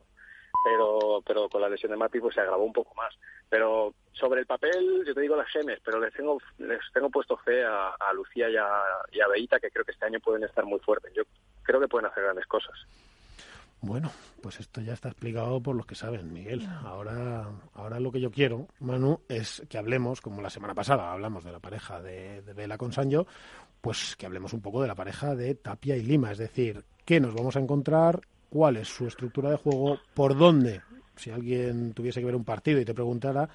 pero 0.64 1.22
pero 1.26 1.48
con 1.48 1.62
la 1.62 1.70
lesión 1.70 1.92
de 1.92 1.98
Mapi 1.98 2.20
pues 2.20 2.36
se 2.36 2.42
agravó 2.42 2.64
un 2.64 2.74
poco 2.74 2.94
más. 2.96 3.14
Pero 3.50 3.94
sobre 4.14 4.42
el 4.42 4.46
papel, 4.46 5.04
yo 5.06 5.14
te 5.14 5.22
digo 5.22 5.36
las 5.36 5.50
gemes, 5.50 5.80
pero 5.84 6.00
les 6.00 6.14
tengo 6.14 6.38
les 6.58 6.80
tengo 6.94 7.10
puesto 7.10 7.38
fe 7.38 7.64
a, 7.64 7.90
a 7.92 8.14
Lucía 8.14 8.50
y 8.50 8.58
a, 8.58 8.68
y 9.12 9.22
a 9.22 9.28
Beita, 9.28 9.60
que 9.60 9.72
creo 9.72 9.86
que 9.86 9.92
este 9.92 10.06
año 10.06 10.20
pueden 10.20 10.44
estar 10.44 10.66
muy 10.66 10.80
fuertes. 10.80 11.14
Yo 11.14 11.24
creo 11.64 11.80
que 11.80 11.88
pueden 11.88 12.08
hacer 12.08 12.24
grandes 12.24 12.46
cosas. 12.46 12.76
Bueno, 13.82 14.12
pues 14.42 14.60
esto 14.60 14.82
ya 14.82 14.94
está 14.94 15.10
explicado 15.10 15.62
por 15.62 15.76
los 15.76 15.86
que 15.86 15.96
saben, 15.96 16.34
Miguel. 16.34 16.68
Ahora, 16.84 17.50
ahora 17.74 18.00
lo 18.00 18.12
que 18.12 18.20
yo 18.20 18.30
quiero, 18.30 18.68
Manu, 18.80 19.22
es 19.30 19.64
que 19.70 19.78
hablemos, 19.78 20.20
como 20.20 20.42
la 20.42 20.50
semana 20.50 20.76
pasada 20.76 21.12
hablamos 21.12 21.46
de 21.46 21.52
la 21.54 21.60
pareja 21.60 22.02
de, 22.02 22.42
Vela 22.56 22.78
con 22.78 22.92
Sancho, 22.92 23.26
pues 23.80 24.18
que 24.18 24.26
hablemos 24.26 24.52
un 24.52 24.62
poco 24.62 24.82
de 24.82 24.90
la 24.90 24.96
pareja 24.96 25.34
de 25.34 25.56
Tapia 25.56 25.96
y 25.96 26.04
Lima. 26.04 26.32
Es 26.32 26.38
decir, 26.38 26.84
qué 27.06 27.22
nos 27.22 27.34
vamos 27.34 27.56
a 27.56 27.60
encontrar, 27.60 28.20
cuál 28.50 28.76
es 28.78 28.90
su 28.90 29.08
estructura 29.08 29.52
de 29.52 29.58
juego, 29.58 29.98
por 30.14 30.38
dónde, 30.38 30.82
si 31.16 31.32
alguien 31.32 31.94
tuviese 31.94 32.20
que 32.20 32.26
ver 32.26 32.36
un 32.36 32.44
partido 32.44 32.82
y 32.82 32.86
te 32.86 32.94
preguntara, 32.94 33.48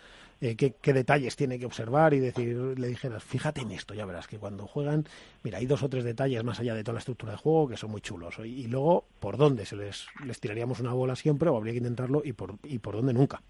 eh, 0.44 0.56
qué, 0.56 0.92
detalles 0.92 1.36
tiene 1.36 1.58
que 1.58 1.64
observar 1.64 2.12
y 2.12 2.20
decir, 2.20 2.54
le 2.78 2.88
dijeras, 2.88 3.24
fíjate 3.24 3.62
en 3.62 3.70
esto, 3.70 3.94
ya 3.94 4.04
verás 4.04 4.28
que 4.28 4.38
cuando 4.38 4.66
juegan, 4.66 5.04
mira, 5.42 5.56
hay 5.56 5.64
dos 5.64 5.82
o 5.82 5.88
tres 5.88 6.04
detalles 6.04 6.44
más 6.44 6.60
allá 6.60 6.74
de 6.74 6.84
toda 6.84 6.92
la 6.92 6.98
estructura 6.98 7.32
de 7.32 7.38
juego 7.38 7.66
que 7.66 7.78
son 7.78 7.90
muy 7.90 8.02
chulos. 8.02 8.38
Y, 8.40 8.66
luego, 8.66 9.06
¿por 9.20 9.38
dónde? 9.38 9.64
¿Se 9.64 9.74
les, 9.74 10.06
les 10.22 10.38
tiraríamos 10.40 10.80
una 10.80 10.92
bola 10.92 11.16
siempre 11.16 11.48
o 11.48 11.56
habría 11.56 11.72
que 11.72 11.78
intentarlo 11.78 12.20
y 12.22 12.34
por, 12.34 12.56
y 12.62 12.78
por 12.78 12.94
dónde 12.94 13.14
nunca? 13.14 13.40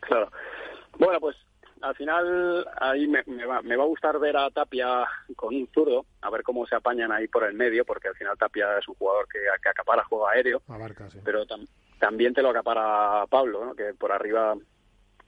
Claro. 0.00 0.28
Bueno, 0.98 1.20
pues 1.20 1.36
al 1.82 1.94
final 1.94 2.66
ahí 2.80 3.06
me, 3.06 3.22
va, 3.46 3.62
me 3.62 3.76
va 3.76 3.84
a 3.84 3.86
gustar 3.86 4.18
ver 4.18 4.36
a 4.36 4.50
Tapia 4.50 5.04
con 5.36 5.54
un 5.54 5.68
zurdo, 5.68 6.06
a 6.20 6.30
ver 6.30 6.42
cómo 6.42 6.66
se 6.66 6.74
apañan 6.74 7.12
ahí 7.12 7.28
por 7.28 7.44
el 7.44 7.54
medio, 7.54 7.84
porque 7.84 8.08
al 8.08 8.16
final 8.16 8.36
Tapia 8.36 8.76
es 8.76 8.88
un 8.88 8.96
jugador 8.96 9.28
que, 9.28 9.38
que 9.62 9.68
acapara 9.68 10.02
juego 10.02 10.26
aéreo, 10.26 10.62
pero 11.24 11.44
también 12.00 12.34
te 12.34 12.42
lo 12.42 12.50
acapara 12.50 13.24
Pablo, 13.30 13.66
¿no? 13.66 13.74
que 13.76 13.94
por 13.94 14.10
arriba 14.10 14.56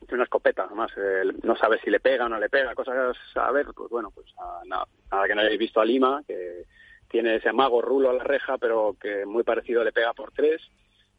tiene 0.05 0.17
una 0.17 0.25
escopeta, 0.25 0.65
además, 0.65 0.91
no 1.43 1.57
sabe 1.57 1.79
si 1.81 1.91
le 1.91 2.01
pega 2.01 2.27
o 2.27 2.29
no 2.29 2.39
le 2.39 2.49
pega, 2.49 2.75
cosas 2.75 3.17
a 3.35 3.53
ver, 3.53 3.67
pues 3.75 3.91
bueno, 3.91 4.11
pues 4.11 4.27
nada, 4.67 4.87
nada 5.11 5.27
que 5.27 5.35
no 5.35 5.41
hayáis 5.41 5.59
visto 5.59 5.81
a 5.81 5.85
Lima, 5.85 6.23
que 6.27 6.65
tiene 7.09 7.37
ese 7.37 7.53
mago 7.53 7.81
rulo 7.81 8.11
a 8.11 8.15
la 8.15 8.25
reja, 8.25 8.59
pero 8.59 8.97
que 9.01 9.25
muy 9.25 9.43
parecido 9.43 9.85
le 9.85 9.93
pega 9.93 10.13
por 10.15 10.33
tres, 10.33 10.61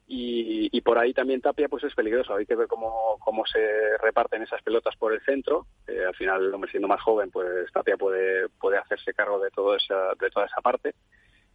y, 0.07 0.69
y 0.71 0.81
por 0.81 0.99
ahí 0.99 1.13
también 1.13 1.41
Tapia 1.41 1.67
pues 1.67 1.83
es 1.83 1.95
peligroso, 1.95 2.36
hay 2.36 2.45
que 2.45 2.55
ver 2.55 2.67
cómo, 2.67 3.17
cómo 3.19 3.45
se 3.45 3.97
reparten 3.99 4.43
esas 4.43 4.61
pelotas 4.61 4.95
por 4.97 5.13
el 5.13 5.21
centro, 5.21 5.65
eh, 5.88 6.03
al 6.05 6.15
final, 6.15 6.53
hombre, 6.53 6.69
siendo 6.69 6.88
más 6.88 7.01
joven, 7.01 7.31
pues 7.31 7.71
Tapia 7.71 7.97
puede, 7.97 8.49
puede 8.49 8.77
hacerse 8.77 9.13
cargo 9.13 9.39
de, 9.39 9.49
todo 9.51 9.75
esa, 9.75 10.13
de 10.19 10.29
toda 10.29 10.45
esa 10.45 10.61
parte, 10.61 10.93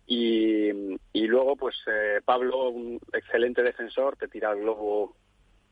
y, 0.06 0.70
y 1.12 1.26
luego, 1.28 1.54
pues 1.54 1.76
eh, 1.86 2.20
Pablo, 2.24 2.70
un 2.70 2.98
excelente 3.12 3.62
defensor, 3.62 4.16
te 4.16 4.26
tira 4.26 4.50
el 4.50 4.60
globo 4.60 5.14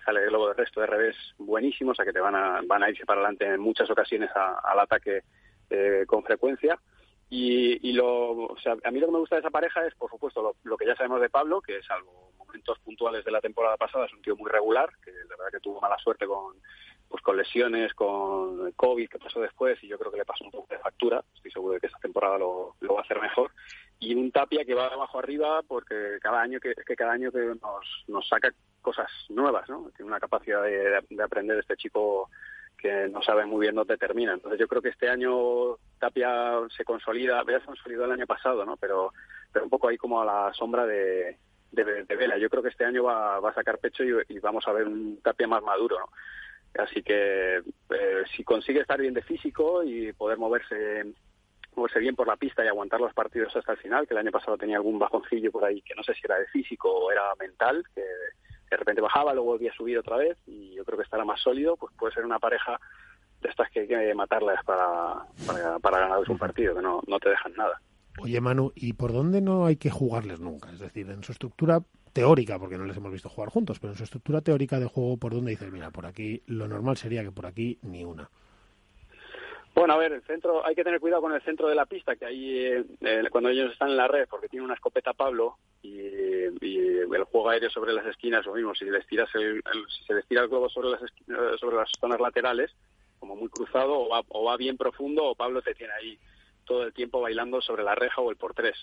sale 0.09 0.23
el 0.23 0.31
globo 0.31 0.49
de 0.49 0.55
resto 0.55 0.81
de 0.81 0.87
revés 0.87 1.17
buenísimo, 1.37 1.91
o 1.91 1.95
sea 1.95 2.07
que 2.07 2.15
te 2.15 2.21
van 2.21 2.35
a, 2.35 2.63
van 2.67 2.83
a 2.83 2.89
irse 2.89 3.05
para 3.05 3.21
adelante 3.21 3.45
en 3.45 3.61
muchas 3.61 3.91
ocasiones 3.91 4.31
al 4.35 4.81
ataque 4.81 5.21
eh, 5.69 6.05
con 6.07 6.23
frecuencia. 6.25 6.79
Y, 7.29 7.87
y 7.87 7.93
lo, 7.93 8.31
o 8.31 8.59
sea, 8.59 8.75
a 8.83 8.91
mí 8.91 9.01
lo 9.01 9.07
que 9.07 9.13
me 9.13 9.19
gusta 9.19 9.37
de 9.37 9.41
esa 9.41 9.51
pareja 9.51 9.87
es, 9.87 9.95
por 9.97 10.11
supuesto, 10.11 10.55
lo, 10.63 10.77
que 10.79 10.87
ya 10.87 10.97
sabemos 10.97 11.21
de 11.21 11.29
Pablo, 11.29 11.61
que 11.61 11.77
es 11.77 11.91
algo 11.91 12.33
momentos 12.39 12.79
puntuales 12.79 13.23
de 13.23 13.31
la 13.31 13.43
temporada 13.43 13.77
pasada, 13.77 14.07
es 14.07 14.15
un 14.15 14.23
tío 14.23 14.35
muy 14.35 14.51
regular, 14.51 14.89
que 15.05 15.11
la 15.11 15.37
verdad 15.37 15.53
que 15.53 15.61
tuvo 15.61 15.79
mala 15.79 15.99
suerte 15.99 16.27
con, 16.27 16.55
pues 17.07 17.23
con 17.23 17.37
lesiones, 17.37 17.93
con 17.93 18.73
COVID 18.73 19.11
que 19.11 19.19
pasó 19.19 19.41
después 19.41 19.79
y 19.85 19.89
yo 19.89 19.99
creo 19.99 20.11
que 20.11 20.17
le 20.17 20.25
pasó 20.25 20.43
un 20.43 20.51
poco 20.51 20.73
de 20.73 20.81
factura. 20.81 21.23
Estoy 21.35 21.51
seguro 21.51 21.75
de 21.75 21.81
que 21.81 21.89
esta 21.89 21.99
temporada 21.99 22.39
lo, 22.39 22.77
lo 22.81 22.95
va 22.95 23.01
a 23.01 23.03
hacer 23.03 23.21
mejor. 23.21 23.51
Y 24.01 24.15
un 24.15 24.31
Tapia 24.31 24.65
que 24.65 24.75
va 24.75 24.89
de 24.89 24.95
abajo 24.95 25.19
arriba 25.19 25.63
porque 25.67 26.19
cada 26.21 26.41
año 26.41 26.61
que, 26.61 26.75
que 26.75 26.97
cada 26.97 27.13
año 27.13 27.33
que 27.33 27.39
nos, 27.39 28.05
nos 28.07 28.29
saca 28.29 28.53
cosas 28.81 29.11
nuevas, 29.29 29.69
¿no? 29.69 29.91
Tiene 29.97 30.11
una 30.11 30.21
capacidad 30.21 30.63
de, 30.63 31.01
de 31.09 31.23
aprender 31.23 31.59
este 31.59 31.77
chico 31.77 32.31
que 32.79 33.09
no 33.09 33.21
sabe 33.23 33.45
muy 33.45 33.63
bien 33.63 33.75
dónde 33.75 33.99
termina. 33.99 34.33
Entonces 34.33 34.59
yo 34.59 34.69
creo 34.69 34.81
que 34.81 34.91
este 34.91 35.09
año 35.11 35.77
Tapia 35.99 36.53
se 36.77 36.85
consolida, 36.85 37.45
ya 37.47 37.61
se 37.61 37.67
consolidó 37.67 38.05
el 38.05 38.13
año 38.13 38.27
pasado, 38.27 38.65
¿no? 38.65 38.77
Pero, 38.77 39.13
pero 39.53 39.65
un 39.65 39.71
poco 39.71 39.89
ahí 39.89 39.99
como 39.99 40.23
a 40.23 40.25
la 40.25 40.53
sombra 40.55 40.87
de, 40.87 41.37
de, 41.73 42.17
Vela. 42.17 42.39
Yo 42.39 42.49
creo 42.49 42.63
que 42.63 42.69
este 42.71 42.85
año 42.85 43.05
va, 43.05 43.41
va 43.41 43.51
a 43.51 43.55
sacar 43.55 43.79
pecho 43.79 44.05
y, 44.05 44.39
vamos 44.39 44.67
a 44.67 44.73
ver 44.73 44.87
un 44.87 45.21
Tapia 45.23 45.49
más 45.49 45.63
maduro, 45.63 45.99
¿no? 45.99 46.09
Así 46.83 47.03
que 47.03 47.57
eh, 47.57 48.23
si 48.37 48.45
consigue 48.45 48.81
estar 48.81 49.01
bien 49.01 49.15
de 49.15 49.23
físico 49.23 49.83
y 49.83 50.13
poder 50.13 50.39
moverse 50.39 51.13
moverse 51.79 51.99
bien 51.99 52.15
por 52.15 52.27
la 52.27 52.37
pista 52.37 52.65
y 52.65 52.69
aguantar 52.69 53.01
los 53.01 53.15
partidos 53.15 53.55
hasta 53.57 53.73
el 53.73 53.79
final, 53.79 54.07
que 54.07 54.15
el 54.15 54.19
año 54.19 54.31
pasado 54.31 54.59
tenía 54.59 54.77
algún 54.77 54.99
bajoncillo 54.99 55.51
por 55.51 55.65
ahí 55.65 55.81
que 55.83 55.95
no 55.95 56.03
sé 56.03 56.15
si 56.15 56.21
era 56.25 56.39
de 56.39 56.47
físico 56.49 56.91
o 56.91 57.11
era 57.11 57.23
mental, 57.41 57.85
que 57.95 58.03
de 58.03 58.77
repente 58.77 59.01
bajaba, 59.01 59.33
luego 59.33 59.53
volvía 59.53 59.71
a 59.71 59.75
subir 59.75 59.99
otra 59.99 60.17
vez 60.17 60.37
y 60.47 60.75
yo 60.75 60.85
creo 60.85 60.99
que 60.99 61.05
estará 61.05 61.25
más 61.25 61.41
sólido, 61.41 61.77
pues 61.77 61.95
puede 61.99 62.13
ser 62.13 62.25
una 62.25 62.39
pareja 62.39 62.79
de 63.41 63.49
estas 63.49 63.71
que 63.71 63.81
hay 63.81 63.89
que 63.89 64.15
matarlas 64.15 64.63
para, 64.65 65.25
para, 65.47 65.79
para 65.79 66.01
ganarles 66.01 66.29
un 66.29 66.39
partido, 66.39 66.75
que 66.75 66.83
no, 66.83 67.01
no 67.07 67.19
te 67.19 67.31
dejan 67.31 67.55
nada. 67.55 67.81
Oye, 68.21 68.41
Manu, 68.41 68.73
¿y 68.75 68.95
por 68.95 69.13
dónde 69.13 69.41
no 69.41 69.65
hay 69.65 69.77
que 69.77 69.91
jugarles 69.91 70.41
nunca? 70.41 70.71
Es 70.73 70.81
decir, 70.81 71.09
en 71.09 71.23
su 71.23 71.33
estructura 71.33 71.81
teórica, 72.13 72.59
porque 72.59 72.77
no 72.77 72.85
les 72.85 72.97
hemos 72.97 73.13
visto 73.13 73.29
jugar 73.29 73.51
juntos, 73.51 73.79
pero 73.79 73.93
en 73.93 73.97
su 73.97 74.05
estructura 74.05 74.41
teórica 74.41 74.81
de 74.81 74.87
juego, 74.87 75.17
¿por 75.19 75.35
dónde 75.35 75.53
dices, 75.53 75.71
mira, 75.71 75.91
por 75.91 76.05
aquí 76.05 76.43
lo 76.47 76.67
normal 76.67 76.97
sería 76.97 77.23
que 77.23 77.31
por 77.31 77.47
aquí 77.47 77.79
ni 77.83 78.05
una? 78.05 78.29
Bueno, 79.79 79.95
a 79.95 79.99
ver, 79.99 80.11
el 80.11 80.23
centro, 80.23 80.67
hay 80.67 80.75
que 80.75 80.83
tener 80.83 80.99
cuidado 80.99 81.23
con 81.23 81.33
el 81.33 81.41
centro 81.43 81.69
de 81.69 81.77
la 81.77 81.87
pista, 81.87 82.17
que 82.17 82.27
ahí 82.27 82.67
eh, 82.67 83.25
cuando 83.31 83.49
ellos 83.49 83.71
están 83.71 83.91
en 83.91 83.97
la 83.97 84.09
red, 84.09 84.27
porque 84.29 84.49
tiene 84.49 84.65
una 84.65 84.75
escopeta 84.75 85.13
Pablo 85.13 85.57
y, 85.83 86.01
el 86.01 87.25
juego 87.25 87.51
aéreo 87.51 87.71
sobre 87.71 87.93
las 87.93 88.05
esquinas, 88.07 88.45
lo 88.45 88.55
mismo, 88.55 88.75
si 88.75 88.87
les 88.87 89.07
tiras 89.07 89.33
el, 89.37 89.63
si 89.89 90.05
se 90.05 90.15
les 90.15 90.27
tira 90.27 90.43
el 90.43 90.49
globo 90.49 90.69
sobre 90.69 90.91
las 90.91 91.01
sobre 91.61 91.77
las 91.77 91.91
zonas 92.01 92.21
laterales, 92.21 92.75
como 93.21 93.37
muy 93.37 93.49
cruzado, 93.49 94.01
o 94.01 94.09
va, 94.09 94.23
o 94.29 94.45
va 94.45 94.57
bien 94.57 94.77
profundo, 94.77 95.25
o 95.25 95.35
Pablo 95.37 95.63
te 95.63 95.75
tiene 95.75 95.93
ahí 95.93 96.19
todo 96.65 96.83
el 96.83 96.93
tiempo 96.93 97.21
bailando 97.21 97.61
sobre 97.61 97.85
la 97.85 97.95
reja 97.95 98.21
o 98.21 98.31
el 98.31 98.37
por 98.37 98.55
tres. 98.55 98.77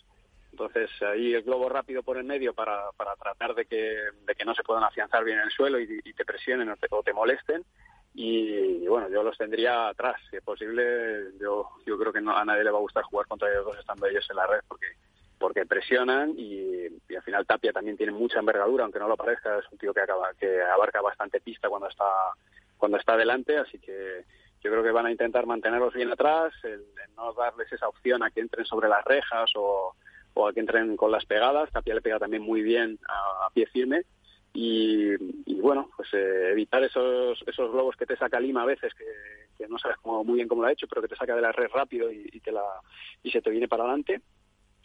Entonces 0.51 0.89
ahí 1.01 1.33
el 1.33 1.43
globo 1.43 1.67
rápido 1.67 2.03
por 2.03 2.17
el 2.17 2.23
medio 2.23 2.53
para, 2.53 2.91
para 2.95 3.15
tratar 3.15 3.53
de 3.53 3.65
que, 3.65 3.97
de 4.25 4.35
que 4.35 4.45
no 4.45 4.55
se 4.55 4.63
puedan 4.63 4.83
afianzar 4.83 5.25
bien 5.25 5.39
en 5.39 5.45
el 5.45 5.51
suelo 5.51 5.77
y, 5.77 6.13
te 6.13 6.23
presionen 6.23 6.69
o 6.69 6.77
te, 6.77 6.87
o 6.89 7.03
te 7.03 7.11
molesten 7.11 7.65
y, 8.17 8.87
bueno, 8.87 9.09
yo 9.09 9.23
los 9.23 9.37
tendría 9.37 9.89
atrás. 9.89 10.15
Si 10.29 10.37
es 10.37 10.43
posible, 10.43 11.33
yo, 11.39 11.69
yo 11.85 11.97
creo 11.97 12.13
que 12.13 12.21
no, 12.21 12.35
a 12.35 12.45
nadie 12.45 12.63
le 12.63 12.71
va 12.71 12.77
a 12.77 12.81
gustar 12.81 13.03
jugar 13.03 13.27
contra 13.27 13.51
ellos 13.51 13.65
dos 13.65 13.77
estando 13.77 14.07
ellos 14.07 14.25
en 14.29 14.35
la 14.37 14.47
red 14.47 14.61
porque 14.67 14.87
porque 15.37 15.65
presionan 15.65 16.33
y, 16.37 16.85
al 17.13 17.23
final 17.23 17.45
Tapia 17.45 17.73
también 17.73 17.97
tiene 17.97 18.13
mucha 18.13 18.39
envergadura, 18.39 18.85
aunque 18.85 18.99
no 18.99 19.09
lo 19.09 19.17
parezca, 19.17 19.59
es 19.59 19.65
un 19.69 19.77
tío 19.77 19.93
que 19.93 19.99
acaba 19.99 20.33
que 20.39 20.61
abarca 20.61 21.01
bastante 21.01 21.41
pista 21.41 21.67
cuando 21.67 21.89
está 21.89 22.05
cuando 22.77 22.97
está 22.97 23.13
adelante, 23.13 23.57
así 23.57 23.77
que 23.79 24.23
yo 24.61 24.71
creo 24.71 24.81
que 24.81 24.91
van 24.91 25.07
a 25.07 25.11
intentar 25.11 25.45
mantenerlos 25.45 25.93
bien 25.93 26.09
atrás, 26.09 26.53
el, 26.63 26.85
no 27.17 27.33
darles 27.33 27.71
esa 27.71 27.89
opción 27.89 28.23
a 28.23 28.31
que 28.31 28.39
entren 28.39 28.65
sobre 28.65 28.87
las 28.87 29.03
rejas 29.03 29.51
o, 29.55 29.93
o 30.33 30.47
a 30.47 30.53
que 30.53 30.61
entren 30.61 30.95
con 30.95 31.11
las 31.11 31.25
pegadas. 31.25 31.69
Tapia 31.69 31.95
le 31.95 32.01
pega 32.01 32.17
también 32.17 32.41
muy 32.41 32.61
bien 32.61 32.97
a 33.09 33.49
pie 33.53 33.65
firme 33.67 34.05
y, 34.57 35.17
bueno, 35.59 35.89
pues 35.97 36.07
eh, 36.13 36.51
evitar 36.51 36.81
esos, 36.81 37.43
esos 37.45 37.71
globos 37.71 37.97
que 37.97 38.05
te 38.05 38.15
saca 38.15 38.39
Lima 38.39 38.61
a 38.61 38.65
veces, 38.65 38.93
que, 38.93 39.67
no 39.67 39.77
sabes 39.77 39.97
cómo, 40.01 40.23
muy 40.23 40.35
bien 40.35 40.47
cómo 40.47 40.61
lo 40.61 40.69
ha 40.69 40.71
hecho, 40.71 40.87
pero 40.87 41.01
que 41.01 41.09
te 41.09 41.15
saca 41.17 41.35
de 41.35 41.41
la 41.41 41.51
red 41.51 41.67
rápido 41.73 42.09
y, 42.09 42.39
te 42.39 42.53
la, 42.53 42.63
y 43.21 43.31
se 43.31 43.41
te 43.41 43.49
viene 43.49 43.67
para 43.67 43.83
adelante. 43.83 44.21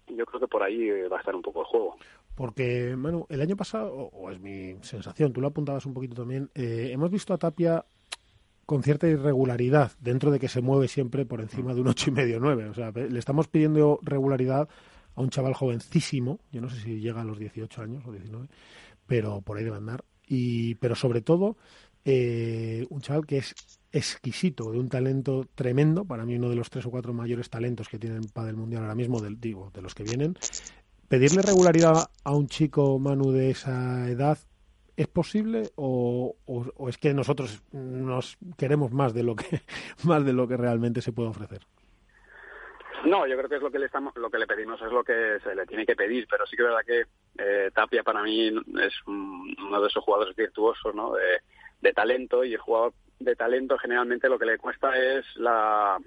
Yo 0.09 0.27
creo 0.27 0.41
que 0.41 0.49
por 0.49 0.65
ahí 0.65 0.89
eh, 0.89 1.07
va 1.07 1.19
a 1.19 1.21
estar 1.21 1.37
un 1.37 1.43
poco 1.43 1.61
el 1.61 1.67
juego. 1.67 1.97
Porque, 2.35 2.97
bueno, 2.99 3.27
el 3.29 3.41
año 3.41 3.57
pasado, 3.57 3.93
o, 3.95 4.31
es 4.33 4.41
mi 4.41 4.75
sensación, 4.83 5.33
tú 5.33 5.41
lo 5.41 5.49
apuntabas 5.49 5.87
un 5.87 5.95
poquito 5.95 6.17
también, 6.17 6.51
eh, 6.55 6.89
hemos 6.93 7.11
visto 7.11 7.33
a 7.33 7.39
Tapia 7.39 7.85
con 8.67 8.83
cierta 8.83 9.07
irregularidad, 9.07 9.93
dentro 10.01 10.33
de 10.33 10.41
que 10.41 10.49
se 10.49 10.63
mueve 10.63 10.89
siempre 10.89 11.27
por 11.27 11.41
encima 11.41 11.75
de 11.75 11.81
un 11.81 11.89
ocho 11.89 12.11
y 12.11 12.13
medio 12.13 12.41
nueve. 12.41 12.69
O 12.69 12.75
sea, 12.75 12.91
le 12.91 13.19
estamos 13.19 13.47
pidiendo 13.47 14.01
regularidad 14.03 14.69
a 15.15 15.21
un 15.21 15.31
chaval 15.31 15.55
jovencísimo, 15.55 16.41
yo 16.51 16.61
no 16.61 16.69
sé 16.69 16.81
si 16.81 17.01
llega 17.01 17.21
a 17.21 17.25
los 17.25 17.39
18 17.39 17.83
años 17.83 18.05
o 18.07 18.13
19, 18.13 18.49
pero 19.11 19.41
por 19.41 19.59
ahí 19.59 19.65
debe 19.65 19.77
andar. 19.77 20.05
Y, 20.25 20.77
pero 20.77 20.95
sobre 20.95 21.21
todo, 21.21 21.57
eh, 22.05 22.87
un 22.91 23.01
chaval 23.01 23.27
que 23.27 23.39
es 23.39 23.57
exquisito, 23.91 24.71
de 24.71 24.79
un 24.79 24.89
talento 24.89 25.49
tremendo, 25.57 26.05
para 26.05 26.25
mí 26.25 26.37
uno 26.37 26.49
de 26.49 26.55
los 26.55 26.71
tres 26.71 26.87
o 26.87 26.93
cuatro 26.93 27.13
mayores 27.13 27.51
talentos 27.51 27.89
que 27.89 27.99
tiene 27.99 28.19
el 28.19 28.29
Padel 28.33 28.55
Mundial 28.55 28.83
ahora 28.83 28.95
mismo, 28.95 29.21
del, 29.21 29.41
digo, 29.41 29.73
de 29.75 29.83
los 29.83 29.97
que 29.97 30.05
vienen. 30.05 30.37
¿Pedirle 31.09 31.43
regularidad 31.43 32.09
a 32.23 32.37
un 32.37 32.47
chico, 32.47 33.01
Manu, 33.01 33.33
de 33.33 33.51
esa 33.51 34.09
edad, 34.09 34.39
es 34.97 35.09
posible 35.09 35.73
o, 35.75 36.37
o, 36.47 36.89
es 36.89 36.97
que 36.97 37.13
nosotros 37.13 37.65
nos 37.73 38.39
queremos 38.57 38.93
más 38.93 39.13
de 39.13 39.25
lo 39.25 39.35
que 39.35 39.63
más 40.05 40.25
de 40.25 40.35
lo 40.35 40.47
que 40.47 40.57
realmente 40.57 41.03
se 41.03 41.11
puede 41.11 41.31
ofrecer? 41.31 41.67
No, 43.05 43.27
yo 43.27 43.37
creo 43.37 43.49
que 43.49 43.57
es 43.57 43.63
lo 43.63 43.71
que 43.71 43.79
le 43.79 43.87
estamos, 43.87 44.15
lo 44.17 44.31
que 44.31 44.39
le 44.39 44.47
pedimos 44.47 44.81
es 44.83 44.93
lo 44.93 45.03
que 45.03 45.39
se 45.43 45.55
le 45.55 45.67
tiene 45.67 45.87
que 45.87 45.97
pedir, 45.97 46.27
pero 46.31 46.47
sí 46.47 46.57
que 46.57 46.63
es 46.63 46.69
verdad 46.69 46.85
que 46.87 47.05
eh, 47.39 47.71
Tapia 47.75 48.03
para 48.03 48.23
mí 48.23 48.49
es 48.49 48.95
uno 49.07 49.81
de 49.81 49.89
esos 49.89 50.05
jugadores 50.05 50.37
virtuosos, 50.37 50.95
¿no? 50.95 51.15
De, 51.15 51.41
de, 51.81 51.93
talento 51.93 52.45
y 52.45 52.53
el 52.53 52.61
jugador 52.61 52.93
de 53.19 53.37
talento 53.37 53.79
generalmente 53.79 54.29
lo 54.29 54.39
que 54.39 54.45
le 54.45 54.59
cuesta 54.59 54.99
es 54.99 55.25
la, 55.37 55.99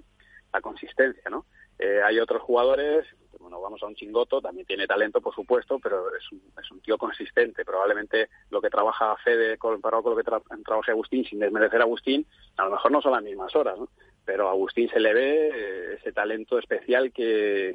consistencia, 0.62 1.28
¿no? 1.30 1.46
Eh, 1.80 2.00
hay 2.00 2.20
otros 2.20 2.40
jugadores, 2.42 3.04
bueno, 3.40 3.60
vamos 3.60 3.82
a 3.82 3.86
un 3.86 3.96
chingoto, 3.96 4.40
también 4.40 4.64
tiene 4.64 4.86
talento, 4.86 5.20
por 5.20 5.34
supuesto, 5.34 5.80
pero 5.80 6.14
es 6.14 6.30
un, 6.30 6.40
es 6.62 6.70
un 6.70 6.80
tío 6.80 6.96
consistente. 6.96 7.64
Probablemente 7.64 8.28
lo 8.50 8.60
que 8.60 8.70
trabaja 8.70 9.16
Fede 9.16 9.58
comparado 9.58 10.04
con 10.04 10.12
lo 10.12 10.16
que 10.16 10.22
tra 10.22 10.40
trabaja 10.64 10.92
Agustín, 10.92 11.24
sin 11.24 11.40
desmerecer 11.40 11.80
a 11.80 11.84
Agustín, 11.84 12.24
a 12.56 12.64
lo 12.66 12.70
mejor 12.70 12.92
no 12.92 13.02
son 13.02 13.12
las 13.12 13.22
mismas 13.24 13.54
horas, 13.56 13.76
¿no? 13.76 13.88
Pero 14.24 14.48
a 14.48 14.52
Agustín 14.52 14.88
se 14.88 15.00
le 15.00 15.12
ve 15.12 15.48
eh, 15.48 15.94
ese 15.98 16.12
talento 16.12 16.58
especial 16.58 17.12
que, 17.12 17.74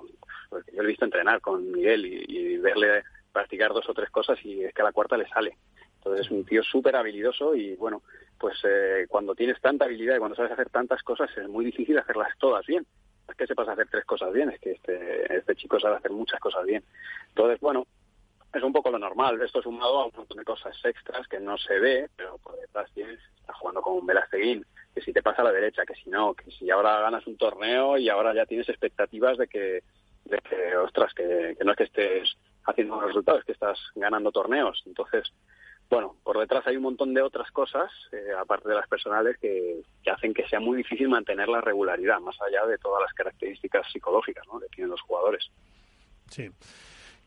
pues, 0.49 0.65
yo 0.73 0.81
he 0.81 0.87
visto 0.87 1.05
entrenar 1.05 1.41
con 1.41 1.71
Miguel 1.71 2.05
y, 2.05 2.57
verle 2.57 3.03
practicar 3.31 3.71
dos 3.71 3.87
o 3.87 3.93
tres 3.93 4.09
cosas 4.09 4.37
y 4.43 4.63
es 4.63 4.73
que 4.73 4.81
a 4.81 4.85
la 4.85 4.91
cuarta 4.91 5.15
le 5.15 5.27
sale. 5.27 5.55
Entonces 5.97 6.25
es 6.25 6.31
un 6.31 6.43
tío 6.45 6.63
súper 6.63 6.95
habilidoso 6.95 7.55
y 7.55 7.75
bueno, 7.75 8.01
pues 8.37 8.57
eh, 8.63 9.05
cuando 9.07 9.35
tienes 9.35 9.61
tanta 9.61 9.85
habilidad 9.85 10.15
y 10.15 10.19
cuando 10.19 10.35
sabes 10.35 10.51
hacer 10.51 10.69
tantas 10.69 11.03
cosas 11.03 11.29
es 11.37 11.47
muy 11.47 11.63
difícil 11.65 11.97
hacerlas 11.97 12.29
todas 12.37 12.65
bien 12.65 12.85
es 13.29 13.37
que 13.37 13.47
sepas 13.47 13.67
hacer 13.67 13.87
tres 13.89 14.05
cosas 14.05 14.33
bien, 14.33 14.49
es 14.49 14.59
que 14.59 14.71
este, 14.71 15.37
este 15.37 15.55
chico 15.55 15.79
sabe 15.79 15.97
hacer 15.97 16.11
muchas 16.11 16.39
cosas 16.39 16.65
bien. 16.65 16.83
Entonces, 17.29 17.59
bueno, 17.59 17.85
es 18.53 18.63
un 18.63 18.73
poco 18.73 18.89
lo 18.89 18.99
normal. 18.99 19.41
Esto 19.41 19.61
sumado 19.61 19.99
a 19.99 20.05
un 20.05 20.11
montón 20.15 20.37
de 20.37 20.43
cosas 20.43 20.75
extras 20.83 21.27
que 21.27 21.39
no 21.39 21.57
se 21.57 21.79
ve, 21.79 22.09
pero 22.15 22.37
por 22.39 22.59
detrás 22.59 22.91
tienes, 22.93 23.19
estás 23.39 23.55
jugando 23.57 23.81
con 23.81 23.97
un 23.97 24.05
Velasteguín, 24.05 24.65
que 24.93 25.01
si 25.01 25.13
te 25.13 25.21
pasa 25.21 25.41
a 25.41 25.45
la 25.45 25.51
derecha, 25.51 25.85
que 25.85 25.95
si 25.95 26.09
no, 26.09 26.33
que 26.33 26.49
si 26.51 26.69
ahora 26.69 26.99
ganas 27.01 27.25
un 27.27 27.37
torneo 27.37 27.97
y 27.97 28.09
ahora 28.09 28.33
ya 28.33 28.45
tienes 28.45 28.69
expectativas 28.69 29.37
de 29.37 29.47
que, 29.47 29.83
de 30.25 30.37
que 30.37 30.77
ostras, 30.77 31.13
que, 31.13 31.57
no 31.63 31.71
es 31.71 31.77
que 31.77 31.83
estés 31.83 32.37
haciendo 32.65 32.95
unos 32.95 33.07
resultados, 33.07 33.41
es 33.41 33.45
que 33.45 33.51
estás 33.53 33.79
ganando 33.95 34.31
torneos. 34.31 34.81
Entonces, 34.85 35.31
bueno, 35.89 36.15
por 36.23 36.39
detrás 36.39 36.65
hay 36.67 36.77
un 36.77 36.83
montón 36.83 37.13
de 37.13 37.21
otras 37.21 37.49
cosas, 37.51 37.91
eh, 38.11 38.31
aparte 38.37 38.69
de 38.69 38.75
las 38.75 38.87
personales, 38.87 39.37
que, 39.37 39.81
que, 40.03 40.11
hacen 40.11 40.33
que 40.33 40.47
sea 40.47 40.59
muy 40.59 40.77
difícil 40.77 41.09
mantener 41.09 41.47
la 41.47 41.61
regularidad, 41.61 42.19
más 42.19 42.39
allá 42.41 42.65
de 42.65 42.77
todas 42.77 43.01
las 43.01 43.13
características 43.13 43.91
psicológicas 43.91 44.43
que 44.61 44.67
tienen 44.75 44.91
los 44.91 45.01
jugadores. 45.01 45.49
Sí. 46.29 46.49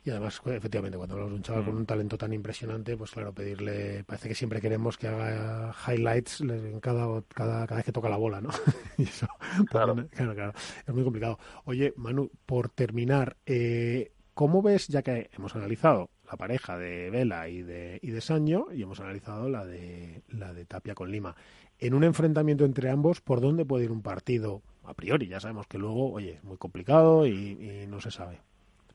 Y 0.04 0.10
además, 0.10 0.40
efectivamente, 0.46 0.98
cuando 0.98 1.14
hablamos 1.14 1.32
de 1.32 1.36
un 1.36 1.42
chaval 1.42 1.64
con 1.64 1.76
un 1.76 1.86
talento 1.86 2.18
tan 2.18 2.32
impresionante, 2.32 2.96
pues 2.96 3.12
claro, 3.12 3.32
pedirle, 3.32 4.02
parece 4.04 4.28
que 4.28 4.34
siempre 4.34 4.60
queremos 4.60 4.98
que 4.98 5.06
haga 5.06 5.72
highlights 5.86 6.40
en 6.40 6.80
cada, 6.80 7.22
cada, 7.28 7.66
cada 7.66 7.76
vez 7.76 7.84
que 7.84 7.92
toca 7.92 8.08
la 8.08 8.16
bola, 8.16 8.40
¿no? 8.40 8.50
y 8.98 9.04
eso, 9.04 9.28
claro. 9.70 9.94
Pues, 9.94 10.06
claro, 10.10 10.34
claro, 10.34 10.52
es 10.86 10.92
muy 10.92 11.04
complicado. 11.04 11.38
Oye, 11.64 11.94
Manu, 11.96 12.32
por 12.46 12.68
terminar, 12.68 13.36
eh, 13.46 14.12
¿cómo 14.34 14.60
ves, 14.60 14.88
ya 14.88 15.02
que 15.02 15.30
hemos 15.36 15.54
analizado 15.54 16.10
la 16.28 16.36
pareja 16.36 16.78
de 16.78 17.10
Vela 17.10 17.48
y 17.48 17.62
de, 17.62 18.00
y 18.02 18.10
de 18.10 18.20
Sancho 18.20 18.68
y 18.72 18.82
hemos 18.82 18.98
analizado 19.00 19.48
la 19.50 19.66
de, 19.66 20.22
la 20.28 20.52
de 20.52 20.64
Tapia 20.64 20.94
con 20.94 21.12
Lima. 21.12 21.36
En 21.78 21.94
un 21.94 22.04
enfrentamiento 22.04 22.64
entre 22.64 22.90
ambos, 22.90 23.20
¿por 23.20 23.40
dónde 23.40 23.64
puede 23.64 23.84
ir 23.84 23.92
un 23.92 24.02
partido? 24.02 24.62
A 24.82 24.94
priori, 24.94 25.28
ya 25.28 25.40
sabemos 25.40 25.66
que 25.66 25.78
luego, 25.78 26.10
oye, 26.10 26.36
es 26.36 26.44
muy 26.44 26.56
complicado 26.56 27.26
y, 27.26 27.32
y 27.32 27.86
no 27.86 28.00
se 28.00 28.10
sabe. 28.10 28.40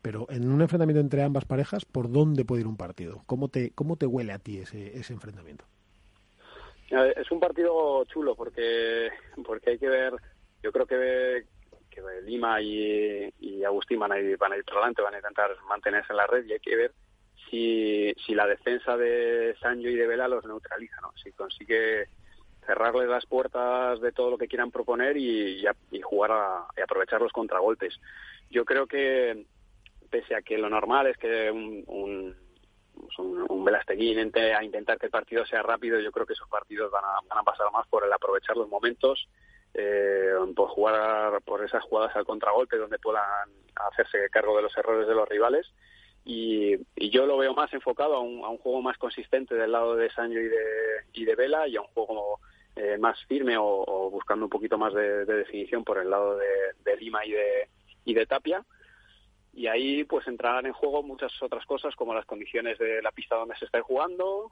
Pero 0.02 0.28
en 0.30 0.50
un 0.50 0.62
enfrentamiento 0.62 1.02
entre 1.02 1.24
ambas 1.24 1.46
parejas, 1.46 1.86
¿por 1.86 2.12
dónde 2.12 2.46
puede 2.46 2.62
ir 2.62 2.68
un 2.68 2.78
partido? 2.78 3.24
¿Cómo 3.26 3.50
te, 3.50 3.72
cómo 3.72 3.98
te 3.98 4.06
huele 4.06 4.34
a 4.34 4.40
ti 4.40 4.60
ese, 4.60 4.98
ese 4.98 5.14
enfrentamiento? 5.14 5.66
Es 6.90 7.30
un 7.32 7.40
partido 7.40 8.06
chulo 8.06 8.36
porque, 8.36 9.10
porque 9.46 9.72
hay 9.72 9.78
que 9.78 9.90
ver, 9.90 10.14
yo 10.64 10.72
creo 10.72 10.86
que, 10.86 11.46
que 11.90 12.02
Lima 12.24 12.62
y, 12.62 13.34
y 13.40 13.64
Agustín 13.66 14.00
van 14.00 14.14
a, 14.14 14.20
ir, 14.20 14.38
van 14.38 14.54
a 14.54 14.58
ir 14.58 14.64
por 14.64 14.76
delante, 14.76 15.02
van 15.02 15.16
a 15.16 15.18
intentar 15.18 15.52
mantenerse 15.68 16.14
en 16.14 16.18
la 16.18 16.28
red 16.28 16.46
y 16.46 16.54
hay 16.54 16.60
que 16.60 16.76
ver 16.78 16.94
si, 17.50 18.14
si 18.26 18.34
la 18.34 18.48
defensa 18.48 18.96
de 18.96 19.56
Sancho 19.60 19.90
y 19.90 19.96
de 19.96 20.08
Vela 20.08 20.30
los 20.30 20.46
neutraliza, 20.46 20.96
¿no? 21.02 21.12
Si 21.22 21.32
consigue 21.34 22.08
cerrarles 22.66 23.10
las 23.10 23.26
puertas 23.26 24.00
de 24.00 24.12
todo 24.12 24.32
lo 24.32 24.38
que 24.38 24.48
quieran 24.48 24.72
proponer 24.72 25.18
y, 25.18 25.62
y, 25.62 25.66
y 25.92 26.02
jugar 26.02 26.32
a, 26.32 26.68
y 26.78 26.82
aprovechar 26.82 27.22
los 27.22 27.34
contragolpes. 27.34 28.00
Yo 28.50 28.64
creo 28.64 28.88
que 28.88 29.46
pese 30.10 30.36
a 30.36 30.42
que 30.42 30.58
lo 30.58 30.70
normal 30.70 31.08
es 31.08 31.18
que 31.18 31.52
un, 31.52 31.84
un, 31.88 32.36
un, 33.18 33.46
un 33.50 33.68
a 33.76 34.64
intentar 34.64 34.98
que 34.98 35.06
el 35.08 35.12
partido 35.12 35.46
sea 35.46 35.62
rápido, 35.62 36.00
yo 36.00 36.12
creo 36.12 36.26
que 36.26 36.34
esos 36.34 36.50
partidos 36.50 36.92
van 36.92 37.04
a, 37.04 37.20
van 37.28 37.40
a 37.40 37.44
pasar 37.44 37.72
más 37.72 37.88
por 37.88 38.06
el 38.06 38.14
aprovechar 38.14 38.58
los 38.58 38.70
momentos, 38.70 39.28
eh, 39.74 40.32
por 40.56 40.70
jugar 40.70 41.42
por 41.44 41.64
esas 41.64 41.84
jugadas 41.84 42.16
al 42.16 42.26
contragolpe 42.26 42.78
donde 42.78 43.00
puedan 43.00 43.50
hacerse 43.76 44.30
cargo 44.32 44.56
de 44.58 44.64
los 44.64 44.78
errores 44.78 45.08
de 45.08 45.14
los 45.14 45.28
rivales 45.28 45.68
y, 46.28 46.76
yo 47.10 47.26
lo 47.26 47.38
veo 47.38 47.54
más 47.54 47.74
enfocado 47.74 48.16
a 48.16 48.20
un, 48.20 48.44
a 48.44 48.50
un, 48.50 48.58
juego 48.58 48.82
más 48.82 48.98
consistente 48.98 49.56
del 49.56 49.72
lado 49.72 49.96
de 49.96 50.12
Sancho 50.12 50.40
y 50.40 50.48
de, 50.50 50.66
y 51.14 51.24
de 51.24 51.36
Vela 51.36 51.68
y 51.68 51.78
a 51.78 51.82
un 51.82 51.88
juego 51.88 52.40
eh, 52.76 52.98
más 52.98 53.18
firme 53.28 53.56
o, 53.58 54.10
buscando 54.12 54.46
un 54.46 54.50
poquito 54.50 54.78
más 54.78 54.94
de, 54.94 55.26
de, 55.26 55.34
definición 55.36 55.86
por 55.86 55.98
el 56.00 56.10
lado 56.10 56.36
de, 56.38 56.46
de 56.84 56.98
Lima 56.98 57.26
y 57.26 57.32
de, 57.32 57.70
y 58.04 58.14
de 58.14 58.26
Tapia. 58.26 58.66
Y 59.58 59.66
ahí 59.66 60.04
pues 60.04 60.28
entrarán 60.28 60.68
en 60.68 60.74
juego 60.74 61.02
muchas 61.02 61.32
otras 61.42 61.66
cosas 61.66 61.96
como 61.96 62.14
las 62.14 62.28
condiciones 62.28 62.78
de 62.78 63.02
la 63.02 63.12
pista 63.12 63.38
donde 63.38 63.56
se 63.58 63.66
esté 63.66 63.82
jugando, 63.82 64.52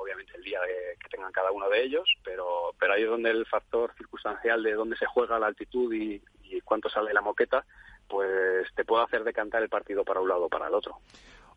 obviamente 0.00 0.32
el 0.34 0.42
día 0.42 0.58
de, 0.62 0.96
que 0.98 1.10
tengan 1.10 1.30
cada 1.30 1.52
uno 1.52 1.68
de 1.68 1.84
ellos, 1.84 2.08
pero, 2.24 2.74
pero 2.80 2.94
ahí 2.94 3.02
es 3.02 3.08
donde 3.10 3.30
el 3.30 3.44
factor 3.44 3.92
circunstancial 3.98 4.62
de 4.62 4.72
dónde 4.72 4.96
se 4.96 5.04
juega 5.04 5.38
la 5.38 5.48
altitud 5.48 5.92
y, 5.92 6.22
y 6.44 6.60
cuánto 6.62 6.88
sale 6.88 7.12
la 7.12 7.20
moqueta 7.20 7.66
pues 8.08 8.66
te 8.74 8.86
puedo 8.86 9.02
hacer 9.02 9.24
decantar 9.24 9.62
el 9.62 9.68
partido 9.68 10.04
para 10.04 10.20
un 10.20 10.28
lado 10.30 10.46
o 10.46 10.48
para 10.48 10.68
el 10.68 10.74
otro. 10.74 11.00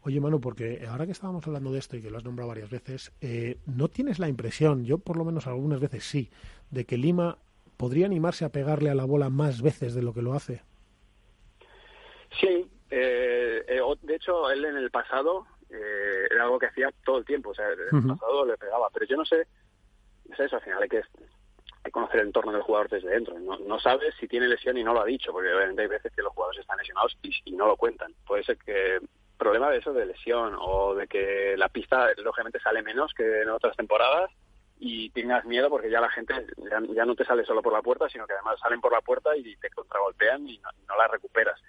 Oye, 0.01 0.19
Manu, 0.19 0.41
porque 0.41 0.85
ahora 0.85 1.05
que 1.05 1.13
estábamos 1.13 1.47
hablando 1.47 1.71
de 1.71 1.79
esto 1.79 1.95
y 1.95 2.01
que 2.01 2.09
lo 2.09 2.17
has 2.17 2.25
nombrado 2.25 2.49
varias 2.49 2.69
veces, 2.69 3.13
eh, 3.21 3.59
¿no 3.65 3.87
tienes 3.87 4.19
la 4.19 4.27
impresión, 4.27 4.83
yo 4.83 4.97
por 4.97 5.15
lo 5.15 5.23
menos 5.23 5.47
algunas 5.47 5.79
veces 5.79 6.03
sí, 6.03 6.29
de 6.69 6.83
que 6.83 6.97
Lima 6.97 7.37
podría 7.77 8.07
animarse 8.07 8.43
a 8.43 8.49
pegarle 8.49 8.89
a 8.89 8.95
la 8.95 9.05
bola 9.05 9.29
más 9.29 9.61
veces 9.61 9.93
de 9.93 10.01
lo 10.01 10.13
que 10.13 10.21
lo 10.21 10.33
hace? 10.33 10.63
Sí, 12.41 12.69
eh, 12.89 13.63
eh, 13.67 13.81
de 14.01 14.15
hecho, 14.15 14.49
él 14.49 14.65
en 14.65 14.77
el 14.77 14.91
pasado 14.91 15.45
eh, 15.69 16.27
era 16.29 16.43
algo 16.43 16.59
que 16.59 16.67
hacía 16.67 16.89
todo 17.03 17.17
el 17.17 17.25
tiempo, 17.25 17.51
o 17.51 17.53
sea, 17.55 17.65
en 17.67 17.79
el 17.79 17.95
uh 17.95 18.01
-huh. 18.01 18.19
pasado 18.19 18.45
le 18.45 18.57
pegaba, 18.57 18.89
pero 18.93 19.05
yo 19.05 19.17
no 19.17 19.25
sé, 19.25 19.47
es 20.31 20.39
eso, 20.39 20.55
al 20.55 20.61
final 20.61 20.81
hay 20.83 20.89
que 20.89 21.03
hay 21.83 21.91
conocer 21.91 22.19
el 22.19 22.27
entorno 22.27 22.51
del 22.51 22.61
jugador 22.61 22.89
desde 22.89 23.09
dentro. 23.09 23.39
No, 23.39 23.57
no 23.59 23.79
sabes 23.79 24.13
si 24.19 24.27
tiene 24.27 24.47
lesión 24.47 24.77
y 24.77 24.83
no 24.83 24.93
lo 24.93 25.01
ha 25.01 25.05
dicho, 25.05 25.31
porque 25.31 25.53
obviamente 25.53 25.83
hay 25.83 25.87
veces 25.87 26.11
que 26.13 26.21
los 26.21 26.33
jugadores 26.33 26.59
están 26.61 26.77
lesionados 26.77 27.17
y, 27.21 27.31
y 27.45 27.51
no 27.55 27.67
lo 27.67 27.77
cuentan. 27.77 28.13
Puede 28.25 28.43
ser 28.43 28.57
que 28.57 28.99
problema 29.37 29.71
de 29.71 29.77
eso 29.77 29.93
de 29.93 30.05
lesión 30.05 30.55
o 30.59 30.93
de 30.93 31.07
que 31.07 31.55
la 31.57 31.69
pista 31.69 32.09
lógicamente 32.17 32.59
sale 32.59 32.83
menos 32.83 33.13
que 33.13 33.41
en 33.41 33.49
otras 33.49 33.75
temporadas 33.77 34.29
y 34.79 35.09
tengas 35.11 35.45
miedo 35.45 35.69
porque 35.69 35.89
ya 35.89 36.01
la 36.01 36.09
gente 36.09 36.33
ya, 36.69 36.81
ya, 36.93 37.05
no 37.05 37.15
te 37.15 37.25
sale 37.25 37.45
solo 37.45 37.61
por 37.61 37.73
la 37.73 37.81
puerta, 37.81 38.09
sino 38.09 38.27
que 38.27 38.33
además 38.33 38.59
salen 38.59 38.81
por 38.81 38.91
la 38.91 39.01
puerta 39.01 39.35
y 39.35 39.55
te 39.55 39.69
contragolpean 39.69 40.47
y 40.47 40.57
no, 40.59 40.69
no 40.87 40.97
la 40.97 41.07
recuperas. 41.07 41.59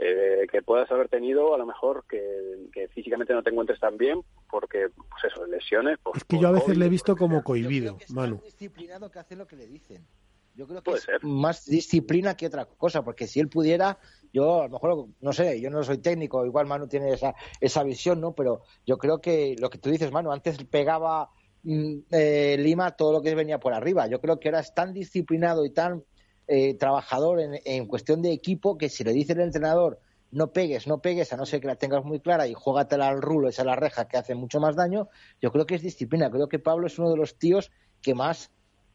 Eh, 0.00 0.46
que 0.50 0.62
puedas 0.62 0.88
haber 0.92 1.08
tenido 1.08 1.56
a 1.56 1.58
lo 1.58 1.66
mejor 1.66 2.04
que, 2.08 2.68
que, 2.72 2.86
físicamente 2.86 3.34
no 3.34 3.42
te 3.42 3.50
encuentres 3.50 3.80
tan 3.80 3.96
bien 3.96 4.20
porque 4.48 4.86
pues 4.94 5.24
eso 5.24 5.44
lesiones 5.46 5.98
pues, 6.00 6.18
es 6.18 6.24
que 6.24 6.38
yo 6.38 6.46
a 6.46 6.52
veces 6.52 6.66
COVID, 6.68 6.78
le 6.78 6.86
he 6.86 6.88
visto 6.88 7.16
como 7.16 7.42
cohibido 7.42 7.96
es 7.98 8.12
Manu. 8.12 8.36
más 8.36 8.44
disciplinado 8.44 9.10
que 9.10 9.18
hace 9.18 9.34
lo 9.34 9.48
que 9.48 9.56
le 9.56 9.66
dicen. 9.66 10.06
Yo 10.54 10.68
creo 10.68 10.82
que 10.82 10.90
Puede 10.92 10.98
es 10.98 11.04
ser. 11.04 11.24
más 11.24 11.66
disciplina 11.66 12.36
que 12.36 12.46
otra 12.46 12.66
cosa 12.66 13.02
porque 13.02 13.26
si 13.26 13.40
él 13.40 13.48
pudiera 13.48 13.98
yo 14.32 14.62
a 14.62 14.68
lo 14.68 14.74
mejor 14.74 15.08
no 15.20 15.32
sé 15.32 15.60
yo 15.60 15.68
no 15.68 15.82
soy 15.82 15.98
técnico 15.98 16.46
igual 16.46 16.66
Manu 16.66 16.86
tiene 16.86 17.12
esa 17.12 17.34
esa 17.60 17.82
visión 17.82 18.20
no 18.20 18.36
pero 18.36 18.62
yo 18.86 18.98
creo 18.98 19.20
que 19.20 19.56
lo 19.58 19.68
que 19.68 19.78
tú 19.78 19.90
dices 19.90 20.12
Manu 20.12 20.30
antes 20.30 20.62
pegaba 20.64 21.30
eh, 21.64 22.56
Lima 22.58 22.92
todo 22.92 23.12
lo 23.12 23.22
que 23.22 23.34
venía 23.34 23.58
por 23.58 23.74
arriba. 23.74 24.06
Yo 24.06 24.20
creo 24.20 24.38
que 24.38 24.48
ahora 24.48 24.60
es 24.60 24.72
tan 24.74 24.92
disciplinado 24.92 25.64
y 25.64 25.70
tan 25.70 26.04
eh, 26.48 26.74
trabajador 26.74 27.40
en, 27.40 27.60
en, 27.64 27.86
cuestión 27.86 28.22
de 28.22 28.32
equipo 28.32 28.78
que 28.78 28.88
si 28.88 29.04
le 29.04 29.12
dice 29.12 29.34
el 29.34 29.40
entrenador 29.40 30.00
no 30.30 30.52
pegues, 30.52 30.86
no 30.86 31.00
pegues, 31.00 31.32
a 31.32 31.36
no 31.36 31.46
ser 31.46 31.60
que 31.60 31.66
la 31.66 31.76
tengas 31.76 32.04
muy 32.04 32.20
clara 32.20 32.46
y 32.46 32.54
juégatela 32.54 33.08
al 33.08 33.22
rulo, 33.22 33.48
esa 33.48 33.64
la 33.64 33.76
reja 33.76 34.08
que 34.08 34.18
hace 34.18 34.34
mucho 34.34 34.60
más 34.60 34.76
daño, 34.76 35.08
yo 35.40 35.50
creo 35.52 35.66
que 35.66 35.74
es 35.74 35.82
disciplina. 35.82 36.30
Creo 36.30 36.48
que 36.48 36.58
Pablo 36.58 36.86
es 36.86 36.98
uno 36.98 37.10
de 37.10 37.16
los 37.16 37.38
tíos 37.38 37.70
que 38.02 38.14
más, 38.14 38.50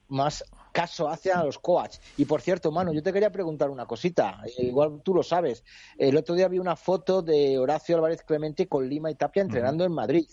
más 0.08 0.43
caso 0.72 1.10
hace 1.10 1.32
a 1.32 1.43
los 1.43 1.58
coaches. 1.58 2.01
Y 2.18 2.26
por 2.26 2.41
cierto, 2.41 2.72
Manu, 2.72 2.93
yo 2.93 3.01
te 3.01 3.12
quería 3.12 3.32
preguntar 3.32 3.70
una 3.70 3.86
cosita, 3.86 4.41
igual 4.58 5.01
tú 5.04 5.14
lo 5.14 5.24
sabes. 5.24 5.64
El 5.97 6.18
otro 6.18 6.36
día 6.36 6.47
vi 6.47 6.60
una 6.60 6.76
foto 6.76 7.22
de 7.22 7.58
Horacio 7.58 7.95
Álvarez 7.95 8.24
Clemente 8.24 8.68
con 8.68 8.88
Lima 8.88 9.10
y 9.10 9.16
Tapia 9.16 9.41
entrenando 9.41 9.84
uh 9.84 9.88
-huh. 9.88 9.89
en 9.89 9.95
Madrid. 9.95 10.28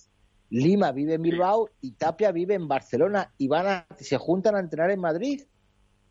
Lima 0.51 0.91
vive 0.91 1.15
en 1.15 1.23
Bilbao 1.23 1.71
y 1.81 1.93
Tapia 1.93 2.33
vive 2.33 2.55
en 2.55 2.67
Barcelona 2.67 3.33
y 3.39 3.47
van 3.47 3.67
a, 3.69 3.87
se 3.99 4.19
juntan 4.19 4.57
a 4.57 4.61
entrenar 4.61 4.91
en 4.91 5.01
Madrid 5.01 5.43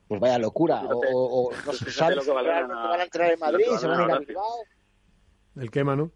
pues 0.10 0.20
vaya 0.20 0.40
locura. 0.40 0.82
Fíjate, 0.82 1.08
o, 1.14 1.50
o 1.50 1.52
no 1.52 1.74
sabes 1.92 2.16
lo 2.18 2.24
que 2.24 2.32
van 2.32 2.72
a 2.72 3.04
entrar 3.04 3.32
en 3.32 3.40
Madrid, 3.40 3.66
se 3.78 3.88
van 3.88 4.02
a 4.02 4.06
ir 4.06 4.12
a 4.12 4.20
Bilbao. 4.20 4.64
¿El 5.56 5.70
qué, 5.70 5.84
Manu? 5.84 6.12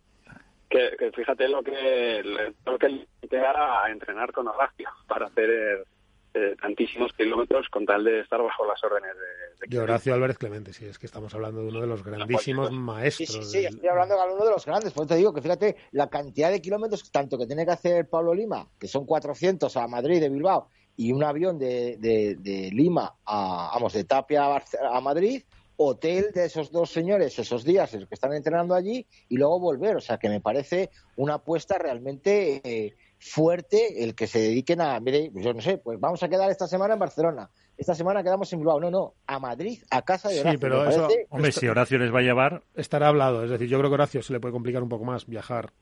Que, 0.67 0.95
que, 0.97 1.11
fíjate 1.11 1.47
lo 1.47 1.61
que 1.61 2.23
lo 2.65 2.79
que 2.79 3.07
llegar 3.29 3.55
a 3.55 3.91
entrenar 3.91 4.31
con 4.31 4.47
Horacio 4.47 4.89
para 5.07 5.27
hacer 5.27 5.85
eh, 6.33 6.55
tantísimos 6.59 7.13
kilómetros 7.13 7.69
con 7.69 7.85
tal 7.85 8.03
de 8.03 8.21
estar 8.21 8.41
bajo 8.41 8.65
las 8.65 8.83
órdenes 8.83 9.11
de, 9.15 9.67
de, 9.67 9.79
Horacio 9.79 10.15
Álvarez 10.15 10.39
Clemente, 10.39 10.73
sí, 10.73 10.87
es 10.87 10.97
que 10.97 11.05
estamos 11.05 11.31
hablando 11.35 11.61
de 11.61 11.67
uno 11.67 11.81
de 11.81 11.85
los 11.85 12.03
grandísimos 12.03 12.71
maestros. 12.71 13.29
Sí, 13.29 13.43
sí, 13.43 13.59
sí, 13.59 13.65
estoy 13.67 13.89
hablando 13.89 14.15
de 14.15 14.33
uno 14.33 14.45
de 14.45 14.49
los 14.49 14.65
grandes, 14.65 14.93
por 14.93 15.05
eso 15.05 15.13
te 15.13 15.19
digo 15.19 15.31
que 15.31 15.43
fíjate 15.43 15.75
la 15.91 16.09
cantidad 16.09 16.49
de 16.49 16.59
kilómetros 16.59 17.11
tanto 17.11 17.37
que 17.37 17.45
tiene 17.45 17.63
que 17.63 17.73
hacer 17.73 18.09
Pablo 18.09 18.33
Lima, 18.33 18.67
que 18.79 18.87
son 18.87 19.05
400 19.05 19.77
a 19.77 19.87
Madrid 19.87 20.19
de 20.19 20.29
Bilbao, 20.29 20.69
y 20.95 21.11
un 21.11 21.23
avión 21.23 21.57
de, 21.57 21.97
de, 21.97 22.69
Lima 22.71 23.15
a, 23.25 23.71
vamos, 23.73 23.93
de 23.93 24.03
Tapia 24.03 24.43
a, 24.45 25.01
Madrid, 25.01 25.43
hotel 25.77 26.31
de 26.33 26.45
esos 26.45 26.71
dos 26.71 26.91
señores 26.91 27.37
esos 27.39 27.63
días 27.63 27.91
que 27.91 28.07
están 28.11 28.33
entrenando 28.33 28.75
allí 28.75 29.05
y 29.29 29.37
luego 29.37 29.59
volver. 29.59 29.95
O 29.97 30.01
sea, 30.01 30.17
que 30.17 30.29
me 30.29 30.41
parece 30.41 30.91
una 31.15 31.35
apuesta 31.35 31.77
realmente 31.77 32.61
eh, 32.63 32.95
fuerte 33.19 34.03
el 34.03 34.15
que 34.15 34.27
se 34.27 34.39
dediquen 34.39 34.81
a, 34.81 34.99
mire, 34.99 35.31
yo 35.33 35.53
no 35.53 35.61
sé, 35.61 35.77
pues 35.77 35.99
vamos 35.99 36.21
a 36.23 36.29
quedar 36.29 36.49
esta 36.51 36.67
semana 36.67 36.93
en 36.93 36.99
Barcelona. 36.99 37.49
Esta 37.75 37.95
semana 37.95 38.21
quedamos 38.21 38.53
en 38.53 38.59
Bilbao. 38.59 38.79
No, 38.79 38.91
no, 38.91 39.15
a 39.25 39.39
Madrid, 39.39 39.81
a 39.89 40.03
casa 40.03 40.29
de 40.29 40.41
Horacio. 40.41 40.51
Sí, 40.51 40.61
pero 40.61 40.87
eso, 40.87 41.07
hombre, 41.29 41.51
si 41.51 41.67
Horacio 41.67 41.97
les 41.97 42.13
va 42.13 42.19
a 42.19 42.23
llevar... 42.23 42.63
Estará 42.75 43.07
hablado. 43.07 43.43
Es 43.43 43.49
decir, 43.49 43.67
yo 43.67 43.79
creo 43.79 43.89
que 43.89 43.95
Horacio 43.95 44.21
se 44.21 44.31
le 44.31 44.39
puede 44.39 44.51
complicar 44.51 44.83
un 44.83 44.89
poco 44.89 45.05
más 45.05 45.25
viajar 45.25 45.73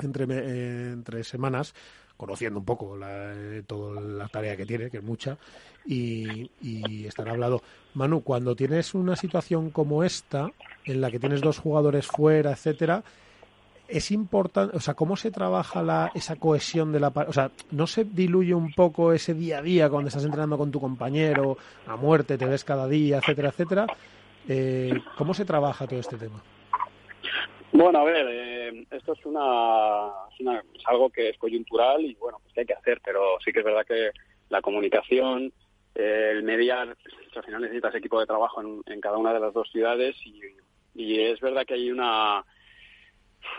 entre, 0.00 0.24
eh, 0.28 0.92
entre 0.92 1.24
semanas 1.24 1.74
conociendo 2.16 2.60
un 2.60 2.64
poco 2.64 2.96
la, 2.96 3.32
eh, 3.34 3.64
toda 3.66 4.00
la 4.00 4.28
tarea 4.28 4.56
que 4.56 4.64
tiene, 4.64 4.90
que 4.90 4.98
es 4.98 5.02
mucha, 5.02 5.38
y, 5.84 6.48
y 6.60 7.04
estará 7.04 7.32
hablado. 7.32 7.62
Manu, 7.94 8.22
cuando 8.22 8.54
tienes 8.54 8.94
una 8.94 9.16
situación 9.16 9.70
como 9.70 10.04
esta, 10.04 10.52
en 10.84 11.00
la 11.00 11.10
que 11.10 11.18
tienes 11.18 11.40
dos 11.40 11.58
jugadores 11.58 12.06
fuera, 12.06 12.52
etcétera, 12.52 13.02
es 13.88 14.10
importante, 14.10 14.76
o 14.76 14.80
sea, 14.80 14.94
cómo 14.94 15.16
se 15.16 15.30
trabaja 15.30 15.82
la, 15.82 16.12
esa 16.14 16.36
cohesión 16.36 16.92
de 16.92 17.00
la, 17.00 17.08
o 17.08 17.32
sea, 17.32 17.50
no 17.72 17.86
se 17.86 18.04
diluye 18.04 18.54
un 18.54 18.72
poco 18.72 19.12
ese 19.12 19.34
día 19.34 19.58
a 19.58 19.62
día 19.62 19.90
cuando 19.90 20.08
estás 20.08 20.24
entrenando 20.24 20.56
con 20.56 20.70
tu 20.70 20.80
compañero 20.80 21.58
a 21.86 21.96
muerte, 21.96 22.38
te 22.38 22.46
ves 22.46 22.62
cada 22.62 22.86
día, 22.86 23.18
etcétera, 23.18 23.48
etcétera. 23.48 23.86
Eh, 24.48 24.94
¿Cómo 25.18 25.34
se 25.34 25.44
trabaja 25.44 25.86
todo 25.86 25.98
este 25.98 26.16
tema? 26.16 26.40
Bueno, 27.72 28.00
a 28.00 28.04
ver, 28.04 28.26
eh, 28.28 28.86
esto 28.90 29.14
es, 29.14 29.24
una, 29.24 30.10
es, 30.38 30.86
algo 30.86 31.08
que 31.08 31.30
es 31.30 31.38
coyuntural 31.38 32.02
y 32.02 32.14
bueno, 32.16 32.38
pues 32.42 32.52
que 32.52 32.60
hay 32.60 32.66
que 32.66 32.74
hacer, 32.74 33.00
pero 33.02 33.38
sí 33.42 33.50
que 33.50 33.60
es 33.60 33.64
verdad 33.64 33.86
que 33.86 34.10
la 34.50 34.60
comunicación, 34.60 35.50
eh, 35.94 36.28
el 36.32 36.42
mediar, 36.42 36.94
pues, 37.02 37.14
al 37.34 37.44
final 37.44 37.62
necesitas 37.62 37.94
equipo 37.94 38.20
de 38.20 38.26
trabajo 38.26 38.60
en, 38.60 39.00
cada 39.00 39.16
una 39.16 39.32
de 39.32 39.40
las 39.40 39.54
dos 39.54 39.70
ciudades 39.70 40.14
y, 40.26 40.42
es 40.94 41.40
verdad 41.40 41.64
que 41.64 41.74
hay 41.74 41.90
una 41.90 42.44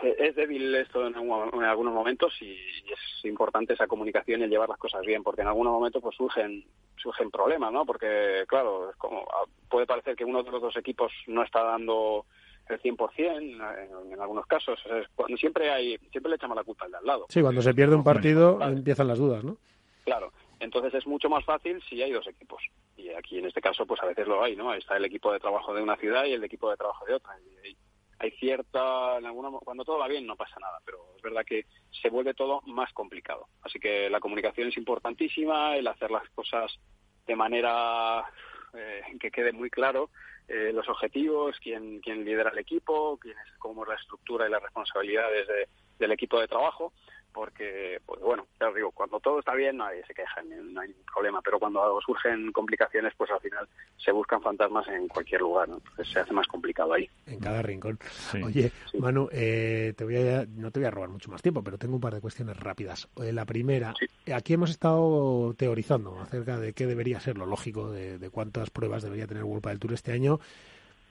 es 0.03 0.35
débil 0.35 0.73
esto 0.75 1.07
en, 1.07 1.15
algunos 1.15 1.93
momentos 1.93 2.39
y, 2.39 2.53
es 2.53 3.25
importante 3.25 3.73
esa 3.73 3.87
comunicación 3.87 4.41
y 4.41 4.43
el 4.43 4.49
llevar 4.51 4.69
las 4.69 4.77
cosas 4.77 5.01
bien, 5.01 5.23
porque 5.23 5.41
en 5.41 5.47
algunos 5.47 5.73
momentos 5.73 6.03
pues 6.03 6.15
surgen 6.15 6.63
surgen 6.97 7.31
problemas, 7.31 7.73
¿no? 7.73 7.83
Porque 7.83 8.43
claro, 8.47 8.91
es 8.91 8.95
como 8.97 9.25
puede 9.67 9.87
parecer 9.87 10.15
que 10.15 10.23
uno 10.23 10.43
de 10.43 10.51
los 10.51 10.61
dos 10.61 10.77
equipos 10.77 11.11
no 11.25 11.41
está 11.41 11.63
dando 11.63 12.27
el 12.69 12.81
100% 12.81 13.11
en, 13.17 14.11
en 14.11 14.19
algunos 14.19 14.45
casos. 14.45 14.79
cuando 15.15 15.37
siempre 15.37 15.69
hay 15.71 15.97
siempre 16.11 16.29
le 16.29 16.35
echamos 16.35 16.55
la 16.55 16.63
culpa 16.63 16.85
al 16.85 16.91
de 16.91 16.97
al 16.97 17.05
lado. 17.05 17.25
Sí, 17.29 17.41
cuando 17.41 17.61
se 17.61 17.73
pierde 17.73 17.95
un 17.95 18.03
partido 18.03 18.61
empiezan 18.61 19.07
las 19.07 19.19
dudas, 19.19 19.43
¿no? 19.43 19.57
Claro. 20.05 20.31
Entonces 20.59 20.93
es 20.93 21.05
mucho 21.05 21.29
más 21.29 21.43
fácil 21.43 21.81
si 21.89 22.01
hay 22.01 22.11
dos 22.11 22.27
equipos. 22.27 22.63
Y 22.95 23.09
aquí 23.09 23.37
en 23.37 23.45
este 23.45 23.61
caso 23.61 23.85
pues 23.85 24.01
a 24.01 24.05
veces 24.05 24.27
lo 24.27 24.41
hay, 24.41 24.55
¿no? 24.55 24.73
Está 24.73 24.97
el 24.97 25.05
equipo 25.05 25.31
de 25.31 25.39
trabajo 25.39 25.73
de 25.73 25.81
una 25.81 25.97
ciudad 25.97 26.25
y 26.25 26.33
el 26.33 26.43
equipo 26.43 26.69
de 26.69 26.77
trabajo 26.77 27.05
de 27.05 27.15
otra. 27.15 27.33
Y 27.39 27.75
hay, 28.19 28.31
cierta 28.39 29.17
en 29.17 29.25
alguna, 29.25 29.49
cuando 29.49 29.83
todo 29.83 29.99
va 29.99 30.07
bien 30.07 30.25
no 30.25 30.37
pasa 30.37 30.55
nada, 30.61 30.79
pero 30.85 30.97
es 31.17 31.21
verdad 31.21 31.43
que 31.45 31.65
se 32.01 32.09
vuelve 32.09 32.33
todo 32.33 32.61
más 32.65 32.93
complicado. 32.93 33.47
Así 33.61 33.79
que 33.79 34.09
la 34.09 34.21
comunicación 34.21 34.69
es 34.69 34.77
importantísima, 34.77 35.75
el 35.75 35.87
hacer 35.87 36.09
las 36.09 36.29
cosas 36.29 36.71
de 37.27 37.35
manera 37.35 38.23
eh, 38.73 39.01
que 39.19 39.31
quede 39.31 39.51
muy 39.51 39.69
claro 39.69 40.09
eh, 40.47 40.71
los 40.73 40.87
objetivos, 40.89 41.57
quién, 41.61 41.99
quién 42.01 42.25
lidera 42.25 42.51
el 42.51 42.59
equipo, 42.59 43.17
quién 43.17 43.37
es, 43.37 43.53
cómo 43.59 43.83
es 43.83 43.89
la 43.89 43.95
estructura 43.95 44.47
y 44.47 44.51
las 44.51 44.61
responsabilidades 44.61 45.47
del 45.99 46.11
equipo 46.11 46.39
de 46.39 46.47
trabajo 46.47 46.93
porque, 47.33 47.99
pues 48.05 48.21
bueno, 48.21 48.47
ya 48.59 48.69
os 48.69 48.75
digo, 48.75 48.91
cuando 48.91 49.19
todo 49.19 49.39
está 49.39 49.53
bien 49.55 49.77
nadie 49.77 50.03
se 50.05 50.13
queja, 50.13 50.41
no 50.43 50.81
hay 50.81 50.89
ningún 50.89 51.05
problema, 51.11 51.41
pero 51.41 51.59
cuando 51.59 51.99
surgen 52.05 52.51
complicaciones, 52.51 53.13
pues 53.17 53.31
al 53.31 53.41
final 53.41 53.67
se 53.97 54.11
buscan 54.11 54.41
fantasmas 54.41 54.87
en 54.87 55.07
cualquier 55.07 55.41
lugar, 55.41 55.67
¿no? 55.67 55.77
Entonces 55.77 56.07
se 56.13 56.19
hace 56.19 56.33
más 56.33 56.47
complicado 56.47 56.93
ahí. 56.93 57.09
En 57.25 57.39
cada 57.39 57.61
rincón. 57.61 57.99
Oye, 58.43 58.71
Manu, 58.99 59.27
eh, 59.31 59.93
te 59.97 60.03
voy 60.03 60.17
a, 60.17 60.45
no 60.45 60.71
te 60.71 60.79
voy 60.79 60.87
a 60.87 60.91
robar 60.91 61.09
mucho 61.09 61.31
más 61.31 61.41
tiempo, 61.41 61.63
pero 61.63 61.77
tengo 61.77 61.95
un 61.95 62.01
par 62.01 62.13
de 62.13 62.21
cuestiones 62.21 62.57
rápidas. 62.57 63.09
Eh, 63.17 63.33
la 63.33 63.45
primera, 63.45 63.93
aquí 64.33 64.53
hemos 64.53 64.69
estado 64.69 65.53
teorizando 65.57 66.19
acerca 66.21 66.59
de 66.59 66.73
qué 66.73 66.85
debería 66.85 67.19
ser 67.19 67.37
lo 67.37 67.45
lógico, 67.45 67.91
de, 67.91 68.19
de 68.19 68.29
cuántas 68.29 68.69
pruebas 68.69 69.03
debería 69.03 69.27
tener 69.27 69.43
World 69.43 69.65
del 69.65 69.79
Tour 69.79 69.93
este 69.93 70.11
año 70.11 70.39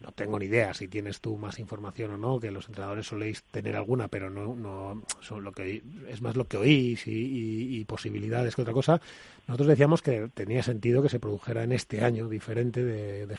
no 0.02 0.12
tengo 0.12 0.38
ni 0.38 0.46
idea 0.46 0.74
si 0.74 0.88
tienes 0.88 1.20
tú 1.20 1.36
más 1.36 1.58
información 1.58 2.12
o 2.12 2.18
no, 2.18 2.40
que 2.40 2.50
los 2.50 2.66
entrenadores 2.68 3.06
soléis 3.06 3.42
tener 3.44 3.76
alguna, 3.76 4.08
pero 4.08 4.30
no, 4.30 4.54
no 4.54 5.02
son 5.20 5.44
lo 5.44 5.52
que 5.52 5.82
es 6.08 6.20
más 6.20 6.36
lo 6.36 6.46
que 6.46 6.56
oís 6.56 7.04
y, 7.06 7.84
posibilidades 7.86 8.54
que 8.54 8.62
otra 8.62 8.72
cosa. 8.72 9.00
Nosotros 9.46 9.68
decíamos 9.68 10.02
que 10.02 10.28
tenía 10.32 10.62
sentido 10.62 11.02
que 11.02 11.08
se 11.08 11.20
produjera 11.20 11.64
en 11.64 11.72
este 11.72 12.04
año 12.04 12.28
diferente 12.28 12.82
de, 12.84 13.26
de 13.26 13.36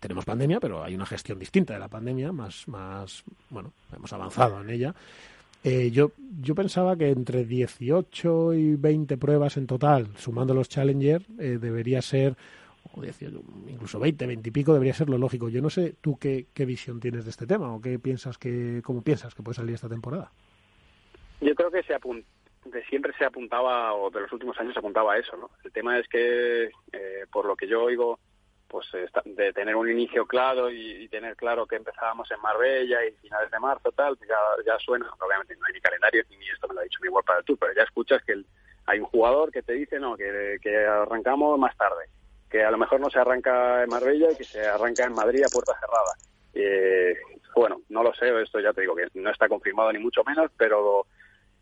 tenemos 0.00 0.24
pandemia, 0.24 0.60
pero 0.60 0.82
hay 0.82 0.94
una 0.94 1.06
gestión 1.06 1.38
distinta 1.38 1.74
de 1.74 1.80
la 1.80 1.88
pandemia, 1.88 2.32
más, 2.32 2.66
más, 2.68 3.24
bueno, 3.50 3.72
hemos 3.94 4.12
avanzado 4.12 4.60
en 4.60 4.70
ella. 4.70 4.94
Eh, 5.64 5.90
yo, 5.90 6.12
yo 6.42 6.54
pensaba 6.54 6.94
que 6.94 7.10
entre 7.10 7.46
18 7.46 8.52
y 8.52 8.76
20 8.76 9.16
pruebas 9.16 9.56
en 9.56 9.66
total, 9.66 10.08
sumando 10.18 10.52
los 10.52 10.68
Challenger, 10.68 11.22
eh, 11.38 11.58
debería 11.60 12.02
ser 12.02 12.36
incluso 13.68 13.98
20, 13.98 14.26
20 14.26 14.48
y 14.48 14.52
pico 14.52 14.72
debería 14.72 14.94
ser 14.94 15.08
lo 15.08 15.18
lógico. 15.18 15.48
Yo 15.48 15.60
no 15.60 15.70
sé 15.70 15.94
tú 16.00 16.18
qué, 16.18 16.46
qué 16.54 16.64
visión 16.64 17.00
tienes 17.00 17.24
de 17.24 17.30
este 17.30 17.46
tema 17.46 17.74
o 17.74 17.80
qué 17.80 17.98
piensas 17.98 18.38
que, 18.38 18.80
cómo 18.84 19.02
piensas 19.02 19.34
que 19.34 19.42
puede 19.42 19.56
salir 19.56 19.74
esta 19.74 19.88
temporada. 19.88 20.30
Yo 21.40 21.54
creo 21.54 21.70
que 21.70 21.82
se 21.82 21.94
de 22.64 22.82
siempre 22.84 23.12
se 23.18 23.24
apuntaba, 23.24 23.94
o 23.94 24.10
de 24.10 24.20
los 24.20 24.32
últimos 24.32 24.58
años 24.58 24.72
se 24.72 24.78
apuntaba 24.78 25.14
a 25.14 25.18
eso, 25.18 25.36
¿no? 25.36 25.50
El 25.62 25.72
tema 25.72 25.98
es 25.98 26.08
que, 26.08 26.70
eh, 26.92 27.26
por 27.30 27.44
lo 27.44 27.56
que 27.56 27.66
yo 27.66 27.82
oigo, 27.82 28.18
pues 28.68 28.86
de 29.24 29.52
tener 29.52 29.76
un 29.76 29.90
inicio 29.90 30.26
claro 30.26 30.70
y, 30.70 31.06
tener 31.08 31.36
claro 31.36 31.66
que 31.66 31.76
empezábamos 31.76 32.28
en 32.30 32.40
Marbella 32.40 33.04
y 33.04 33.12
finales 33.16 33.50
de 33.50 33.58
marzo, 33.60 33.92
tal, 33.92 34.18
ya, 34.26 34.36
ya 34.66 34.78
suena, 34.78 35.08
obviamente 35.20 35.54
no 35.56 35.66
hay 35.66 35.74
ni 35.74 35.80
calendario 35.80 36.24
ni 36.30 36.48
esto 36.48 36.66
me 36.68 36.74
lo 36.74 36.80
ha 36.80 36.84
dicho 36.84 36.98
mi 37.02 37.08
World 37.08 37.26
para 37.26 37.42
tú, 37.42 37.56
pero 37.56 37.72
ya 37.74 37.82
escuchas 37.82 38.22
que 38.24 38.42
hay 38.86 38.98
un 38.98 39.06
jugador 39.06 39.52
que 39.52 39.62
te 39.62 39.74
dice, 39.74 40.00
no, 40.00 40.16
que 40.16 40.86
arrancamos 40.86 41.58
más 41.58 41.76
tarde 41.76 42.06
que 42.54 42.62
a 42.62 42.70
lo 42.70 42.78
mejor 42.78 43.00
no 43.00 43.10
se 43.10 43.18
arranca 43.18 43.82
en 43.82 43.90
Marbella 43.90 44.30
y 44.30 44.36
que 44.36 44.44
se 44.44 44.64
arranca 44.64 45.04
en 45.04 45.12
Madrid 45.12 45.42
a 45.42 45.52
puerta 45.52 45.72
cerrada. 45.74 46.14
Eh, 46.54 47.18
bueno, 47.52 47.80
no 47.88 48.04
lo 48.04 48.14
sé, 48.14 48.30
esto 48.40 48.60
ya 48.60 48.72
te 48.72 48.82
digo 48.82 48.94
que 48.94 49.08
no 49.14 49.30
está 49.30 49.48
confirmado 49.48 49.92
ni 49.92 49.98
mucho 49.98 50.22
menos, 50.22 50.52
pero 50.56 51.04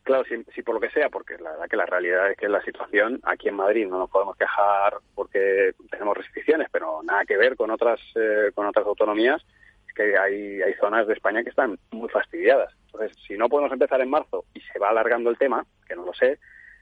claro, 0.02 0.22
si, 0.54 0.62
por 0.62 0.74
lo 0.74 0.80
que 0.82 0.90
sea, 0.90 1.08
porque 1.08 1.38
la 1.38 1.52
verdad 1.52 1.66
que 1.70 1.78
la 1.78 1.86
realidad 1.86 2.30
es 2.32 2.36
que 2.36 2.46
la 2.46 2.62
situación 2.62 3.20
aquí 3.22 3.48
en 3.48 3.54
Madrid 3.54 3.86
no 3.88 4.00
nos 4.00 4.10
podemos 4.10 4.36
quejar 4.36 4.98
porque 5.14 5.72
tenemos 5.90 6.14
restricciones, 6.14 6.68
pero 6.70 7.02
nada 7.02 7.24
que 7.24 7.38
ver 7.38 7.56
con 7.56 7.70
otras 7.70 7.98
eh, 8.14 8.50
con 8.54 8.66
otras 8.66 8.84
autonomías, 8.84 9.42
es 9.88 9.94
que 9.94 10.18
hay, 10.18 10.60
hay 10.60 10.74
zonas 10.74 11.06
de 11.06 11.14
España 11.14 11.42
que 11.42 11.48
están 11.48 11.78
muy 11.92 12.10
fastidiadas. 12.10 12.70
Entonces, 12.84 13.16
si 13.26 13.38
no 13.38 13.48
podemos 13.48 13.72
empezar 13.72 14.02
en 14.02 14.10
marzo 14.10 14.44
y 14.52 14.60
se 14.60 14.78
va 14.78 14.90
alargando 14.90 15.30
el 15.30 15.38
tema, 15.38 15.64
que 15.88 15.96
no 15.96 16.04
lo 16.04 16.12
sé, 16.12 16.38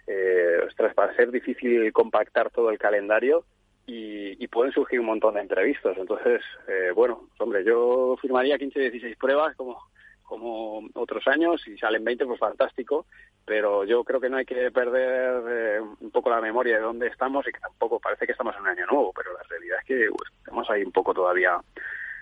eh, 0.09 0.67
va 0.99 1.05
a 1.05 1.15
ser 1.15 1.31
difícil 1.31 1.93
compactar 1.93 2.51
todo 2.51 2.71
el 2.71 2.79
calendario 2.79 3.45
y, 3.93 4.49
pueden 4.49 4.73
surgir 4.73 5.01
un 5.01 5.07
montón 5.07 5.35
de 5.35 5.41
entrevistas. 5.41 5.97
Entonces, 5.97 6.43
eh, 6.69 6.91
bueno, 6.95 7.29
hombre, 7.39 7.65
yo 7.65 8.17
firmaría 8.21 8.59
15, 8.59 8.81
16 8.81 9.17
pruebas 9.17 9.57
como, 9.57 9.79
como 10.23 10.83
otros 10.95 11.27
años 11.29 11.67
y 11.67 11.77
salen 11.79 12.05
20, 12.05 12.27
pues 12.27 12.39
fantástico, 12.39 13.07
pero 13.45 13.85
yo 13.85 14.03
creo 14.05 14.21
que 14.21 14.29
no 14.29 14.37
hay 14.37 14.45
que 14.45 14.71
perder 14.71 15.43
eh, 15.49 15.81
un 16.01 16.11
poco 16.11 16.31
la 16.31 16.41
memoria 16.41 16.77
de 16.77 16.83
dónde 16.83 17.07
estamos 17.09 17.47
y 17.47 17.53
que 17.53 17.61
tampoco 17.61 18.01
parece 18.01 18.27
que 18.27 18.33
estamos 18.33 18.55
en 18.57 18.63
un 18.63 18.69
año 18.69 18.87
nuevo, 18.87 19.13
pero 19.15 19.33
la 19.33 19.43
realidad 19.49 19.79
es 19.81 19.87
que 19.87 20.09
pues, 20.11 20.31
estamos 20.39 20.69
ahí 20.71 20.83
un 20.83 20.93
poco 20.93 21.15
todavía 21.15 21.61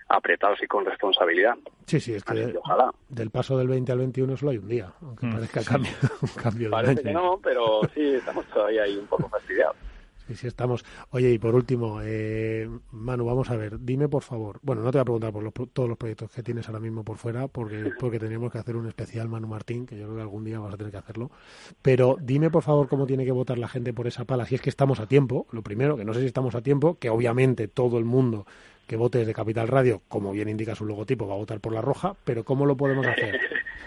apretados 0.09 0.63
y 0.63 0.67
con 0.67 0.85
responsabilidad. 0.87 1.55
Sí, 1.87 2.01
sí, 2.01 2.15
es 2.15 2.25
que, 2.25 2.55
ojalá. 2.57 2.91
del 3.09 3.31
paso 3.31 3.59
del 3.59 3.69
20 3.69 3.93
al 3.93 3.99
21 3.99 4.37
solo 4.37 4.53
hay 4.53 4.59
un 4.59 4.69
día, 4.69 4.93
aunque 5.03 5.27
mm. 5.27 5.33
parezca 5.33 5.65
cambio, 5.65 5.93
un 6.23 6.29
cambio 6.43 6.69
de 6.69 6.71
Parece 6.71 7.03
que 7.03 7.13
no, 7.13 7.39
pero 7.43 7.81
sí, 7.95 8.15
estamos 8.15 8.45
todavía 8.47 8.83
ahí 8.85 8.97
un 8.97 9.07
poco 9.07 9.29
fastidiados. 9.29 9.77
Sí, 10.29 10.35
sí, 10.35 10.47
estamos. 10.47 10.85
Oye, 11.11 11.31
y 11.31 11.39
por 11.39 11.55
último, 11.55 12.01
eh, 12.03 12.69
Manu, 12.93 13.25
vamos 13.25 13.49
a 13.49 13.57
ver, 13.57 13.81
dime 13.81 14.11
por 14.11 14.23
favor, 14.23 14.59
bueno, 14.61 14.83
no 14.83 14.91
te 14.91 14.99
voy 14.99 15.01
a 15.01 15.05
preguntar 15.05 15.33
por 15.33 15.69
todos 15.71 15.89
los 15.89 15.97
proyectos 15.97 16.31
que 16.31 16.43
tienes 16.43 16.69
ahora 16.69 16.81
mismo 16.81 17.03
por 17.03 17.17
fuera, 17.17 17.49
porque, 17.49 17.93
porque 17.99 18.19
tenemos 18.19 18.53
que 18.53 18.59
hacer 18.59 18.77
un 18.77 18.87
especial 18.89 19.27
Manu 19.31 19.49
Martín, 19.49 19.87
que 19.87 19.97
yo 19.97 20.05
creo 20.05 20.17
que 20.17 20.21
algún 20.21 20.45
día 20.45 20.59
vas 20.59 20.75
a 20.75 20.77
tener 20.77 20.93
que 20.93 20.99
hacerlo, 20.99 21.31
pero 21.81 22.19
dime 22.21 22.51
por 22.51 22.63
favor 22.63 22.89
cómo 22.89 23.07
tiene 23.07 23.25
que 23.25 23.33
votar 23.33 23.57
la 23.57 23.69
gente 23.69 23.95
por 23.95 24.07
esa 24.07 24.27
pala, 24.27 24.45
si 24.45 24.55
es 24.55 24.61
que 24.61 24.69
estamos 24.69 25.01
a 25.01 25.07
tiempo, 25.07 25.47
lo 25.51 25.63
primero, 25.63 25.97
que 25.97 26.05
no 26.05 26.13
sé 26.13 26.21
si 26.21 26.27
estamos 26.27 26.55
a 26.55 26.61
tiempo, 26.61 26.99
que 26.99 27.09
obviamente 27.09 27.67
todo 27.67 27.97
el 27.97 28.05
mundo 28.05 28.45
que 28.87 28.97
vote 28.97 29.19
desde 29.19 29.33
Capital 29.33 29.69
Radio, 29.69 30.03
como 30.09 30.33
bien 30.33 30.51
indica 30.51 30.75
su 30.75 30.85
logotipo, 30.85 31.27
va 31.27 31.35
a 31.35 31.39
votar 31.39 31.61
por 31.61 31.73
la 31.73 31.81
roja, 31.81 32.17
pero 32.25 32.45
¿cómo 32.45 32.67
lo 32.67 32.77
podemos 32.77 33.07
hacer? 33.07 33.41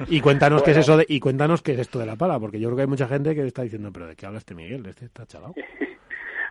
Y 0.08 0.22
cuéntanos 0.22 0.64
qué 0.64 0.72
es 0.72 0.78
eso 0.78 0.98
de, 0.98 1.06
y 1.08 1.20
cuéntanos 1.20 1.62
qué 1.62 1.74
es 1.74 1.80
esto 1.80 2.00
de 2.00 2.08
la 2.08 2.16
pala, 2.16 2.40
porque 2.40 2.60
yo 2.60 2.70
creo 2.70 2.78
que 2.78 2.82
hay 2.84 2.88
mucha 2.88 3.08
gente 3.08 3.36
que 3.36 3.46
está 3.46 3.62
diciendo, 3.62 3.92
pero 3.92 4.08
¿de 4.08 4.16
qué 4.16 4.26
habla 4.26 4.40
este 4.40 4.56
Miguel? 4.56 4.84
Este 4.88 5.06
está 5.06 5.28
chalado. 5.28 5.54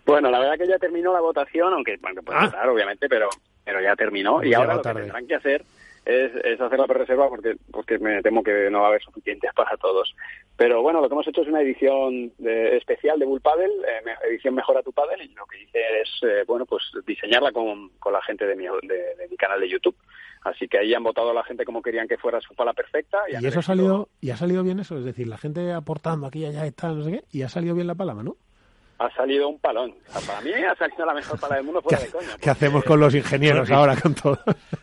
Bueno, 0.06 0.30
la 0.30 0.38
verdad 0.40 0.58
que 0.58 0.66
ya 0.66 0.78
terminó 0.78 1.12
la 1.12 1.20
votación, 1.20 1.72
aunque 1.72 1.96
bueno, 2.00 2.22
puede 2.22 2.38
Ah. 2.38 2.44
votar, 2.46 2.68
obviamente, 2.68 3.08
pero, 3.08 3.28
pero 3.64 3.80
ya 3.80 3.94
terminó. 3.96 4.42
Hemos 4.42 4.46
y 4.46 4.54
ahora 4.54 4.74
lo 4.76 4.82
que 4.82 4.92
tendrán 4.94 5.26
que 5.26 5.34
hacer 5.34 5.64
es, 6.04 6.32
es 6.44 6.60
hacer 6.60 6.78
la 6.78 6.86
pre-reserva 6.86 7.28
porque, 7.28 7.56
porque 7.70 7.98
me 7.98 8.22
temo 8.22 8.42
que 8.42 8.70
no 8.70 8.78
va 8.80 8.86
a 8.86 8.88
haber 8.88 9.02
suficientes 9.02 9.52
para 9.54 9.76
todos. 9.76 10.14
Pero 10.56 10.82
bueno, 10.82 11.00
lo 11.00 11.08
que 11.08 11.14
hemos 11.14 11.28
hecho 11.28 11.42
es 11.42 11.48
una 11.48 11.60
edición 11.62 12.32
de- 12.38 12.76
especial 12.76 13.18
de 13.18 13.26
Bull 13.26 13.40
Paddle, 13.40 13.66
eh, 13.86 14.02
edición 14.28 14.54
Mejora 14.54 14.82
tu 14.82 14.92
Paddle, 14.92 15.24
y 15.24 15.28
lo 15.34 15.46
que 15.46 15.62
hice 15.62 15.78
es, 16.02 16.08
eh, 16.22 16.44
bueno, 16.46 16.66
pues 16.66 16.82
diseñarla 17.06 17.52
con, 17.52 17.90
con 17.98 18.12
la 18.12 18.22
gente 18.22 18.46
de 18.46 18.56
mi, 18.56 18.64
de, 18.64 19.14
de 19.16 19.28
mi 19.30 19.36
canal 19.36 19.60
de 19.60 19.68
YouTube. 19.68 19.96
Así 20.42 20.66
que 20.68 20.78
ahí 20.78 20.94
han 20.94 21.02
votado 21.02 21.30
a 21.30 21.34
la 21.34 21.44
gente 21.44 21.66
como 21.66 21.82
querían 21.82 22.08
que 22.08 22.16
fuera 22.16 22.40
su 22.40 22.54
pala 22.54 22.72
perfecta. 22.72 23.18
Y 23.28 23.44
eso 23.46 23.58
ha 23.58 23.62
salido, 23.62 24.08
y 24.22 24.30
ha 24.30 24.36
salido 24.38 24.62
bien 24.62 24.80
eso, 24.80 24.96
es 24.96 25.04
decir, 25.04 25.28
la 25.28 25.36
gente 25.36 25.70
aportando 25.72 26.26
aquí, 26.26 26.46
allá 26.46 26.66
y 26.66 26.72
tal, 26.72 26.98
no 26.98 27.04
sé 27.04 27.10
qué, 27.12 27.24
y 27.30 27.42
ha 27.42 27.48
salido 27.50 27.74
bien 27.74 27.86
la 27.86 27.94
palabra, 27.94 28.22
¿no? 28.22 28.36
Ha 29.00 29.10
salido 29.14 29.48
un 29.48 29.58
palón. 29.58 29.94
O 30.08 30.18
sea, 30.18 30.34
para 30.34 30.40
mí 30.42 30.52
ha 30.52 30.74
salido 30.76 31.06
la 31.06 31.14
mejor 31.14 31.40
pala 31.40 31.56
del 31.56 31.64
mundo 31.64 31.80
¿Qué, 31.80 31.88
fuera 31.96 32.04
de 32.04 32.10
coña. 32.10 32.36
qué 32.40 32.50
hacemos 32.50 32.84
con 32.84 33.00
los 33.00 33.14
ingenieros 33.14 33.66
Sí. 33.66 33.72
ahora, 33.74 33.96
con 34.00 34.14
todo? 34.14 34.38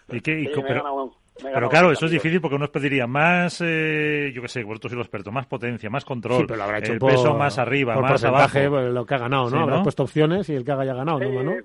¿Y 0.10 0.19
qué? 0.22 0.39
Y 0.39 0.48
Sí, 0.48 0.53
co- 0.53 0.61
me 0.64 0.69
he 0.72 0.73
pero, 0.73 1.68
un- 1.68 1.69
claro, 1.69 1.91
eso 1.91 2.06
es 2.07 2.11
difícil 2.11 2.41
porque 2.41 2.56
uno 2.56 2.65
os 2.65 2.72
pediría 2.72 3.06
más, 3.06 3.61
eh, 3.64 4.31
yo 4.34 4.41
qué 4.41 4.48
sé, 4.48 4.64
vosotros 4.64 4.89
sois 4.91 4.98
los 4.98 5.06
expertos, 5.06 5.31
más 5.31 5.45
potencia, 5.45 5.88
más 5.91 6.03
control, 6.03 6.39
Sí, 6.39 6.44
pero 6.48 6.57
lo 6.57 6.64
habrá 6.64 6.80
hecho 6.80 6.94
el 6.94 6.98
por, 6.99 7.11
peso 7.11 7.35
más 7.35 7.60
arriba, 7.60 7.94
por 7.94 8.02
más 8.02 8.14
porcentaje, 8.14 8.65
abajo. 8.65 8.76
pues, 8.81 8.91
lo 8.94 9.06
que 9.06 9.14
ha 9.14 9.18
ganado, 9.19 9.49
¿no? 9.52 9.65
¿no? 9.68 9.84
puesto 9.84 10.02
opciones 10.02 10.49
y 10.49 10.56
el 10.56 10.65
que 10.65 10.72
haga 10.72 10.84
ya 10.85 10.95
ganado, 10.95 11.19
¿no, 11.19 11.30
Manu? 11.30 11.57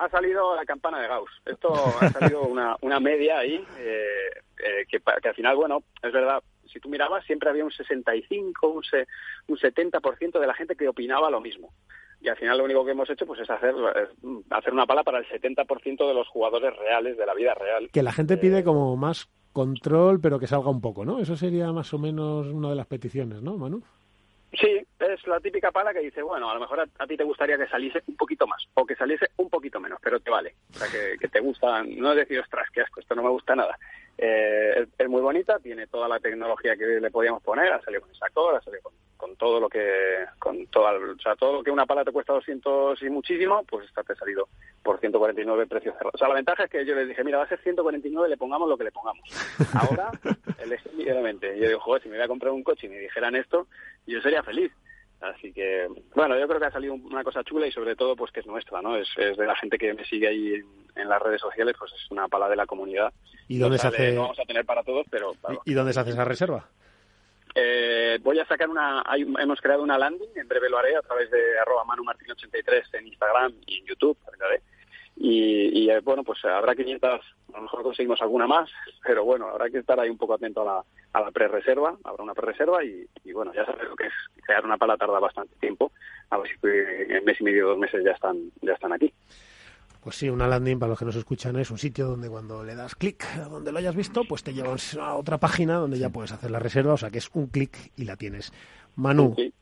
ha 0.00 0.08
salido 0.08 0.56
la 0.56 0.64
campana 0.64 0.98
de 1.00 1.06
Gauss. 1.06 1.30
Esto 1.46 1.72
ha 2.00 2.08
salido 2.10 2.42
una, 2.42 2.74
una 2.80 2.98
media 2.98 3.38
ahí, 3.38 3.62
eh, 3.78 4.04
eh, 4.58 4.84
que 4.88 5.00
al 5.28 5.34
final, 5.36 5.54
bueno, 5.54 5.84
es 6.02 6.12
verdad, 6.12 6.42
si 6.72 6.80
tú 6.80 6.88
mirabas, 6.88 7.24
siempre 7.24 7.50
había 7.50 7.64
un 7.64 7.70
65, 7.70 8.66
un, 8.68 8.82
se- 8.82 9.06
un 9.46 9.56
70% 9.58 10.40
de 10.40 10.46
la 10.46 10.54
gente 10.54 10.74
que 10.74 10.88
opinaba 10.88 11.30
lo 11.30 11.40
mismo. 11.40 11.72
Y 12.20 12.28
al 12.28 12.36
final 12.36 12.58
lo 12.58 12.64
único 12.64 12.84
que 12.84 12.90
hemos 12.90 13.08
hecho 13.08 13.26
pues 13.26 13.40
es 13.40 13.48
hacer, 13.48 13.74
eh, 13.96 14.08
hacer 14.50 14.72
una 14.72 14.86
pala 14.86 15.02
para 15.02 15.18
el 15.18 15.26
70% 15.26 16.06
de 16.06 16.14
los 16.14 16.28
jugadores 16.28 16.76
reales, 16.76 17.16
de 17.16 17.26
la 17.26 17.34
vida 17.34 17.54
real. 17.54 17.88
Que 17.92 18.02
la 18.02 18.12
gente 18.12 18.36
pide 18.36 18.62
como 18.62 18.96
más 18.96 19.28
control, 19.52 20.20
pero 20.20 20.38
que 20.38 20.46
salga 20.46 20.70
un 20.70 20.80
poco, 20.80 21.04
¿no? 21.04 21.18
Eso 21.18 21.36
sería 21.36 21.72
más 21.72 21.92
o 21.94 21.98
menos 21.98 22.46
una 22.48 22.70
de 22.70 22.76
las 22.76 22.86
peticiones, 22.86 23.42
¿no, 23.42 23.56
Manu? 23.56 23.82
Sí, 24.52 24.80
es 24.98 25.26
la 25.28 25.38
típica 25.38 25.70
pala 25.70 25.92
que 25.92 26.00
dice, 26.00 26.22
bueno, 26.22 26.50
a 26.50 26.54
lo 26.54 26.60
mejor 26.60 26.80
a, 26.80 26.86
a 26.98 27.06
ti 27.06 27.16
te 27.16 27.22
gustaría 27.22 27.56
que 27.56 27.68
saliese 27.68 28.02
un 28.08 28.16
poquito 28.16 28.46
más 28.48 28.66
o 28.74 28.84
que 28.84 28.96
saliese 28.96 29.28
un 29.36 29.48
poquito 29.48 29.78
menos, 29.78 30.00
pero 30.02 30.18
te 30.18 30.30
vale. 30.30 30.56
O 30.74 30.78
sea, 30.78 30.88
que, 30.88 31.16
que 31.18 31.28
te 31.28 31.40
gusta, 31.40 31.84
no 31.84 32.14
decir, 32.14 32.40
ostras, 32.40 32.66
qué 32.72 32.80
asco, 32.80 33.00
esto 33.00 33.14
no 33.14 33.22
me 33.22 33.30
gusta 33.30 33.54
nada. 33.54 33.78
Eh, 34.22 34.82
es, 34.82 34.88
es 34.98 35.08
muy 35.08 35.22
bonita, 35.22 35.58
tiene 35.60 35.86
toda 35.86 36.06
la 36.06 36.20
tecnología 36.20 36.76
que 36.76 36.84
le 36.84 37.10
podíamos 37.10 37.42
poner, 37.42 37.72
ha 37.72 37.80
salido 37.80 38.02
con 38.02 38.10
esa 38.10 38.28
core, 38.28 38.58
ha 38.58 38.60
salido 38.60 38.82
con, 38.82 38.92
con 39.16 39.34
todo 39.36 39.58
lo 39.58 39.66
que, 39.70 40.26
con 40.38 40.66
toda, 40.66 40.92
o 40.92 41.18
sea, 41.22 41.34
todo 41.36 41.54
lo 41.54 41.62
que 41.62 41.70
una 41.70 41.86
pala 41.86 42.04
te 42.04 42.12
cuesta 42.12 42.34
200 42.34 43.00
y 43.02 43.08
muchísimo, 43.08 43.64
pues 43.64 43.86
esta 43.86 44.02
te 44.02 44.12
ha 44.12 44.16
salido 44.16 44.46
por 44.82 45.00
149 45.00 45.66
precio 45.66 45.92
cerrado. 45.92 46.10
O 46.12 46.18
sea, 46.18 46.28
la 46.28 46.34
ventaja 46.34 46.64
es 46.64 46.70
que 46.70 46.84
yo 46.84 46.94
les 46.94 47.08
dije, 47.08 47.24
mira, 47.24 47.38
va 47.38 47.44
a 47.44 47.48
ser 47.48 47.62
149, 47.62 48.28
le 48.28 48.36
pongamos 48.36 48.68
lo 48.68 48.76
que 48.76 48.84
le 48.84 48.92
pongamos. 48.92 49.24
Ahora, 49.74 50.10
elegí 50.58 50.90
libremente. 50.96 51.58
Yo 51.58 51.68
digo, 51.68 51.80
joder, 51.80 52.02
si 52.02 52.10
me 52.10 52.16
voy 52.16 52.24
a 52.26 52.28
comprar 52.28 52.52
un 52.52 52.62
coche 52.62 52.88
y 52.88 52.90
me 52.90 52.98
dijeran 52.98 53.34
esto, 53.36 53.68
yo 54.06 54.20
sería 54.20 54.42
feliz. 54.42 54.70
Así 55.20 55.52
que, 55.52 55.86
bueno, 56.14 56.38
yo 56.38 56.48
creo 56.48 56.58
que 56.58 56.66
ha 56.66 56.70
salido 56.70 56.94
una 56.94 57.22
cosa 57.22 57.44
chula 57.44 57.66
y 57.66 57.72
sobre 57.72 57.94
todo, 57.94 58.16
pues 58.16 58.32
que 58.32 58.40
es 58.40 58.46
nuestra, 58.46 58.80
¿no? 58.80 58.96
Es, 58.96 59.06
es 59.18 59.36
de 59.36 59.46
la 59.46 59.54
gente 59.56 59.76
que 59.76 59.92
me 59.92 60.04
sigue 60.06 60.28
ahí 60.28 60.54
en, 60.54 60.66
en 60.96 61.08
las 61.10 61.20
redes 61.20 61.40
sociales, 61.42 61.76
pues 61.78 61.92
es 61.92 62.10
una 62.10 62.26
pala 62.28 62.48
de 62.48 62.56
la 62.56 62.64
comunidad. 62.66 63.12
¿Y 63.46 63.58
dónde 63.58 63.76
se 63.78 63.82
sale- 63.82 63.96
hace- 63.96 64.12
No 64.14 64.22
vamos 64.22 64.38
a 64.40 64.44
tener 64.44 64.64
para 64.64 64.82
todos, 64.82 65.06
pero... 65.10 65.32
claro. 65.34 65.60
¿Y, 65.66 65.74
dónde 65.74 65.92
se 65.92 66.00
hace 66.00 66.10
esa 66.10 66.24
reserva? 66.24 66.66
Eh, 67.54 68.18
voy 68.22 68.38
a 68.38 68.46
sacar 68.46 68.68
una, 68.70 69.02
hay- 69.04 69.22
hemos 69.38 69.60
creado 69.60 69.82
una 69.82 69.98
landing, 69.98 70.28
en 70.36 70.48
breve 70.48 70.70
lo 70.70 70.78
haré 70.78 70.96
a 70.96 71.02
través 71.02 71.30
de 71.30 71.58
arroba 71.58 71.84
manumartin83 71.84 72.84
en 72.98 73.08
Instagram 73.08 73.52
y 73.66 73.78
en 73.80 73.86
YouTube, 73.86 74.16
haré. 74.42 74.62
Y, 75.22 75.82
y, 75.82 75.90
eh, 75.90 76.00
bueno, 76.00 76.24
pues 76.24 76.42
habrá 76.46 76.74
500, 76.74 77.20
a 77.52 77.56
lo 77.58 77.62
mejor 77.64 77.82
conseguimos 77.82 78.22
alguna 78.22 78.46
más, 78.46 78.70
pero 79.04 79.22
bueno, 79.22 79.48
habrá 79.48 79.68
que 79.68 79.80
estar 79.80 80.00
ahí 80.00 80.08
un 80.08 80.16
poco 80.16 80.32
atento 80.32 80.62
a 80.62 80.64
la, 80.64 80.84
a 81.12 81.20
la 81.20 81.30
pre-reserva, 81.30 81.94
habrá 82.04 82.24
una 82.24 82.32
pre-reserva 82.32 82.82
y, 82.82 83.06
y 83.22 83.32
bueno, 83.32 83.52
ya 83.52 83.66
sabes 83.66 83.86
lo 83.86 83.96
que 83.96 84.06
es 84.06 84.14
crear 84.42 84.64
una 84.64 84.78
pala 84.78 84.96
tarda 84.96 85.18
bastante 85.20 85.54
tiempo, 85.60 85.92
a 86.30 86.38
ver 86.38 86.48
si 86.48 86.66
eh, 86.66 87.18
en 87.18 87.24
mes 87.26 87.38
y 87.38 87.44
medio, 87.44 87.68
dos 87.68 87.78
meses 87.78 88.02
ya 88.02 88.12
están, 88.12 88.50
ya 88.62 88.72
están 88.72 88.94
aquí. 88.94 89.12
Pues 90.02 90.16
sí, 90.16 90.30
una 90.30 90.48
landing, 90.48 90.78
para 90.78 90.88
los 90.88 90.98
que 90.98 91.04
nos 91.04 91.16
escuchan, 91.16 91.56
es 91.56 91.70
un 91.70 91.76
sitio 91.76 92.06
donde 92.06 92.30
cuando 92.30 92.64
le 92.64 92.74
das 92.74 92.94
clic 92.94 93.22
a 93.36 93.50
donde 93.50 93.72
lo 93.72 93.78
hayas 93.78 93.94
visto, 93.94 94.22
pues 94.26 94.42
te 94.42 94.54
lleva 94.54 94.74
a 95.02 95.14
otra 95.16 95.36
página 95.36 95.74
donde 95.74 95.98
ya 95.98 96.08
puedes 96.08 96.32
hacer 96.32 96.50
la 96.50 96.58
reserva, 96.58 96.94
o 96.94 96.96
sea 96.96 97.10
que 97.10 97.18
es 97.18 97.28
un 97.34 97.48
clic 97.48 97.92
y 97.96 98.06
la 98.06 98.16
tienes. 98.16 98.54
Manu, 98.96 99.34
Sí. 99.36 99.52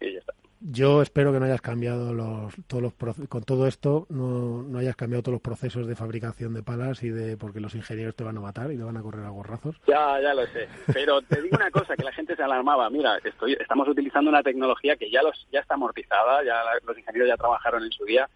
Yo 0.70 1.02
espero 1.02 1.32
que 1.32 1.38
no 1.40 1.46
hayas 1.46 1.60
cambiado 1.60 2.12
los, 2.12 2.54
todos 2.66 2.82
los 2.82 2.94
con 3.28 3.42
todo 3.42 3.66
esto, 3.66 4.06
no, 4.10 4.62
no 4.62 4.78
hayas 4.78 4.96
cambiado 4.96 5.22
todos 5.22 5.34
los 5.34 5.42
procesos 5.42 5.86
de 5.86 5.96
fabricación 5.96 6.52
de 6.54 6.62
palas 6.62 7.02
y 7.02 7.10
de 7.10 7.36
porque 7.36 7.60
los 7.60 7.74
ingenieros 7.74 8.14
te 8.14 8.24
van 8.24 8.36
a 8.36 8.40
matar 8.40 8.70
y 8.72 8.76
te 8.76 8.82
van 8.82 8.96
a 8.96 9.02
correr 9.02 9.24
a 9.24 9.30
gorrazos. 9.30 9.76
Ya, 9.86 10.20
ya 10.20 10.34
lo 10.34 10.46
sé. 10.48 10.68
Pero 10.92 11.22
te 11.22 11.40
digo 11.42 11.56
una 11.56 11.70
cosa, 11.70 11.96
que 11.96 12.04
la 12.04 12.12
gente 12.12 12.36
se 12.36 12.42
alarmaba. 12.42 12.90
Mira, 12.90 13.18
estoy, 13.24 13.54
estamos 13.58 13.88
utilizando 13.88 14.28
una 14.30 14.42
tecnología 14.42 14.96
que 14.96 15.10
ya 15.10 15.22
los 15.22 15.46
ya 15.52 15.60
está 15.60 15.74
amortizada, 15.74 16.42
ya 16.44 16.62
la- 16.64 16.78
los 16.86 16.98
ingenieros 16.98 17.28
ya 17.28 17.36
trabajaron 17.36 17.84
en 17.84 17.92
su 17.92 18.04
día 18.04 18.28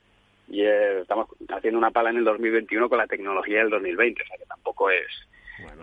y 0.49 0.63
eh, 0.63 1.01
estamos 1.01 1.29
haciendo 1.49 1.79
una 1.79 1.91
pala 1.91 2.11
en 2.11 2.17
el 2.19 2.25
2021 2.25 2.89
con 2.89 2.99
la 2.99 3.07
tecnología 3.07 3.59
del 3.59 3.71
2020, 3.71 4.23
o 4.23 4.27
sea 4.27 4.37
que 4.39 4.47
tampoco 4.47 4.91
es... 4.91 5.07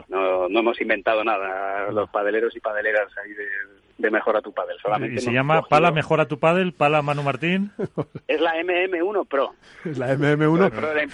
No, 0.07 0.49
no 0.49 0.60
hemos 0.60 0.80
inventado 0.81 1.23
nada, 1.23 1.91
los 1.91 2.10
padeleros 2.10 2.56
y 2.56 2.60
padeleras 2.60 3.07
ahí 3.23 3.31
de, 3.34 3.45
de 3.97 4.11
mejora 4.11 4.41
tu 4.41 4.51
padel. 4.53 4.77
Solamente 4.81 5.15
Y 5.15 5.19
se 5.19 5.31
llama 5.31 5.57
cogido- 5.60 5.69
Pala 5.69 5.91
Mejora 5.91 6.26
tu 6.27 6.39
Padel, 6.39 6.73
Pala 6.73 7.01
Manu 7.01 7.22
Martín. 7.23 7.72
Es 8.27 8.41
la 8.41 8.56
MM1 8.56 9.27
Pro. 9.27 9.53
Es 9.85 9.97
la 9.97 10.14
MM1. 10.15 10.72
Pero 10.73 10.91
era 10.91 11.03
importante. 11.03 11.10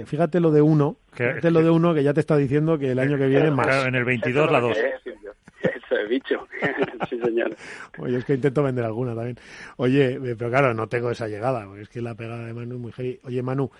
Fíjate, 0.00 0.06
fíjate 0.06 0.40
lo 0.40 0.50
de 0.50 0.62
uno, 0.62 0.96
Que- 1.14 1.28
fíjate 1.28 1.50
lo 1.50 1.62
de 1.62 1.70
uno 1.70 1.94
que 1.94 2.02
ya 2.02 2.14
te 2.14 2.20
está 2.20 2.36
diciendo 2.36 2.78
que 2.78 2.92
el 2.92 2.98
año 2.98 3.18
que 3.18 3.26
viene 3.26 3.50
más. 3.50 3.66
Claro, 3.66 3.88
en 3.88 3.94
el 3.96 4.04
22 4.04 4.44
Eso 4.44 4.52
la 4.52 4.58
es 4.58 4.62
lo 4.62 4.68
2. 4.68 4.76
que 4.78 4.88
es, 4.88 5.02
Silvio. 5.02 5.32
Eso 5.60 5.96
es 5.96 6.08
bicho. 6.08 6.48
sí, 7.10 7.18
señor. 7.20 7.56
Oye, 7.98 8.18
es 8.18 8.24
que 8.24 8.34
intento 8.34 8.62
vender 8.62 8.84
alguna 8.84 9.14
también. 9.14 9.36
Oye, 9.76 10.12
eh, 10.14 10.36
pero 10.38 10.48
claro, 10.50 10.72
no 10.74 10.86
tengo 10.86 11.10
esa 11.10 11.26
llegada, 11.28 11.64
porque 11.66 11.82
es 11.82 11.88
que 11.88 12.00
la 12.00 12.14
pegada 12.14 12.46
de 12.46 12.54
Manu 12.54 12.76
es 12.76 12.80
muy 12.80 12.92
heavy. 12.92 13.18
Oye, 13.24 13.42
Manu, 13.42 13.70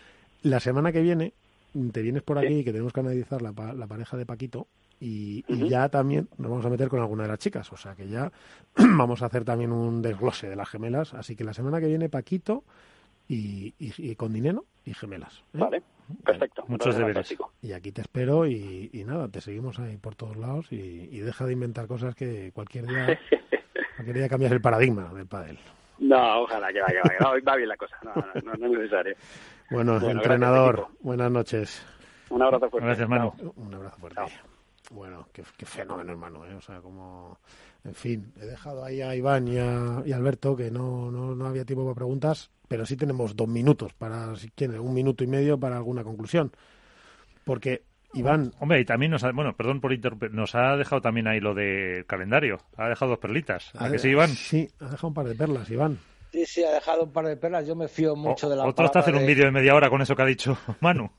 la 0.43 0.59
semana 0.61 0.91
que 0.93 1.01
viene 1.01 1.33
te 1.93 2.03
vienes 2.03 2.23
por 2.23 2.39
aquí 2.39 2.65
que 2.65 2.73
tenemos 2.73 2.93
que 2.93 3.01
analizar 3.01 3.41
la, 3.43 3.53
pa- 3.53 3.73
la 3.73 3.87
pareja 3.87 4.17
de 4.17 4.27
Paquito 4.27 4.67
y, 5.01 5.45
y 5.49 5.69
ya 5.69 5.89
también 5.89 6.29
nos 6.39 6.51
vamos 6.51 6.67
a 6.67 6.71
meter 6.71 6.89
con 6.89 7.01
alguna 7.01 7.23
de 7.25 7.29
las 7.31 7.39
chicas. 7.39 7.73
O 7.73 7.77
sea 7.77 7.95
que 7.95 8.09
ya 8.09 8.31
vamos 8.77 9.23
a 9.23 9.27
hacer 9.27 9.45
también 9.45 9.73
un 9.73 10.03
desglose 10.03 10.49
de 10.49 10.57
las 10.57 10.69
gemelas. 10.69 11.15
Así 11.15 11.37
que 11.37 11.45
la 11.45 11.55
semana 11.55 11.81
que 11.81 11.87
viene 11.87 12.09
Paquito 12.09 12.65
y, 13.29 13.75
y- 13.79 13.93
y 14.11 14.15
con 14.17 14.33
dinero 14.33 14.65
y 14.85 14.95
gemelas. 14.95 15.39
¿eh? 15.55 15.59
Vale, 15.59 15.83
perfecto. 16.25 16.65
Muchos 16.69 16.95
deberes. 16.97 17.15
fantástico. 17.17 17.53
Y 17.63 17.73
aquí 17.73 17.93
te 17.93 18.01
espero 18.01 18.47
y, 18.47 18.91
y 18.93 19.05
nada, 19.05 19.29
te 19.29 19.41
seguimos 19.41 19.79
ahí 19.79 19.97
por 19.99 20.15
todos 20.15 20.37
lados 20.37 20.67
y, 20.73 20.77
y 20.77 21.19
deja 21.21 21.45
de 21.47 21.53
inventar 21.53 21.87
cosas 21.87 22.15
que 22.15 22.51
cualquier 22.55 22.87
día, 22.87 23.19
cualquier 23.97 24.17
día 24.17 24.29
cambias 24.29 24.53
el 24.53 24.61
paradigma 24.61 25.13
del 25.15 25.27
pádel. 25.27 25.59
No, 26.01 26.43
ojalá 26.43 26.73
que 26.73 26.81
va, 26.81 26.87
que 26.87 26.97
va, 26.99 27.11
que 27.11 27.25
va, 27.25 27.53
va 27.53 27.57
bien 27.57 27.69
la 27.69 27.77
cosa. 27.77 27.97
No, 28.05 28.15
no, 28.15 28.41
no, 28.43 28.55
no 28.55 28.67
es 28.67 28.73
necesario. 28.79 29.15
Bueno, 29.71 30.01
Bueno, 30.01 30.11
entrenador, 30.11 30.77
gracias, 30.77 30.97
buenas 31.03 31.31
noches. 31.31 31.83
Un 32.31 32.43
abrazo 32.43 32.71
fuerte. 32.71 32.87
Gracias. 32.87 33.09
Chao. 33.09 33.53
Un 33.57 33.75
abrazo 33.75 33.97
fuerte. 33.99 34.17
Chao. 34.17 34.29
Bueno, 34.91 35.29
qué, 35.33 35.43
qué 35.57 35.67
fenómeno, 35.67 36.13
hermano. 36.13 36.47
¿eh? 36.47 36.55
O 36.55 36.61
sea, 36.61 36.81
como... 36.81 37.39
En 37.85 37.95
fin, 37.95 38.33
he 38.41 38.47
dejado 38.47 38.85
ahí 38.85 39.01
a 39.03 39.15
Iván 39.15 39.47
y 39.49 39.59
a, 39.59 40.03
y 40.05 40.13
a 40.13 40.17
Alberto, 40.17 40.57
que 40.57 40.71
no, 40.71 41.11
no, 41.11 41.35
no 41.35 41.47
había 41.47 41.65
tiempo 41.65 41.85
para 41.85 41.95
preguntas, 41.95 42.51
pero 42.67 42.85
sí 42.85 42.97
tenemos 42.97 43.37
dos 43.37 43.49
minutos 43.49 43.93
para, 43.95 44.35
si 44.37 44.51
quieren, 44.51 44.81
un 44.81 44.93
minuto 44.93 45.23
y 45.23 45.27
medio 45.27 45.59
para 45.61 45.77
alguna 45.77 46.03
conclusión. 46.03 46.51
Porque, 47.45 47.85
Iván, 48.15 48.53
Hombre, 48.59 48.81
y 48.81 48.85
también 48.85 49.13
nos 49.13 49.23
ha, 49.25 49.31
bueno, 49.33 49.55
perdón 49.57 49.81
por 49.81 49.93
interrumpir, 49.93 50.33
nos 50.35 50.55
ha 50.55 50.77
dejado 50.77 51.01
también 51.01 51.29
ahí 51.29 51.41
lo 51.41 51.55
del 51.55 52.05
calendario. 52.07 52.59
Ha 52.77 52.89
dejado 52.89 53.13
dos 53.13 53.21
perlitas. 53.21 53.71
¿A 53.77 53.87
ha- 53.87 53.91
que 53.93 53.99
sí, 53.99 54.09
Iván? 54.09 54.31
Sí, 54.31 54.69
ha 54.81 54.87
dejado 54.87 55.09
un 55.09 55.15
par 55.15 55.27
de 55.29 55.35
perlas, 55.35 55.71
Iván. 55.71 55.99
Sí, 56.31 56.45
sí, 56.47 56.65
ha 56.65 56.73
dejado 56.73 57.05
un 57.05 57.13
par 57.13 57.27
de 57.27 57.37
perlas. 57.37 57.67
Yo 57.67 57.75
me 57.75 57.89
fío 57.89 58.15
mucho 58.15 58.49
de 58.49 58.57
la 58.57 58.65
te 58.67 58.73
palabra 58.73 59.01
hacen 59.01 59.15
un 59.15 59.21
de- 59.23 59.27
vídeo 59.27 59.45
de 59.47 59.51
media 59.51 59.75
hora 59.75 59.89
con 59.91 60.03
eso 60.03 60.15
que 60.15 60.23
ha 60.23 60.27
dicho 60.27 60.57
Manu. 60.81 61.11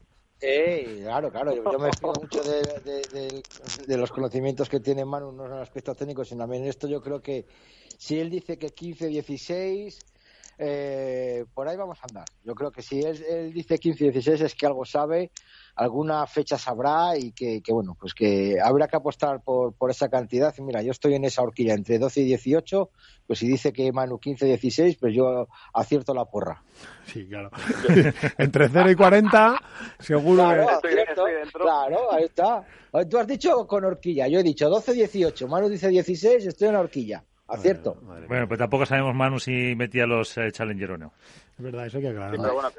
Eh, 0.41 0.99
claro, 1.03 1.31
claro. 1.31 1.53
Yo, 1.55 1.71
yo 1.71 1.79
me 1.79 1.91
fío 1.93 2.13
mucho 2.21 2.43
de, 2.43 2.79
de- 2.81 3.07
de- 3.09 3.43
de 3.87 3.97
los 3.97 4.11
conocimientos 4.11 4.69
que 4.69 4.79
tiene 4.79 5.03
Manu, 5.05 5.31
no 5.31 5.45
en 5.47 5.53
aspectos 5.53 5.97
técnicos, 5.97 6.29
sino 6.29 6.43
también 6.43 6.63
en 6.63 6.69
esto. 6.69 6.87
Yo 6.87 7.01
creo 7.01 7.21
que 7.21 7.45
si 7.97 8.19
él 8.19 8.29
dice 8.29 8.57
que 8.57 8.69
15, 8.73 9.07
16, 9.07 10.05
eh, 10.59 11.45
por 11.53 11.67
ahí 11.67 11.75
vamos 11.77 11.97
a 12.01 12.07
andar. 12.07 12.27
Yo 12.43 12.53
creo 12.53 12.71
que 12.71 12.81
si 12.81 13.01
él, 13.01 13.21
él 13.27 13.51
dice 13.53 13.79
15, 13.79 14.05
16 14.11 14.41
es 14.41 14.55
que 14.55 14.65
algo 14.65 14.85
sabe, 14.85 15.31
alguna 15.79 16.27
fecha 16.27 16.57
sabrá 16.57 17.17
y 17.17 17.31
que, 17.31 17.61
que, 17.61 17.71
bueno, 17.71 17.95
pues 17.97 18.13
que 18.13 18.57
habrá 18.61 18.87
que 18.89 18.97
apostar 18.97 19.41
por, 19.41 19.73
por 19.73 19.89
esa 19.89 20.09
cantidad. 20.09 20.53
Y 20.57 20.61
mira, 20.61 20.81
yo 20.81 20.91
estoy 20.91 21.13
en 21.15 21.23
esa 21.23 21.41
horquilla 21.41 21.73
entre 21.73 21.97
12 21.97 22.19
y 22.19 22.25
18, 22.25 22.89
pues 23.25 23.39
si 23.39 23.47
dice 23.47 23.71
que 23.71 23.91
Manu 23.93 24.19
15, 24.19 24.45
16, 24.45 24.97
pues 24.99 25.15
yo 25.15 25.47
acierto 25.73 26.13
la 26.13 26.25
porra. 26.25 26.61
Sí, 27.05 27.25
claro. 27.27 27.49
Entre 28.37 28.67
0 28.69 28.91
y 28.91 28.95
40, 28.95 29.55
seguro 29.99 30.43
Claro, 30.43 30.67
que... 30.67 30.73
Estoy- 30.89 31.03
estoy 31.07 31.31
dentro. 31.33 31.61
claro, 31.63 32.11
ahí 32.11 32.23
está. 32.25 32.65
Tú 33.09 33.17
has 33.17 33.27
dicho 33.27 33.65
con 33.65 33.85
horquilla, 33.85 34.27
yo 34.27 34.39
he 34.39 34.43
dicho 34.43 34.67
12, 34.69 34.93
18, 34.93 35.47
Manu 35.47 35.69
dice 35.69 35.87
16, 35.87 36.45
estoy 36.45 36.67
en 36.67 36.73
la 36.73 36.79
horquilla. 36.81 37.23
Acierto. 37.49 37.97
bueno, 38.27 38.47
pues 38.47 38.57
tampoco 38.57 38.85
sabemos 38.85 39.15
Manu 39.15 39.39
si 39.39 39.75
metía 39.75 40.05
los 40.05 40.37
eh, 40.37 40.51
Challenger 40.51 40.91
o 40.91 40.97
no. 40.97 41.13
Es 41.57 41.65
verdad, 41.65 41.87
eso 41.87 41.97
hay 41.97 42.03
que 42.03 42.09
aclararlo. 42.09 42.41
pero 42.41 42.53
bueno, 42.53 42.69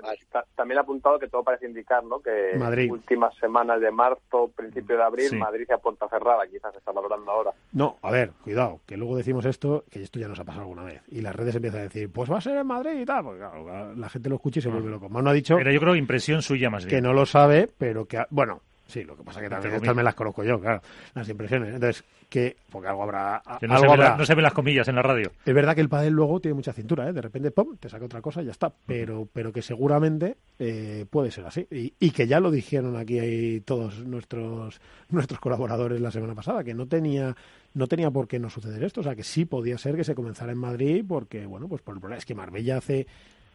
también 0.56 0.78
ha 0.78 0.80
apuntado 0.80 1.18
que 1.18 1.28
todo 1.28 1.44
parece 1.44 1.66
indicar, 1.66 2.02
¿no? 2.02 2.20
Que 2.20 2.56
Madrid. 2.58 2.90
últimas 2.90 3.34
semanas 3.36 3.78
de 3.78 3.90
marzo, 3.90 4.50
principio 4.56 4.96
de 4.96 5.02
abril, 5.02 5.38
Madrid 5.38 5.64
se 5.66 5.74
a 5.74 5.78
puerta 5.78 6.08
cerrada, 6.08 6.46
quizás 6.46 6.72
se 6.72 6.78
está 6.78 6.90
valorando 6.90 7.30
ahora. 7.30 7.50
No, 7.72 7.98
a 8.00 8.10
ver, 8.10 8.32
cuidado, 8.42 8.80
que 8.86 8.96
luego 8.96 9.16
decimos 9.16 9.44
esto, 9.44 9.84
que 9.90 10.02
esto 10.02 10.18
ya 10.18 10.28
nos 10.28 10.40
ha 10.40 10.44
pasado 10.44 10.62
alguna 10.62 10.84
vez. 10.84 11.02
Y 11.08 11.20
las 11.20 11.36
redes 11.36 11.56
empiezan 11.56 11.80
a 11.80 11.84
decir, 11.84 12.10
pues 12.10 12.30
va 12.30 12.38
a 12.38 12.40
ser 12.40 12.56
en 12.56 12.66
Madrid 12.66 13.00
y 13.00 13.04
tal. 13.04 13.22
Porque 13.22 13.40
claro, 13.40 13.94
la 13.94 14.08
gente 14.08 14.30
lo 14.30 14.36
escucha 14.36 14.60
y 14.60 14.62
se 14.62 14.70
vuelve 14.70 14.90
loco. 14.90 15.10
Manu 15.10 15.28
ha 15.28 15.34
dicho. 15.34 15.56
Pero 15.56 15.72
yo 15.72 15.80
creo 15.80 15.94
impresión 15.94 16.40
suya 16.40 16.70
más 16.70 16.86
bien. 16.86 16.96
Que 16.96 17.02
no 17.02 17.12
lo 17.12 17.26
sabe, 17.26 17.68
pero 17.76 18.06
que. 18.06 18.24
Bueno, 18.30 18.62
Sí, 18.90 19.04
lo 19.04 19.16
que 19.16 19.22
pasa 19.22 19.38
es 19.38 19.44
que 19.44 19.50
también 19.50 19.74
estas 19.74 19.94
me 19.94 20.02
las 20.02 20.14
conozco 20.14 20.42
yo, 20.42 20.60
claro, 20.60 20.82
las 21.14 21.28
impresiones. 21.28 21.74
Entonces, 21.74 22.04
que, 22.28 22.56
porque 22.70 22.88
algo 22.88 23.04
habrá. 23.04 23.40
Que 23.60 23.68
no, 23.68 23.78
se 23.78 23.86
habrá. 23.86 24.16
no, 24.16 24.26
se 24.26 24.34
ven 24.34 24.42
las 24.42 24.52
comillas 24.52 24.88
en 24.88 24.96
la 24.96 25.02
radio. 25.02 25.30
Es 25.44 25.54
verdad 25.54 25.76
que 25.76 25.80
el 25.80 25.88
padel 25.88 26.12
luego 26.12 26.40
tiene 26.40 26.54
mucha 26.54 26.72
cintura, 26.72 27.08
¿eh? 27.08 27.12
De 27.12 27.22
repente, 27.22 27.52
pum, 27.52 27.76
te 27.76 27.88
saca 27.88 28.04
otra 28.04 28.20
cosa 28.20 28.42
y 28.42 28.46
ya 28.46 28.50
está. 28.50 28.72
Pero, 28.86 29.28
pero 29.32 29.52
que 29.52 29.62
seguramente 29.62 30.36
eh, 30.58 31.06
puede 31.08 31.30
ser 31.30 31.46
así. 31.46 31.66
Y, 31.70 31.94
y, 32.00 32.10
que 32.10 32.26
ya 32.26 32.40
lo 32.40 32.50
dijeron 32.50 32.96
aquí 32.96 33.60
todos 33.64 34.04
nuestros, 34.04 34.80
nuestros 35.08 35.38
colaboradores 35.38 36.00
la 36.00 36.10
semana 36.10 36.34
pasada, 36.34 36.64
que 36.64 36.74
no 36.74 36.86
tenía 36.86 37.36
no 37.74 37.86
tenía 37.86 38.10
por 38.10 38.26
qué 38.26 38.38
no 38.38 38.50
suceder 38.50 38.82
esto. 38.82 39.00
O 39.00 39.04
sea, 39.04 39.14
que 39.14 39.22
sí 39.22 39.44
podía 39.44 39.78
ser 39.78 39.96
que 39.96 40.04
se 40.04 40.14
comenzara 40.14 40.52
en 40.52 40.58
Madrid 40.58 41.04
porque, 41.06 41.46
bueno, 41.46 41.68
pues 41.68 41.82
por 41.82 41.94
el 41.94 42.00
problema 42.00 42.18
es 42.18 42.24
que 42.24 42.34
Marbella 42.34 42.78
hace 42.78 43.06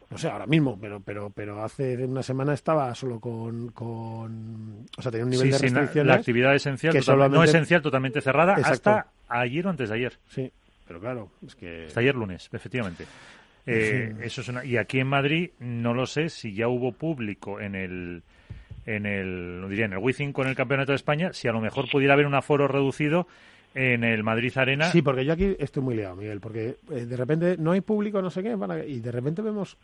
no 0.08 0.18
sé, 0.18 0.28
ahora 0.28 0.46
mismo, 0.46 0.78
pero 0.80 1.00
pero 1.00 1.30
pero 1.30 1.62
hace 1.64 2.04
una 2.04 2.22
semana 2.22 2.54
estaba 2.54 2.94
solo 2.94 3.18
con, 3.18 3.70
con 3.72 4.86
o 4.96 5.02
sea, 5.02 5.10
tenía 5.10 5.24
un 5.24 5.30
nivel 5.30 5.50
de 5.50 5.58
restricciones. 5.58 6.06
la 6.06 6.14
actividad 6.14 6.54
esencial, 6.54 6.92
que 6.92 7.00
no 7.06 7.42
esencial, 7.42 7.82
totalmente 7.82 8.20
cerrada 8.20 8.54
hasta 8.54 9.08
ayer 9.28 9.66
o 9.66 9.70
antes 9.70 9.88
de 9.88 9.94
ayer. 9.96 10.18
Sí, 10.28 10.52
pero 10.86 11.00
claro, 11.00 11.30
es 11.44 11.56
que... 11.56 11.86
Hasta 11.86 12.00
ayer 12.00 12.14
lunes, 12.14 12.48
efectivamente. 12.52 13.04
Eh, 13.66 14.14
eso 14.22 14.42
es 14.42 14.64
Y 14.64 14.76
aquí 14.76 15.00
en 15.00 15.08
Madrid 15.08 15.50
no 15.58 15.92
lo 15.92 16.06
sé 16.06 16.28
si 16.28 16.54
ya 16.54 16.68
hubo 16.68 16.92
público 16.92 17.60
en 17.60 17.74
el 17.74 18.22
en 18.86 19.04
el, 19.04 19.60
no 19.60 19.68
diría, 19.68 19.86
en 19.86 19.94
el 19.94 19.98
Wizzing 19.98 20.32
con 20.32 20.46
el 20.46 20.54
Campeonato 20.54 20.92
de 20.92 20.96
España, 20.96 21.32
si 21.32 21.48
a 21.48 21.52
lo 21.52 21.60
mejor 21.60 21.90
pudiera 21.90 22.14
haber 22.14 22.26
un 22.26 22.36
aforo 22.36 22.68
reducido 22.68 23.26
en 23.76 24.04
el 24.04 24.24
Madrid 24.24 24.52
Arena. 24.56 24.90
Sí, 24.90 25.02
porque 25.02 25.24
yo 25.24 25.34
aquí 25.34 25.54
estoy 25.58 25.82
muy 25.82 25.94
liado, 25.94 26.16
Miguel, 26.16 26.40
porque 26.40 26.78
eh, 26.90 27.04
de 27.04 27.16
repente 27.16 27.56
no 27.58 27.72
hay 27.72 27.82
público, 27.82 28.22
no 28.22 28.30
sé 28.30 28.42
qué, 28.42 28.56
y 28.88 29.00
de 29.00 29.12
repente 29.12 29.42
vemos 29.42 29.76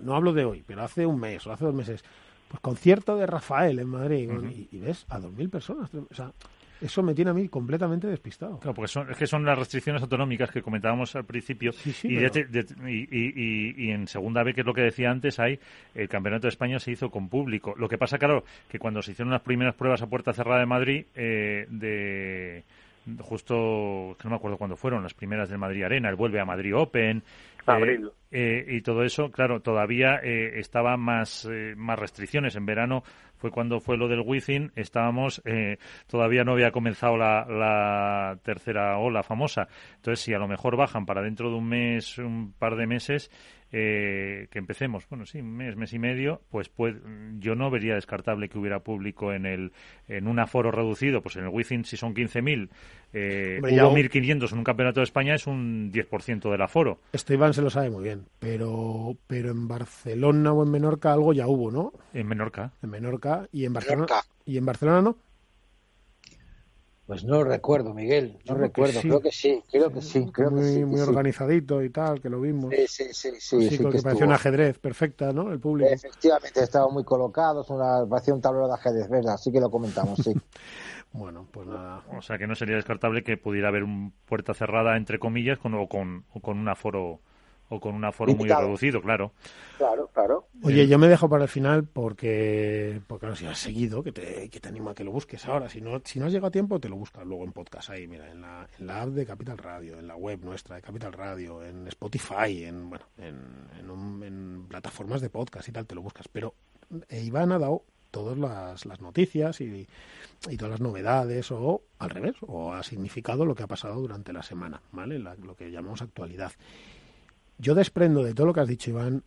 no, 0.00 0.14
hablo 0.14 0.32
de 0.32 0.44
hoy, 0.44 0.64
pero 0.66 0.82
hace 0.82 1.06
un 1.06 1.20
mes 1.20 1.46
o 1.46 1.52
hace 1.52 1.64
dos 1.64 1.74
meses, 1.74 2.04
pues 2.48 2.60
concierto 2.60 3.16
de 3.16 3.26
Rafael 3.26 3.78
en 3.78 3.88
Madrid, 3.88 4.28
y, 4.70 4.78
ves 4.78 5.06
a 5.08 5.18
dos 5.18 5.32
mil 5.32 5.48
personas. 5.48 5.90
O 5.94 6.14
sea, 6.14 6.32
eso 6.80 7.02
me 7.02 7.14
tiene 7.14 7.30
a 7.30 7.34
mí 7.34 7.48
completamente 7.48 8.08
despistado. 8.08 8.58
Claro, 8.58 8.74
porque 8.74 8.88
son, 8.88 9.10
es 9.10 9.16
que 9.16 9.26
son 9.26 9.44
las 9.44 9.56
restricciones 9.56 10.02
autonómicas 10.02 10.50
que 10.50 10.62
comentábamos 10.62 11.14
al 11.14 11.24
principio. 11.24 11.72
y, 12.02 12.18
y, 12.18 13.90
en 13.90 14.08
segunda 14.08 14.42
vez, 14.42 14.54
que 14.54 14.62
es 14.62 14.66
lo 14.66 14.74
que 14.74 14.82
decía 14.82 15.10
antes, 15.10 15.38
hay 15.38 15.60
el 15.94 16.08
Campeonato 16.08 16.42
de 16.42 16.50
España 16.50 16.80
se 16.80 16.90
hizo 16.90 17.10
con 17.10 17.28
público. 17.28 17.74
Lo 17.76 17.88
que 17.88 17.98
pasa, 17.98 18.18
claro, 18.18 18.44
que 18.68 18.78
cuando 18.78 19.00
se 19.00 19.12
hicieron 19.12 19.32
las 19.32 19.42
primeras 19.42 19.74
pruebas 19.74 20.02
a 20.02 20.06
puerta 20.06 20.32
cerrada 20.32 20.60
de 20.60 20.66
Madrid, 20.66 21.04
eh, 21.14 21.66
de 21.70 22.64
justo, 23.20 24.16
que 24.18 24.24
no 24.24 24.30
me 24.30 24.36
acuerdo 24.36 24.58
cuándo 24.58 24.76
fueron, 24.76 25.02
las 25.02 25.14
primeras 25.14 25.48
del 25.48 25.58
Madrid 25.58 25.84
Arena, 25.84 26.08
el 26.08 26.16
vuelve 26.16 26.40
a 26.40 26.44
Madrid 26.44 26.76
Open, 26.76 27.22
Abril. 27.66 28.10
Eh, 28.30 28.64
y 28.68 28.80
todo 28.80 29.04
eso, 29.04 29.30
claro, 29.30 29.60
todavía 29.60 30.20
eh, 30.22 30.58
estaba 30.58 30.96
más, 30.96 31.46
eh, 31.50 31.74
más 31.76 31.98
restricciones. 31.98 32.56
En 32.56 32.66
verano 32.66 33.04
fue 33.36 33.50
cuando 33.50 33.80
fue 33.80 33.96
lo 33.96 34.08
del 34.08 34.20
Wizzing, 34.20 34.72
estábamos, 34.74 35.42
eh, 35.44 35.78
todavía 36.06 36.44
no 36.44 36.52
había 36.52 36.70
comenzado 36.70 37.16
la, 37.16 37.44
la, 37.44 38.38
tercera 38.42 38.98
ola 38.98 39.22
famosa. 39.22 39.68
Entonces, 39.96 40.24
si 40.24 40.34
a 40.34 40.38
lo 40.38 40.48
mejor 40.48 40.76
bajan 40.76 41.06
para 41.06 41.22
dentro 41.22 41.50
de 41.50 41.56
un 41.56 41.68
mes, 41.68 42.18
un 42.18 42.52
par 42.58 42.76
de 42.76 42.86
meses, 42.86 43.30
eh, 43.74 44.48
que 44.50 44.58
empecemos, 44.58 45.08
bueno, 45.08 45.24
sí, 45.24 45.40
un 45.40 45.56
mes, 45.56 45.76
mes 45.76 45.92
y 45.94 45.98
medio, 45.98 46.42
pues, 46.50 46.68
pues 46.68 46.94
yo 47.38 47.54
no 47.54 47.70
vería 47.70 47.94
descartable 47.94 48.50
que 48.50 48.58
hubiera 48.58 48.80
público 48.80 49.32
en 49.32 49.46
el 49.46 49.72
en 50.08 50.28
un 50.28 50.38
aforo 50.38 50.70
reducido, 50.70 51.22
pues 51.22 51.36
en 51.36 51.44
el 51.44 51.48
Wizzing 51.48 51.86
si 51.86 51.96
son 51.96 52.14
15.000, 52.14 52.68
eh, 53.14 53.60
hubo 53.62 53.96
1.500 53.96 54.52
en 54.52 54.58
un 54.58 54.64
campeonato 54.64 55.00
de 55.00 55.04
España, 55.04 55.34
es 55.34 55.46
un 55.46 55.90
10% 55.90 56.50
del 56.50 56.60
aforo. 56.60 56.98
Esto 57.14 57.32
Iván 57.32 57.54
se 57.54 57.62
lo 57.62 57.70
sabe 57.70 57.88
muy 57.88 58.04
bien, 58.04 58.26
pero, 58.38 59.16
pero 59.26 59.50
en 59.50 59.66
Barcelona 59.66 60.52
o 60.52 60.62
en 60.62 60.70
Menorca 60.70 61.12
algo 61.12 61.32
ya 61.32 61.46
hubo, 61.46 61.70
¿no? 61.70 61.94
En 62.12 62.26
Menorca. 62.26 62.72
En 62.82 62.90
Menorca 62.90 63.48
y 63.52 63.64
en 63.64 63.72
Barcelona. 63.72 64.06
¿Y 64.44 64.58
en 64.58 64.66
Barcelona 64.66 65.00
no? 65.00 65.16
Pues 67.12 67.24
no 67.24 67.44
recuerdo, 67.44 67.92
Miguel, 67.92 68.38
no 68.48 68.54
recuerdo, 68.54 69.02
creo 69.02 69.20
que 69.20 69.30
sí, 69.30 69.62
creo 69.70 69.92
que 69.92 70.00
sí, 70.00 70.30
creo 70.32 70.50
muy, 70.50 70.62
que 70.62 70.68
sí. 70.68 70.84
Muy 70.86 70.98
organizadito 70.98 71.82
y 71.82 71.90
tal, 71.90 72.22
que 72.22 72.30
lo 72.30 72.40
vimos. 72.40 72.72
Sí, 72.74 72.86
sí, 72.88 73.04
sí. 73.12 73.30
sí, 73.38 73.68
sí 73.68 73.76
que, 73.76 74.00
parecía 74.00 74.24
un 74.24 74.32
ajedrez 74.32 74.78
perfecta, 74.78 75.30
¿no? 75.30 75.52
El 75.52 75.60
público. 75.60 75.90
Efectivamente, 75.92 76.62
estaba 76.62 76.88
muy 76.88 77.04
colocado, 77.04 77.66
una, 77.68 78.08
parecía 78.08 78.32
un 78.32 78.40
tablero 78.40 78.66
de 78.66 78.72
ajedrez, 78.72 79.10
¿verdad? 79.10 79.34
Así 79.34 79.52
que 79.52 79.60
lo 79.60 79.70
comentamos, 79.70 80.20
sí. 80.24 80.32
bueno, 81.12 81.46
pues 81.50 81.66
nada. 81.66 82.02
O 82.16 82.22
sea 82.22 82.38
que 82.38 82.46
no 82.46 82.54
sería 82.54 82.76
descartable 82.76 83.22
que 83.22 83.36
pudiera 83.36 83.68
haber 83.68 83.82
un 83.82 84.14
puerta 84.24 84.54
cerrada, 84.54 84.96
entre 84.96 85.18
comillas, 85.18 85.58
con, 85.58 85.74
o, 85.74 85.88
con, 85.88 86.24
o 86.32 86.40
con 86.40 86.56
un 86.56 86.70
aforo 86.70 87.20
o 87.72 87.80
con 87.80 87.94
un 87.94 88.04
aforo 88.04 88.34
muy 88.34 88.48
reducido, 88.48 89.00
claro. 89.00 89.32
Claro, 89.78 90.10
claro. 90.12 90.46
Oye, 90.62 90.86
yo 90.86 90.98
me 90.98 91.08
dejo 91.08 91.28
para 91.28 91.44
el 91.44 91.48
final 91.48 91.84
porque, 91.84 93.00
porque 93.06 93.34
si 93.34 93.46
has 93.46 93.58
seguido, 93.58 94.02
que 94.02 94.12
te, 94.12 94.50
que 94.50 94.60
te 94.60 94.68
animo 94.68 94.90
a 94.90 94.94
que 94.94 95.04
lo 95.04 95.10
busques 95.10 95.46
ahora. 95.46 95.70
Si 95.70 95.80
no, 95.80 96.00
si 96.04 96.20
no 96.20 96.26
has 96.26 96.32
llegado 96.32 96.48
a 96.48 96.50
tiempo, 96.50 96.78
te 96.78 96.90
lo 96.90 96.96
buscas 96.96 97.24
luego 97.24 97.44
en 97.44 97.52
podcast 97.52 97.88
ahí, 97.88 98.06
mira, 98.06 98.30
en 98.30 98.42
la, 98.42 98.68
en 98.78 98.86
la 98.86 99.02
app 99.02 99.08
de 99.08 99.24
Capital 99.24 99.56
Radio, 99.56 99.98
en 99.98 100.06
la 100.06 100.16
web 100.16 100.44
nuestra 100.44 100.76
de 100.76 100.82
Capital 100.82 101.14
Radio, 101.14 101.64
en 101.64 101.88
Spotify, 101.88 102.64
en, 102.64 102.90
bueno, 102.90 103.06
en, 103.16 104.22
en, 104.22 104.66
plataformas 104.68 105.22
de 105.22 105.30
podcast 105.30 105.66
y 105.68 105.72
tal, 105.72 105.86
te 105.86 105.94
lo 105.94 106.02
buscas. 106.02 106.28
Pero 106.28 106.54
eh, 107.08 107.22
Iván 107.22 107.52
ha 107.52 107.58
dado 107.58 107.84
todas 108.10 108.36
las, 108.36 108.84
las 108.84 109.00
noticias 109.00 109.62
y, 109.62 109.88
y, 110.50 110.56
todas 110.58 110.72
las 110.72 110.80
novedades 110.82 111.50
o 111.50 111.82
al 111.98 112.10
revés, 112.10 112.36
o 112.42 112.74
ha 112.74 112.82
significado 112.82 113.46
lo 113.46 113.54
que 113.54 113.62
ha 113.62 113.66
pasado 113.66 113.98
durante 113.98 114.34
la 114.34 114.42
semana, 114.42 114.82
¿vale? 114.92 115.18
lo 115.18 115.56
que 115.56 115.70
llamamos 115.70 116.02
actualidad. 116.02 116.52
Yo 117.62 117.76
desprendo 117.76 118.24
de 118.24 118.34
todo 118.34 118.48
lo 118.48 118.54
que 118.54 118.60
has 118.60 118.68
dicho, 118.68 118.90
Iván, 118.90 119.22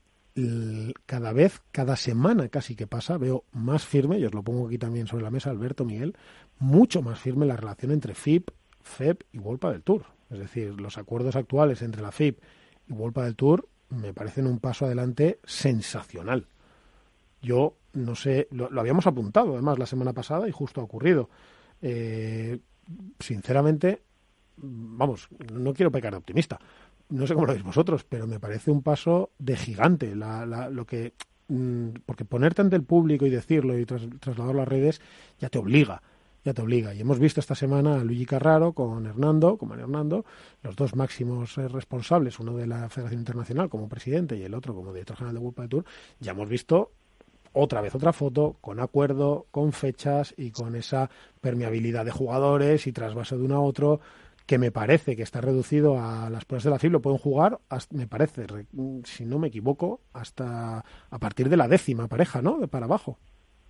cada 1.06 1.32
vez, 1.32 1.62
cada 1.72 1.96
semana 1.96 2.50
casi 2.50 2.76
que 2.76 2.86
pasa, 2.86 3.18
veo 3.18 3.46
más 3.54 3.86
firme, 3.86 4.20
y 4.20 4.26
os 4.26 4.34
lo 4.34 4.44
pongo 4.44 4.68
aquí 4.68 4.78
también 4.78 5.08
sobre 5.08 5.24
la 5.24 5.32
mesa, 5.32 5.52
Alberto, 5.52 5.86
Miguel, 5.86 6.18
mucho 6.60 7.02
más 7.02 7.18
firme 7.18 7.46
la 7.46 7.56
relación 7.56 7.94
entre 7.94 8.14
FIP, 8.14 8.50
FEP 8.82 9.24
y 9.32 9.38
Wolpa 9.38 9.72
del 9.72 9.84
Tour. 9.84 10.04
Es 10.30 10.40
decir, 10.40 10.82
los 10.82 10.98
acuerdos 10.98 11.38
actuales 11.38 11.82
entre 11.82 12.02
la 12.02 12.12
FIP 12.12 12.40
y 12.90 12.94
Wolpa 12.94 13.24
del 13.24 13.38
Tour 13.38 13.70
me 13.88 14.14
parecen 14.14 14.48
un 14.48 14.60
paso 14.60 14.86
adelante 14.86 15.40
sensacional. 15.46 16.48
Yo 17.42 17.78
no 17.94 18.16
sé, 18.16 18.50
lo, 18.52 18.68
habíamos 18.78 19.08
apuntado 19.08 19.54
además 19.54 19.80
la 19.80 19.86
semana 19.86 20.12
pasada 20.12 20.50
y 20.50 20.52
justo 20.52 20.82
ha 20.82 20.84
ocurrido. 20.84 21.30
Eh, 21.82 22.60
sinceramente, 23.18 24.02
vamos, 24.58 25.30
no 25.54 25.74
quiero 25.74 25.92
pecar 25.92 26.12
de 26.12 26.18
optimista, 26.18 26.60
no 27.10 27.28
sé 27.28 27.34
cómo 27.34 27.46
lo 27.46 27.54
veis 27.54 27.64
vosotros, 27.64 28.04
pero 28.08 28.28
me 28.28 28.40
parece 28.40 28.72
un 28.72 28.82
paso 28.82 29.32
de 29.38 29.56
gigante. 29.56 30.16
La, 30.16 30.46
la, 30.46 30.70
lo 30.70 30.86
que 30.86 31.14
mm, 31.48 31.90
porque 32.06 32.26
ponerte 32.26 32.62
ante 32.62 32.76
el 32.76 32.84
público 32.84 33.26
y 33.26 33.30
decirlo 33.30 33.78
y 33.78 33.86
tras, 33.86 34.04
trasladarlo 34.20 34.62
a 34.62 34.66
las 34.66 34.68
redes 34.68 35.02
ya 35.40 35.50
te 35.50 35.58
obliga, 35.58 36.02
ya 36.44 36.54
te 36.54 36.62
obliga. 36.62 36.94
Y 36.94 37.02
hemos 37.02 37.20
visto 37.20 37.40
esta 37.40 37.56
semana 37.56 37.96
a 37.96 38.04
Luigi 38.04 38.26
Carraro 38.26 38.74
con 38.74 39.06
Hernando, 39.06 39.58
con 39.58 39.70
Mario 39.70 39.86
Hernando, 39.86 40.26
los 40.64 40.76
dos 40.76 40.96
máximos 40.96 41.58
eh, 41.58 41.68
responsables, 41.68 42.40
uno 42.40 42.56
de 42.56 42.68
la 42.68 42.90
Federación 42.90 43.22
Internacional 43.22 43.70
como 43.70 43.88
presidente 43.88 44.36
y 44.36 44.44
el 44.44 44.54
otro 44.54 44.74
como 44.74 44.92
director 44.92 45.18
general 45.18 45.36
de 45.36 45.42
World 45.42 45.70
Tour, 45.70 45.86
ya 46.20 46.32
hemos 46.32 46.50
visto 46.50 46.92
otra 47.56 47.82
vez 47.82 47.96
otra 47.96 48.12
foto 48.12 48.58
con 48.60 48.80
acuerdo, 48.80 49.48
con 49.50 49.72
fechas 49.72 50.34
y 50.38 50.52
con 50.52 50.76
esa 50.76 51.10
permeabilidad 51.40 52.04
de 52.04 52.12
jugadores 52.12 52.86
y 52.86 52.92
trasvase 52.92 53.38
de 53.38 53.44
uno 53.44 53.56
a 53.56 53.62
otro 53.62 54.02
que 54.46 54.58
me 54.58 54.72
parece 54.72 55.16
que 55.16 55.24
está 55.24 55.42
reducido 55.42 56.00
a 56.00 56.30
las 56.30 56.46
pruebas 56.46 56.64
de 56.64 56.70
la 56.70 56.80
FIB, 56.80 56.92
lo 56.92 57.02
pueden 57.02 57.20
jugar, 57.20 57.60
me 57.92 58.08
parece, 58.08 58.46
si 59.04 59.26
no 59.26 59.40
me 59.40 59.48
equivoco, 59.48 60.02
hasta 60.14 60.86
a 61.10 61.20
partir 61.20 61.50
de 61.50 61.58
la 61.58 61.68
décima 61.68 62.08
pareja, 62.08 62.42
¿no? 62.42 62.60
De 62.60 62.68
para 62.68 62.86
abajo. 62.86 63.18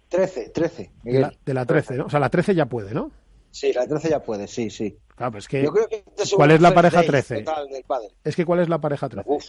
Trece, 0.10 0.50
trece. 0.50 0.92
De 1.04 1.20
la, 1.20 1.34
de 1.46 1.54
la 1.54 1.66
13, 1.66 1.96
¿no? 1.96 2.06
O 2.06 2.10
sea, 2.10 2.20
la 2.20 2.30
13 2.30 2.56
ya 2.56 2.66
puede, 2.66 2.94
¿no? 2.94 3.12
Sí, 3.52 3.72
la 3.72 3.88
13 3.88 4.10
ya 4.10 4.22
puede, 4.22 4.48
sí, 4.48 4.70
sí. 4.70 4.98
Claro, 5.16 5.32
pues 5.32 5.48
que, 5.48 5.66
¿Cuál 6.36 6.52
es 6.52 6.62
la 6.62 6.74
pareja 6.74 7.04
13? 7.04 7.46
Es 8.24 8.36
que 8.36 8.46
¿cuál 8.46 8.60
es 8.60 8.68
la 8.68 8.80
pareja 8.80 9.08
13? 9.08 9.30
Uf, 9.30 9.46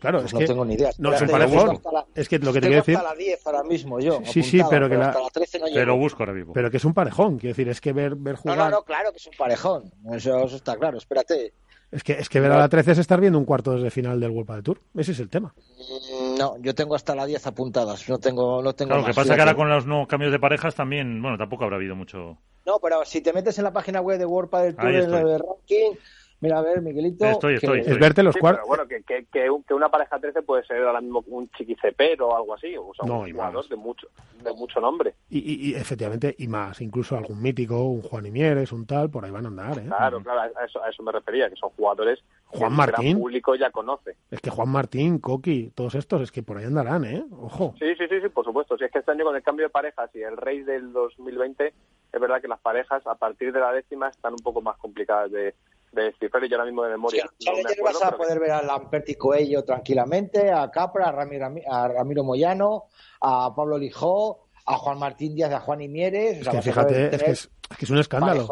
Claro, 0.00 0.20
es 0.20 0.32
no 0.32 0.38
que, 0.38 0.46
tengo 0.46 0.64
ni 0.64 0.74
idea. 0.74 0.90
No, 0.98 1.12
es 1.12 1.20
un 1.20 1.28
parejón. 1.28 1.80
Es 2.14 2.28
que 2.28 2.38
lo 2.38 2.52
que 2.52 2.60
te 2.60 2.68
quiero 2.68 2.82
decir. 2.82 2.96
hasta 2.96 3.10
la 3.10 3.14
10 3.14 3.46
ahora 3.46 3.62
mismo 3.62 4.00
yo. 4.00 4.20
Sí, 4.24 4.42
sí, 4.42 4.60
pero 4.68 4.88
que 4.88 4.96
la. 4.96 5.14
13 5.32 5.58
no 5.58 5.66
pero 5.72 5.96
busco 5.96 6.22
ahora 6.22 6.32
mismo. 6.32 6.52
Pero 6.52 6.70
que 6.70 6.78
es 6.78 6.84
un 6.84 6.94
parejón. 6.94 7.38
Quiero 7.38 7.54
decir, 7.54 7.68
es 7.68 7.80
que 7.80 7.92
ver, 7.92 8.16
ver 8.16 8.36
jugar. 8.36 8.58
No, 8.58 8.64
no, 8.64 8.70
no, 8.70 8.82
claro 8.82 9.10
que 9.12 9.18
es 9.18 9.26
un 9.26 9.34
parejón. 9.36 9.92
Eso, 10.12 10.44
eso 10.44 10.56
está 10.56 10.76
claro. 10.76 10.98
Espérate. 10.98 11.52
Es 11.92 12.04
que, 12.04 12.12
es 12.12 12.28
que 12.28 12.38
ver 12.38 12.52
a 12.52 12.58
la 12.58 12.68
13 12.68 12.92
es 12.92 12.98
estar 12.98 13.20
viendo 13.20 13.38
un 13.38 13.44
cuarto 13.44 13.72
desde 13.72 13.90
final 13.90 14.20
del 14.20 14.30
World 14.30 14.54
de 14.54 14.62
Tour. 14.62 14.78
Ese 14.96 15.12
es 15.12 15.18
el 15.18 15.28
tema. 15.28 15.52
Mm, 15.78 16.38
no, 16.38 16.56
yo 16.60 16.74
tengo 16.74 16.94
hasta 16.94 17.14
la 17.16 17.26
10 17.26 17.48
apuntadas. 17.48 18.08
No 18.08 18.18
tengo, 18.18 18.62
no 18.62 18.72
tengo 18.74 18.90
claro. 18.90 19.02
Lo 19.02 19.08
que 19.08 19.14
pasa 19.14 19.32
es 19.32 19.34
que 19.34 19.40
ahora 19.40 19.56
con 19.56 19.68
los 19.68 19.86
nuevos 19.86 20.06
cambios 20.06 20.30
de 20.30 20.38
parejas 20.38 20.74
también, 20.74 21.20
bueno, 21.20 21.36
tampoco 21.36 21.64
habrá 21.64 21.76
habido 21.76 21.96
mucho. 21.96 22.38
No, 22.64 22.78
pero 22.80 23.04
si 23.04 23.20
te 23.20 23.32
metes 23.32 23.58
en 23.58 23.64
la 23.64 23.72
página 23.72 24.00
web 24.00 24.18
de 24.18 24.26
World 24.26 24.50
del 24.50 24.76
Tour 24.76 24.94
en 24.94 25.14
el 25.14 25.38
ranking, 25.40 25.98
Mira, 26.40 26.58
a 26.58 26.62
ver, 26.62 26.80
Miguelito. 26.80 27.24
Estoy, 27.26 27.58
que- 27.58 27.66
estoy, 27.66 27.80
Es 27.80 27.98
verte 27.98 28.22
los 28.22 28.34
Sí, 28.34 28.40
cuartos. 28.40 28.66
bueno, 28.66 28.86
que, 28.88 29.02
que, 29.02 29.26
que, 29.30 29.50
un- 29.50 29.62
que 29.62 29.74
una 29.74 29.90
pareja 29.90 30.18
13 30.18 30.40
puede 30.42 30.64
ser 30.64 30.82
ahora 30.82 31.00
mismo 31.02 31.22
un 31.28 31.50
chiquicepero 31.50 32.28
o 32.28 32.36
algo 32.36 32.54
así, 32.54 32.74
o 32.78 32.92
sea, 32.94 33.04
No, 33.06 33.20
un 33.20 33.28
y 33.28 33.32
jugador 33.32 33.56
más. 33.56 33.68
de 33.68 33.76
mucho, 33.76 34.08
de 34.42 34.52
mucho 34.54 34.80
nombre. 34.80 35.14
Y, 35.28 35.38
y- 35.38 35.70
y 35.70 35.74
efectivamente, 35.74 36.34
y 36.38 36.48
más, 36.48 36.80
incluso 36.80 37.16
algún 37.16 37.42
mítico, 37.42 37.82
un 37.84 38.00
Juan 38.02 38.24
Imieres, 38.24 38.72
un 38.72 38.86
tal, 38.86 39.10
por 39.10 39.24
ahí 39.24 39.30
van 39.30 39.44
a 39.44 39.48
andar, 39.48 39.78
¿eh? 39.78 39.84
Claro, 39.86 40.22
claro, 40.22 40.52
a 40.58 40.64
eso, 40.64 40.82
a 40.82 40.88
eso 40.88 41.02
me 41.02 41.12
refería, 41.12 41.50
que 41.50 41.56
son 41.56 41.70
jugadores 41.70 42.20
Juan 42.46 42.60
que 42.60 42.66
el 42.68 42.72
Martín. 42.76 43.04
gran 43.10 43.18
público 43.18 43.54
ya 43.54 43.70
conoce. 43.70 44.16
Es 44.30 44.40
que 44.40 44.48
Juan 44.50 44.68
Martín, 44.70 45.18
Coqui, 45.18 45.72
todos 45.74 45.94
estos, 45.94 46.22
es 46.22 46.32
que 46.32 46.42
por 46.42 46.56
ahí 46.56 46.64
andarán, 46.64 47.04
¿eh? 47.04 47.22
Ojo. 47.32 47.74
Sí, 47.78 47.94
sí, 47.98 48.04
sí, 48.08 48.18
sí, 48.22 48.28
por 48.30 48.46
supuesto. 48.46 48.78
Si 48.78 48.84
es 48.84 48.90
que 48.90 49.00
este 49.00 49.10
año 49.12 49.24
con 49.24 49.36
el 49.36 49.42
cambio 49.42 49.66
de 49.66 49.70
parejas 49.70 50.10
y 50.14 50.22
el 50.22 50.38
rey 50.38 50.62
del 50.62 50.90
2020, 50.92 51.66
es 52.12 52.20
verdad 52.20 52.40
que 52.40 52.48
las 52.48 52.60
parejas 52.60 53.06
a 53.06 53.14
partir 53.14 53.52
de 53.52 53.60
la 53.60 53.72
décima 53.72 54.08
están 54.08 54.32
un 54.32 54.38
poco 54.42 54.62
más 54.62 54.76
complicadas 54.78 55.30
de, 55.30 55.54
de 55.92 56.02
descifrar 56.04 56.44
y 56.44 56.48
yo 56.48 56.56
ahora 56.56 56.66
mismo 56.66 56.82
de 56.84 56.90
memoria 56.90 57.22
Sí, 57.38 57.48
en 57.48 57.52
no 57.52 57.56
me 57.58 57.62
Challenger 57.62 57.78
acuerdo. 57.80 57.98
vas 58.00 58.08
a 58.08 58.10
que- 58.12 58.16
poder 58.16 58.40
ver 58.40 58.50
a 58.52 58.62
Lamperti 58.62 59.14
Coello 59.16 59.64
tranquilamente, 59.64 60.50
a 60.52 60.70
Capra, 60.70 61.08
a 61.08 61.12
Ramiro, 61.12 61.48
a 61.70 61.88
Ramiro 61.88 62.24
Moyano, 62.24 62.84
a 63.20 63.54
Pablo 63.54 63.76
Lijó, 63.78 64.46
a 64.66 64.76
Juan 64.76 64.98
Martín 64.98 65.34
Díaz, 65.34 65.52
a 65.52 65.60
Juan 65.60 65.80
Imieres. 65.80 66.38
Es 66.42 66.48
que 66.48 66.62
fíjate, 66.62 67.14
es 67.14 67.22
que 67.22 67.30
es, 67.32 67.50
es 67.70 67.76
que 67.76 67.84
es 67.84 67.90
un 67.90 67.98
escándalo. 67.98 68.48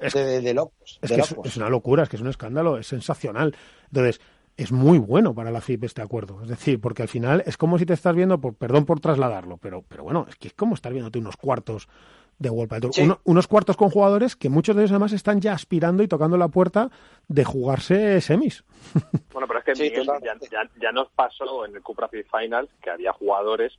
Es- 0.00 0.12
de, 0.14 0.24
de- 0.24 0.40
de 0.40 0.54
locos. 0.54 1.00
Es 1.02 1.10
de 1.10 1.16
que 1.16 1.20
es, 1.22 1.30
locos. 1.32 1.46
es 1.48 1.56
una 1.56 1.68
locura, 1.68 2.04
es 2.04 2.08
que 2.08 2.14
es 2.16 2.22
un 2.22 2.28
escándalo, 2.28 2.78
es 2.78 2.86
sensacional. 2.86 3.56
Entonces, 3.86 4.20
es 4.56 4.70
muy 4.70 4.98
bueno 4.98 5.34
para 5.34 5.50
la 5.50 5.60
FIP 5.60 5.84
este 5.84 6.02
acuerdo. 6.02 6.40
Es 6.42 6.48
decir, 6.48 6.80
porque 6.80 7.02
al 7.02 7.08
final 7.08 7.42
es 7.46 7.56
como 7.56 7.78
si 7.78 7.86
te 7.86 7.94
estás 7.94 8.14
viendo, 8.14 8.40
por, 8.40 8.54
perdón 8.54 8.84
por 8.84 9.00
trasladarlo, 9.00 9.56
pero, 9.56 9.82
pero 9.88 10.04
bueno, 10.04 10.26
es 10.28 10.36
que 10.36 10.48
es 10.48 10.54
como 10.54 10.74
estar 10.76 10.92
viéndote 10.92 11.18
unos 11.18 11.36
cuartos 11.36 11.88
de 12.38 12.50
World 12.50 12.68
Padel 12.70 12.82
Tour. 12.82 12.94
Sí. 12.94 13.02
Uno- 13.02 13.20
unos 13.24 13.46
cuartos 13.48 13.76
con 13.76 13.90
jugadores 13.90 14.36
que 14.36 14.48
muchos 14.48 14.76
de 14.76 14.82
ellos 14.82 14.92
además 14.92 15.12
están 15.12 15.40
ya 15.40 15.52
aspirando 15.52 16.02
y 16.02 16.08
tocando 16.08 16.36
la 16.36 16.48
puerta 16.48 16.90
de 17.28 17.44
jugarse 17.44 18.20
semis. 18.20 18.64
Bueno, 19.32 19.46
pero 19.46 19.58
es 19.60 19.64
que 19.64 19.74
Sí, 19.76 19.82
Miguel, 19.84 20.06
ya, 20.24 20.34
ya, 20.50 20.70
ya 20.80 20.92
nos 20.92 21.08
pasó 21.10 21.64
en 21.66 21.74
el 21.76 21.82
Cupra 21.82 22.08
Fit 22.08 22.26
Finals 22.30 22.68
que 22.82 22.90
había 22.90 23.12
jugadores 23.12 23.78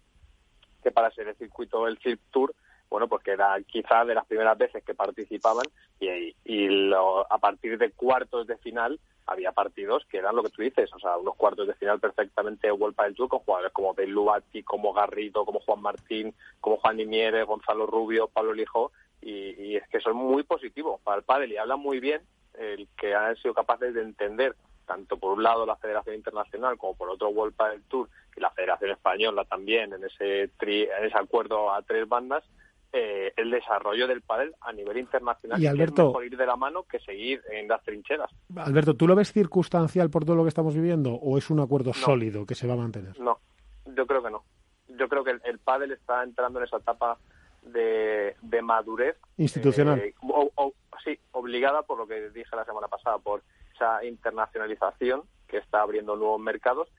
que 0.84 0.91
para 0.91 1.11
ser 1.11 1.27
el 1.27 1.36
circuito 1.36 1.86
del 1.86 1.98
Circ 1.99 2.19
Tour, 2.31 2.53
bueno, 2.90 3.07
pues 3.07 3.24
que 3.24 3.32
era 3.32 3.56
quizás 3.68 4.07
de 4.07 4.16
las 4.16 4.26
primeras 4.26 4.57
veces 4.57 4.84
que 4.84 4.94
participaban 4.95 5.66
y, 5.99 6.36
y 6.45 6.68
lo- 6.68 7.32
a 7.32 7.38
partir 7.38 7.78
de 7.78 7.91
cuartos 7.91 8.48
de 8.48 8.57
final 8.57 8.99
había 9.28 9.52
partidos 9.52 10.06
que 10.06 10.18
eran 10.18 10.36
lo 10.36 10.41
que 10.41 10.49
tú 10.49 10.64
dices, 10.64 10.91
o 10.94 10.99
sea, 10.99 11.16
unos 11.18 11.36
cuartos 11.36 11.68
de 11.68 11.76
final 11.76 11.99
perfectamente 11.99 12.72
World 12.72 12.98
del 12.98 13.14
Tour 13.16 13.30
con 13.30 13.40
jugadores 13.41 13.72
como 13.74 13.94
Belubati, 13.94 14.64
como 14.64 14.91
Garrido, 14.91 15.45
como 15.45 15.60
Juan 15.60 15.82
Martín, 15.84 16.34
como 16.60 16.78
Juan 16.78 16.98
Nimiere, 16.98 17.44
Gonzalo 17.44 17.86
Rubio, 17.86 18.28
Pablo 18.28 18.53
Lijo, 18.53 18.91
y, 19.22 19.76
es 19.76 19.88
que 19.90 19.99
son 19.99 20.16
muy 20.16 20.44
positivos 20.44 20.99
para 21.02 21.18
el 21.18 21.24
pádel 21.24 21.52
y 21.52 21.57
hablan 21.57 21.80
muy 21.80 21.99
bien 21.99 22.22
el 22.57 22.88
que 22.98 23.14
han 23.14 23.36
sido 23.36 23.53
capaces 23.53 23.94
de 23.94 24.02
entender 24.02 24.56
tanto 24.88 25.18
por 25.18 25.34
un 25.34 25.44
lado 25.44 25.66
la 25.68 25.76
Federación 25.76 26.16
Internacional 26.16 26.78
como 26.80 26.95
por 26.95 27.10
otro 27.10 27.30
World 27.30 27.53
Padel 27.56 27.84
Tour 27.84 28.10
y 28.36 28.40
la 28.40 28.49
Federación 28.49 28.90
Española 28.91 29.45
también 29.45 29.94
en 29.94 30.03
ese 30.03 30.49
tri- 30.57 30.90
en 30.98 31.06
ese 31.06 31.18
acuerdo 31.18 31.72
a 31.72 31.84
tres 31.84 32.07
bandas 32.10 32.44
eh, 32.91 33.34
el 33.38 33.52
desarrollo 33.52 34.07
del 34.07 34.22
pádel 34.22 34.56
a 34.61 34.72
nivel 34.74 34.98
internacional 34.98 35.60
Y, 35.60 35.61
que 35.61 35.68
es 35.68 35.74
Alberto- 35.74 36.07
mejor 36.07 36.26
ir 36.26 36.38
de 36.38 36.45
la 36.45 36.56
mano 36.56 36.84
que 36.84 36.99
seguir 36.99 37.41
en 37.52 37.68
las 37.68 37.84
trincheras 37.84 38.32
Alberto, 38.56 38.95
¿tú 38.95 39.07
lo 39.07 39.16
ves 39.16 39.32
circunstancial 39.32 40.10
por 40.10 40.26
todo 40.26 40.36
lo 40.36 40.44
que 40.44 40.49
estamos 40.49 40.74
viviendo 40.74 41.14
o 41.14 41.38
es 41.38 41.49
un 41.52 41.60
acuerdo 41.60 41.90
No. 41.90 41.94
sólido 41.94 42.45
que 42.45 42.56
se 42.56 42.66
va 42.68 42.74
a 42.74 42.78
mantener? 42.78 43.20
no 43.20 43.40
yo 43.86 44.07
creo 44.07 44.24
que 44.24 44.32
no 44.32 44.44
yo 44.88 45.07
creo 45.07 45.24
que 45.24 45.32
el, 45.32 45.41
el 45.45 45.60
pádel 45.60 45.91
está 45.91 46.24
entrando 46.24 46.60
en 46.60 46.66
esa 46.66 46.78
etapa 46.78 47.18
de, 47.61 48.36
de 48.41 48.61
madurez 48.61 49.18
Institucional. 49.38 49.99
eh, 49.99 50.16
o- 50.22 50.49
o- 50.56 50.74
sí 51.03 51.18
obligada 51.32 51.84
por 51.84 51.98
lo 51.98 52.07
que 52.07 52.30
dije 52.32 52.56
la 52.56 52.66
semana 52.66 52.88
pasada 52.88 53.20
por 53.20 53.41
esa 53.76 54.03
internacionalización 54.03 55.22
que 55.48 55.57
está 55.57 55.82
abriendo 55.82 56.16
nuevos 56.16 56.40
mercados 56.41 56.90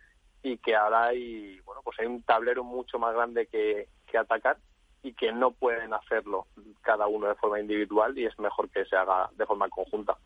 y 0.43 0.57
que 0.59 0.75
ahora 0.75 1.07
hay 1.07 1.61
bueno 1.67 1.83
pues 1.85 1.99
hay 2.01 2.07
un 2.07 2.23
tablero 2.23 2.65
mucho 2.65 2.99
más 2.99 3.13
grande 3.15 3.47
que, 3.47 3.89
que 4.07 4.17
atacar 4.19 4.57
y 5.03 5.13
que 5.15 5.33
no 5.33 5.53
pueden 5.53 5.93
hacerlo 5.95 6.47
cada 6.83 7.07
uno 7.07 7.29
de 7.29 7.35
forma 7.35 7.61
individual 7.61 8.17
y 8.19 8.27
es 8.27 8.39
mejor 8.39 8.69
que 8.71 8.85
se 8.85 8.97
haga 8.97 9.31
de 9.37 9.47
forma 9.47 9.69
conjunta. 9.69 10.17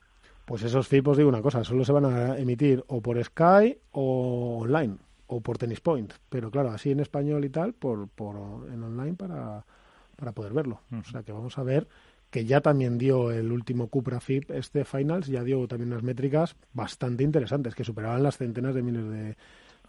Pues 0.44 0.62
esos 0.62 0.88
FIP, 0.88 1.08
os 1.08 1.16
digo 1.16 1.28
una 1.28 1.40
cosa, 1.40 1.64
solo 1.64 1.84
se 1.84 1.92
van 1.92 2.04
a 2.04 2.36
emitir 2.38 2.84
o 2.88 3.00
por 3.00 3.22
Sky 3.22 3.78
o 3.92 4.58
online 4.60 4.96
o 5.26 5.40
por 5.40 5.56
Tennis 5.56 5.80
Point. 5.80 6.12
Pero 6.28 6.50
claro, 6.50 6.70
así 6.70 6.90
en 6.90 7.00
español 7.00 7.44
y 7.44 7.50
tal, 7.50 7.72
por, 7.72 8.08
por 8.08 8.36
en 8.70 8.82
online 8.82 9.14
para, 9.14 9.64
para 10.16 10.32
poder 10.32 10.52
verlo. 10.52 10.80
O 10.92 11.04
sea 11.04 11.22
que 11.22 11.32
vamos 11.32 11.56
a 11.56 11.62
ver 11.62 11.88
que 12.30 12.44
ya 12.44 12.60
también 12.60 12.98
dio 12.98 13.30
el 13.30 13.52
último 13.52 13.88
Cupra 13.88 14.20
FIP, 14.20 14.50
este 14.50 14.84
Finals, 14.84 15.28
ya 15.28 15.44
dio 15.44 15.66
también 15.68 15.92
unas 15.92 16.02
métricas 16.02 16.56
bastante 16.72 17.22
interesantes, 17.22 17.76
que 17.76 17.84
superaban 17.84 18.24
las 18.24 18.38
centenas 18.38 18.74
de 18.74 18.82
miles 18.82 19.08
de, 19.08 19.36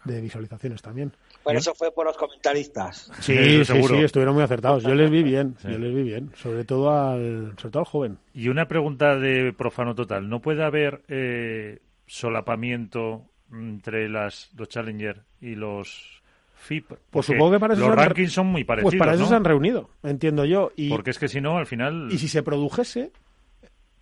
de 0.06 0.20
visualizaciones 0.20 0.80
también. 0.82 1.12
Bueno, 1.44 1.58
eso 1.60 1.74
fue 1.74 1.92
por 1.92 2.06
los 2.06 2.16
comentaristas. 2.16 3.10
Sí, 3.20 3.36
sí, 3.36 3.64
seguro. 3.64 3.96
sí, 3.96 4.02
estuvieron 4.04 4.34
muy 4.34 4.42
acertados. 4.44 4.82
Yo 4.82 4.94
les 4.94 5.10
vi 5.10 5.22
bien, 5.22 5.56
Sí. 5.60 5.68
yo 5.70 5.78
les 5.78 5.94
vi 5.94 6.02
bien, 6.02 6.30
sobre 6.36 6.64
todo 6.64 6.90
al, 6.90 7.52
sobre 7.58 7.70
todo 7.72 7.80
al 7.80 7.86
joven. 7.86 8.18
Y 8.34 8.48
una 8.48 8.66
pregunta 8.68 9.16
de 9.16 9.52
profano 9.52 9.94
total. 9.94 10.28
¿No 10.28 10.40
puede 10.40 10.64
haber 10.64 11.02
eh, 11.08 11.80
solapamiento 12.06 13.24
entre 13.52 14.08
las, 14.08 14.50
los 14.56 14.68
Challenger 14.68 15.22
y 15.40 15.54
los 15.54 16.22
FIP? 16.56 16.92
Pues 17.10 17.26
supongo 17.26 17.52
que 17.52 17.60
para 17.60 17.74
eso 17.74 17.82
los 17.88 17.90
han- 17.98 18.06
rankings 18.06 18.32
son 18.32 18.46
muy 18.48 18.64
parecidos, 18.64 18.92
Pues 18.92 18.98
para 18.98 19.14
eso 19.14 19.22
¿no? 19.22 19.28
se 19.28 19.34
han 19.34 19.44
reunido, 19.44 19.90
entiendo 20.02 20.44
yo. 20.44 20.72
Y, 20.76 20.88
Porque 20.90 21.10
es 21.10 21.18
que 21.18 21.28
si 21.28 21.40
no, 21.40 21.56
al 21.58 21.66
final... 21.66 22.08
y 22.10 22.18
si 22.18 22.28
se 22.28 22.42
produjese, 22.42 23.12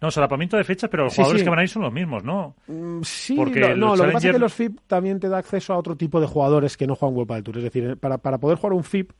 No, 0.04 0.10
solapamiento 0.10 0.56
de 0.58 0.64
fechas, 0.64 0.90
pero 0.90 1.04
los 1.04 1.12
Sí, 1.12 1.16
jugadores 1.16 1.40
sí. 1.40 1.44
que 1.44 1.50
van 1.50 1.58
ahí 1.60 1.68
son 1.68 1.80
los 1.82 1.92
mismos, 1.92 2.22
¿no? 2.24 2.54
Mm, 2.66 3.00
Sí, 3.02 3.34
Porque 3.34 3.74
no, 3.74 3.96
lo 3.96 4.04
que 4.04 4.12
pasa 4.12 4.28
es 4.28 4.32
que 4.34 4.38
los 4.38 4.52
FIP 4.52 4.80
también 4.86 5.18
te 5.18 5.28
da 5.30 5.38
acceso 5.38 5.72
a 5.72 5.78
otro 5.78 5.96
tipo 5.96 6.20
de 6.20 6.26
jugadores 6.26 6.76
que 6.76 6.86
no 6.86 6.94
juegan 6.94 7.14
World 7.16 7.28
Padel 7.28 7.44
Tour. 7.44 7.56
Es 7.58 7.64
decir, 7.64 7.96
para, 7.96 8.18
para 8.18 8.36
poder 8.38 8.58
jugar 8.58 8.74
un 8.74 8.84
FIP, 8.84 9.12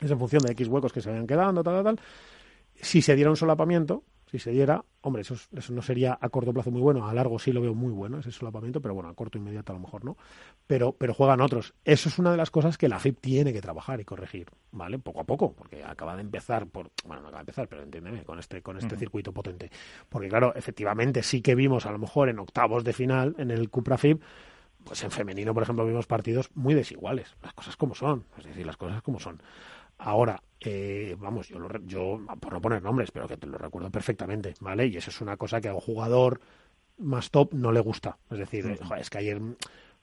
es 0.00 0.10
en 0.10 0.18
función 0.18 0.42
de 0.42 0.52
X 0.52 0.68
huecos 0.68 0.92
que 0.92 1.02
se 1.02 1.10
vayan 1.10 1.26
quedando, 1.26 1.62
tal, 1.62 1.74
tal, 1.82 1.96
tal. 1.96 2.04
Si 2.80 3.02
se 3.02 3.14
diera 3.14 3.28
un 3.28 3.36
solapamiento, 3.36 4.04
si 4.30 4.38
se 4.38 4.50
diera, 4.52 4.84
hombre, 5.00 5.22
eso, 5.22 5.34
es- 5.34 5.48
eso 5.52 5.72
no 5.72 5.82
sería 5.82 6.16
a 6.20 6.28
corto 6.28 6.52
plazo 6.52 6.70
muy 6.70 6.80
bueno, 6.80 7.08
a 7.08 7.12
largo 7.14 7.38
sí 7.38 7.52
lo 7.52 7.60
veo 7.60 7.74
muy 7.74 7.92
bueno 7.92 8.18
ese 8.20 8.30
solapamiento, 8.30 8.80
pero 8.80 8.94
bueno, 8.94 9.08
a 9.08 9.14
corto 9.14 9.38
inmediato 9.38 9.72
a 9.72 9.74
lo 9.74 9.80
mejor 9.80 10.04
no. 10.04 10.16
Pero, 10.66 10.92
pero 10.92 11.14
juegan 11.14 11.40
otros. 11.40 11.74
Eso 11.84 12.08
es 12.08 12.18
una 12.18 12.30
de 12.30 12.36
las 12.36 12.50
cosas 12.50 12.78
que 12.78 12.88
la 12.88 12.98
FIP 13.00 13.18
tiene 13.20 13.52
que 13.52 13.60
trabajar 13.60 14.00
y 14.00 14.04
corregir, 14.04 14.46
¿vale? 14.72 14.98
Poco 14.98 15.20
a 15.20 15.24
poco, 15.24 15.52
porque 15.52 15.82
acaba 15.84 16.14
de 16.14 16.22
empezar 16.22 16.66
por, 16.66 16.90
bueno, 17.04 17.22
no 17.22 17.28
acaba 17.28 17.40
de 17.40 17.42
empezar, 17.42 17.66
pero 17.68 17.82
entiéndeme, 17.82 18.22
con 18.24 18.38
este, 18.38 18.62
con 18.62 18.76
este 18.78 18.96
circuito 18.96 19.32
potente. 19.32 19.70
Porque 20.08 20.28
claro, 20.28 20.54
efectivamente 20.54 21.22
sí 21.22 21.42
que 21.42 21.54
vimos 21.54 21.86
a 21.86 21.90
lo 21.92 21.98
mejor 21.98 22.28
en 22.28 22.38
octavos 22.38 22.84
de 22.84 22.92
final 22.92 23.34
en 23.38 23.50
el 23.50 23.68
Cupra 23.70 23.98
FIP 23.98 24.22
pues 24.84 25.04
en 25.04 25.10
femenino, 25.10 25.52
por 25.52 25.62
ejemplo, 25.62 25.84
vimos 25.84 26.06
partidos 26.06 26.50
muy 26.54 26.72
desiguales, 26.72 27.36
las 27.42 27.52
cosas 27.52 27.76
como 27.76 27.94
son, 27.94 28.24
es 28.38 28.44
decir, 28.46 28.64
las 28.64 28.78
cosas 28.78 29.02
como 29.02 29.20
son. 29.20 29.42
Ahora, 29.98 30.42
eh, 30.60 31.16
vamos, 31.18 31.48
yo, 31.48 31.58
lo 31.58 31.68
yo, 31.86 32.20
por 32.38 32.52
no 32.52 32.60
poner 32.60 32.82
nombres, 32.82 33.10
pero 33.10 33.26
que 33.26 33.36
te 33.36 33.46
lo 33.46 33.56
recuerdo 33.56 33.90
perfectamente, 33.90 34.54
¿vale? 34.60 34.86
Y 34.86 34.96
eso 34.96 35.10
es 35.10 35.20
una 35.20 35.36
cosa 35.36 35.60
que 35.60 35.68
a 35.68 35.74
un 35.74 35.80
jugador 35.80 36.40
más 36.98 37.30
top 37.30 37.54
no 37.54 37.72
le 37.72 37.80
gusta. 37.80 38.18
Es 38.30 38.38
decir, 38.38 38.78
joder, 38.82 39.00
es 39.00 39.08
que 39.08 39.18
ayer 39.18 39.40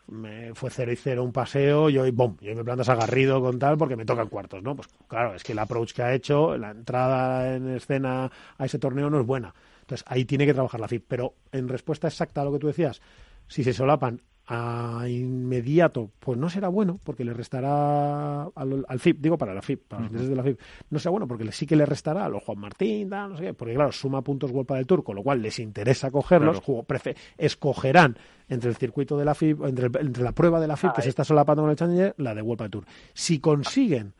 me 0.08 0.56
fue 0.56 0.70
0 0.70 0.92
y 0.92 0.96
0 0.96 1.24
un 1.24 1.32
paseo 1.32 1.90
y 1.90 1.98
hoy, 1.98 2.12
¡bom! 2.12 2.38
Y 2.42 2.50
hoy 2.50 2.56
me 2.56 2.64
plantas 2.64 2.90
agarrido 2.90 3.42
con 3.42 3.60
tal 3.60 3.78
porque 3.78 3.96
me 3.96 4.06
tocan 4.06 4.30
cuartos, 4.30 4.64
¿no? 4.64 4.76
Pues 4.76 4.88
claro, 5.08 5.36
es 5.36 5.44
que 5.44 5.52
el 5.52 5.60
approach 5.60 5.94
que 5.94 6.02
ha 6.02 6.14
hecho, 6.14 6.58
la 6.58 6.72
entrada 6.72 7.56
en 7.56 7.70
escena 7.76 8.32
a 8.58 8.66
ese 8.66 8.80
torneo 8.80 9.10
no 9.10 9.20
es 9.20 9.26
buena. 9.26 9.54
Entonces 9.82 10.06
ahí 10.08 10.26
tiene 10.26 10.46
que 10.46 10.54
trabajar 10.54 10.80
la 10.80 10.88
FIP. 10.88 11.06
Pero 11.08 11.36
en 11.52 11.68
respuesta 11.68 12.08
exacta 12.08 12.42
a 12.42 12.46
lo 12.46 12.54
que 12.54 12.60
tú 12.60 12.68
decías, 12.68 13.02
si 13.48 13.64
se 13.64 13.74
solapan 13.74 14.22
a 14.50 15.04
inmediato, 15.10 16.10
pues 16.20 16.38
no 16.38 16.50
será 16.50 16.70
bueno, 16.70 17.00
porque 17.04 17.26
le 17.26 17.34
restará 17.34 18.44
al, 18.44 18.86
al 18.88 19.00
FIP, 19.00 19.20
digo 19.20 19.38
para 19.38 19.54
la 19.54 19.62
FIP, 19.62 19.88
para 19.88 20.02
los 20.04 20.08
intereses 20.12 20.30
de 20.30 20.36
la 20.38 20.44
FIP, 20.44 20.60
no 20.90 21.00
será 21.00 21.12
bueno, 21.12 21.28
porque 21.28 21.52
sí 21.52 21.66
que 21.66 21.76
le 21.76 21.86
restará 21.86 22.26
a 22.26 22.30
los 22.30 22.44
Juan 22.44 22.60
Martín, 22.60 23.10
no 23.10 23.36
sé 23.36 23.44
qué, 23.44 23.54
porque 23.54 23.74
claro, 23.74 23.92
suma 23.92 24.22
puntos 24.22 24.52
World 24.52 24.72
del 24.74 24.88
Tour, 24.88 25.04
con 25.04 25.16
lo 25.18 25.24
cual 25.24 25.42
les 25.42 25.60
interesa 25.60 26.12
cogerlos, 26.12 26.62
Claro. 26.62 26.66
jugo- 26.66 26.84
prefe- 26.88 27.18
escogerán 27.38 28.18
entre 28.48 28.70
el 28.70 28.78
circuito 28.78 29.18
de 29.18 29.26
la 29.26 29.36
FIP, 29.36 29.64
entre, 29.66 29.88
el- 29.88 29.98
entre 30.08 30.24
la 30.24 30.32
prueba 30.32 30.60
de 30.62 30.68
la 30.68 30.78
FIP 30.78 30.94
que 30.94 31.02
Ahí. 31.02 31.04
se 31.04 31.10
está 31.10 31.26
solapando 31.26 31.64
con 31.64 31.70
el 31.72 31.76
Challenger, 31.76 32.16
la 32.18 32.34
de 32.34 32.42
World 32.42 32.62
del 32.62 32.72
Tour. 32.72 32.86
Si 33.14 33.40
consiguen 33.40 34.14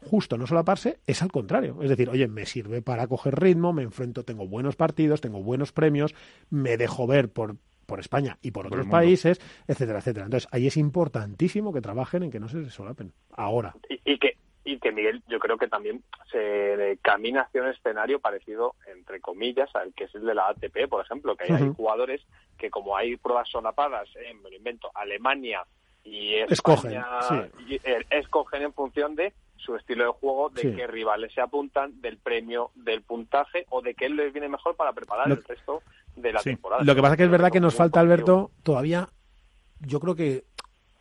justo 0.00 0.38
no 0.38 0.46
solaparse, 0.46 1.00
es 1.06 1.20
al 1.22 1.32
contrario. 1.32 1.78
Es 1.82 1.90
decir, 1.90 2.08
oye, 2.08 2.28
me 2.28 2.46
sirve 2.46 2.80
para 2.80 3.06
coger 3.08 3.38
ritmo, 3.40 3.72
me 3.72 3.82
enfrento, 3.82 4.24
tengo 4.24 4.46
buenos 4.46 4.76
partidos, 4.76 5.20
tengo 5.20 5.42
buenos 5.42 5.72
premios, 5.72 6.14
me 6.48 6.76
dejo 6.76 7.06
ver 7.06 7.28
por, 7.30 7.56
por 7.86 8.00
España 8.00 8.36
y 8.42 8.50
por 8.50 8.68
Por 8.68 8.78
otros 8.78 8.90
países, 8.90 9.40
etcétera, 9.66 10.00
etcétera. 10.00 10.26
Entonces, 10.26 10.48
ahí 10.52 10.66
es 10.66 10.76
importantísimo 10.76 11.72
que 11.72 11.80
trabajen 11.80 12.24
en 12.24 12.30
que 12.30 12.40
no 12.40 12.48
se 12.48 12.68
solapen. 12.70 13.12
Ahora. 13.30 13.74
y, 13.88 14.00
y 14.12 14.18
que 14.18 14.36
y 14.66 14.80
que 14.80 14.90
Miguel 14.90 15.22
yo 15.28 15.38
creo 15.38 15.56
que 15.56 15.68
también 15.68 16.02
se 16.30 16.98
camina 17.00 17.42
hacia 17.42 17.62
un 17.62 17.68
escenario 17.68 18.18
parecido 18.18 18.74
entre 18.92 19.20
comillas 19.20 19.74
al 19.74 19.94
que 19.94 20.04
es 20.04 20.14
el 20.16 20.26
de 20.26 20.34
la 20.34 20.48
ATP 20.48 20.88
por 20.90 21.04
ejemplo 21.04 21.36
que 21.36 21.52
hay, 21.52 21.72
jugadores 21.74 22.20
que 22.58 22.68
como 22.68 22.96
hay 22.96 23.16
pruebas 23.16 23.48
solapadas 23.48 24.08
en 24.16 24.42
me 24.42 24.50
lo 24.50 24.56
invento 24.56 24.90
Alemania 24.92 25.64
y 26.02 26.34
Escogen, 26.34 26.94
España 26.94 27.48
y, 27.68 27.76
eh, 27.76 28.04
escogen 28.10 28.62
en 28.62 28.72
función 28.72 29.14
de 29.14 29.32
su 29.66 29.74
estilo 29.76 30.04
de 30.04 30.10
juego, 30.12 30.48
de 30.50 30.62
Sí. 30.62 30.72
qué 30.74 30.86
rivales 30.86 31.34
se 31.34 31.40
apuntan, 31.42 32.00
del 32.00 32.16
premio, 32.18 32.70
del 32.76 33.02
puntaje 33.02 33.66
o 33.70 33.82
de 33.82 33.94
qué 33.94 34.08
les 34.08 34.32
viene 34.32 34.48
mejor 34.48 34.76
para 34.76 34.92
preparar 34.92 35.28
Lo- 35.28 35.34
el 35.34 35.44
resto 35.44 35.82
de 36.14 36.32
la 36.32 36.40
temporada. 36.40 36.82
Lo 36.84 36.94
que 36.94 37.02
pasa 37.02 37.16
que 37.16 37.24
es 37.24 37.30
verdad 37.30 37.50
que 37.50 37.60
nos 37.60 37.74
falta, 37.74 38.00
Alberto, 38.00 38.52
todavía, 38.62 39.08
yo 39.80 40.00
creo 40.00 40.14
que 40.14 40.44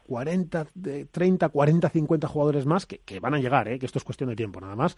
40, 0.08 0.68
de 0.74 1.06
30, 1.06 1.50
40, 1.50 1.90
50 1.90 2.28
jugadores 2.28 2.66
más 2.66 2.86
que, 2.86 3.00
que 3.00 3.20
van 3.20 3.34
a 3.36 3.40
llegar, 3.40 3.68
¿eh? 3.68 3.80
que 3.80 3.86
esto 3.86 3.98
es 4.00 4.04
cuestión 4.04 4.30
de 4.30 4.36
tiempo 4.36 4.60
nada 4.60 4.76
más, 4.76 4.98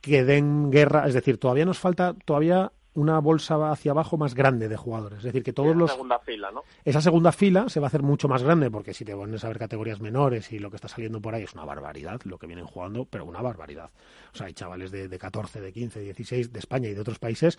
que 0.00 0.24
den 0.24 0.70
guerra, 0.70 1.06
es 1.06 1.14
decir, 1.14 1.38
todavía 1.38 1.64
nos 1.64 1.78
falta 1.78 2.14
todavía 2.24 2.70
una 2.98 3.18
bolsa 3.20 3.70
hacia 3.70 3.92
abajo 3.92 4.16
más 4.18 4.34
grande 4.34 4.68
de 4.68 4.76
jugadores. 4.76 5.18
Es 5.18 5.24
decir, 5.24 5.42
que 5.42 5.52
todos 5.52 5.70
Esa 5.70 5.78
los... 5.78 5.90
segunda 5.92 6.18
fila, 6.18 6.50
¿no? 6.50 6.62
Esa 6.84 7.00
segunda 7.00 7.32
fila 7.32 7.68
se 7.68 7.80
va 7.80 7.86
a 7.86 7.88
hacer 7.88 8.02
mucho 8.02 8.28
más 8.28 8.42
grande 8.42 8.70
porque 8.70 8.92
si 8.94 9.04
te 9.04 9.14
pones 9.14 9.44
a 9.44 9.48
ver 9.48 9.58
categorías 9.58 10.00
menores 10.00 10.52
y 10.52 10.58
lo 10.58 10.70
que 10.70 10.76
está 10.76 10.88
saliendo 10.88 11.20
por 11.20 11.34
ahí 11.34 11.42
es 11.44 11.54
una 11.54 11.64
barbaridad 11.64 12.20
lo 12.24 12.38
que 12.38 12.46
vienen 12.46 12.66
jugando, 12.66 13.04
pero 13.04 13.24
una 13.24 13.40
barbaridad. 13.42 13.90
O 14.32 14.36
sea, 14.36 14.46
hay 14.46 14.52
chavales 14.54 14.90
de, 14.90 15.08
de 15.08 15.18
14, 15.18 15.60
de 15.60 15.72
15, 15.72 16.00
16 16.00 16.52
de 16.52 16.58
España 16.58 16.88
y 16.88 16.94
de 16.94 17.00
otros 17.00 17.18
países 17.18 17.58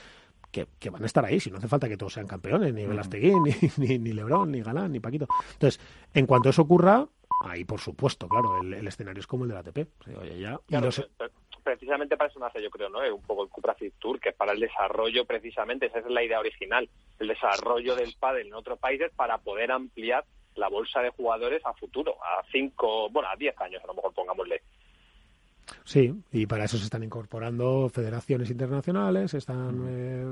que, 0.51 0.67
que 0.79 0.89
van 0.89 1.03
a 1.03 1.05
estar 1.05 1.23
ahí. 1.25 1.39
Si 1.39 1.49
no 1.51 1.57
hace 1.57 1.67
falta 1.67 1.87
que 1.87 1.97
todos 1.97 2.13
sean 2.13 2.27
campeones, 2.27 2.73
ni 2.73 2.85
Velastegui, 2.85 3.33
ni, 3.39 3.87
ni, 3.87 3.99
ni 3.99 4.13
Lebrón, 4.13 4.51
ni 4.51 4.61
Galán, 4.61 4.91
ni 4.91 4.99
Paquito. 4.99 5.27
Entonces, 5.53 5.79
en 6.13 6.25
cuanto 6.25 6.49
eso 6.49 6.63
ocurra, 6.63 7.07
ahí 7.45 7.63
por 7.63 7.79
supuesto, 7.79 8.27
claro, 8.27 8.61
el, 8.61 8.73
el 8.73 8.87
escenario 8.87 9.19
es 9.21 9.27
como 9.27 9.43
el 9.45 9.49
del 9.49 9.57
ATP. 9.59 9.77
O 10.01 10.03
sea, 10.03 10.19
oye, 10.19 10.39
ya, 10.39 10.59
y 10.67 10.75
los- 10.77 11.07
pre- 11.17 11.29
precisamente 11.63 12.17
para 12.17 12.29
eso 12.29 12.39
nace, 12.39 12.61
yo 12.61 12.69
creo, 12.69 12.89
¿no? 12.89 13.03
Eh, 13.03 13.11
Un 13.11 13.23
poco 13.23 13.43
el 13.43 13.49
Cupra 13.49 13.75
Fit 13.75 13.93
Tour, 13.99 14.19
que 14.19 14.29
es 14.29 14.35
para 14.35 14.53
el 14.53 14.59
desarrollo, 14.59 15.25
precisamente, 15.25 15.87
esa 15.87 15.99
es 15.99 16.05
la 16.05 16.23
idea 16.23 16.39
original, 16.39 16.89
el 17.19 17.27
desarrollo 17.27 17.95
del 17.95 18.13
pádel 18.19 18.47
en 18.47 18.53
otros 18.53 18.79
países 18.79 19.11
para 19.15 19.37
poder 19.37 19.71
ampliar 19.71 20.23
la 20.55 20.67
bolsa 20.67 21.01
de 21.01 21.09
jugadores 21.11 21.65
a 21.65 21.73
futuro, 21.73 22.15
a 22.23 22.43
cinco, 22.51 23.09
bueno, 23.09 23.29
a 23.29 23.35
diez 23.35 23.59
años, 23.61 23.83
a 23.83 23.87
lo 23.87 23.93
mejor 23.93 24.13
pongámosle. 24.13 24.61
Sí, 25.83 26.13
y 26.31 26.45
para 26.45 26.65
eso 26.65 26.77
se 26.77 26.85
están 26.85 27.03
incorporando 27.03 27.89
federaciones 27.89 28.49
internacionales, 28.49 29.33
están 29.33 29.85
eh, 29.87 30.25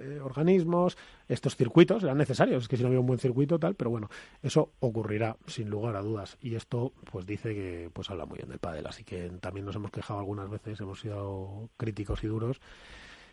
eh, 0.00 0.20
organismos, 0.22 0.96
estos 1.28 1.56
circuitos 1.56 2.02
eran 2.02 2.18
necesarios, 2.18 2.62
es 2.62 2.68
que 2.68 2.76
si 2.76 2.82
no 2.82 2.88
había 2.88 3.00
un 3.00 3.06
buen 3.06 3.18
circuito 3.18 3.58
tal, 3.58 3.74
pero 3.74 3.90
bueno, 3.90 4.08
eso 4.42 4.72
ocurrirá 4.80 5.36
sin 5.46 5.70
lugar 5.70 5.96
a 5.96 6.02
dudas 6.02 6.36
y 6.40 6.54
esto 6.54 6.92
pues 7.10 7.26
dice 7.26 7.54
que 7.54 7.90
pues 7.92 8.10
habla 8.10 8.26
muy 8.26 8.38
bien 8.38 8.48
del 8.48 8.58
pádel, 8.58 8.86
así 8.86 9.04
que 9.04 9.30
también 9.40 9.66
nos 9.66 9.76
hemos 9.76 9.90
quejado 9.90 10.20
algunas 10.20 10.48
veces, 10.50 10.80
hemos 10.80 11.00
sido 11.00 11.68
críticos 11.76 12.22
y 12.24 12.26
duros 12.26 12.60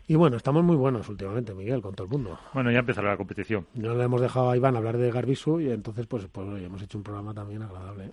y 0.07 0.15
bueno, 0.15 0.38
estamos 0.38 0.64
muy 0.64 0.76
buenos 0.76 1.10
últimamente, 1.10 1.53
Miguel, 1.56 1.82
con 1.82 1.95
todo 1.95 2.06
el 2.06 2.11
mundo. 2.11 2.40
Bueno, 2.53 2.72
ya 2.72 2.80
empezará 2.80 3.10
la 3.10 3.18
competición. 3.18 3.65
No 3.73 3.95
le 3.95 4.03
hemos 4.03 4.22
dejado 4.22 4.52
a 4.52 4.57
Iván 4.57 4.76
hablar 4.76 4.98
de 4.98 5.11
Garbisu 5.11 5.61
y 5.61 5.72
entonces 5.72 6.06
pues 6.06 6.27
pues 6.32 6.48
hemos 6.61 6.82
hecho 6.82 6.99
un 6.99 7.03
programa 7.03 7.34
también 7.34 7.64
agradable. 7.64 8.11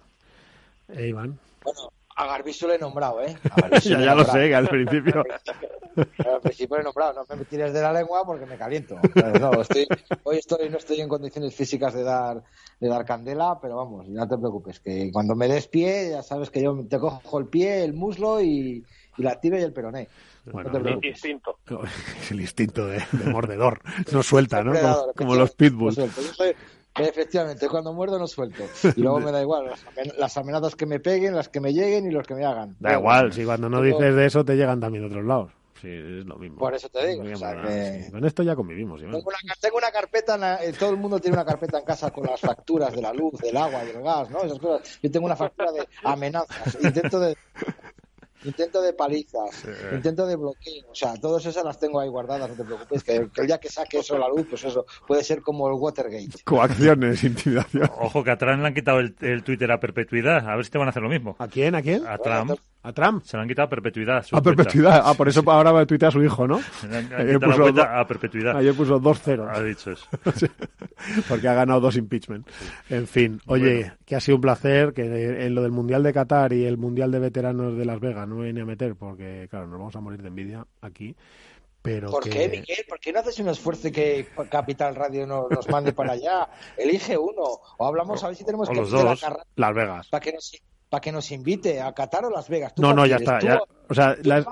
Eh, 0.89 1.09
Iván. 1.09 1.39
Bueno, 1.62 1.93
a 2.23 2.27
Garbisu 2.27 2.69
le 2.69 2.77
he 2.77 2.78
nombrado, 2.78 3.20
¿eh? 3.23 3.36
A 3.51 3.78
ya, 3.81 4.15
lo 4.15 4.24
sé, 4.24 4.49
que 4.49 4.55
al 4.55 4.69
principio. 4.69 5.24
Al 5.94 6.40
principio 6.40 6.77
le 6.77 6.81
he 6.81 6.85
nombrado, 6.85 7.23
no 7.28 7.36
me 7.36 7.44
tires 7.44 7.70
de 7.70 7.82
la 7.82 7.93
lengua 7.93 8.24
porque 8.24 8.47
me 8.47 8.57
caliento. 8.57 8.97
Pero 9.12 9.39
no, 9.39 9.61
estoy, 9.61 9.86
hoy 10.23 10.39
estoy, 10.39 10.70
no 10.70 10.78
estoy 10.78 11.03
en 11.03 11.09
condiciones 11.09 11.55
físicas 11.55 11.93
de 11.93 12.03
dar, 12.03 12.43
de 12.81 12.89
dar 12.89 13.05
candela, 13.05 13.59
pero 13.61 13.77
vamos, 13.77 14.09
no 14.09 14.27
te 14.27 14.39
preocupes, 14.39 14.81
que 14.81 15.11
cuando 15.12 15.35
me 15.35 15.49
des 15.49 15.69
pie, 15.69 16.12
ya 16.12 16.23
sabes 16.23 16.49
que 16.49 16.62
yo 16.62 16.82
te 16.89 16.99
cojo 16.99 17.39
el 17.39 17.47
pie, 17.47 17.85
el 17.85 17.93
muslo 17.93 18.40
y, 18.40 18.82
y 19.19 19.23
la 19.23 19.39
tibia 19.39 19.61
y 19.61 19.65
el 19.65 19.74
peroné. 19.74 20.09
Bueno, 20.47 20.70
no 20.73 20.82
preocupes. 20.82 21.11
Instinto. 21.11 21.59
Es 22.16 22.31
el 22.31 22.40
instinto 22.40 22.86
de, 22.86 23.03
de 23.12 23.31
mordedor. 23.31 23.82
No 24.12 24.23
suelta, 24.23 24.62
¿no? 24.62 24.70
Como, 24.70 24.81
Predador, 24.81 25.15
como 25.15 25.35
los 25.35 25.55
pitbulls. 25.55 25.99
no 25.99 26.07
efectivamente, 26.97 27.69
cuando 27.69 27.93
muerdo 27.93 28.19
no 28.19 28.27
suelto. 28.27 28.64
Y 28.97 29.01
luego 29.01 29.20
me 29.20 29.32
da 29.32 29.40
igual 29.40 29.66
las, 29.66 29.85
amen- 29.86 30.14
las 30.19 30.36
amenazas 30.36 30.74
que 30.77 30.86
me 30.86 31.01
peguen, 31.01 31.35
las 31.35 31.48
que 31.48 31.60
me 31.60 31.73
lleguen 31.73 32.06
y 32.06 32.10
los 32.10 32.27
que 32.27 32.35
me 32.35 32.44
hagan. 32.44 32.77
Da 32.81 32.94
igual, 32.94 33.32
si 33.32 33.44
cuando 33.44 33.69
no 33.69 33.81
dices 33.82 34.14
de 34.14 34.27
eso 34.27 34.44
te 34.44 34.56
llegan 34.56 34.81
también 34.81 35.05
de 35.05 35.09
otros 35.10 35.24
lados. 35.27 35.52
Sí, 35.81 35.89
es 35.89 36.24
lo 36.27 36.36
mismo. 36.36 36.59
Por 36.59 36.73
eso 36.74 36.89
te 36.89 37.05
digo, 37.09 37.24
o 37.24 37.36
sea, 37.36 37.60
que-. 37.60 38.06
Con 38.12 38.24
esto 38.24 38.44
ya 38.44 38.55
convivimos. 38.55 39.01
Tengo 39.01 39.19
una, 39.19 39.36
ca- 39.44 39.55
tengo 39.60 39.78
una 39.78 39.90
carpeta, 39.90 40.36
en 40.36 40.40
la- 40.43 40.64
eh, 40.64 40.73
todo 40.78 40.90
el 40.90 40.97
mundo 40.97 41.19
tiene 41.19 41.36
una 41.36 41.44
carpeta 41.44 41.78
en 41.81 41.85
casa 41.85 42.12
con 42.12 42.24
las 42.24 42.40
facturas 42.40 42.94
de 42.94 43.02
la 43.02 43.12
luz, 43.12 43.32
del 43.40 43.56
agua, 43.56 43.85
del 43.85 44.01
gas, 44.01 44.31
¿no? 44.31 44.44
Esas 44.44 44.60
cosas. 44.60 45.01
Yo 45.02 45.10
tengo 45.10 45.27
una 45.27 45.35
factura 45.35 45.73
de 45.73 45.85
amenazas, 46.05 46.78
intento 46.81 47.19
de 47.19 47.36
intento 48.44 48.81
de 48.82 48.93
palizas, 48.93 49.64
intento 49.93 50.27
de 50.27 50.36
bloqueo, 50.36 50.85
o 50.90 50.94
sea, 50.94 51.14
todas 51.20 51.44
esas 51.47 51.64
las 51.64 51.78
tengo 51.78 52.01
ahí 52.01 52.09
guardadas, 52.09 52.51
no 52.51 52.56
te 52.56 52.64
preocupes, 52.64 53.02
que, 53.05 53.16
el 53.36 53.47
día 53.47 53.59
que 53.59 53.69
saque 53.69 53.98
eso 53.98 54.16
a 54.16 54.19
la 54.19 54.28
luz, 54.28 54.47
pues 54.48 54.64
eso 54.64 54.85
puede 55.06 55.23
ser 55.24 55.43
como 55.43 55.69
el 55.69 55.74
Watergate. 55.74 56.43
Coacciones, 56.44 57.23
intimidación. 57.24 57.90
Ojo, 58.01 58.23
que 58.24 58.31
a 58.31 58.36
Trump 58.39 58.60
le 58.60 58.66
han 58.69 58.74
quitado 58.74 59.01
el, 59.01 59.14
el 59.20 59.43
Twitter 59.43 59.70
a 59.70 59.78
perpetuidad. 59.81 60.48
A 60.48 60.56
ver 60.56 60.64
si 60.64 60.70
te 60.70 60.78
van 60.78 60.89
a 60.89 60.90
hacer 60.90 61.02
lo 61.02 61.09
mismo. 61.09 61.36
¿A 61.39 61.48
quién? 61.48 61.74
¿A 61.74 61.82
quién? 61.82 62.06
A 62.06 62.19
Trump. 62.19 62.52
¿A 62.85 62.93
Trump? 62.93 63.23
Se 63.24 63.36
le 63.36 63.43
han 63.44 63.48
quitado 63.48 63.66
a 63.66 63.70
perpetuidad. 63.70 64.24
A 64.32 64.43
perpetuidad. 64.43 65.02
Ah, 65.05 65.14
por 65.14 65.28
eso 65.28 65.43
ahora 65.47 65.70
va 65.70 65.82
a 65.82 65.86
tuitear 65.86 66.09
a 66.09 66.12
su 66.12 66.23
hijo, 66.23 66.48
¿no? 66.48 66.60
Ayer 67.16 67.39
puso 67.39 67.70
do- 67.73 67.82
a 67.82 68.05
perpetuidad. 68.06 68.56
Ayer 68.56 68.74
puso 68.74 68.98
dos 68.98 69.20
ceros. 69.23 69.48
Ha 69.52 69.62
dicho 69.62 69.93
eso. 69.93 70.05
Porque 71.28 71.48
ha 71.48 71.55
ganado 71.55 71.81
dos 71.81 71.97
impeachment. 71.97 72.47
En 72.89 73.06
fin, 73.06 73.40
oye, 73.47 73.74
Bueno. 73.81 73.94
que 74.05 74.16
ha 74.16 74.20
sido 74.20 74.36
un 74.36 74.40
placer 74.43 74.93
que 74.93 75.02
en 75.47 75.55
lo 75.55 75.62
del 75.62 75.70
Mundial 75.73 76.02
de 76.02 76.12
Qatar 76.12 76.52
y 76.52 76.64
el 76.64 76.77
Mundial 76.77 77.10
de 77.12 77.19
Veteranos 77.20 77.77
de 77.77 77.85
Las 77.85 78.01
Vegas 78.01 78.27
no 78.28 78.32
me 78.35 78.45
viene 78.45 78.63
a 78.63 78.65
meter 78.65 78.95
porque, 78.97 79.47
claro, 79.51 79.67
nos 79.67 79.79
vamos 79.79 79.97
a 79.97 80.01
morir 80.01 80.23
de 80.23 80.29
envidia 80.29 80.67
aquí. 80.81 81.15
Pero 81.83 82.11
¿Por 82.13 82.23
que... 82.23 82.31
qué, 82.31 82.49
Miguel? 82.49 82.85
¿Por 82.89 83.01
qué 83.01 83.13
no 83.13 83.19
haces 83.21 83.39
un 83.41 83.49
esfuerzo 83.49 83.91
que 83.91 84.29
Capital 84.49 84.95
Radio 84.95 85.27
no- 85.27 85.49
nos 85.51 85.69
mande 85.69 85.93
para 85.93 86.13
allá? 86.13 86.49
Elige 86.77 87.19
uno. 87.19 87.43
O 87.79 87.87
hablamos 87.87 88.23
a 88.23 88.29
ver 88.29 88.37
si 88.37 88.45
tenemos 88.45 88.69
o 88.69 88.73
que 88.73 88.79
los 88.81 88.93
la 88.93 89.03
dos. 89.03 89.21
carrera 89.21 89.45
Las 89.57 89.75
Vegas. 89.75 90.09
para 90.09 90.21
que 90.21 90.33
nos 90.33 90.53
para 90.89 91.01
que 91.01 91.11
nos 91.11 91.33
invite 91.33 91.81
a 91.81 91.93
Qatar 91.93 92.27
o 92.27 92.31
Las 92.31 92.49
Vegas. 92.49 92.75
¿Tú 92.75 92.83
No, 92.83 92.93
no, 92.95 93.05
ya 93.07 93.17
quieres? 93.17 93.35
está. 93.35 93.39
¿Tú- 93.41 93.47
ya- 93.47 93.63
o 93.89 93.95
sea, 93.95 94.15
la, 94.23 94.45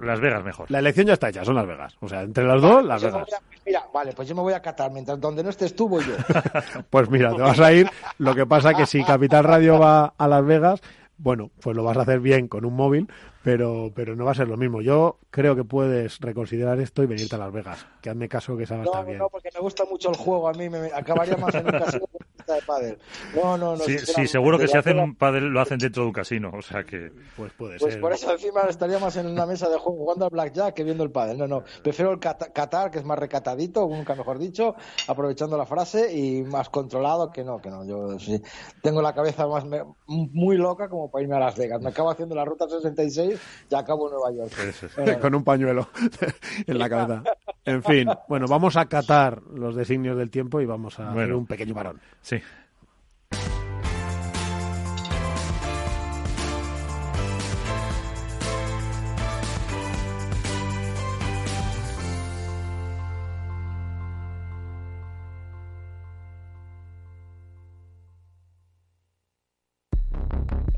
Las 0.00 0.20
Vegas 0.20 0.44
mejor. 0.44 0.70
la 0.70 0.80
elección 0.80 1.06
ya 1.06 1.12
está 1.14 1.28
hecha, 1.30 1.42
son 1.44 1.54
Las 1.54 1.66
Vegas. 1.66 1.96
O 2.00 2.08
sea, 2.08 2.20
entre 2.22 2.44
las 2.44 2.60
dos, 2.60 2.84
Las 2.84 3.00
me 3.02 3.10
Vegas. 3.12 3.32
a- 3.32 3.42
mira, 3.64 3.86
vale, 3.94 4.12
pues 4.12 4.28
yo 4.28 4.34
me 4.34 4.42
voy 4.42 4.52
a 4.52 4.60
Qatar. 4.60 4.90
Mientras 4.90 5.18
donde 5.20 5.42
no 5.44 5.48
estés 5.50 5.74
tú, 5.74 5.88
voy 5.88 6.04
yo. 6.04 6.14
Pues 6.90 7.08
mira, 7.08 7.34
te 7.34 7.40
vas 7.40 7.60
a 7.60 7.72
ir. 7.72 7.88
Lo 8.18 8.34
que 8.34 8.44
pasa 8.44 8.74
que 8.74 8.84
si 8.84 9.02
Capital 9.04 9.44
Radio 9.44 9.78
va 9.78 10.12
a 10.18 10.28
Las 10.28 10.44
Vegas, 10.44 10.82
bueno, 11.18 11.50
pues 11.60 11.76
lo 11.76 11.84
vas 11.84 11.96
a 11.96 12.02
hacer 12.02 12.20
bien 12.20 12.48
con 12.48 12.64
un 12.64 12.74
móvil, 12.74 13.08
pero, 13.42 13.92
pero 13.94 14.16
no 14.16 14.24
va 14.24 14.32
a 14.32 14.34
ser 14.34 14.48
lo 14.48 14.56
mismo. 14.56 14.80
Yo 14.82 15.18
creo 15.30 15.54
que 15.54 15.64
puedes 15.64 16.18
reconsiderar 16.20 16.80
esto 16.80 17.02
y 17.02 17.06
venirte 17.06 17.34
a 17.36 17.38
Las 17.38 17.52
Vegas. 17.52 17.86
Que 18.00 18.10
hazme 18.10 18.28
caso 18.28 18.56
que 18.56 18.64
esa 18.64 18.76
va 18.76 18.82
a 18.82 18.84
No, 18.84 18.90
estar 18.90 19.02
no, 19.04 19.06
bien. 19.06 19.18
no, 19.18 19.28
porque 19.28 19.50
me 19.54 19.60
gusta 19.60 19.84
mucho 19.84 20.10
el 20.10 20.16
juego. 20.16 20.48
A 20.48 20.52
mí 20.52 20.68
me, 20.68 20.86
acabaría 20.92 21.36
más 21.36 21.54
en 21.54 21.66
un 21.66 21.72
casino 21.72 22.04
pista 22.42 22.54
de 22.54 22.62
pádel. 22.62 22.98
No, 23.34 23.56
no, 23.58 23.72
no. 23.76 23.84
Sí, 23.84 24.26
seguro 24.26 24.58
que 24.58 24.68
si 24.68 24.76
hacen 24.76 24.98
un 24.98 25.14
pádel 25.14 25.44
lo 25.48 25.60
hacen 25.60 25.78
dentro 25.78 26.02
de 26.02 26.06
un 26.08 26.12
casino. 26.12 26.50
O 26.54 26.62
sea 26.62 26.84
que... 26.84 27.10
Pues 27.36 27.52
puede 27.52 27.78
Pues 27.78 27.94
ser. 27.94 28.00
por 28.00 28.12
eso 28.12 28.30
encima 28.32 28.62
estaría 28.68 28.98
más 28.98 29.16
en 29.16 29.26
una 29.26 29.46
mesa 29.46 29.68
de 29.68 29.78
juego 29.78 29.98
jugando 29.98 30.24
al 30.26 30.30
blackjack 30.30 30.74
que 30.74 30.84
viendo 30.84 31.04
el 31.04 31.10
pádel. 31.10 31.38
No, 31.38 31.46
no. 31.46 31.62
Prefiero 31.82 32.12
el 32.12 32.18
Qatar, 32.18 32.90
que 32.90 32.98
es 32.98 33.04
más 33.04 33.18
recatadito, 33.18 33.86
nunca 33.88 34.14
mejor 34.14 34.38
dicho, 34.38 34.74
aprovechando 35.08 35.56
la 35.56 35.66
frase 35.66 36.12
y 36.16 36.42
más 36.42 36.68
controlado 36.70 37.30
que 37.30 37.44
no, 37.44 37.60
que 37.60 37.70
no. 37.70 37.84
Yo 37.84 38.18
sí 38.18 38.40
tengo 38.82 39.00
la 39.02 39.14
cabeza 39.14 39.46
más 39.46 39.64
me- 39.64 39.82
muy 40.06 40.56
loca 40.56 40.88
como 40.88 41.10
para 41.10 41.22
irme 41.22 41.36
a 41.36 41.40
Las 41.40 41.56
Vegas. 41.56 41.80
Me 41.80 41.90
acabo 41.90 42.10
haciendo 42.10 42.34
la 42.34 42.44
ruta 42.44 42.66
66 42.68 43.40
y 43.70 43.74
acabo 43.74 44.08
en 44.08 44.14
Nueva 44.14 44.32
York. 44.32 44.52
Eso 44.68 44.86
es. 44.86 44.96
Bueno, 44.96 45.20
con 45.20 45.34
un 45.34 45.44
pañuelo 45.44 45.88
en 46.66 46.78
la 46.78 46.88
cabeza. 46.88 47.22
En 47.64 47.82
fin, 47.82 48.08
bueno, 48.28 48.46
vamos 48.48 48.76
a 48.76 48.86
catar 48.86 49.40
los 49.54 49.74
designios 49.76 50.16
del 50.16 50.30
tiempo 50.30 50.60
y 50.60 50.66
vamos 50.66 50.98
a 50.98 51.04
hacer 51.04 51.14
Bueno. 51.14 51.38
un 51.38 51.46
pequeño 51.46 51.74
varón. 51.74 52.00
Sí. 52.20 52.41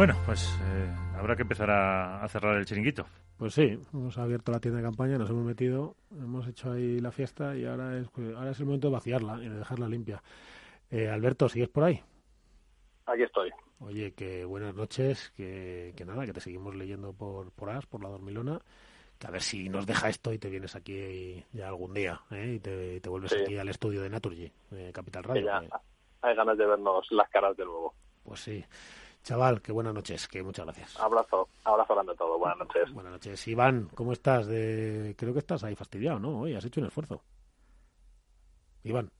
Bueno, 0.00 0.16
pues 0.24 0.58
eh, 0.62 0.88
habrá 1.14 1.36
que 1.36 1.42
empezar 1.42 1.70
a, 1.70 2.24
a 2.24 2.28
cerrar 2.28 2.56
el 2.56 2.64
chiringuito. 2.64 3.04
Pues 3.36 3.52
sí, 3.52 3.78
hemos 3.92 4.16
abierto 4.16 4.50
la 4.50 4.58
tienda 4.58 4.78
de 4.78 4.86
campaña, 4.86 5.18
nos 5.18 5.28
hemos 5.28 5.44
metido, 5.44 5.94
hemos 6.10 6.48
hecho 6.48 6.72
ahí 6.72 7.00
la 7.00 7.12
fiesta 7.12 7.54
y 7.54 7.66
ahora 7.66 7.98
es, 7.98 8.08
ahora 8.34 8.50
es 8.50 8.58
el 8.60 8.64
momento 8.64 8.88
de 8.88 8.94
vaciarla 8.94 9.36
y 9.42 9.50
de 9.50 9.58
dejarla 9.58 9.88
limpia. 9.88 10.22
Eh, 10.90 11.10
Alberto, 11.10 11.50
¿sigues 11.50 11.68
por 11.68 11.84
ahí? 11.84 12.02
Aquí 13.04 13.24
estoy. 13.24 13.50
Oye, 13.80 14.14
que 14.14 14.46
buenas 14.46 14.74
noches, 14.74 15.34
que, 15.36 15.92
que 15.94 16.06
nada, 16.06 16.24
que 16.24 16.32
te 16.32 16.40
seguimos 16.40 16.74
leyendo 16.74 17.12
por, 17.12 17.52
por 17.52 17.68
As, 17.68 17.84
por 17.84 18.02
la 18.02 18.08
Dormilona 18.08 18.58
que 19.18 19.26
a 19.26 19.30
ver 19.30 19.42
si 19.42 19.68
nos 19.68 19.84
deja 19.84 20.08
esto 20.08 20.32
y 20.32 20.38
te 20.38 20.48
vienes 20.48 20.76
aquí 20.76 21.44
ya 21.52 21.68
algún 21.68 21.92
día 21.92 22.22
¿eh? 22.30 22.54
y 22.54 22.58
te, 22.58 23.06
vuelves 23.06 23.34
aquí 23.34 23.58
al 23.58 23.68
estudio 23.68 24.00
de 24.00 24.08
Naturgy, 24.08 24.50
de 24.70 24.94
Capital 24.94 25.24
Radio. 25.24 25.44
Ya, 25.44 25.62
hay 26.22 26.34
ganas 26.34 26.56
de 26.56 26.64
vernos 26.64 27.06
las 27.10 27.28
caras 27.28 27.54
de 27.54 27.66
nuevo. 27.66 27.92
Pues 28.24 28.40
sí. 28.40 28.64
Chaval, 29.22 29.60
que 29.60 29.72
buenas 29.72 29.94
noches, 29.94 30.26
que 30.28 30.42
muchas 30.42 30.64
gracias. 30.64 30.98
Abrazo, 30.98 31.48
abrazo 31.64 31.94
grande 31.94 32.12
a 32.12 32.16
todo, 32.16 32.38
buenas 32.38 32.58
noches. 32.58 32.92
Buenas 32.92 33.12
noches. 33.12 33.48
Iván, 33.48 33.88
¿cómo 33.94 34.12
estás? 34.12 34.46
De... 34.46 35.14
Creo 35.18 35.32
que 35.32 35.40
estás 35.40 35.62
ahí 35.62 35.74
fastidiado, 35.74 36.18
¿no? 36.18 36.40
Hoy 36.40 36.54
has 36.54 36.64
hecho 36.64 36.80
un 36.80 36.86
esfuerzo. 36.86 37.22
Iván. 38.82 39.10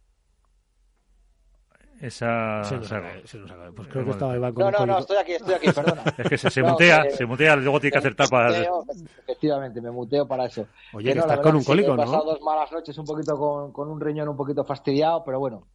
Esa. 2.00 2.64
Se 2.64 2.76
nos, 2.76 2.90
acaba, 2.90 3.10
se 3.26 3.38
nos 3.38 3.50
acaba. 3.50 3.72
Pues 3.72 3.88
creo 3.88 4.04
que 4.06 4.10
estaba 4.12 4.34
Iván 4.34 4.54
con 4.54 4.64
No, 4.64 4.70
no, 4.70 4.86
no, 4.86 4.98
estoy 5.00 5.18
aquí, 5.18 5.32
estoy 5.32 5.52
aquí, 5.54 5.70
perdona. 5.70 6.02
es 6.16 6.28
que 6.30 6.38
se, 6.38 6.50
se 6.50 6.62
mutea, 6.62 7.10
se 7.10 7.26
mutea, 7.26 7.56
luego 7.56 7.78
tiene 7.78 7.92
que 7.92 7.98
hacer 7.98 8.14
tapas. 8.14 8.56
Efectivamente, 9.22 9.82
me 9.82 9.90
muteo 9.90 10.26
para 10.26 10.46
eso. 10.46 10.66
Oye, 10.94 11.10
que, 11.10 11.16
no, 11.16 11.20
estás 11.20 11.40
con 11.40 11.56
un 11.56 11.62
cólico, 11.62 11.94
¿no? 11.94 12.02
He 12.02 12.06
pasado 12.06 12.24
dos 12.24 12.40
malas 12.40 12.72
noches 12.72 12.96
un 12.96 13.04
poquito 13.04 13.36
con, 13.36 13.70
con 13.72 13.90
un 13.90 14.00
riñón 14.00 14.30
un 14.30 14.36
poquito 14.36 14.64
fastidiado, 14.64 15.22
pero 15.22 15.38
bueno, 15.38 15.66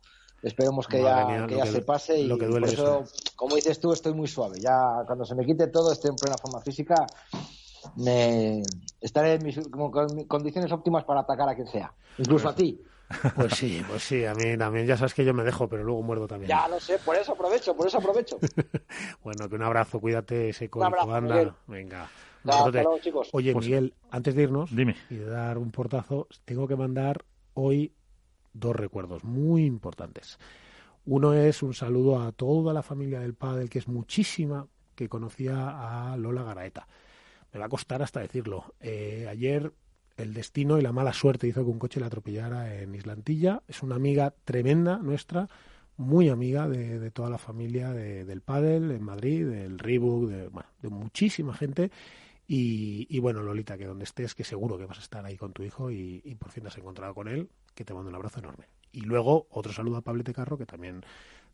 esperemos 0.45 0.87
que 0.87 1.01
ya, 1.01 1.47
que 1.47 1.57
ya 1.57 1.65
se 1.65 1.81
pase 1.81 2.19
y 2.19 2.29
por 2.29 2.63
eso, 2.63 3.03
como 3.35 3.55
dices 3.55 3.79
tú, 3.79 3.91
estoy 3.91 4.13
muy 4.13 4.27
suave. 4.27 4.59
Ya 4.59 5.03
cuando 5.05 5.25
se 5.25 5.35
me 5.35 5.45
quite 5.45 5.67
todo, 5.67 5.91
estoy 5.91 6.11
en 6.11 6.15
plena 6.15 6.37
forma 6.37 6.61
física, 6.61 7.05
me 7.95 8.61
estaré 9.01 9.33
en 9.33 9.43
mis 9.43 9.59
condiciones 10.27 10.71
óptimas 10.71 11.03
para 11.03 11.21
atacar 11.21 11.49
a 11.49 11.55
quien 11.55 11.67
sea, 11.67 11.91
incluso 12.19 12.47
a 12.47 12.55
ti. 12.55 12.79
Pues 13.35 13.53
sí, 13.57 13.83
pues 13.87 14.03
sí, 14.03 14.23
a 14.25 14.33
mí 14.35 14.55
también, 14.57 14.85
ya 14.85 14.97
sabes 14.97 15.15
que 15.15 15.25
yo 15.25 15.33
me 15.33 15.43
dejo, 15.43 15.67
pero 15.67 15.83
luego 15.83 16.03
muerdo 16.03 16.27
también. 16.27 16.49
Ya 16.49 16.67
lo 16.67 16.79
sé, 16.79 16.99
por 16.99 17.15
eso 17.15 17.33
aprovecho, 17.33 17.75
por 17.75 17.87
eso 17.87 17.97
aprovecho. 17.97 18.37
bueno, 19.23 19.49
que 19.49 19.55
un 19.55 19.63
abrazo, 19.63 19.99
cuídate, 19.99 20.49
ese 20.49 20.69
un 20.73 20.83
abrazo, 20.83 21.13
anda. 21.13 21.55
Venga. 21.65 22.09
chicos. 23.01 23.29
Oye, 23.31 23.51
pues 23.51 23.65
Miguel, 23.65 23.95
antes 24.11 24.35
de 24.35 24.43
irnos 24.43 24.75
dime. 24.75 24.95
y 25.09 25.15
de 25.15 25.25
dar 25.25 25.57
un 25.57 25.71
portazo, 25.71 26.27
tengo 26.45 26.67
que 26.67 26.75
mandar 26.75 27.25
hoy 27.55 27.95
dos 28.55 28.75
recuerdos 28.75 29.23
muy 29.23 29.65
importantes. 29.65 30.39
Uno 31.05 31.33
es 31.33 31.61
un 31.61 31.73
saludo 31.73 32.21
a 32.21 32.31
toda 32.31 32.73
la 32.73 32.81
familia 32.81 33.19
del 33.19 33.35
padre, 33.35 33.67
que 33.67 33.79
es 33.79 33.87
muchísima, 33.87 34.67
que 34.95 35.09
conocía 35.09 36.11
a 36.11 36.17
Lola 36.17 36.43
Garaeta. 36.43 36.87
Me 37.53 37.59
va 37.59 37.67
a 37.67 37.69
costar 37.69 38.01
hasta 38.01 38.21
decirlo. 38.21 38.73
Eh, 38.79 39.27
ayer 39.29 39.71
el 40.17 40.33
destino 40.33 40.79
y 40.79 40.81
la 40.81 40.91
mala 40.91 41.13
suerte 41.13 41.47
hizo 41.47 41.63
que 41.63 41.69
un 41.69 41.79
coche 41.79 41.99
la 41.99 42.07
atropellara 42.07 42.81
en 42.81 42.95
Islantilla. 42.95 43.61
Es 43.67 43.83
una 43.83 43.95
amiga 43.95 44.33
tremenda 44.45 44.97
nuestra, 44.97 45.47
muy 45.97 46.29
amiga 46.29 46.67
de, 46.67 47.11
toda 47.11 47.29
la 47.29 47.37
familia 47.37 47.91
del 47.91 48.41
pádel 48.41 48.91
en 48.91 49.03
Madrid, 49.03 49.45
del 49.47 49.77
Reebok, 49.77 50.27
de, 50.27 50.49
de 50.81 50.89
muchísima 50.89 51.53
gente. 51.53 51.91
Y, 52.47 53.19
bueno, 53.19 53.41
Lolita, 53.41 53.77
que 53.77 53.85
donde 53.85 54.03
estés, 54.03 54.35
que 54.35 54.43
seguro 54.43 54.77
que 54.77 54.85
vas 54.85 54.99
a 54.99 55.01
estar 55.01 55.25
ahí 55.25 55.35
con 55.35 55.51
tu 55.53 55.63
hijo 55.63 55.89
y, 55.91 56.19
por 56.39 56.51
fin 56.51 56.63
te 56.63 56.69
has 56.69 56.77
encontrado 56.77 57.13
con 57.13 57.27
él, 57.27 57.49
que 57.75 57.85
te 57.85 57.93
mando 57.93 58.09
un 58.09 58.15
abrazo 58.15 58.39
enorme. 58.39 58.67
Y 58.91 59.01
luego 59.01 59.47
otro 59.51 59.73
saludo 59.73 59.97
a 59.97 60.01
Pablete 60.01 60.33
Carro, 60.33 60.57
que 60.57 60.65
también 60.65 61.05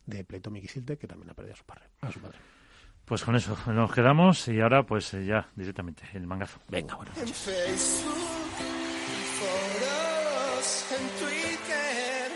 de 0.06 0.24
Pleito 0.24 0.50
Miquisilte, 0.50 0.96
que 0.96 1.06
también 1.06 1.30
ha 1.30 1.34
perdido 1.34 1.54
a 1.54 1.58
su 1.58 1.64
padre. 1.64 1.84
A 2.00 2.10
su 2.10 2.20
padre. 2.20 2.38
Pues 3.04 3.24
con 3.24 3.34
eso 3.34 3.56
nos 3.66 3.92
quedamos 3.92 4.46
y 4.48 4.60
ahora 4.60 4.84
pues 4.84 5.10
ya 5.10 5.48
directamente 5.56 6.04
el 6.14 6.26
mangazo. 6.26 6.60
Venga, 6.68 6.94
bueno. 6.94 7.10
en 10.92 11.08
Twitter 11.18 12.30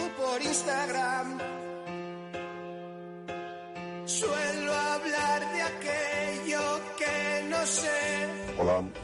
o 0.00 0.08
por 0.20 0.42
Instagram. 0.42 1.38
Suelo 4.06 4.72
hablar 4.72 5.52
de 5.52 5.62
aquello 5.62 6.80
que 6.98 7.48
no 7.48 7.66
sé. 7.66 8.35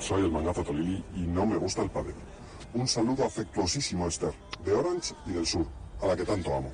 Soy 0.00 0.22
el 0.22 0.32
mangazo 0.32 0.64
Tolili 0.64 1.04
y 1.14 1.20
no 1.20 1.46
me 1.46 1.56
gusta 1.56 1.82
el 1.82 1.90
padre. 1.90 2.14
Un 2.74 2.88
saludo 2.88 3.24
afectuosísimo 3.24 4.06
a 4.06 4.08
Esther, 4.08 4.32
de 4.64 4.72
Orange 4.72 5.14
y 5.24 5.30
del 5.30 5.46
Sur, 5.46 5.64
a 6.00 6.06
la 6.08 6.16
que 6.16 6.24
tanto 6.24 6.52
amo. 6.52 6.72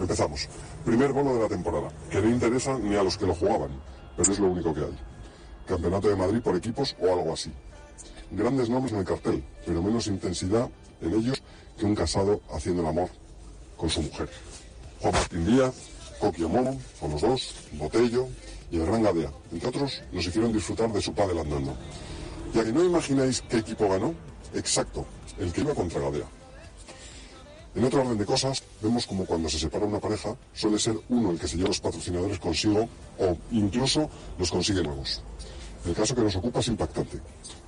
Empezamos. 0.00 0.48
Primer 0.84 1.12
bolo 1.12 1.36
de 1.36 1.42
la 1.42 1.48
temporada, 1.48 1.92
que 2.10 2.20
no 2.20 2.28
interesa 2.28 2.76
ni 2.76 2.96
a 2.96 3.04
los 3.04 3.16
que 3.16 3.26
lo 3.26 3.36
jugaban, 3.36 3.70
pero 4.16 4.32
es 4.32 4.38
lo 4.40 4.48
único 4.48 4.74
que 4.74 4.80
hay. 4.80 4.98
Campeonato 5.64 6.08
de 6.08 6.16
Madrid 6.16 6.40
por 6.42 6.56
equipos 6.56 6.96
o 7.00 7.12
algo 7.12 7.34
así. 7.34 7.52
Grandes 8.32 8.68
nombres 8.68 8.92
en 8.92 8.98
el 8.98 9.04
cartel, 9.04 9.44
pero 9.64 9.80
menos 9.80 10.08
intensidad 10.08 10.68
en 11.02 11.14
ellos 11.14 11.40
que 11.78 11.86
un 11.86 11.94
casado 11.94 12.40
haciendo 12.50 12.82
el 12.82 12.88
amor 12.88 13.10
con 13.76 13.88
su 13.88 14.02
mujer. 14.02 14.28
Juan 15.00 15.12
Martín 15.12 15.46
Díaz, 15.46 15.74
Coquio 16.18 16.48
Momo, 16.48 16.80
con 16.98 17.12
los 17.12 17.20
dos, 17.20 17.54
Botello 17.74 18.26
y 18.72 18.80
el 18.80 18.86
Gran 18.86 19.04
Gadea, 19.04 19.30
entre 19.52 19.68
otros, 19.68 20.02
nos 20.10 20.26
hicieron 20.26 20.52
disfrutar 20.52 20.92
de 20.92 21.00
su 21.00 21.14
padre 21.14 21.40
andando. 21.40 21.76
Ya 22.54 22.62
que 22.62 22.72
no 22.72 22.84
imagináis 22.84 23.42
qué 23.50 23.58
equipo 23.58 23.88
ganó, 23.88 24.14
exacto, 24.54 25.04
el 25.40 25.52
que 25.52 25.62
iba 25.62 25.74
contra 25.74 26.00
Gadea. 26.00 26.26
En 27.74 27.82
otro 27.82 28.02
orden 28.02 28.16
de 28.16 28.24
cosas, 28.24 28.62
vemos 28.80 29.08
como 29.08 29.26
cuando 29.26 29.48
se 29.48 29.58
separa 29.58 29.84
una 29.84 29.98
pareja, 29.98 30.36
suele 30.54 30.78
ser 30.78 30.94
uno 31.08 31.32
el 31.32 31.40
que 31.40 31.48
se 31.48 31.56
lleva 31.56 31.70
los 31.70 31.80
patrocinadores 31.80 32.38
consigo 32.38 32.88
o 33.18 33.36
incluso 33.50 34.08
los 34.38 34.52
consigue 34.52 34.84
nuevos. 34.84 35.20
El 35.84 35.94
caso 35.94 36.14
que 36.14 36.20
nos 36.20 36.36
ocupa 36.36 36.60
es 36.60 36.68
impactante. 36.68 37.20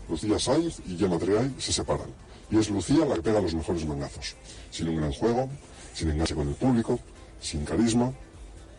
Lucía 0.09 0.39
Sainz 0.39 0.79
y 0.87 0.97
Gemma 0.97 1.19
Triay 1.19 1.57
se 1.59 1.73
separan. 1.73 2.09
Y 2.49 2.57
es 2.57 2.71
Lucía 2.71 3.05
la 3.05 3.17
que 3.17 3.23
pega 3.23 3.41
los 3.41 3.55
mejores 3.55 3.85
mangazos. 3.85 4.37
Sin 4.71 4.89
un 4.89 4.99
gran 4.99 5.13
juego, 5.13 5.51
sin 5.95 6.11
enganche 6.11 6.37
con 6.37 6.47
el 6.47 6.55
público, 6.55 7.01
sin 7.41 7.65
carisma, 7.65 8.13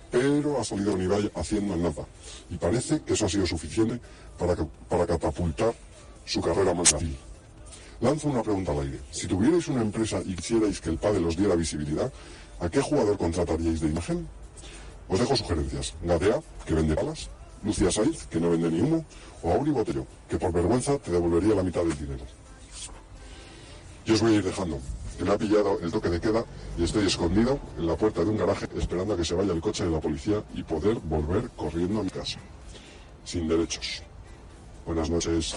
pero 0.09 0.57
ha 0.57 0.63
salido 0.63 0.95
nivel 0.95 1.29
haciendo 1.35 1.75
nada. 1.75 2.05
Y 2.49 2.55
parece 2.55 3.01
que 3.01 3.11
eso 3.11 3.25
ha 3.25 3.29
sido 3.29 3.45
suficiente 3.45 3.99
para, 4.39 4.55
para 4.87 5.05
catapultar 5.05 5.75
su 6.27 6.41
carrera 6.41 6.73
mercantil. 6.73 7.17
Lanzo 8.01 8.27
una 8.27 8.43
pregunta 8.43 8.73
al 8.73 8.81
aire. 8.81 8.99
Si 9.11 9.27
tuvierais 9.27 9.67
una 9.69 9.81
empresa 9.81 10.21
y 10.23 10.35
quisierais 10.35 10.79
que 10.81 10.89
el 10.89 10.97
padre 10.97 11.25
os 11.25 11.35
diera 11.35 11.55
visibilidad, 11.55 12.11
¿a 12.59 12.69
qué 12.69 12.81
jugador 12.81 13.17
contrataríais 13.17 13.79
de 13.79 13.87
imagen? 13.87 14.27
Os 15.07 15.19
dejo 15.19 15.35
sugerencias. 15.35 15.95
Gadea, 16.03 16.39
que 16.65 16.73
vende 16.73 16.93
balas, 16.93 17.29
Lucía 17.63 17.89
Saiz, 17.89 18.27
que 18.27 18.39
no 18.39 18.51
vende 18.51 18.69
ni 18.69 18.81
uno, 18.81 19.05
o 19.41 19.51
Auri 19.51 19.71
Botello, 19.71 20.05
que 20.27 20.37
por 20.37 20.51
vergüenza 20.51 20.97
te 20.99 21.11
devolvería 21.11 21.55
la 21.55 21.63
mitad 21.63 21.81
del 21.81 21.97
dinero. 21.97 22.25
Yo 24.05 24.13
os 24.13 24.21
voy 24.21 24.33
a 24.33 24.35
ir 24.35 24.43
dejando, 24.43 24.79
que 25.17 25.23
me 25.23 25.31
ha 25.31 25.37
pillado 25.37 25.79
el 25.79 25.91
toque 25.91 26.09
de 26.09 26.19
queda 26.19 26.45
y 26.77 26.83
estoy 26.83 27.07
escondido 27.07 27.59
en 27.77 27.87
la 27.87 27.95
puerta 27.95 28.23
de 28.23 28.29
un 28.29 28.37
garaje 28.37 28.67
esperando 28.77 29.13
a 29.13 29.17
que 29.17 29.25
se 29.25 29.33
vaya 29.33 29.53
el 29.53 29.61
coche 29.61 29.85
de 29.85 29.91
la 29.91 29.99
policía 29.99 30.43
y 30.53 30.61
poder 30.63 30.99
volver 30.99 31.49
corriendo 31.55 32.01
a 32.01 32.03
mi 32.03 32.09
casa. 32.09 32.39
Sin 33.23 33.47
derechos. 33.47 34.03
Buenas 34.85 35.09
noches. 35.09 35.55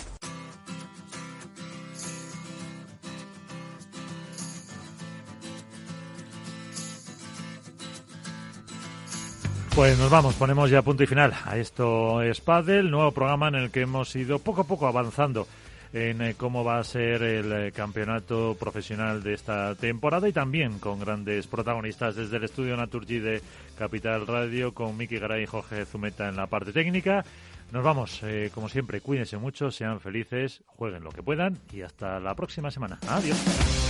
Pues 9.80 9.96
nos 9.96 10.10
vamos, 10.10 10.34
ponemos 10.34 10.68
ya 10.68 10.82
punto 10.82 11.04
y 11.04 11.06
final 11.06 11.32
a 11.46 11.56
esto 11.56 12.20
es 12.20 12.42
Padel, 12.42 12.90
nuevo 12.90 13.12
programa 13.12 13.48
en 13.48 13.54
el 13.54 13.70
que 13.70 13.80
hemos 13.80 14.14
ido 14.14 14.38
poco 14.38 14.60
a 14.60 14.64
poco 14.64 14.86
avanzando 14.86 15.46
en 15.94 16.20
eh, 16.20 16.34
cómo 16.36 16.62
va 16.62 16.78
a 16.78 16.84
ser 16.84 17.22
el 17.22 17.50
eh, 17.50 17.72
campeonato 17.72 18.58
profesional 18.60 19.22
de 19.22 19.32
esta 19.32 19.74
temporada 19.76 20.28
y 20.28 20.34
también 20.34 20.80
con 20.80 21.00
grandes 21.00 21.46
protagonistas 21.46 22.14
desde 22.14 22.36
el 22.36 22.44
estudio 22.44 22.76
Naturgy 22.76 23.20
de 23.20 23.40
Capital 23.78 24.26
Radio 24.26 24.74
con 24.74 24.98
Miki 24.98 25.18
Garay 25.18 25.44
y 25.44 25.46
Jorge 25.46 25.86
Zumeta 25.86 26.28
en 26.28 26.36
la 26.36 26.46
parte 26.46 26.74
técnica. 26.74 27.24
Nos 27.72 27.82
vamos, 27.82 28.20
eh, 28.22 28.50
como 28.54 28.68
siempre, 28.68 29.00
cuídense 29.00 29.38
mucho, 29.38 29.70
sean 29.70 29.98
felices, 29.98 30.60
jueguen 30.66 31.04
lo 31.04 31.10
que 31.10 31.22
puedan 31.22 31.56
y 31.72 31.80
hasta 31.80 32.20
la 32.20 32.34
próxima 32.34 32.70
semana. 32.70 32.98
Adiós. 33.08 33.89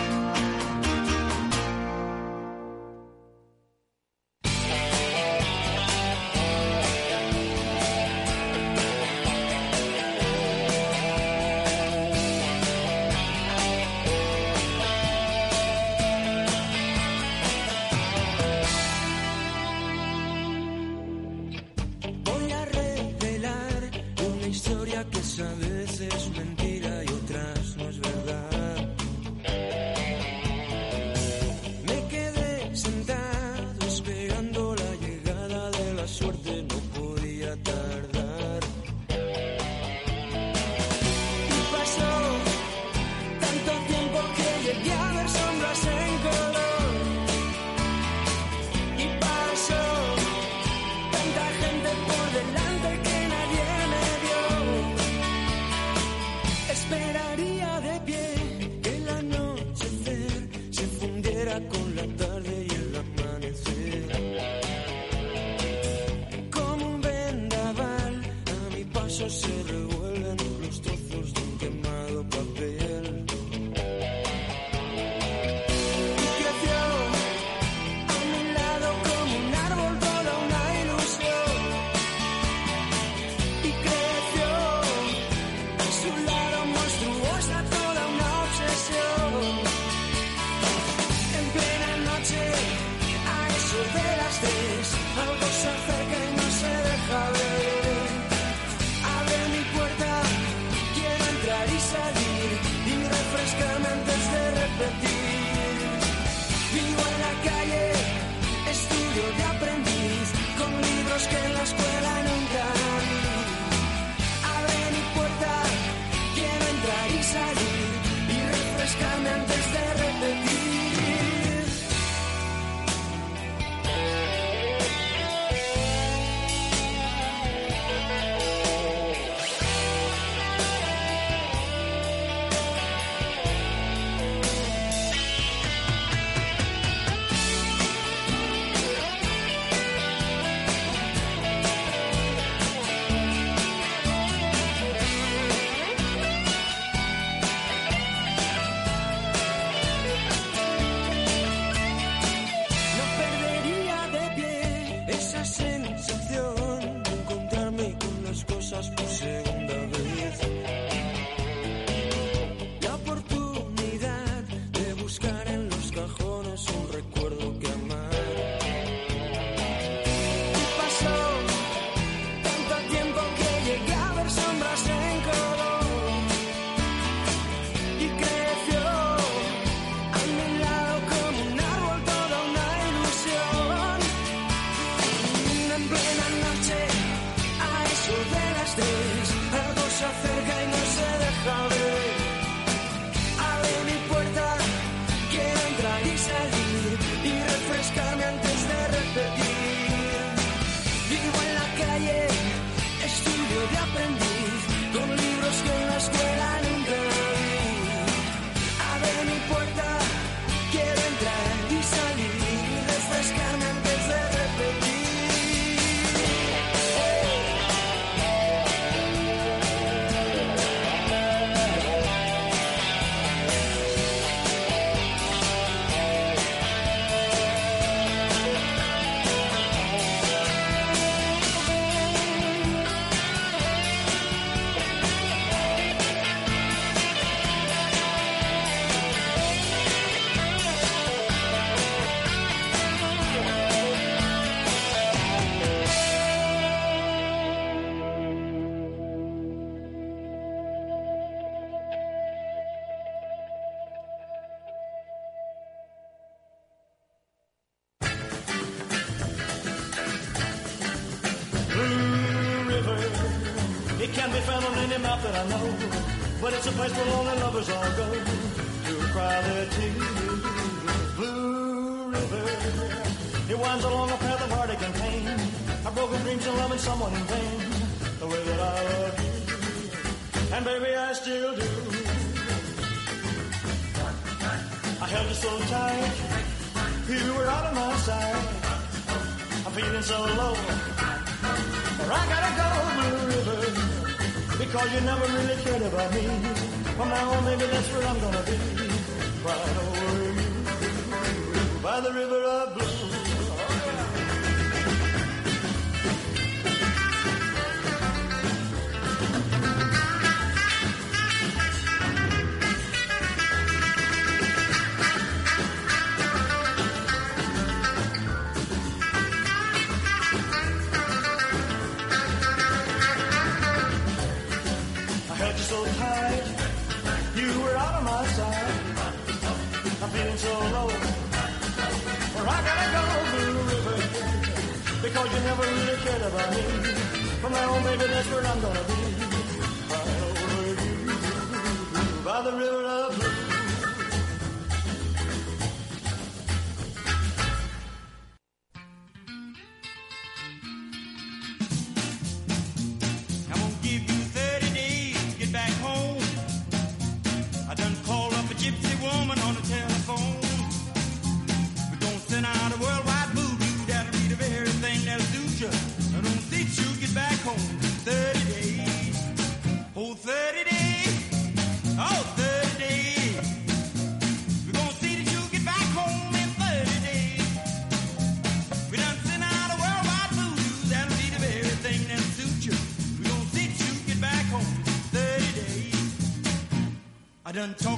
done 387.61 387.75
told 387.75 387.90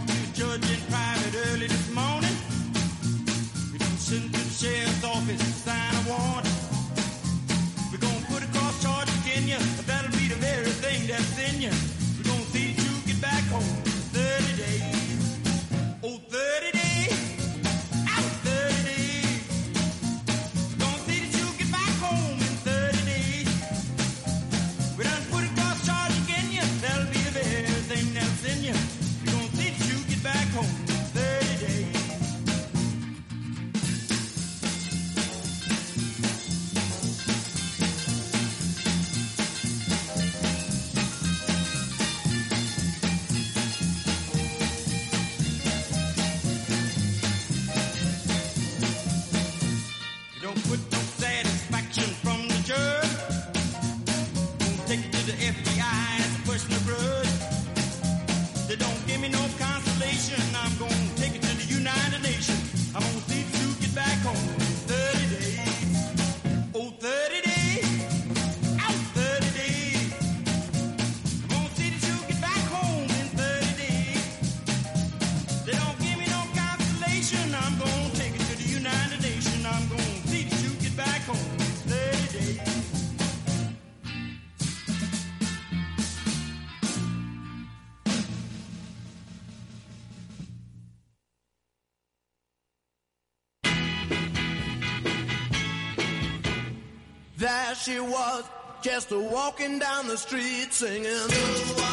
she 97.84 98.00
was 98.00 98.44
just 98.82 99.12
walking 99.12 99.78
down 99.78 100.08
the 100.08 100.18
street 100.18 100.72
singing. 100.72 101.93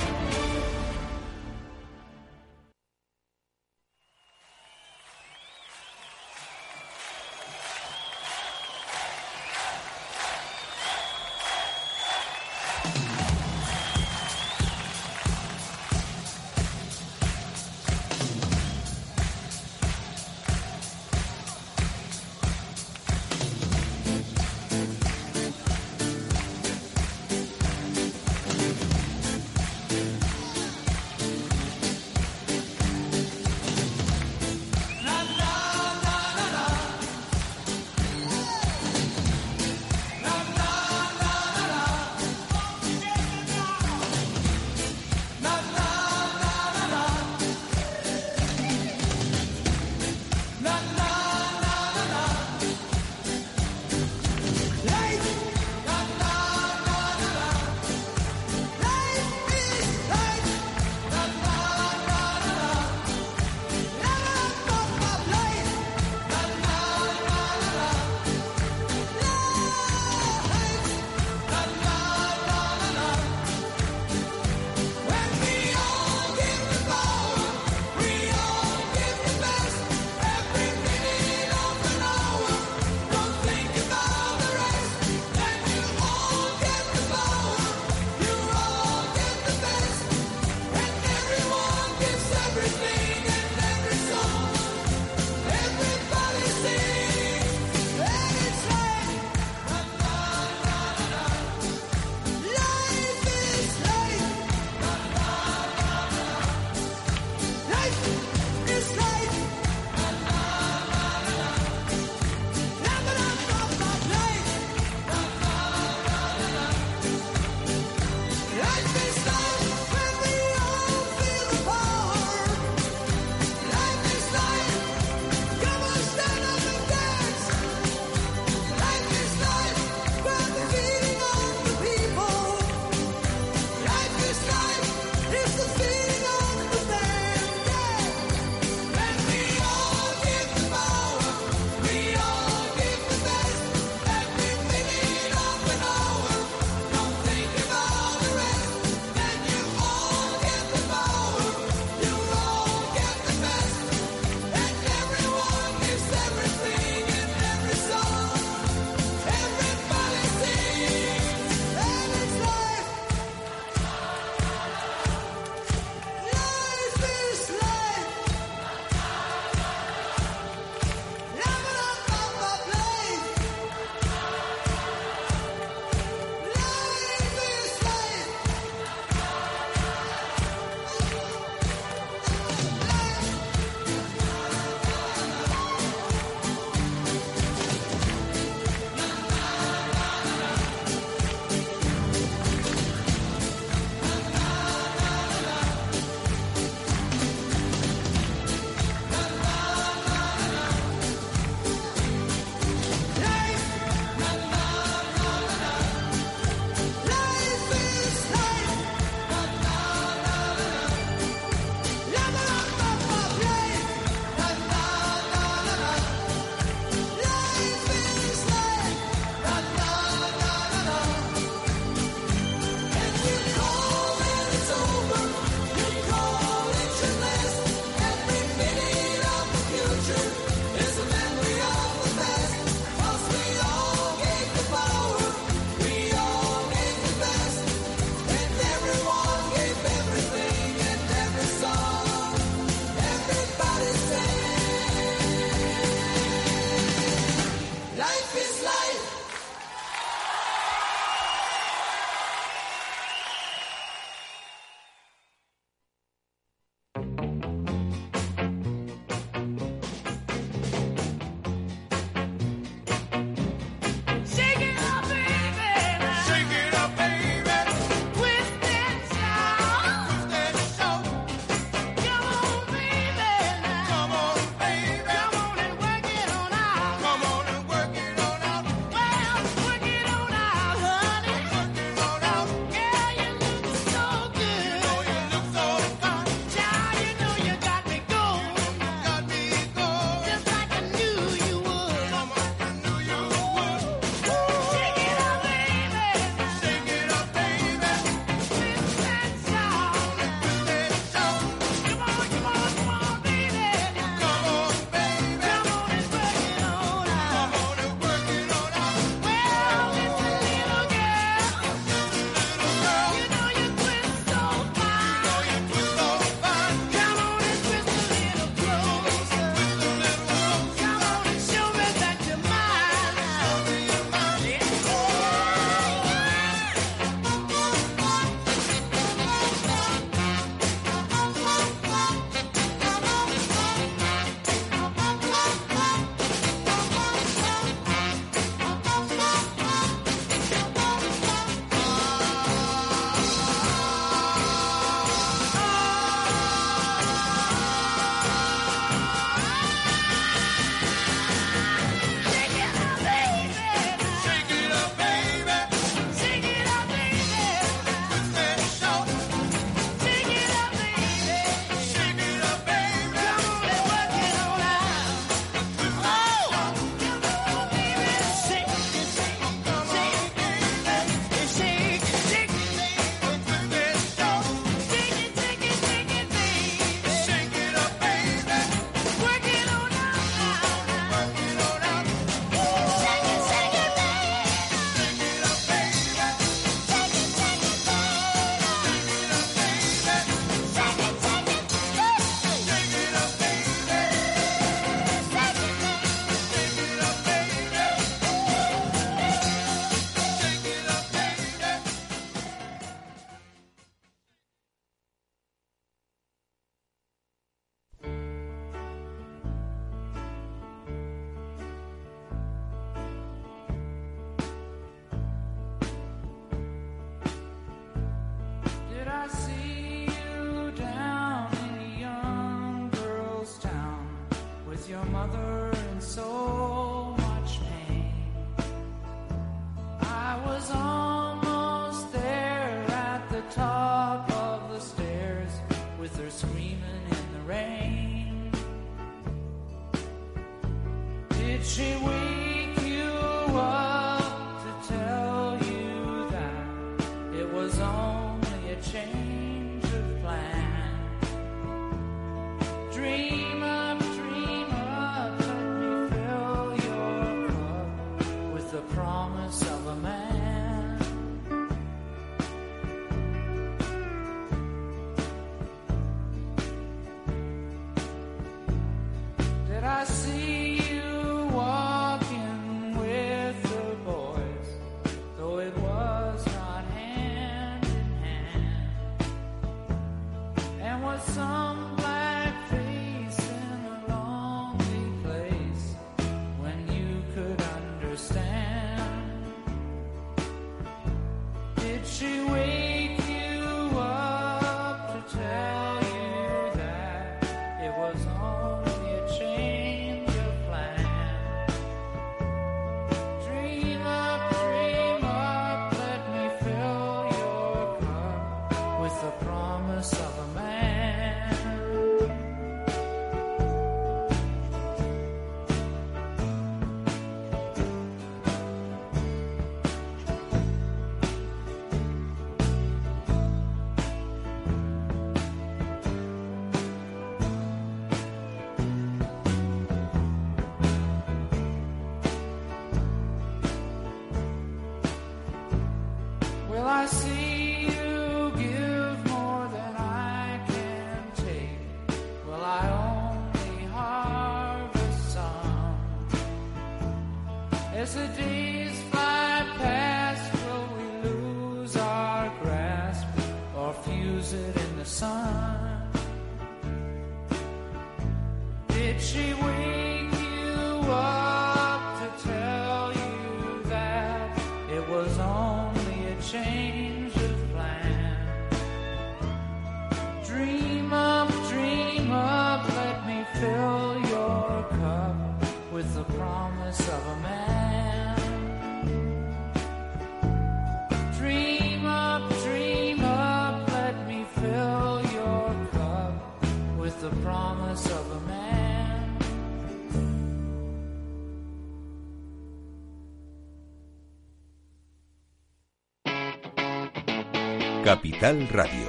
Capital 598.41 598.67
Radio. 598.73 599.00